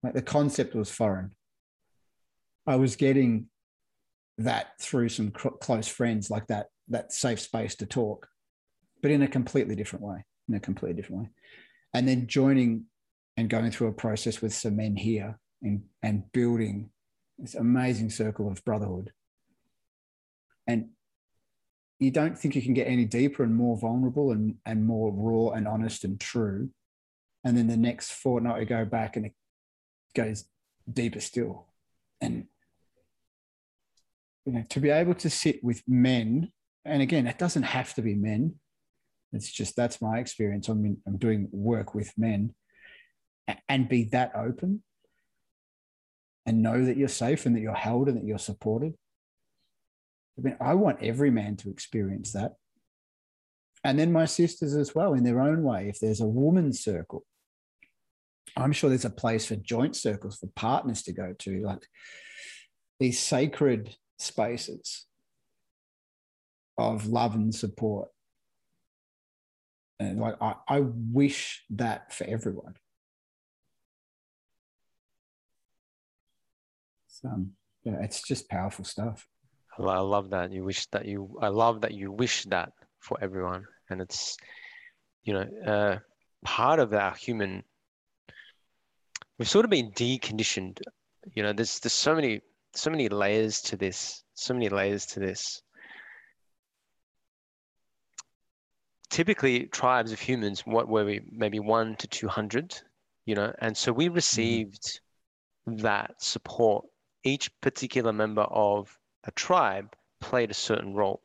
Like 0.03 0.13
the 0.13 0.21
concept 0.21 0.75
was 0.75 0.91
foreign. 0.91 1.31
I 2.67 2.75
was 2.75 2.95
getting 2.95 3.47
that 4.37 4.79
through 4.79 5.09
some 5.09 5.31
cr- 5.31 5.49
close 5.49 5.87
friends, 5.87 6.29
like 6.29 6.45
that 6.47 6.67
that 6.89 7.11
safe 7.11 7.39
space 7.39 7.75
to 7.77 7.87
talk, 7.87 8.27
but 9.01 9.09
in 9.09 9.23
a 9.23 9.27
completely 9.27 9.75
different 9.75 10.05
way. 10.05 10.23
In 10.47 10.55
a 10.55 10.59
completely 10.59 11.01
different 11.01 11.23
way, 11.23 11.29
and 11.93 12.07
then 12.07 12.27
joining 12.27 12.85
and 13.37 13.49
going 13.49 13.71
through 13.71 13.87
a 13.87 13.93
process 13.93 14.41
with 14.41 14.53
some 14.53 14.75
men 14.75 14.95
here 14.95 15.39
and 15.63 15.83
and 16.03 16.31
building 16.33 16.91
this 17.37 17.55
amazing 17.55 18.09
circle 18.09 18.49
of 18.49 18.63
brotherhood. 18.63 19.11
And 20.67 20.89
you 21.99 22.11
don't 22.11 22.37
think 22.37 22.55
you 22.55 22.61
can 22.61 22.73
get 22.73 22.87
any 22.87 23.05
deeper 23.05 23.43
and 23.43 23.55
more 23.55 23.77
vulnerable 23.77 24.31
and, 24.31 24.55
and 24.65 24.85
more 24.85 25.11
raw 25.11 25.55
and 25.55 25.67
honest 25.67 26.03
and 26.03 26.19
true. 26.19 26.69
And 27.43 27.57
then 27.57 27.67
the 27.67 27.77
next 27.77 28.11
fortnight 28.11 28.59
we 28.59 28.65
go 28.65 28.85
back 28.85 29.15
and 29.15 29.27
it 29.27 29.33
goes 30.15 30.45
deeper 30.91 31.19
still. 31.19 31.67
And 32.19 32.45
you 34.45 34.53
know 34.53 34.63
to 34.69 34.79
be 34.79 34.89
able 34.89 35.13
to 35.13 35.29
sit 35.29 35.63
with 35.63 35.83
men 35.87 36.51
and 36.85 37.03
again 37.03 37.27
it 37.27 37.37
doesn't 37.37 37.63
have 37.63 37.93
to 37.95 38.01
be 38.01 38.15
men. 38.15 38.55
It's 39.33 39.51
just 39.51 39.75
that's 39.75 40.01
my 40.01 40.19
experience. 40.19 40.69
I 40.69 40.73
mean 40.73 40.97
i'm 41.07 41.17
doing 41.17 41.49
work 41.51 41.93
with 41.93 42.11
men. 42.17 42.53
And 43.67 43.89
be 43.89 44.05
that 44.05 44.31
open 44.35 44.81
and 46.45 46.61
know 46.61 46.83
that 46.83 46.97
you're 46.97 47.07
safe 47.07 47.45
and 47.45 47.55
that 47.55 47.61
you're 47.61 47.73
held 47.73 48.07
and 48.07 48.17
that 48.17 48.25
you're 48.25 48.37
supported 48.37 48.93
i 50.37 50.41
mean 50.41 50.57
i 50.59 50.73
want 50.73 51.01
every 51.01 51.31
man 51.31 51.55
to 51.55 51.69
experience 51.69 52.33
that 52.33 52.53
and 53.83 53.97
then 53.97 54.11
my 54.11 54.25
sisters 54.25 54.75
as 54.75 54.93
well 54.93 55.13
in 55.13 55.23
their 55.23 55.41
own 55.41 55.63
way 55.63 55.89
if 55.89 55.99
there's 55.99 56.21
a 56.21 56.25
woman's 56.25 56.83
circle 56.83 57.25
I'm 58.55 58.71
sure 58.71 58.89
there's 58.89 59.05
a 59.05 59.09
place 59.09 59.45
for 59.45 59.55
joint 59.55 59.95
circles 59.95 60.37
for 60.37 60.47
partners 60.55 61.03
to 61.03 61.13
go 61.13 61.33
to, 61.39 61.61
like 61.61 61.85
these 62.99 63.19
sacred 63.19 63.95
spaces 64.19 65.05
of 66.77 67.07
love 67.07 67.35
and 67.35 67.53
support. 67.53 68.09
And 69.99 70.19
like 70.19 70.35
I, 70.41 70.55
I 70.67 70.79
wish 70.81 71.63
that 71.71 72.13
for 72.13 72.25
everyone. 72.25 72.75
So 77.21 77.45
yeah, 77.83 77.97
it's 78.01 78.21
just 78.21 78.49
powerful 78.49 78.85
stuff. 78.85 79.27
I 79.79 79.99
love 79.99 80.29
that. 80.31 80.51
You 80.51 80.63
wish 80.63 80.85
that 80.87 81.05
you 81.05 81.37
I 81.41 81.47
love 81.47 81.81
that 81.81 81.93
you 81.93 82.11
wish 82.11 82.43
that 82.45 82.71
for 82.99 83.17
everyone. 83.21 83.65
And 83.89 84.01
it's 84.01 84.37
you 85.23 85.33
know, 85.33 85.47
uh, 85.65 85.99
part 86.43 86.79
of 86.79 86.93
our 86.93 87.13
human 87.15 87.63
we've 89.41 89.49
sort 89.49 89.65
of 89.65 89.71
been 89.71 89.91
deconditioned. 89.91 90.79
You 91.33 91.41
know, 91.41 91.51
there's 91.51 91.79
there's 91.79 91.93
so 91.93 92.13
many 92.13 92.41
so 92.75 92.91
many 92.91 93.09
layers 93.09 93.59
to 93.61 93.75
this, 93.75 94.23
so 94.35 94.53
many 94.53 94.69
layers 94.69 95.07
to 95.07 95.19
this. 95.19 95.63
Typically, 99.09 99.65
tribes 99.65 100.11
of 100.11 100.19
humans, 100.19 100.61
what 100.65 100.87
were 100.87 101.05
we? 101.05 101.21
Maybe 101.31 101.59
one 101.59 101.95
to 101.97 102.07
two 102.07 102.27
hundred, 102.27 102.79
you 103.25 103.33
know, 103.33 103.51
and 103.59 103.75
so 103.75 103.91
we 103.91 104.05
mm-hmm. 104.05 104.15
received 104.15 104.99
mm-hmm. 105.67 105.77
that 105.77 106.21
support. 106.21 106.85
Each 107.23 107.49
particular 107.61 108.13
member 108.13 108.43
of 108.43 108.97
a 109.23 109.31
tribe 109.31 109.95
played 110.19 110.51
a 110.51 110.55
certain 110.55 110.93
role. 110.93 111.21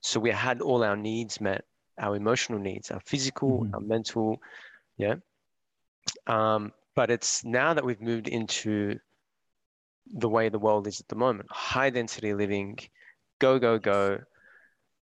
So 0.00 0.20
we 0.20 0.30
had 0.30 0.60
all 0.60 0.84
our 0.84 0.96
needs 0.96 1.40
met, 1.40 1.64
our 1.98 2.16
emotional 2.16 2.58
needs, 2.58 2.90
our 2.90 3.00
physical, 3.00 3.62
mm-hmm. 3.62 3.74
our 3.74 3.80
mental, 3.80 4.40
yeah. 4.96 5.16
Um, 6.26 6.72
but 6.94 7.10
it's 7.10 7.44
now 7.44 7.74
that 7.74 7.84
we've 7.84 8.00
moved 8.00 8.28
into 8.28 8.98
the 10.14 10.28
way 10.28 10.48
the 10.48 10.58
world 10.58 10.86
is 10.86 11.00
at 11.00 11.08
the 11.08 11.16
moment 11.16 11.48
high 11.50 11.90
density 11.90 12.32
living, 12.32 12.78
go, 13.38 13.58
go, 13.58 13.78
go. 13.78 14.18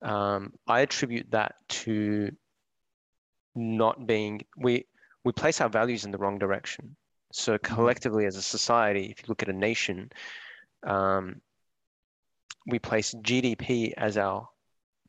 Um, 0.02 0.54
I 0.68 0.82
attribute 0.82 1.32
that 1.32 1.56
to 1.70 2.32
not 3.56 4.06
being, 4.08 4.42
we, 4.58 4.86
we 5.24 5.32
place 5.32 5.62
our 5.62 5.70
values 5.70 6.06
in 6.06 6.12
the 6.12 6.18
wrong 6.18 6.40
direction. 6.40 6.96
So 7.32 7.58
mm-hmm. 7.58 7.76
collectively 7.76 8.26
as 8.26 8.36
a 8.36 8.42
society, 8.42 9.06
if 9.06 9.22
you 9.22 9.26
look 9.28 9.44
at 9.44 9.50
a 9.50 9.54
nation, 9.54 10.12
um, 10.84 11.42
we 12.68 12.80
place 12.80 13.14
GDP 13.14 13.94
as 13.98 14.18
our 14.18 14.48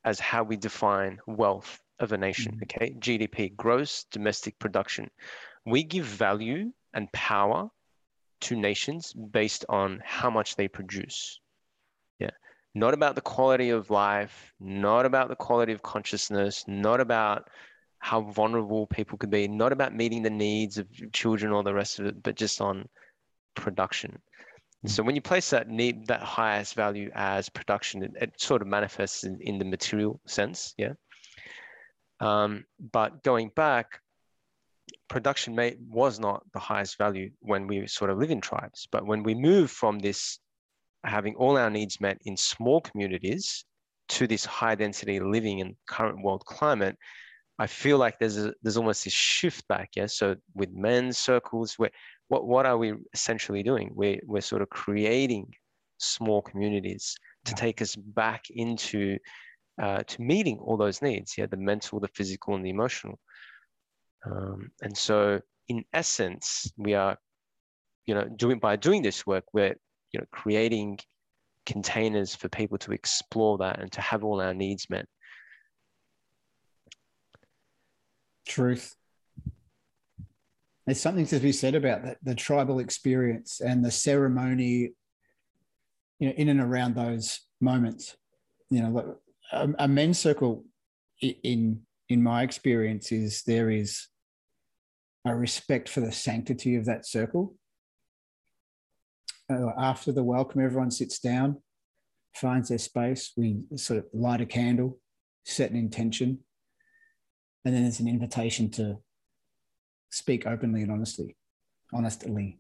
as 0.05 0.19
how 0.19 0.43
we 0.43 0.57
define 0.57 1.19
wealth 1.27 1.81
of 2.01 2.13
a 2.13 2.19
nation. 2.19 2.53
Mm-hmm. 2.53 2.63
Okay, 2.63 2.95
GDP, 2.99 3.55
gross 3.55 4.05
domestic 4.11 4.59
production 4.59 5.11
we 5.65 5.83
give 5.83 6.05
value 6.05 6.73
and 6.95 7.11
power 7.13 7.71
to 8.43 8.57
nations 8.57 9.13
based 9.13 9.65
on 9.69 10.03
how 10.05 10.31
much 10.31 10.57
they 10.57 10.69
produce. 10.69 11.41
Yeah. 12.19 12.31
Not 12.75 12.95
about 12.95 13.15
the 13.15 13.21
quality 13.21 13.71
of 13.71 13.91
life, 13.91 14.53
not 14.59 15.07
about 15.07 15.29
the 15.29 15.37
quality 15.37 15.73
of 15.73 15.83
consciousness, 15.83 16.65
not 16.67 17.01
about 17.01 17.49
how 18.03 18.21
vulnerable 18.21 18.85
people 18.89 19.17
could 19.17 19.31
be, 19.31 19.47
not 19.47 19.71
about 19.71 19.95
meeting 19.95 20.25
the 20.25 20.29
needs 20.29 20.77
of 20.77 20.89
children 21.13 21.53
or 21.53 21.63
the 21.63 21.73
rest 21.73 22.01
of 22.01 22.07
it, 22.07 22.21
but 22.21 22.35
just 22.35 22.61
on 22.61 22.89
production. 23.55 24.21
Mm. 24.85 24.91
So 24.91 25.05
when 25.05 25.15
you 25.15 25.23
place 25.23 25.51
that 25.51 25.69
need, 25.69 26.09
that 26.09 26.21
highest 26.21 26.75
value 26.75 27.13
as 27.15 27.49
production, 27.49 28.03
it, 28.03 28.11
it 28.21 28.41
sort 28.41 28.61
of 28.61 28.67
manifests 28.67 29.23
in, 29.23 29.39
in, 29.41 29.57
the 29.57 29.65
material 29.65 30.21
sense, 30.27 30.75
yeah. 30.77 30.95
Um, 32.19 32.65
but 32.91 33.23
going 33.23 33.53
back, 33.55 34.01
production 35.09 35.55
may, 35.55 35.77
was 35.89 36.19
not 36.19 36.43
the 36.53 36.59
highest 36.59 36.99
value 36.99 37.31
when 37.39 37.69
we 37.69 37.87
sort 37.87 38.11
of 38.11 38.19
live 38.19 38.33
in 38.33 38.41
tribes. 38.41 38.89
But 38.91 39.07
when 39.07 39.23
we 39.23 39.37
move 39.37 39.71
from 39.71 40.01
this 40.01 40.41
having 41.05 41.37
all 41.37 41.57
our 41.57 41.71
needs 41.71 42.01
met 42.01 42.19
in 42.25 42.37
small 42.37 42.81
communities 42.81 43.65
to 44.09 44.27
this 44.27 44.45
high 44.45 44.75
density 44.75 45.21
living 45.21 45.61
in 45.61 45.77
current 45.87 46.21
world 46.21 46.45
climate, 46.47 46.99
I 47.59 47.67
feel 47.67 47.99
like 47.99 48.19
there's 48.19 48.39
a, 48.39 48.55
there's 48.63 48.77
almost 48.77 49.05
this 49.05 49.13
shift 49.13 49.67
back. 49.69 49.91
Yeah. 49.95 50.07
So 50.07 50.37
with 50.55 50.71
men's 50.73 51.19
circles, 51.19 51.75
where 51.79 51.91
what 52.29 52.47
what 52.47 52.67
are 52.67 52.79
we 52.79 52.95
essentially 53.13 53.63
doing? 53.63 53.93
We're 53.95 54.21
we're 54.27 54.41
sort 54.41 54.63
of 54.63 54.71
creating 54.71 55.53
small 55.99 56.43
communities 56.43 57.15
to 57.45 57.55
take 57.55 57.83
us 57.83 57.95
back 57.95 58.45
into 58.51 59.19
uh, 59.81 60.03
to 60.03 60.23
meeting 60.23 60.59
all 60.59 60.77
those 60.77 61.03
needs. 61.03 61.35
Yeah, 61.37 61.47
the 61.47 61.57
mental, 61.57 62.01
the 62.01 62.09
physical, 62.09 62.55
and 62.55 62.65
the 62.65 62.71
emotional. 62.71 63.19
Um, 64.25 64.71
and 64.83 64.97
so, 64.97 65.41
in 65.69 65.85
essence, 65.93 66.71
we 66.77 66.95
are, 66.95 67.17
you 68.07 68.15
know, 68.15 68.29
doing 68.37 68.59
by 68.59 68.77
doing 68.77 69.03
this 69.03 69.27
work, 69.27 69.45
we're, 69.53 69.75
you 70.13 70.21
know, 70.21 70.27
creating 70.31 70.99
containers 71.67 72.35
for 72.35 72.49
people 72.49 72.79
to 72.79 72.93
explore 72.93 73.59
that 73.59 73.81
and 73.81 73.91
to 73.93 74.01
have 74.01 74.25
all 74.25 74.41
our 74.41 74.55
needs 74.55 74.89
met. 74.91 75.07
Truth. 78.47 78.97
There's 80.87 81.01
something 81.01 81.27
to 81.27 81.39
be 81.39 81.53
said 81.53 81.75
about 81.75 82.05
that, 82.05 82.19
the 82.23 82.35
tribal 82.35 82.81
experience 82.81 83.61
and 83.61 83.85
the 83.85 83.91
ceremony, 83.91 84.93
you 86.19 86.29
know, 86.29 86.35
in 86.37 86.49
and 86.49 86.61
around 86.61 86.97
those 86.97 87.41
moments. 87.61 88.17
You 88.69 88.83
know, 88.83 89.17
a, 89.53 89.69
a 89.79 89.89
men's 89.89 90.19
circle 90.19 90.65
in 91.21 91.83
in 92.09 92.23
my 92.23 92.43
experience 92.43 93.13
is 93.13 93.43
there 93.45 93.71
is 93.71 94.09
a 95.25 95.35
respect 95.35 95.89
for 95.89 96.01
the 96.01 96.13
sanctity 96.13 96.77
of 96.77 96.85
that 96.87 97.07
circle. 97.07 97.55
Uh, 99.51 99.71
after 99.79 100.13
the 100.13 100.25
welcome, 100.25 100.65
everyone 100.65 100.91
sits 100.91 101.19
down, 101.19 101.59
finds 102.35 102.69
their 102.69 102.79
space. 102.79 103.33
We 103.37 103.61
sort 103.77 104.01
of 104.01 104.07
light 104.13 104.41
a 104.41 104.47
candle, 104.47 104.99
set 105.45 105.71
an 105.71 105.77
intention, 105.77 106.41
and 107.65 107.75
then 107.75 107.83
there's 107.83 108.01
an 108.01 108.09
invitation 108.09 108.71
to 108.71 108.99
speak 110.11 110.47
openly 110.47 110.83
and 110.83 110.93
honestly, 110.93 111.37
honestly. 111.93 112.59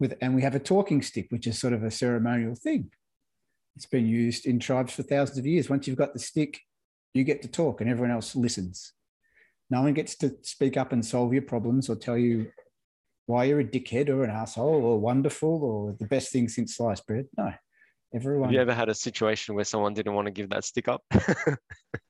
With 0.00 0.16
and 0.20 0.34
we 0.34 0.42
have 0.42 0.54
a 0.54 0.60
talking 0.60 1.02
stick, 1.02 1.26
which 1.30 1.46
is 1.46 1.58
sort 1.58 1.72
of 1.72 1.82
a 1.82 1.90
ceremonial 1.90 2.54
thing. 2.54 2.90
It's 3.74 3.86
been 3.86 4.06
used 4.06 4.46
in 4.46 4.58
tribes 4.60 4.92
for 4.92 5.02
thousands 5.02 5.38
of 5.38 5.46
years. 5.46 5.68
Once 5.68 5.86
you've 5.86 5.96
got 5.96 6.12
the 6.12 6.18
stick, 6.20 6.60
you 7.14 7.24
get 7.24 7.42
to 7.42 7.48
talk, 7.48 7.80
and 7.80 7.90
everyone 7.90 8.12
else 8.12 8.36
listens. 8.36 8.92
No 9.70 9.82
one 9.82 9.94
gets 9.94 10.16
to 10.18 10.36
speak 10.42 10.76
up 10.76 10.92
and 10.92 11.04
solve 11.04 11.32
your 11.32 11.42
problems 11.42 11.88
or 11.88 11.96
tell 11.96 12.16
you 12.16 12.50
why 13.26 13.44
you're 13.44 13.60
a 13.60 13.64
dickhead 13.64 14.08
or 14.08 14.24
an 14.24 14.30
asshole 14.30 14.84
or 14.84 14.98
wonderful 14.98 15.62
or 15.62 15.96
the 15.98 16.06
best 16.06 16.32
thing 16.32 16.48
since 16.48 16.76
sliced 16.76 17.06
bread. 17.06 17.26
No, 17.36 17.52
everyone. 18.14 18.48
Have 18.48 18.54
you 18.54 18.60
ever 18.60 18.74
had 18.74 18.88
a 18.88 18.94
situation 18.94 19.54
where 19.54 19.64
someone 19.64 19.94
didn't 19.94 20.14
want 20.14 20.26
to 20.26 20.32
give 20.32 20.50
that 20.50 20.64
stick 20.64 20.88
up? 20.88 21.02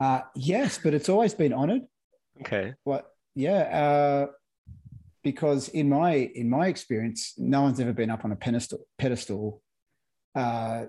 uh, 0.00 0.20
yes, 0.34 0.78
but 0.82 0.94
it's 0.94 1.08
always 1.08 1.34
been 1.34 1.52
honored. 1.52 1.82
Okay. 2.40 2.74
What? 2.84 3.10
Yeah. 3.34 4.28
Uh, 4.28 4.32
because 5.22 5.68
in 5.68 5.88
my 5.88 6.14
in 6.14 6.48
my 6.48 6.68
experience, 6.68 7.34
no 7.36 7.62
one's 7.62 7.80
ever 7.80 7.92
been 7.92 8.10
up 8.10 8.24
on 8.24 8.32
a 8.32 8.36
pedestal 8.36 8.78
pedestal, 8.98 9.62
uh, 10.34 10.84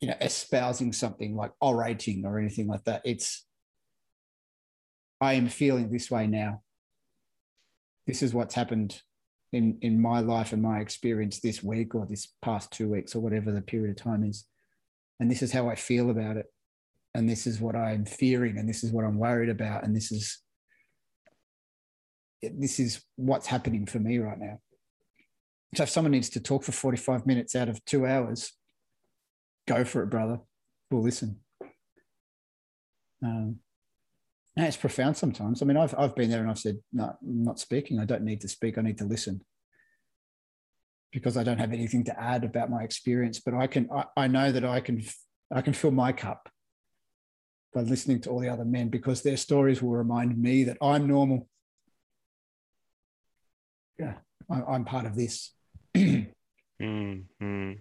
you 0.00 0.08
know, 0.08 0.14
espousing 0.20 0.92
something 0.92 1.34
like 1.34 1.52
orating 1.60 2.24
or 2.24 2.38
anything 2.38 2.68
like 2.68 2.84
that. 2.84 3.02
It's 3.04 3.46
I 5.20 5.34
am 5.34 5.48
feeling 5.48 5.90
this 5.90 6.10
way 6.10 6.26
now. 6.26 6.62
This 8.06 8.22
is 8.22 8.34
what's 8.34 8.54
happened 8.54 9.00
in 9.52 9.78
in 9.80 10.00
my 10.00 10.20
life 10.20 10.52
and 10.52 10.62
my 10.62 10.80
experience 10.80 11.40
this 11.40 11.62
week 11.62 11.94
or 11.94 12.06
this 12.06 12.28
past 12.42 12.70
two 12.70 12.90
weeks 12.90 13.14
or 13.14 13.20
whatever 13.20 13.50
the 13.50 13.62
period 13.62 13.96
of 13.96 14.02
time 14.02 14.24
is, 14.24 14.44
and 15.18 15.30
this 15.30 15.42
is 15.42 15.52
how 15.52 15.68
I 15.68 15.74
feel 15.74 16.10
about 16.10 16.36
it, 16.36 16.46
and 17.14 17.28
this 17.28 17.46
is 17.46 17.60
what 17.60 17.76
I'm 17.76 18.04
fearing, 18.04 18.58
and 18.58 18.68
this 18.68 18.82
is 18.82 18.90
what 18.90 19.04
I'm 19.04 19.18
worried 19.18 19.48
about, 19.48 19.84
and 19.84 19.94
this 19.94 20.10
is 20.10 20.38
this 22.42 22.78
is 22.78 23.02
what's 23.16 23.46
happening 23.46 23.86
for 23.86 23.98
me 23.98 24.18
right 24.18 24.38
now. 24.38 24.58
So 25.74 25.84
if 25.84 25.88
someone 25.90 26.12
needs 26.12 26.28
to 26.30 26.40
talk 26.40 26.62
for 26.62 26.72
45 26.72 27.26
minutes 27.26 27.56
out 27.56 27.68
of 27.68 27.82
two 27.84 28.06
hours, 28.06 28.52
go 29.66 29.84
for 29.84 30.02
it, 30.02 30.10
brother. 30.10 30.40
We'll 30.90 31.02
listen. 31.02 31.40
Um, 33.22 33.60
and 34.56 34.66
it's 34.66 34.76
profound 34.76 35.16
sometimes. 35.16 35.62
I 35.62 35.64
mean, 35.64 35.76
I've, 35.76 35.94
I've 35.98 36.14
been 36.14 36.30
there 36.30 36.42
and 36.42 36.50
I've 36.50 36.58
said, 36.58 36.78
no, 36.92 37.16
I'm 37.20 37.44
not 37.44 37.58
speaking. 37.58 37.98
I 37.98 38.04
don't 38.04 38.22
need 38.22 38.42
to 38.42 38.48
speak. 38.48 38.78
I 38.78 38.82
need 38.82 38.98
to 38.98 39.04
listen 39.04 39.40
because 41.12 41.36
I 41.36 41.44
don't 41.44 41.58
have 41.58 41.72
anything 41.72 42.04
to 42.04 42.20
add 42.20 42.44
about 42.44 42.70
my 42.70 42.82
experience, 42.82 43.40
but 43.40 43.54
I 43.54 43.66
can, 43.66 43.88
I, 43.90 44.04
I 44.16 44.26
know 44.28 44.52
that 44.52 44.64
I 44.64 44.80
can, 44.80 45.02
I 45.52 45.60
can 45.60 45.72
fill 45.72 45.92
my 45.92 46.12
cup 46.12 46.48
by 47.74 47.80
listening 47.80 48.20
to 48.22 48.30
all 48.30 48.40
the 48.40 48.48
other 48.48 48.64
men 48.64 48.88
because 48.88 49.22
their 49.22 49.36
stories 49.36 49.82
will 49.82 49.90
remind 49.90 50.40
me 50.40 50.64
that 50.64 50.78
I'm 50.80 51.06
normal 51.06 51.48
yeah, 53.98 54.14
I, 54.50 54.74
am 54.74 54.84
part 54.84 55.06
of 55.06 55.14
this. 55.14 55.52
mm-hmm. 55.96 57.72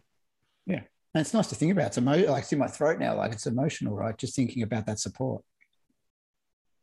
Yeah. 0.65 0.81
And 1.15 1.21
it's 1.21 1.33
nice 1.33 1.47
to 1.47 1.55
think 1.55 1.71
about. 1.71 1.87
It's 1.87 1.97
emo- 1.97 2.31
like 2.31 2.43
it's 2.43 2.53
in 2.53 2.59
my 2.59 2.67
throat 2.67 2.99
now. 2.99 3.15
Like 3.15 3.33
it's 3.33 3.47
emotional, 3.47 3.95
right? 3.95 4.17
Just 4.17 4.35
thinking 4.35 4.63
about 4.63 4.85
that 4.87 4.99
support. 4.99 5.43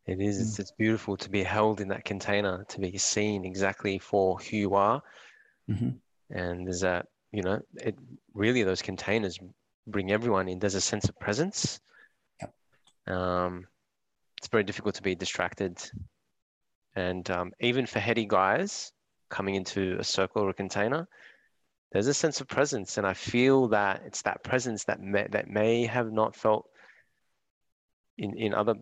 It 0.06 0.20
is. 0.20 0.40
It's, 0.40 0.56
mm. 0.56 0.60
it's 0.60 0.72
beautiful 0.72 1.16
to 1.16 1.30
be 1.30 1.42
held 1.42 1.80
in 1.80 1.88
that 1.88 2.04
container, 2.04 2.64
to 2.68 2.80
be 2.80 2.96
seen 2.98 3.44
exactly 3.44 3.98
for 3.98 4.38
who 4.38 4.56
you 4.56 4.74
are. 4.74 5.02
Mm-hmm. 5.68 5.90
And 6.36 6.66
there's 6.66 6.80
that, 6.80 7.06
you 7.32 7.42
know, 7.42 7.60
it 7.76 7.96
really 8.34 8.62
those 8.62 8.82
containers 8.82 9.38
bring 9.86 10.10
everyone 10.10 10.48
in. 10.48 10.58
There's 10.58 10.74
a 10.74 10.80
sense 10.80 11.08
of 11.08 11.18
presence. 11.18 11.80
Um, 13.10 13.66
it's 14.38 14.48
very 14.48 14.64
difficult 14.64 14.94
to 14.94 15.02
be 15.02 15.14
distracted. 15.14 15.78
And 16.96 17.28
um, 17.30 17.52
even 17.60 17.86
for 17.86 18.00
heady 18.00 18.24
guys, 18.24 18.92
coming 19.28 19.54
into 19.54 19.96
a 19.98 20.04
circle 20.04 20.42
or 20.42 20.50
a 20.50 20.54
container, 20.54 21.06
there's 21.92 22.06
a 22.06 22.14
sense 22.14 22.40
of 22.40 22.48
presence. 22.48 22.98
And 22.98 23.06
I 23.06 23.14
feel 23.14 23.68
that 23.68 24.02
it's 24.06 24.22
that 24.22 24.42
presence 24.42 24.84
that 24.84 25.00
may, 25.00 25.26
that 25.30 25.48
may 25.48 25.86
have 25.86 26.12
not 26.12 26.36
felt 26.36 26.68
in, 28.16 28.36
in 28.36 28.54
other, 28.54 28.74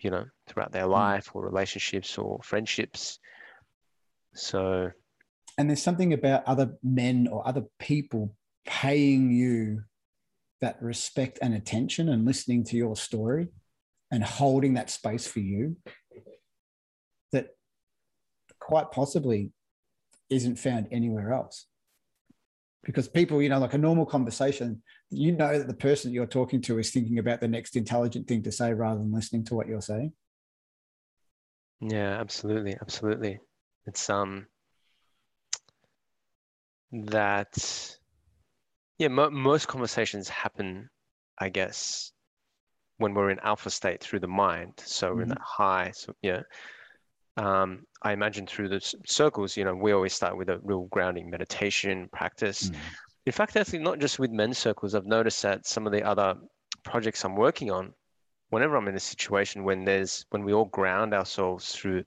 you 0.00 0.10
know, 0.10 0.26
throughout 0.46 0.72
their 0.72 0.84
hmm. 0.84 0.92
life 0.92 1.30
or 1.34 1.42
relationships 1.42 2.18
or 2.18 2.40
friendships. 2.42 3.18
So. 4.34 4.90
And 5.58 5.70
there's 5.70 5.82
something 5.82 6.12
about 6.12 6.44
other 6.44 6.76
men 6.82 7.28
or 7.30 7.46
other 7.46 7.64
people 7.78 8.34
paying 8.66 9.30
you 9.30 9.84
that 10.60 10.82
respect 10.82 11.38
and 11.40 11.54
attention 11.54 12.08
and 12.08 12.24
listening 12.24 12.64
to 12.64 12.76
your 12.76 12.96
story 12.96 13.48
and 14.10 14.22
holding 14.22 14.74
that 14.74 14.90
space 14.90 15.26
for 15.26 15.40
you 15.40 15.76
that 17.32 17.48
quite 18.60 18.90
possibly 18.92 19.52
isn't 20.30 20.56
found 20.58 20.88
anywhere 20.90 21.32
else. 21.32 21.66
Because 22.84 23.08
people, 23.08 23.42
you 23.42 23.48
know, 23.48 23.58
like 23.58 23.74
a 23.74 23.78
normal 23.78 24.06
conversation, 24.06 24.82
you 25.10 25.32
know 25.32 25.58
that 25.58 25.66
the 25.66 25.74
person 25.74 26.12
you're 26.12 26.26
talking 26.26 26.60
to 26.62 26.78
is 26.78 26.90
thinking 26.90 27.18
about 27.18 27.40
the 27.40 27.48
next 27.48 27.74
intelligent 27.74 28.28
thing 28.28 28.42
to 28.44 28.52
say 28.52 28.72
rather 28.72 29.00
than 29.00 29.12
listening 29.12 29.44
to 29.46 29.54
what 29.54 29.66
you're 29.66 29.80
saying. 29.80 30.12
Yeah, 31.80 32.20
absolutely, 32.20 32.76
absolutely. 32.80 33.40
It's 33.86 34.08
um 34.08 34.46
that 36.92 37.96
yeah, 38.98 39.08
mo- 39.08 39.30
most 39.30 39.68
conversations 39.68 40.28
happen, 40.28 40.88
I 41.38 41.50
guess, 41.50 42.12
when 42.98 43.14
we're 43.14 43.30
in 43.30 43.38
alpha 43.40 43.70
state 43.70 44.00
through 44.00 44.20
the 44.20 44.28
mind. 44.28 44.72
So 44.84 45.08
we're 45.08 45.22
in 45.22 45.28
mm-hmm. 45.28 45.30
that 45.30 45.40
high. 45.40 45.92
So 45.94 46.14
yeah, 46.22 46.42
um, 47.36 47.84
I 48.02 48.12
imagine 48.12 48.46
through 48.46 48.68
the 48.68 48.94
circles, 49.06 49.56
you 49.56 49.64
know, 49.64 49.74
we 49.74 49.92
always 49.92 50.14
start 50.14 50.36
with 50.36 50.48
a 50.48 50.60
real 50.62 50.84
grounding 50.90 51.30
meditation 51.30 52.08
practice. 52.12 52.70
Mm. 52.70 52.76
In 53.26 53.32
fact, 53.32 53.56
actually, 53.56 53.80
not 53.80 53.98
just 53.98 54.18
with 54.18 54.30
men's 54.30 54.58
circles, 54.58 54.94
I've 54.94 55.06
noticed 55.06 55.42
that 55.42 55.66
some 55.66 55.86
of 55.86 55.92
the 55.92 56.02
other 56.02 56.36
projects 56.84 57.24
I'm 57.24 57.36
working 57.36 57.70
on, 57.70 57.92
whenever 58.50 58.76
I'm 58.76 58.88
in 58.88 58.94
a 58.94 59.00
situation 59.00 59.64
when 59.64 59.84
there's 59.84 60.24
when 60.30 60.44
we 60.44 60.52
all 60.52 60.66
ground 60.66 61.12
ourselves 61.12 61.72
through 61.72 61.98
a 61.98 62.04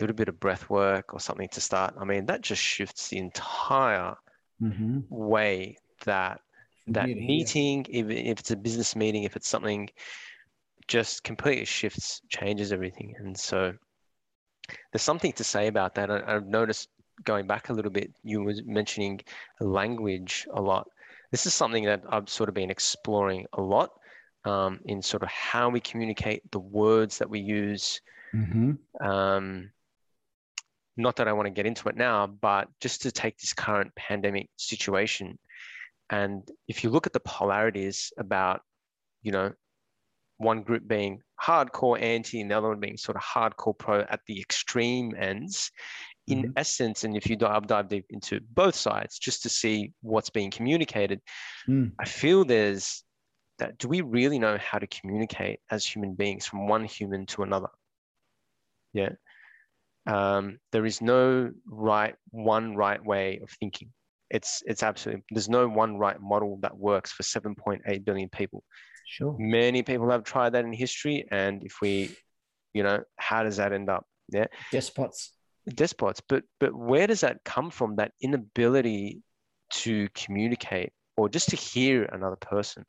little 0.00 0.14
bit 0.14 0.28
of 0.28 0.38
breath 0.38 0.68
work 0.68 1.14
or 1.14 1.20
something 1.20 1.48
to 1.48 1.60
start, 1.60 1.94
I 1.98 2.04
mean, 2.04 2.26
that 2.26 2.42
just 2.42 2.62
shifts 2.62 3.08
the 3.08 3.18
entire 3.18 4.14
mm-hmm. 4.62 5.00
way 5.08 5.78
that 6.04 6.40
that 6.88 7.08
meeting, 7.08 7.86
even 7.88 8.16
if 8.16 8.38
it's 8.38 8.50
a 8.50 8.56
business 8.56 8.94
meeting, 8.94 9.24
if 9.24 9.36
it's 9.36 9.48
something, 9.48 9.88
just 10.88 11.22
completely 11.22 11.66
shifts, 11.66 12.22
changes 12.28 12.72
everything. 12.72 13.14
And 13.18 13.38
so 13.38 13.74
there's 14.92 15.02
something 15.02 15.32
to 15.34 15.44
say 15.44 15.68
about 15.68 15.94
that. 15.94 16.10
I, 16.10 16.32
have 16.32 16.46
noticed 16.46 16.88
going 17.24 17.46
back 17.46 17.68
a 17.68 17.72
little 17.72 17.90
bit, 17.90 18.12
you 18.22 18.42
were 18.42 18.54
mentioning 18.64 19.20
language 19.60 20.46
a 20.52 20.60
lot. 20.60 20.88
This 21.30 21.46
is 21.46 21.54
something 21.54 21.84
that 21.84 22.02
I've 22.08 22.28
sort 22.28 22.48
of 22.48 22.54
been 22.54 22.70
exploring 22.70 23.46
a 23.52 23.60
lot 23.60 23.90
um, 24.44 24.80
in 24.86 25.02
sort 25.02 25.22
of 25.22 25.28
how 25.28 25.68
we 25.68 25.80
communicate, 25.80 26.50
the 26.50 26.58
words 26.58 27.18
that 27.18 27.28
we 27.28 27.40
use. 27.40 28.00
Mm-hmm. 28.34 29.06
Um, 29.06 29.70
not 30.96 31.16
that 31.16 31.28
I 31.28 31.32
want 31.32 31.46
to 31.46 31.50
get 31.50 31.66
into 31.66 31.88
it 31.88 31.96
now, 31.96 32.26
but 32.26 32.68
just 32.80 33.02
to 33.02 33.12
take 33.12 33.38
this 33.38 33.52
current 33.52 33.94
pandemic 33.94 34.48
situation. 34.56 35.38
And 36.10 36.48
if 36.66 36.82
you 36.82 36.90
look 36.90 37.06
at 37.06 37.12
the 37.12 37.20
polarities 37.20 38.12
about, 38.18 38.62
you 39.22 39.32
know, 39.32 39.52
one 40.38 40.62
group 40.62 40.86
being 40.88 41.20
hardcore 41.40 42.00
anti 42.00 42.40
and 42.40 42.50
the 42.50 42.56
other 42.56 42.68
one 42.68 42.80
being 42.80 42.96
sort 42.96 43.16
of 43.16 43.22
hardcore 43.22 43.76
pro 43.76 44.00
at 44.00 44.20
the 44.26 44.40
extreme 44.40 45.14
ends. 45.18 45.70
In 46.26 46.42
mm-hmm. 46.42 46.50
essence, 46.56 47.04
and 47.04 47.16
if 47.16 47.26
you 47.26 47.36
dive, 47.36 47.66
dive 47.66 47.88
deep 47.88 48.04
into 48.10 48.40
both 48.52 48.74
sides 48.74 49.18
just 49.18 49.42
to 49.44 49.48
see 49.48 49.92
what's 50.02 50.28
being 50.28 50.50
communicated, 50.50 51.22
mm. 51.66 51.90
I 51.98 52.04
feel 52.04 52.44
there's 52.44 53.02
that 53.58 53.78
do 53.78 53.88
we 53.88 54.00
really 54.00 54.38
know 54.38 54.58
how 54.58 54.78
to 54.78 54.86
communicate 54.86 55.60
as 55.70 55.86
human 55.86 56.14
beings 56.14 56.46
from 56.46 56.68
one 56.68 56.84
human 56.84 57.26
to 57.26 57.42
another? 57.42 57.68
Yeah. 58.92 59.10
Um, 60.06 60.58
there 60.72 60.86
is 60.86 61.02
no 61.02 61.50
right 61.66 62.14
one 62.30 62.76
right 62.76 63.02
way 63.04 63.40
of 63.42 63.50
thinking. 63.50 63.90
It's 64.30 64.62
it's 64.66 64.82
absolutely 64.82 65.24
there's 65.30 65.48
no 65.48 65.68
one 65.68 65.96
right 65.96 66.20
model 66.20 66.58
that 66.62 66.76
works 66.76 67.12
for 67.12 67.22
7.8 67.22 68.04
billion 68.04 68.28
people. 68.28 68.64
Sure. 69.10 69.34
Many 69.38 69.82
people 69.82 70.10
have 70.10 70.22
tried 70.22 70.50
that 70.50 70.66
in 70.66 70.72
history. 70.72 71.26
And 71.30 71.64
if 71.64 71.80
we, 71.80 72.14
you 72.74 72.82
know, 72.82 73.02
how 73.16 73.42
does 73.42 73.56
that 73.56 73.72
end 73.72 73.88
up? 73.88 74.04
Yeah. 74.30 74.48
Despots. 74.70 75.32
Despots. 75.66 76.20
But 76.28 76.44
but 76.60 76.74
where 76.74 77.06
does 77.06 77.22
that 77.22 77.42
come 77.42 77.70
from? 77.70 77.96
That 77.96 78.12
inability 78.20 79.22
to 79.70 80.08
communicate 80.14 80.92
or 81.16 81.30
just 81.30 81.48
to 81.48 81.56
hear 81.56 82.04
another 82.04 82.36
person. 82.36 82.84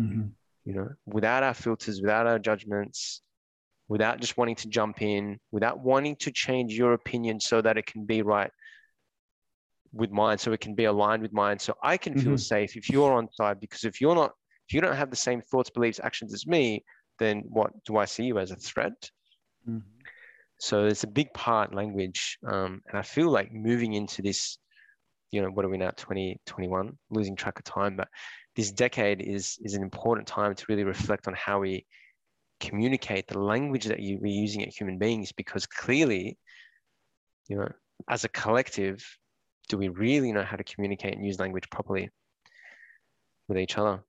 Mm-hmm. 0.00 0.28
You 0.66 0.74
know, 0.74 0.88
without 1.06 1.42
our 1.42 1.54
filters, 1.54 2.02
without 2.02 2.26
our 2.26 2.38
judgments, 2.38 3.22
without 3.88 4.20
just 4.20 4.36
wanting 4.36 4.56
to 4.56 4.68
jump 4.68 5.00
in, 5.00 5.38
without 5.50 5.80
wanting 5.80 6.16
to 6.16 6.30
change 6.30 6.74
your 6.74 6.92
opinion 6.92 7.40
so 7.40 7.62
that 7.62 7.78
it 7.78 7.86
can 7.86 8.04
be 8.04 8.20
right 8.20 8.50
with 9.92 10.10
mine, 10.10 10.36
so 10.36 10.52
it 10.52 10.60
can 10.60 10.74
be 10.74 10.84
aligned 10.84 11.22
with 11.22 11.32
mine, 11.32 11.58
so 11.58 11.74
I 11.82 11.96
can 11.96 12.18
feel 12.18 12.34
Mhm. 12.34 12.40
safe 12.40 12.76
if 12.76 12.88
you're 12.90 13.12
on 13.12 13.32
side. 13.32 13.58
Because 13.58 13.84
if 13.84 14.00
you're 14.00 14.14
not, 14.14 14.32
if 14.68 14.74
you 14.74 14.80
don't 14.80 14.96
have 14.96 15.10
the 15.10 15.16
same 15.16 15.40
thoughts, 15.40 15.70
beliefs, 15.70 16.00
actions 16.02 16.32
as 16.32 16.46
me, 16.46 16.84
then 17.18 17.42
what 17.48 17.70
do 17.84 17.96
I 17.96 18.04
see 18.04 18.24
you 18.24 18.38
as 18.38 18.50
a 18.50 18.56
threat? 18.56 19.10
So 20.58 20.86
it's 20.86 21.04
a 21.04 21.08
big 21.08 21.32
part 21.34 21.74
language, 21.74 22.38
um, 22.46 22.82
and 22.88 22.96
I 22.96 23.02
feel 23.02 23.30
like 23.30 23.52
moving 23.52 23.94
into 23.94 24.22
this, 24.22 24.58
you 25.32 25.42
know, 25.42 25.48
what 25.48 25.64
are 25.64 25.68
we 25.68 25.76
now, 25.76 25.90
2021, 25.90 26.96
losing 27.10 27.34
track 27.36 27.58
of 27.58 27.64
time, 27.64 27.96
but 27.96 28.08
this 28.54 28.70
decade 28.70 29.22
is 29.22 29.58
is 29.62 29.74
an 29.74 29.82
important 29.82 30.26
time 30.28 30.54
to 30.54 30.64
really 30.68 30.84
reflect 30.84 31.26
on 31.26 31.34
how 31.34 31.60
we 31.60 31.86
communicate 32.60 33.26
the 33.26 33.38
language 33.38 33.86
that 33.86 33.98
you, 33.98 34.18
we're 34.20 34.32
using 34.32 34.62
at 34.62 34.68
human 34.68 34.98
beings, 34.98 35.32
because 35.32 35.66
clearly, 35.66 36.38
you 37.48 37.56
know, 37.56 37.68
as 38.08 38.24
a 38.24 38.28
collective, 38.28 39.04
do 39.68 39.76
we 39.76 39.88
really 39.88 40.32
know 40.32 40.44
how 40.44 40.56
to 40.56 40.64
communicate 40.64 41.14
and 41.14 41.26
use 41.26 41.40
language 41.40 41.68
properly 41.70 42.08
with 43.48 43.58
each 43.58 43.78
other? 43.78 44.04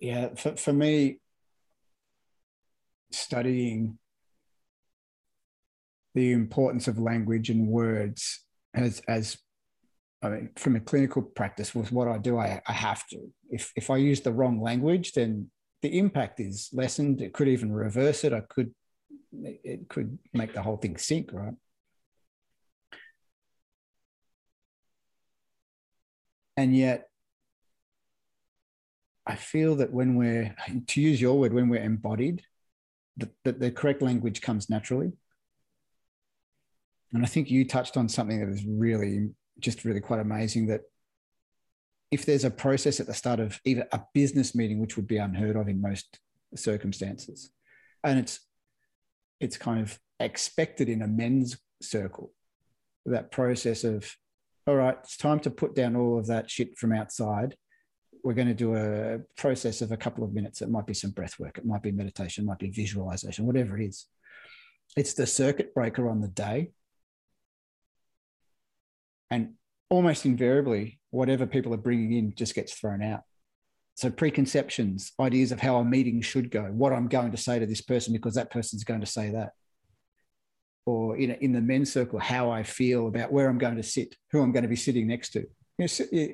Yeah, 0.00 0.34
for, 0.34 0.56
for 0.56 0.72
me, 0.72 1.18
studying 3.10 3.98
the 6.14 6.32
importance 6.32 6.88
of 6.88 6.98
language 6.98 7.48
and 7.48 7.68
words 7.68 8.44
as 8.74 9.00
as 9.08 9.38
I 10.22 10.28
mean, 10.28 10.50
from 10.56 10.76
a 10.76 10.80
clinical 10.80 11.22
practice 11.22 11.74
with 11.74 11.90
what 11.90 12.06
I 12.06 12.18
do. 12.18 12.38
I, 12.38 12.60
I 12.66 12.72
have 12.72 13.06
to. 13.08 13.32
If 13.50 13.72
if 13.76 13.90
I 13.90 13.96
use 13.96 14.20
the 14.20 14.32
wrong 14.32 14.60
language, 14.60 15.12
then 15.12 15.50
the 15.80 15.98
impact 15.98 16.38
is 16.38 16.68
lessened. 16.72 17.20
It 17.20 17.32
could 17.32 17.48
even 17.48 17.72
reverse 17.72 18.24
it. 18.24 18.32
I 18.32 18.40
could 18.40 18.72
it 19.42 19.88
could 19.88 20.18
make 20.32 20.52
the 20.52 20.62
whole 20.62 20.76
thing 20.76 20.96
sink, 20.96 21.30
right? 21.32 21.54
And 26.56 26.76
yet 26.76 27.08
I 29.26 29.36
feel 29.36 29.76
that 29.76 29.92
when 29.92 30.16
we're, 30.16 30.54
to 30.88 31.00
use 31.00 31.20
your 31.20 31.38
word, 31.38 31.52
when 31.52 31.68
we're 31.68 31.82
embodied, 31.82 32.42
that, 33.18 33.30
that 33.44 33.60
the 33.60 33.70
correct 33.70 34.02
language 34.02 34.40
comes 34.40 34.68
naturally. 34.68 35.12
And 37.12 37.22
I 37.22 37.26
think 37.26 37.50
you 37.50 37.66
touched 37.66 37.96
on 37.96 38.08
something 38.08 38.40
that 38.40 38.52
is 38.52 38.64
really, 38.66 39.30
just 39.60 39.84
really 39.84 40.00
quite 40.00 40.20
amazing 40.20 40.66
that 40.68 40.80
if 42.10 42.26
there's 42.26 42.44
a 42.44 42.50
process 42.50 43.00
at 43.00 43.06
the 43.06 43.14
start 43.14 43.38
of 43.38 43.60
even 43.64 43.84
a 43.92 44.00
business 44.12 44.54
meeting, 44.54 44.80
which 44.80 44.96
would 44.96 45.06
be 45.06 45.18
unheard 45.18 45.56
of 45.56 45.68
in 45.68 45.80
most 45.80 46.18
circumstances, 46.56 47.50
and 48.02 48.18
it's, 48.18 48.40
it's 49.40 49.56
kind 49.56 49.80
of 49.80 49.98
expected 50.18 50.88
in 50.88 51.02
a 51.02 51.06
men's 51.06 51.58
circle, 51.80 52.32
that 53.06 53.30
process 53.30 53.84
of, 53.84 54.16
all 54.66 54.76
right, 54.76 54.96
it's 55.02 55.16
time 55.16 55.40
to 55.40 55.50
put 55.50 55.74
down 55.74 55.96
all 55.96 56.18
of 56.18 56.26
that 56.26 56.50
shit 56.50 56.78
from 56.78 56.92
outside 56.92 57.56
we're 58.22 58.34
going 58.34 58.48
to 58.48 58.54
do 58.54 58.76
a 58.76 59.18
process 59.36 59.82
of 59.82 59.90
a 59.92 59.96
couple 59.96 60.24
of 60.24 60.32
minutes. 60.32 60.62
It 60.62 60.70
might 60.70 60.86
be 60.86 60.94
some 60.94 61.10
breath 61.10 61.38
work, 61.38 61.58
it 61.58 61.66
might 61.66 61.82
be 61.82 61.92
meditation, 61.92 62.44
it 62.44 62.46
might 62.46 62.58
be 62.58 62.70
visualization, 62.70 63.46
whatever 63.46 63.78
it 63.78 63.84
is. 63.84 64.06
It's 64.96 65.14
the 65.14 65.26
circuit 65.26 65.74
breaker 65.74 66.08
on 66.08 66.20
the 66.20 66.28
day. 66.28 66.70
And 69.30 69.54
almost 69.88 70.26
invariably, 70.26 71.00
whatever 71.10 71.46
people 71.46 71.72
are 71.72 71.78
bringing 71.78 72.12
in 72.12 72.34
just 72.34 72.54
gets 72.54 72.74
thrown 72.74 73.02
out. 73.02 73.22
So, 73.94 74.10
preconceptions, 74.10 75.12
ideas 75.20 75.52
of 75.52 75.60
how 75.60 75.76
a 75.76 75.84
meeting 75.84 76.20
should 76.22 76.50
go, 76.50 76.64
what 76.64 76.92
I'm 76.92 77.08
going 77.08 77.30
to 77.32 77.36
say 77.36 77.58
to 77.58 77.66
this 77.66 77.80
person 77.80 78.12
because 78.12 78.34
that 78.34 78.50
person's 78.50 78.84
going 78.84 79.00
to 79.00 79.06
say 79.06 79.30
that. 79.30 79.52
Or 80.84 81.16
in, 81.16 81.30
in 81.30 81.52
the 81.52 81.60
men's 81.60 81.92
circle, 81.92 82.18
how 82.18 82.50
I 82.50 82.62
feel 82.62 83.06
about 83.06 83.32
where 83.32 83.48
I'm 83.48 83.58
going 83.58 83.76
to 83.76 83.82
sit, 83.82 84.16
who 84.30 84.42
I'm 84.42 84.52
going 84.52 84.64
to 84.64 84.68
be 84.68 84.76
sitting 84.76 85.06
next 85.06 85.30
to 85.30 85.46
you 85.78 85.86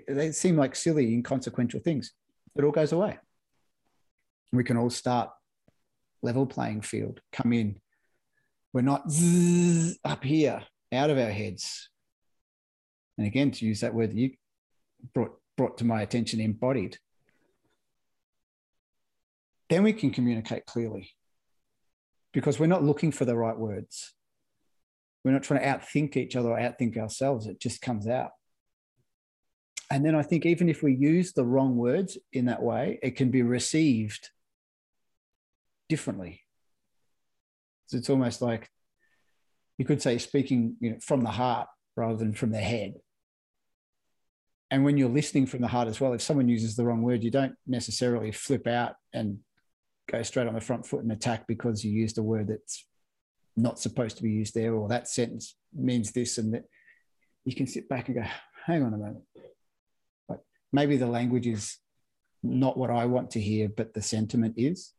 know, 0.08 0.14
they 0.14 0.32
seem 0.32 0.56
like 0.56 0.74
silly, 0.74 1.14
inconsequential 1.14 1.80
things. 1.80 2.12
It 2.56 2.64
all 2.64 2.70
goes 2.70 2.92
away. 2.92 3.18
We 4.52 4.64
can 4.64 4.76
all 4.76 4.90
start 4.90 5.30
level 6.22 6.46
playing 6.46 6.82
field, 6.82 7.20
come 7.32 7.52
in. 7.52 7.80
We're 8.72 8.82
not 8.82 9.02
up 10.04 10.24
here, 10.24 10.62
out 10.92 11.10
of 11.10 11.18
our 11.18 11.30
heads. 11.30 11.88
And 13.16 13.26
again, 13.26 13.50
to 13.52 13.66
use 13.66 13.80
that 13.80 13.94
word 13.94 14.10
that 14.10 14.16
you 14.16 14.32
brought, 15.14 15.32
brought 15.56 15.78
to 15.78 15.84
my 15.84 16.02
attention, 16.02 16.40
embodied. 16.40 16.98
Then 19.68 19.82
we 19.82 19.92
can 19.92 20.10
communicate 20.10 20.66
clearly 20.66 21.10
because 22.32 22.58
we're 22.58 22.66
not 22.66 22.84
looking 22.84 23.12
for 23.12 23.24
the 23.24 23.36
right 23.36 23.58
words. 23.58 24.14
We're 25.24 25.32
not 25.32 25.42
trying 25.42 25.60
to 25.60 25.66
outthink 25.66 26.16
each 26.16 26.36
other 26.36 26.50
or 26.50 26.58
outthink 26.58 26.96
ourselves. 26.96 27.46
It 27.46 27.60
just 27.60 27.82
comes 27.82 28.06
out. 28.06 28.30
And 29.90 30.04
then 30.04 30.14
I 30.14 30.22
think 30.22 30.44
even 30.44 30.68
if 30.68 30.82
we 30.82 30.94
use 30.94 31.32
the 31.32 31.44
wrong 31.44 31.76
words 31.76 32.18
in 32.32 32.46
that 32.46 32.62
way, 32.62 32.98
it 33.02 33.16
can 33.16 33.30
be 33.30 33.42
received 33.42 34.30
differently. 35.88 36.42
So 37.86 37.96
it's 37.96 38.10
almost 38.10 38.42
like 38.42 38.68
you 39.78 39.86
could 39.86 40.02
say 40.02 40.18
speaking 40.18 40.76
you 40.80 40.90
know, 40.90 40.96
from 41.00 41.22
the 41.22 41.30
heart 41.30 41.68
rather 41.96 42.16
than 42.16 42.34
from 42.34 42.50
the 42.50 42.58
head. 42.58 42.94
And 44.70 44.84
when 44.84 44.98
you're 44.98 45.08
listening 45.08 45.46
from 45.46 45.62
the 45.62 45.68
heart 45.68 45.88
as 45.88 45.98
well, 45.98 46.12
if 46.12 46.20
someone 46.20 46.48
uses 46.48 46.76
the 46.76 46.84
wrong 46.84 47.00
word, 47.00 47.24
you 47.24 47.30
don't 47.30 47.54
necessarily 47.66 48.30
flip 48.30 48.66
out 48.66 48.96
and 49.14 49.38
go 50.10 50.22
straight 50.22 50.46
on 50.46 50.54
the 50.54 50.60
front 50.60 50.86
foot 50.86 51.02
and 51.02 51.10
attack 51.10 51.46
because 51.46 51.82
you 51.82 51.90
used 51.90 52.18
a 52.18 52.22
word 52.22 52.48
that's 52.48 52.84
not 53.56 53.78
supposed 53.78 54.18
to 54.18 54.22
be 54.22 54.30
used 54.30 54.54
there, 54.54 54.74
or 54.74 54.88
that 54.88 55.08
sentence 55.08 55.56
means 55.74 56.12
this 56.12 56.36
and 56.36 56.52
that. 56.52 56.64
You 57.46 57.54
can 57.54 57.66
sit 57.66 57.88
back 57.88 58.08
and 58.08 58.16
go, 58.16 58.24
hang 58.66 58.82
on 58.82 58.92
a 58.92 58.98
moment 58.98 59.24
maybe 60.72 60.96
the 60.96 61.06
language 61.06 61.46
is 61.46 61.78
not 62.42 62.76
what 62.76 62.90
I 62.90 63.06
want 63.06 63.32
to 63.32 63.40
hear, 63.40 63.68
but 63.68 63.94
the 63.94 64.02
sentiment 64.02 64.54
is. 64.56 64.92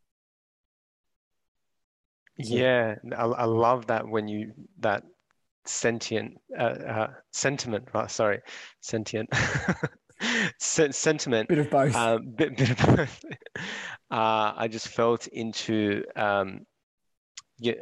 So, 2.41 2.55
yeah, 2.55 2.95
I, 3.17 3.23
I 3.23 3.45
love 3.45 3.87
that 3.87 4.07
when 4.07 4.27
you 4.27 4.53
that 4.79 5.03
sentient 5.65 6.37
uh, 6.57 6.63
uh, 6.63 7.07
sentiment. 7.31 7.89
Right, 7.93 8.09
sorry, 8.09 8.39
sentient 8.79 9.29
sentiment. 10.59 11.49
Bit 11.49 11.57
of 11.59 11.69
both. 11.69 11.95
Um, 11.95 12.33
bit, 12.35 12.57
bit 12.57 12.71
of 12.71 12.95
both. 12.95 13.25
uh, 14.11 14.53
I 14.55 14.67
just 14.69 14.87
felt 14.87 15.27
into 15.27 16.03
um, 16.15 16.65
you, 17.57 17.75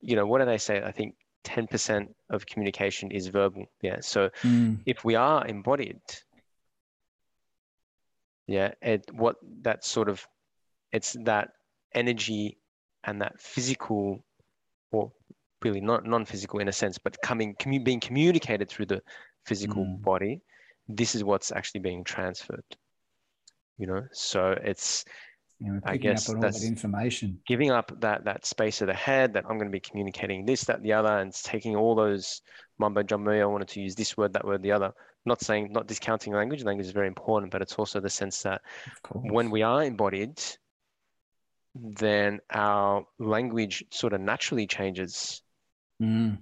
you 0.00 0.14
know 0.14 0.26
what 0.26 0.38
do 0.38 0.44
they 0.44 0.58
say? 0.58 0.80
I 0.82 0.92
think 0.92 1.16
ten 1.42 1.66
percent 1.66 2.14
of 2.30 2.46
communication 2.46 3.10
is 3.10 3.26
verbal. 3.26 3.66
Yeah. 3.82 3.98
So 4.00 4.30
mm. 4.42 4.78
if 4.86 5.04
we 5.04 5.16
are 5.16 5.44
embodied, 5.46 6.00
yeah 8.46 8.72
it 8.82 9.04
what 9.12 9.36
that 9.62 9.84
sort 9.84 10.08
of 10.08 10.26
it's 10.92 11.16
that 11.24 11.50
energy 11.94 12.58
and 13.04 13.20
that 13.20 13.40
physical 13.40 14.24
or 14.92 15.12
really 15.62 15.80
not 15.80 16.04
non-physical 16.04 16.60
in 16.60 16.68
a 16.68 16.72
sense 16.72 16.98
but 16.98 17.16
coming 17.22 17.54
commu- 17.56 17.84
being 17.84 18.00
communicated 18.00 18.68
through 18.68 18.86
the 18.86 19.02
physical 19.46 19.84
Mm. 19.84 20.02
body 20.02 20.40
this 20.88 21.14
is 21.14 21.24
what's 21.24 21.50
actually 21.52 21.80
being 21.80 22.04
transferred 22.04 22.64
you 23.78 23.86
know 23.86 24.02
so 24.12 24.54
it's 24.62 25.04
You 25.58 25.72
know, 25.72 25.80
I 25.84 25.96
guess 25.96 26.28
up 26.28 26.36
all 26.36 26.42
that 26.42 26.62
information. 26.62 27.40
giving 27.46 27.70
up 27.70 27.90
that 28.00 28.24
that 28.24 28.44
space 28.44 28.82
of 28.82 28.88
the 28.88 28.94
head 28.94 29.32
that 29.34 29.44
I'm 29.48 29.56
going 29.58 29.70
to 29.72 29.78
be 29.80 29.80
communicating 29.80 30.44
this, 30.44 30.64
that, 30.64 30.82
the 30.82 30.92
other, 30.92 31.18
and 31.18 31.30
it's 31.30 31.42
taking 31.42 31.74
all 31.76 31.94
those 31.94 32.42
mumbo 32.78 33.02
jumbo. 33.02 33.30
I 33.32 33.44
wanted 33.44 33.68
to 33.68 33.80
use 33.80 33.94
this 33.94 34.16
word, 34.16 34.32
that 34.34 34.44
word, 34.44 34.62
the 34.62 34.72
other. 34.72 34.92
Not 35.24 35.40
saying, 35.40 35.72
not 35.72 35.86
discounting 35.88 36.32
language. 36.32 36.62
Language 36.62 36.86
is 36.86 36.92
very 36.92 37.08
important, 37.08 37.50
but 37.50 37.62
it's 37.62 37.74
also 37.74 38.00
the 38.00 38.10
sense 38.10 38.42
that 38.42 38.62
when 39.12 39.50
we 39.50 39.62
are 39.62 39.82
embodied, 39.82 40.40
then 41.74 42.40
our 42.50 43.04
language 43.18 43.84
sort 43.90 44.12
of 44.12 44.20
naturally 44.20 44.66
changes 44.66 45.42
Mm. 46.00 46.38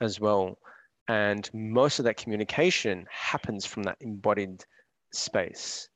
as 0.00 0.18
well. 0.20 0.58
And 1.06 1.48
most 1.54 1.98
of 1.98 2.04
that 2.04 2.16
communication 2.16 3.06
happens 3.10 3.64
from 3.64 3.84
that 3.84 3.96
embodied 4.00 4.64
space. 5.12 5.88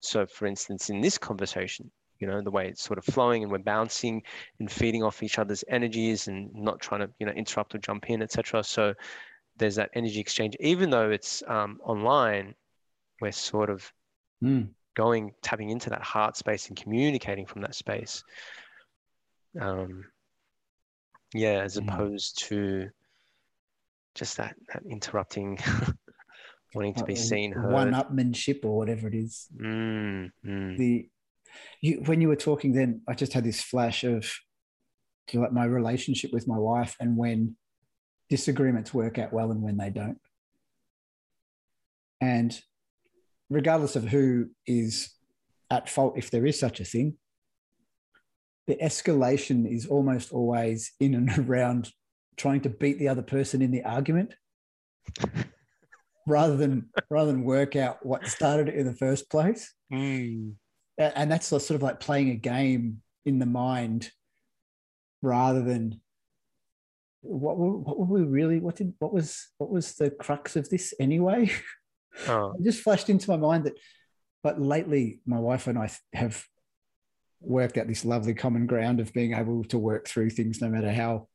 So, 0.00 0.26
for 0.26 0.46
instance, 0.46 0.90
in 0.90 1.00
this 1.00 1.18
conversation, 1.18 1.90
you 2.18 2.26
know, 2.26 2.42
the 2.42 2.50
way 2.50 2.68
it's 2.68 2.82
sort 2.82 2.98
of 2.98 3.04
flowing 3.04 3.42
and 3.42 3.52
we're 3.52 3.58
bouncing 3.58 4.22
and 4.58 4.70
feeding 4.70 5.02
off 5.02 5.22
each 5.22 5.38
other's 5.38 5.64
energies 5.68 6.28
and 6.28 6.52
not 6.52 6.80
trying 6.80 7.00
to, 7.00 7.10
you 7.18 7.26
know, 7.26 7.32
interrupt 7.32 7.74
or 7.74 7.78
jump 7.78 8.10
in, 8.10 8.22
etc. 8.22 8.62
So, 8.62 8.94
there's 9.58 9.76
that 9.76 9.90
energy 9.94 10.20
exchange. 10.20 10.56
Even 10.60 10.90
though 10.90 11.10
it's 11.10 11.42
um, 11.46 11.80
online, 11.84 12.54
we're 13.20 13.32
sort 13.32 13.70
of 13.70 13.90
Mm. 14.42 14.68
going, 14.94 15.32
tapping 15.42 15.70
into 15.70 15.90
that 15.90 16.02
heart 16.02 16.36
space 16.36 16.68
and 16.68 16.76
communicating 16.76 17.44
from 17.44 17.62
that 17.62 17.74
space. 17.74 18.22
Um, 19.60 20.04
yeah, 21.34 21.62
as 21.62 21.76
Mm. 21.76 21.88
opposed 21.88 22.38
to 22.46 22.88
just 24.14 24.36
that, 24.36 24.54
that 24.72 24.84
interrupting, 24.88 25.58
wanting 26.74 26.94
to 26.94 27.04
be 27.04 27.16
seen, 27.16 27.52
heard. 27.52 27.72
One 27.72 27.92
upmanship 27.92 28.64
or 28.64 28.76
whatever 28.76 29.08
it 29.08 29.14
is. 29.14 29.48
Mm, 29.60 30.30
mm. 30.46 30.76
The 30.76 31.08
You, 31.80 32.02
when 32.06 32.20
you 32.20 32.28
were 32.28 32.36
talking, 32.36 32.72
then 32.72 33.02
I 33.08 33.14
just 33.14 33.32
had 33.32 33.44
this 33.44 33.60
flash 33.60 34.04
of 34.04 34.30
like 35.34 35.52
my 35.52 35.64
relationship 35.64 36.32
with 36.32 36.46
my 36.48 36.56
wife 36.56 36.96
and 37.00 37.16
when 37.16 37.56
disagreements 38.28 38.94
work 38.94 39.18
out 39.18 39.32
well 39.32 39.50
and 39.50 39.62
when 39.62 39.76
they 39.76 39.90
don't. 39.90 40.20
And 42.20 42.58
regardless 43.50 43.96
of 43.96 44.04
who 44.04 44.50
is 44.66 45.10
at 45.70 45.88
fault, 45.88 46.14
if 46.16 46.30
there 46.30 46.46
is 46.46 46.58
such 46.58 46.80
a 46.80 46.84
thing, 46.84 47.16
the 48.66 48.76
escalation 48.76 49.70
is 49.70 49.86
almost 49.86 50.32
always 50.32 50.92
in 51.00 51.14
and 51.14 51.38
around 51.48 51.90
trying 52.36 52.60
to 52.62 52.68
beat 52.68 52.98
the 52.98 53.08
other 53.08 53.22
person 53.22 53.62
in 53.62 53.70
the 53.70 53.84
argument 53.84 54.34
rather 56.26 56.56
than 56.56 56.88
rather 57.10 57.32
than 57.32 57.42
work 57.42 57.74
out 57.74 58.04
what 58.04 58.26
started 58.26 58.68
it 58.68 58.74
in 58.74 58.86
the 58.86 58.94
first 58.94 59.30
place. 59.30 59.72
Mm. 59.92 60.52
And 60.98 61.30
that's 61.30 61.46
sort 61.46 61.70
of 61.70 61.82
like 61.82 62.00
playing 62.00 62.30
a 62.30 62.34
game 62.34 63.02
in 63.24 63.38
the 63.38 63.46
mind 63.46 64.10
rather 65.22 65.62
than 65.62 66.00
what 67.20 67.56
were, 67.56 67.76
what 67.76 67.98
were 67.98 68.06
we 68.06 68.22
really 68.22 68.60
what 68.60 68.76
did 68.76 68.94
what 68.98 69.12
was 69.12 69.48
what 69.58 69.70
was 69.70 69.94
the 69.94 70.10
crux 70.10 70.56
of 70.56 70.68
this 70.68 70.94
anyway? 71.00 71.50
Oh. 72.26 72.54
it 72.58 72.64
just 72.64 72.82
flashed 72.82 73.10
into 73.10 73.30
my 73.30 73.36
mind 73.36 73.64
that 73.64 73.74
but 74.42 74.60
lately 74.60 75.20
my 75.26 75.38
wife 75.38 75.66
and 75.66 75.78
i 75.78 75.90
have 76.12 76.44
worked 77.40 77.76
out 77.76 77.86
this 77.86 78.04
lovely 78.04 78.34
common 78.34 78.66
ground 78.66 79.00
of 79.00 79.12
being 79.12 79.34
able 79.34 79.64
to 79.64 79.78
work 79.78 80.08
through 80.08 80.30
things 80.30 80.60
no 80.60 80.68
matter 80.68 80.92
how 80.92 81.28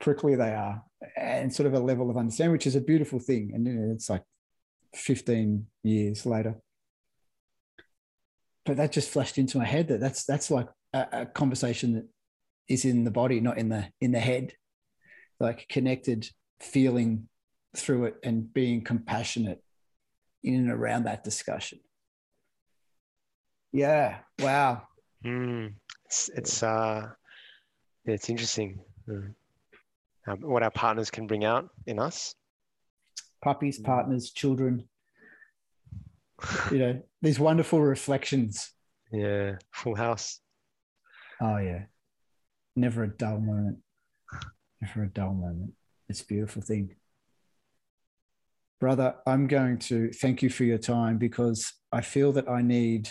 prickly 0.00 0.34
they 0.34 0.52
are 0.52 0.82
and 1.16 1.52
sort 1.52 1.66
of 1.66 1.74
a 1.74 1.78
level 1.78 2.10
of 2.10 2.16
understanding 2.16 2.52
which 2.52 2.66
is 2.66 2.76
a 2.76 2.80
beautiful 2.80 3.18
thing. 3.18 3.52
And 3.54 3.66
you 3.66 3.72
know, 3.74 3.92
it's 3.92 4.10
like 4.10 4.22
15 4.94 5.66
years 5.82 6.26
later. 6.26 6.56
But 8.64 8.76
that 8.78 8.92
just 8.92 9.10
flashed 9.10 9.38
into 9.38 9.58
my 9.58 9.64
head 9.64 9.88
that 9.88 10.00
that's 10.00 10.24
that's 10.24 10.50
like 10.50 10.68
a, 10.92 11.06
a 11.12 11.26
conversation 11.26 11.94
that 11.94 12.08
is 12.66 12.86
in 12.86 13.04
the 13.04 13.10
body 13.10 13.40
not 13.40 13.58
in 13.58 13.68
the 13.68 13.86
in 14.00 14.12
the 14.12 14.20
head 14.20 14.54
like 15.40 15.66
connected 15.68 16.28
feeling 16.60 17.28
through 17.76 18.04
it 18.04 18.14
and 18.22 18.52
being 18.52 18.82
compassionate 18.82 19.62
in 20.42 20.54
and 20.54 20.70
around 20.70 21.04
that 21.04 21.24
discussion 21.24 21.78
yeah 23.72 24.18
wow 24.40 24.82
Mm. 25.24 25.72
It's 26.04 26.28
it's 26.34 26.62
uh 26.62 27.08
it's 28.04 28.28
interesting 28.28 28.78
mm. 29.08 29.34
um, 30.26 30.38
what 30.42 30.62
our 30.62 30.70
partners 30.70 31.10
can 31.10 31.26
bring 31.26 31.44
out 31.44 31.70
in 31.86 31.98
us. 31.98 32.34
puppies 33.42 33.78
partners 33.78 34.30
children 34.32 34.86
you 36.70 36.78
know 36.78 37.02
these 37.22 37.40
wonderful 37.40 37.80
reflections 37.80 38.70
Yeah, 39.10 39.56
full 39.72 39.94
house. 39.94 40.40
oh 41.40 41.56
yeah 41.56 41.84
never 42.76 43.04
a 43.04 43.08
dull 43.08 43.38
moment 43.40 43.78
never 44.84 45.04
a 45.04 45.08
dull 45.08 45.34
moment 45.34 45.72
it's 46.08 46.20
a 46.20 46.26
beautiful 46.26 46.62
thing 46.62 46.94
brother 48.80 49.14
i'm 49.26 49.46
going 49.46 49.78
to 49.78 50.10
thank 50.12 50.42
you 50.42 50.50
for 50.50 50.64
your 50.64 50.78
time 50.78 51.18
because 51.18 51.72
i 51.92 52.00
feel 52.00 52.32
that 52.32 52.48
i 52.48 52.60
need 52.60 53.08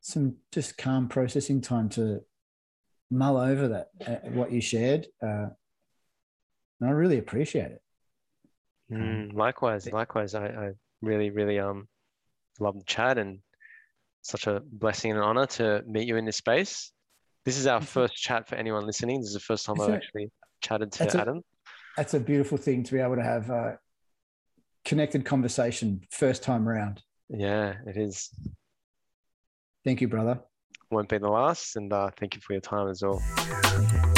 some 0.00 0.36
just 0.52 0.76
calm 0.76 1.08
processing 1.08 1.60
time 1.60 1.88
to 1.88 2.20
mull 3.10 3.36
over 3.36 3.68
that 3.68 3.88
uh, 4.06 4.28
what 4.30 4.52
you 4.52 4.60
shared 4.60 5.06
uh, 5.22 5.46
and 6.80 6.88
i 6.88 6.90
really 6.90 7.18
appreciate 7.18 7.70
it 7.72 7.82
Mm, 8.92 9.34
likewise, 9.34 9.90
likewise. 9.90 10.34
I, 10.34 10.46
I 10.46 10.70
really, 11.02 11.30
really 11.30 11.58
um 11.58 11.88
love 12.60 12.78
the 12.78 12.84
chat 12.84 13.18
and 13.18 13.40
such 14.22 14.46
a 14.46 14.60
blessing 14.64 15.12
and 15.12 15.20
honor 15.20 15.46
to 15.46 15.82
meet 15.86 16.06
you 16.06 16.16
in 16.16 16.24
this 16.24 16.36
space. 16.36 16.92
This 17.46 17.56
is 17.58 17.66
our 17.68 17.80
first 17.80 18.16
chat 18.16 18.48
for 18.48 18.56
anyone 18.56 18.84
listening. 18.86 19.20
This 19.20 19.28
is 19.28 19.34
the 19.34 19.40
first 19.40 19.64
time 19.64 19.80
I've 19.80 19.90
actually 19.94 20.30
chatted 20.60 20.90
to 20.92 20.98
That's 20.98 21.14
a- 21.14 21.20
Adam. 21.20 21.42
that's 21.96 22.12
a 22.14 22.20
beautiful 22.20 22.58
thing 22.58 22.82
to 22.82 22.92
be 22.92 22.98
able 22.98 23.14
to 23.14 23.22
have 23.22 23.48
a 23.50 23.78
connected 24.84 25.24
conversation 25.24 26.00
first 26.10 26.42
time 26.42 26.68
around 26.68 27.02
Yeah, 27.30 27.74
it 27.86 27.96
is. 27.96 28.30
thank 29.84 30.00
you 30.00 30.08
brother 30.08 30.40
Won't 30.90 31.08
be 31.08 31.18
the 31.18 31.28
last, 31.28 31.76
and 31.76 31.92
uh, 31.92 32.10
thank 32.18 32.34
you 32.34 32.40
for 32.40 32.52
your 32.52 32.60
time 32.62 32.88
as 32.88 33.02
well. 33.02 34.15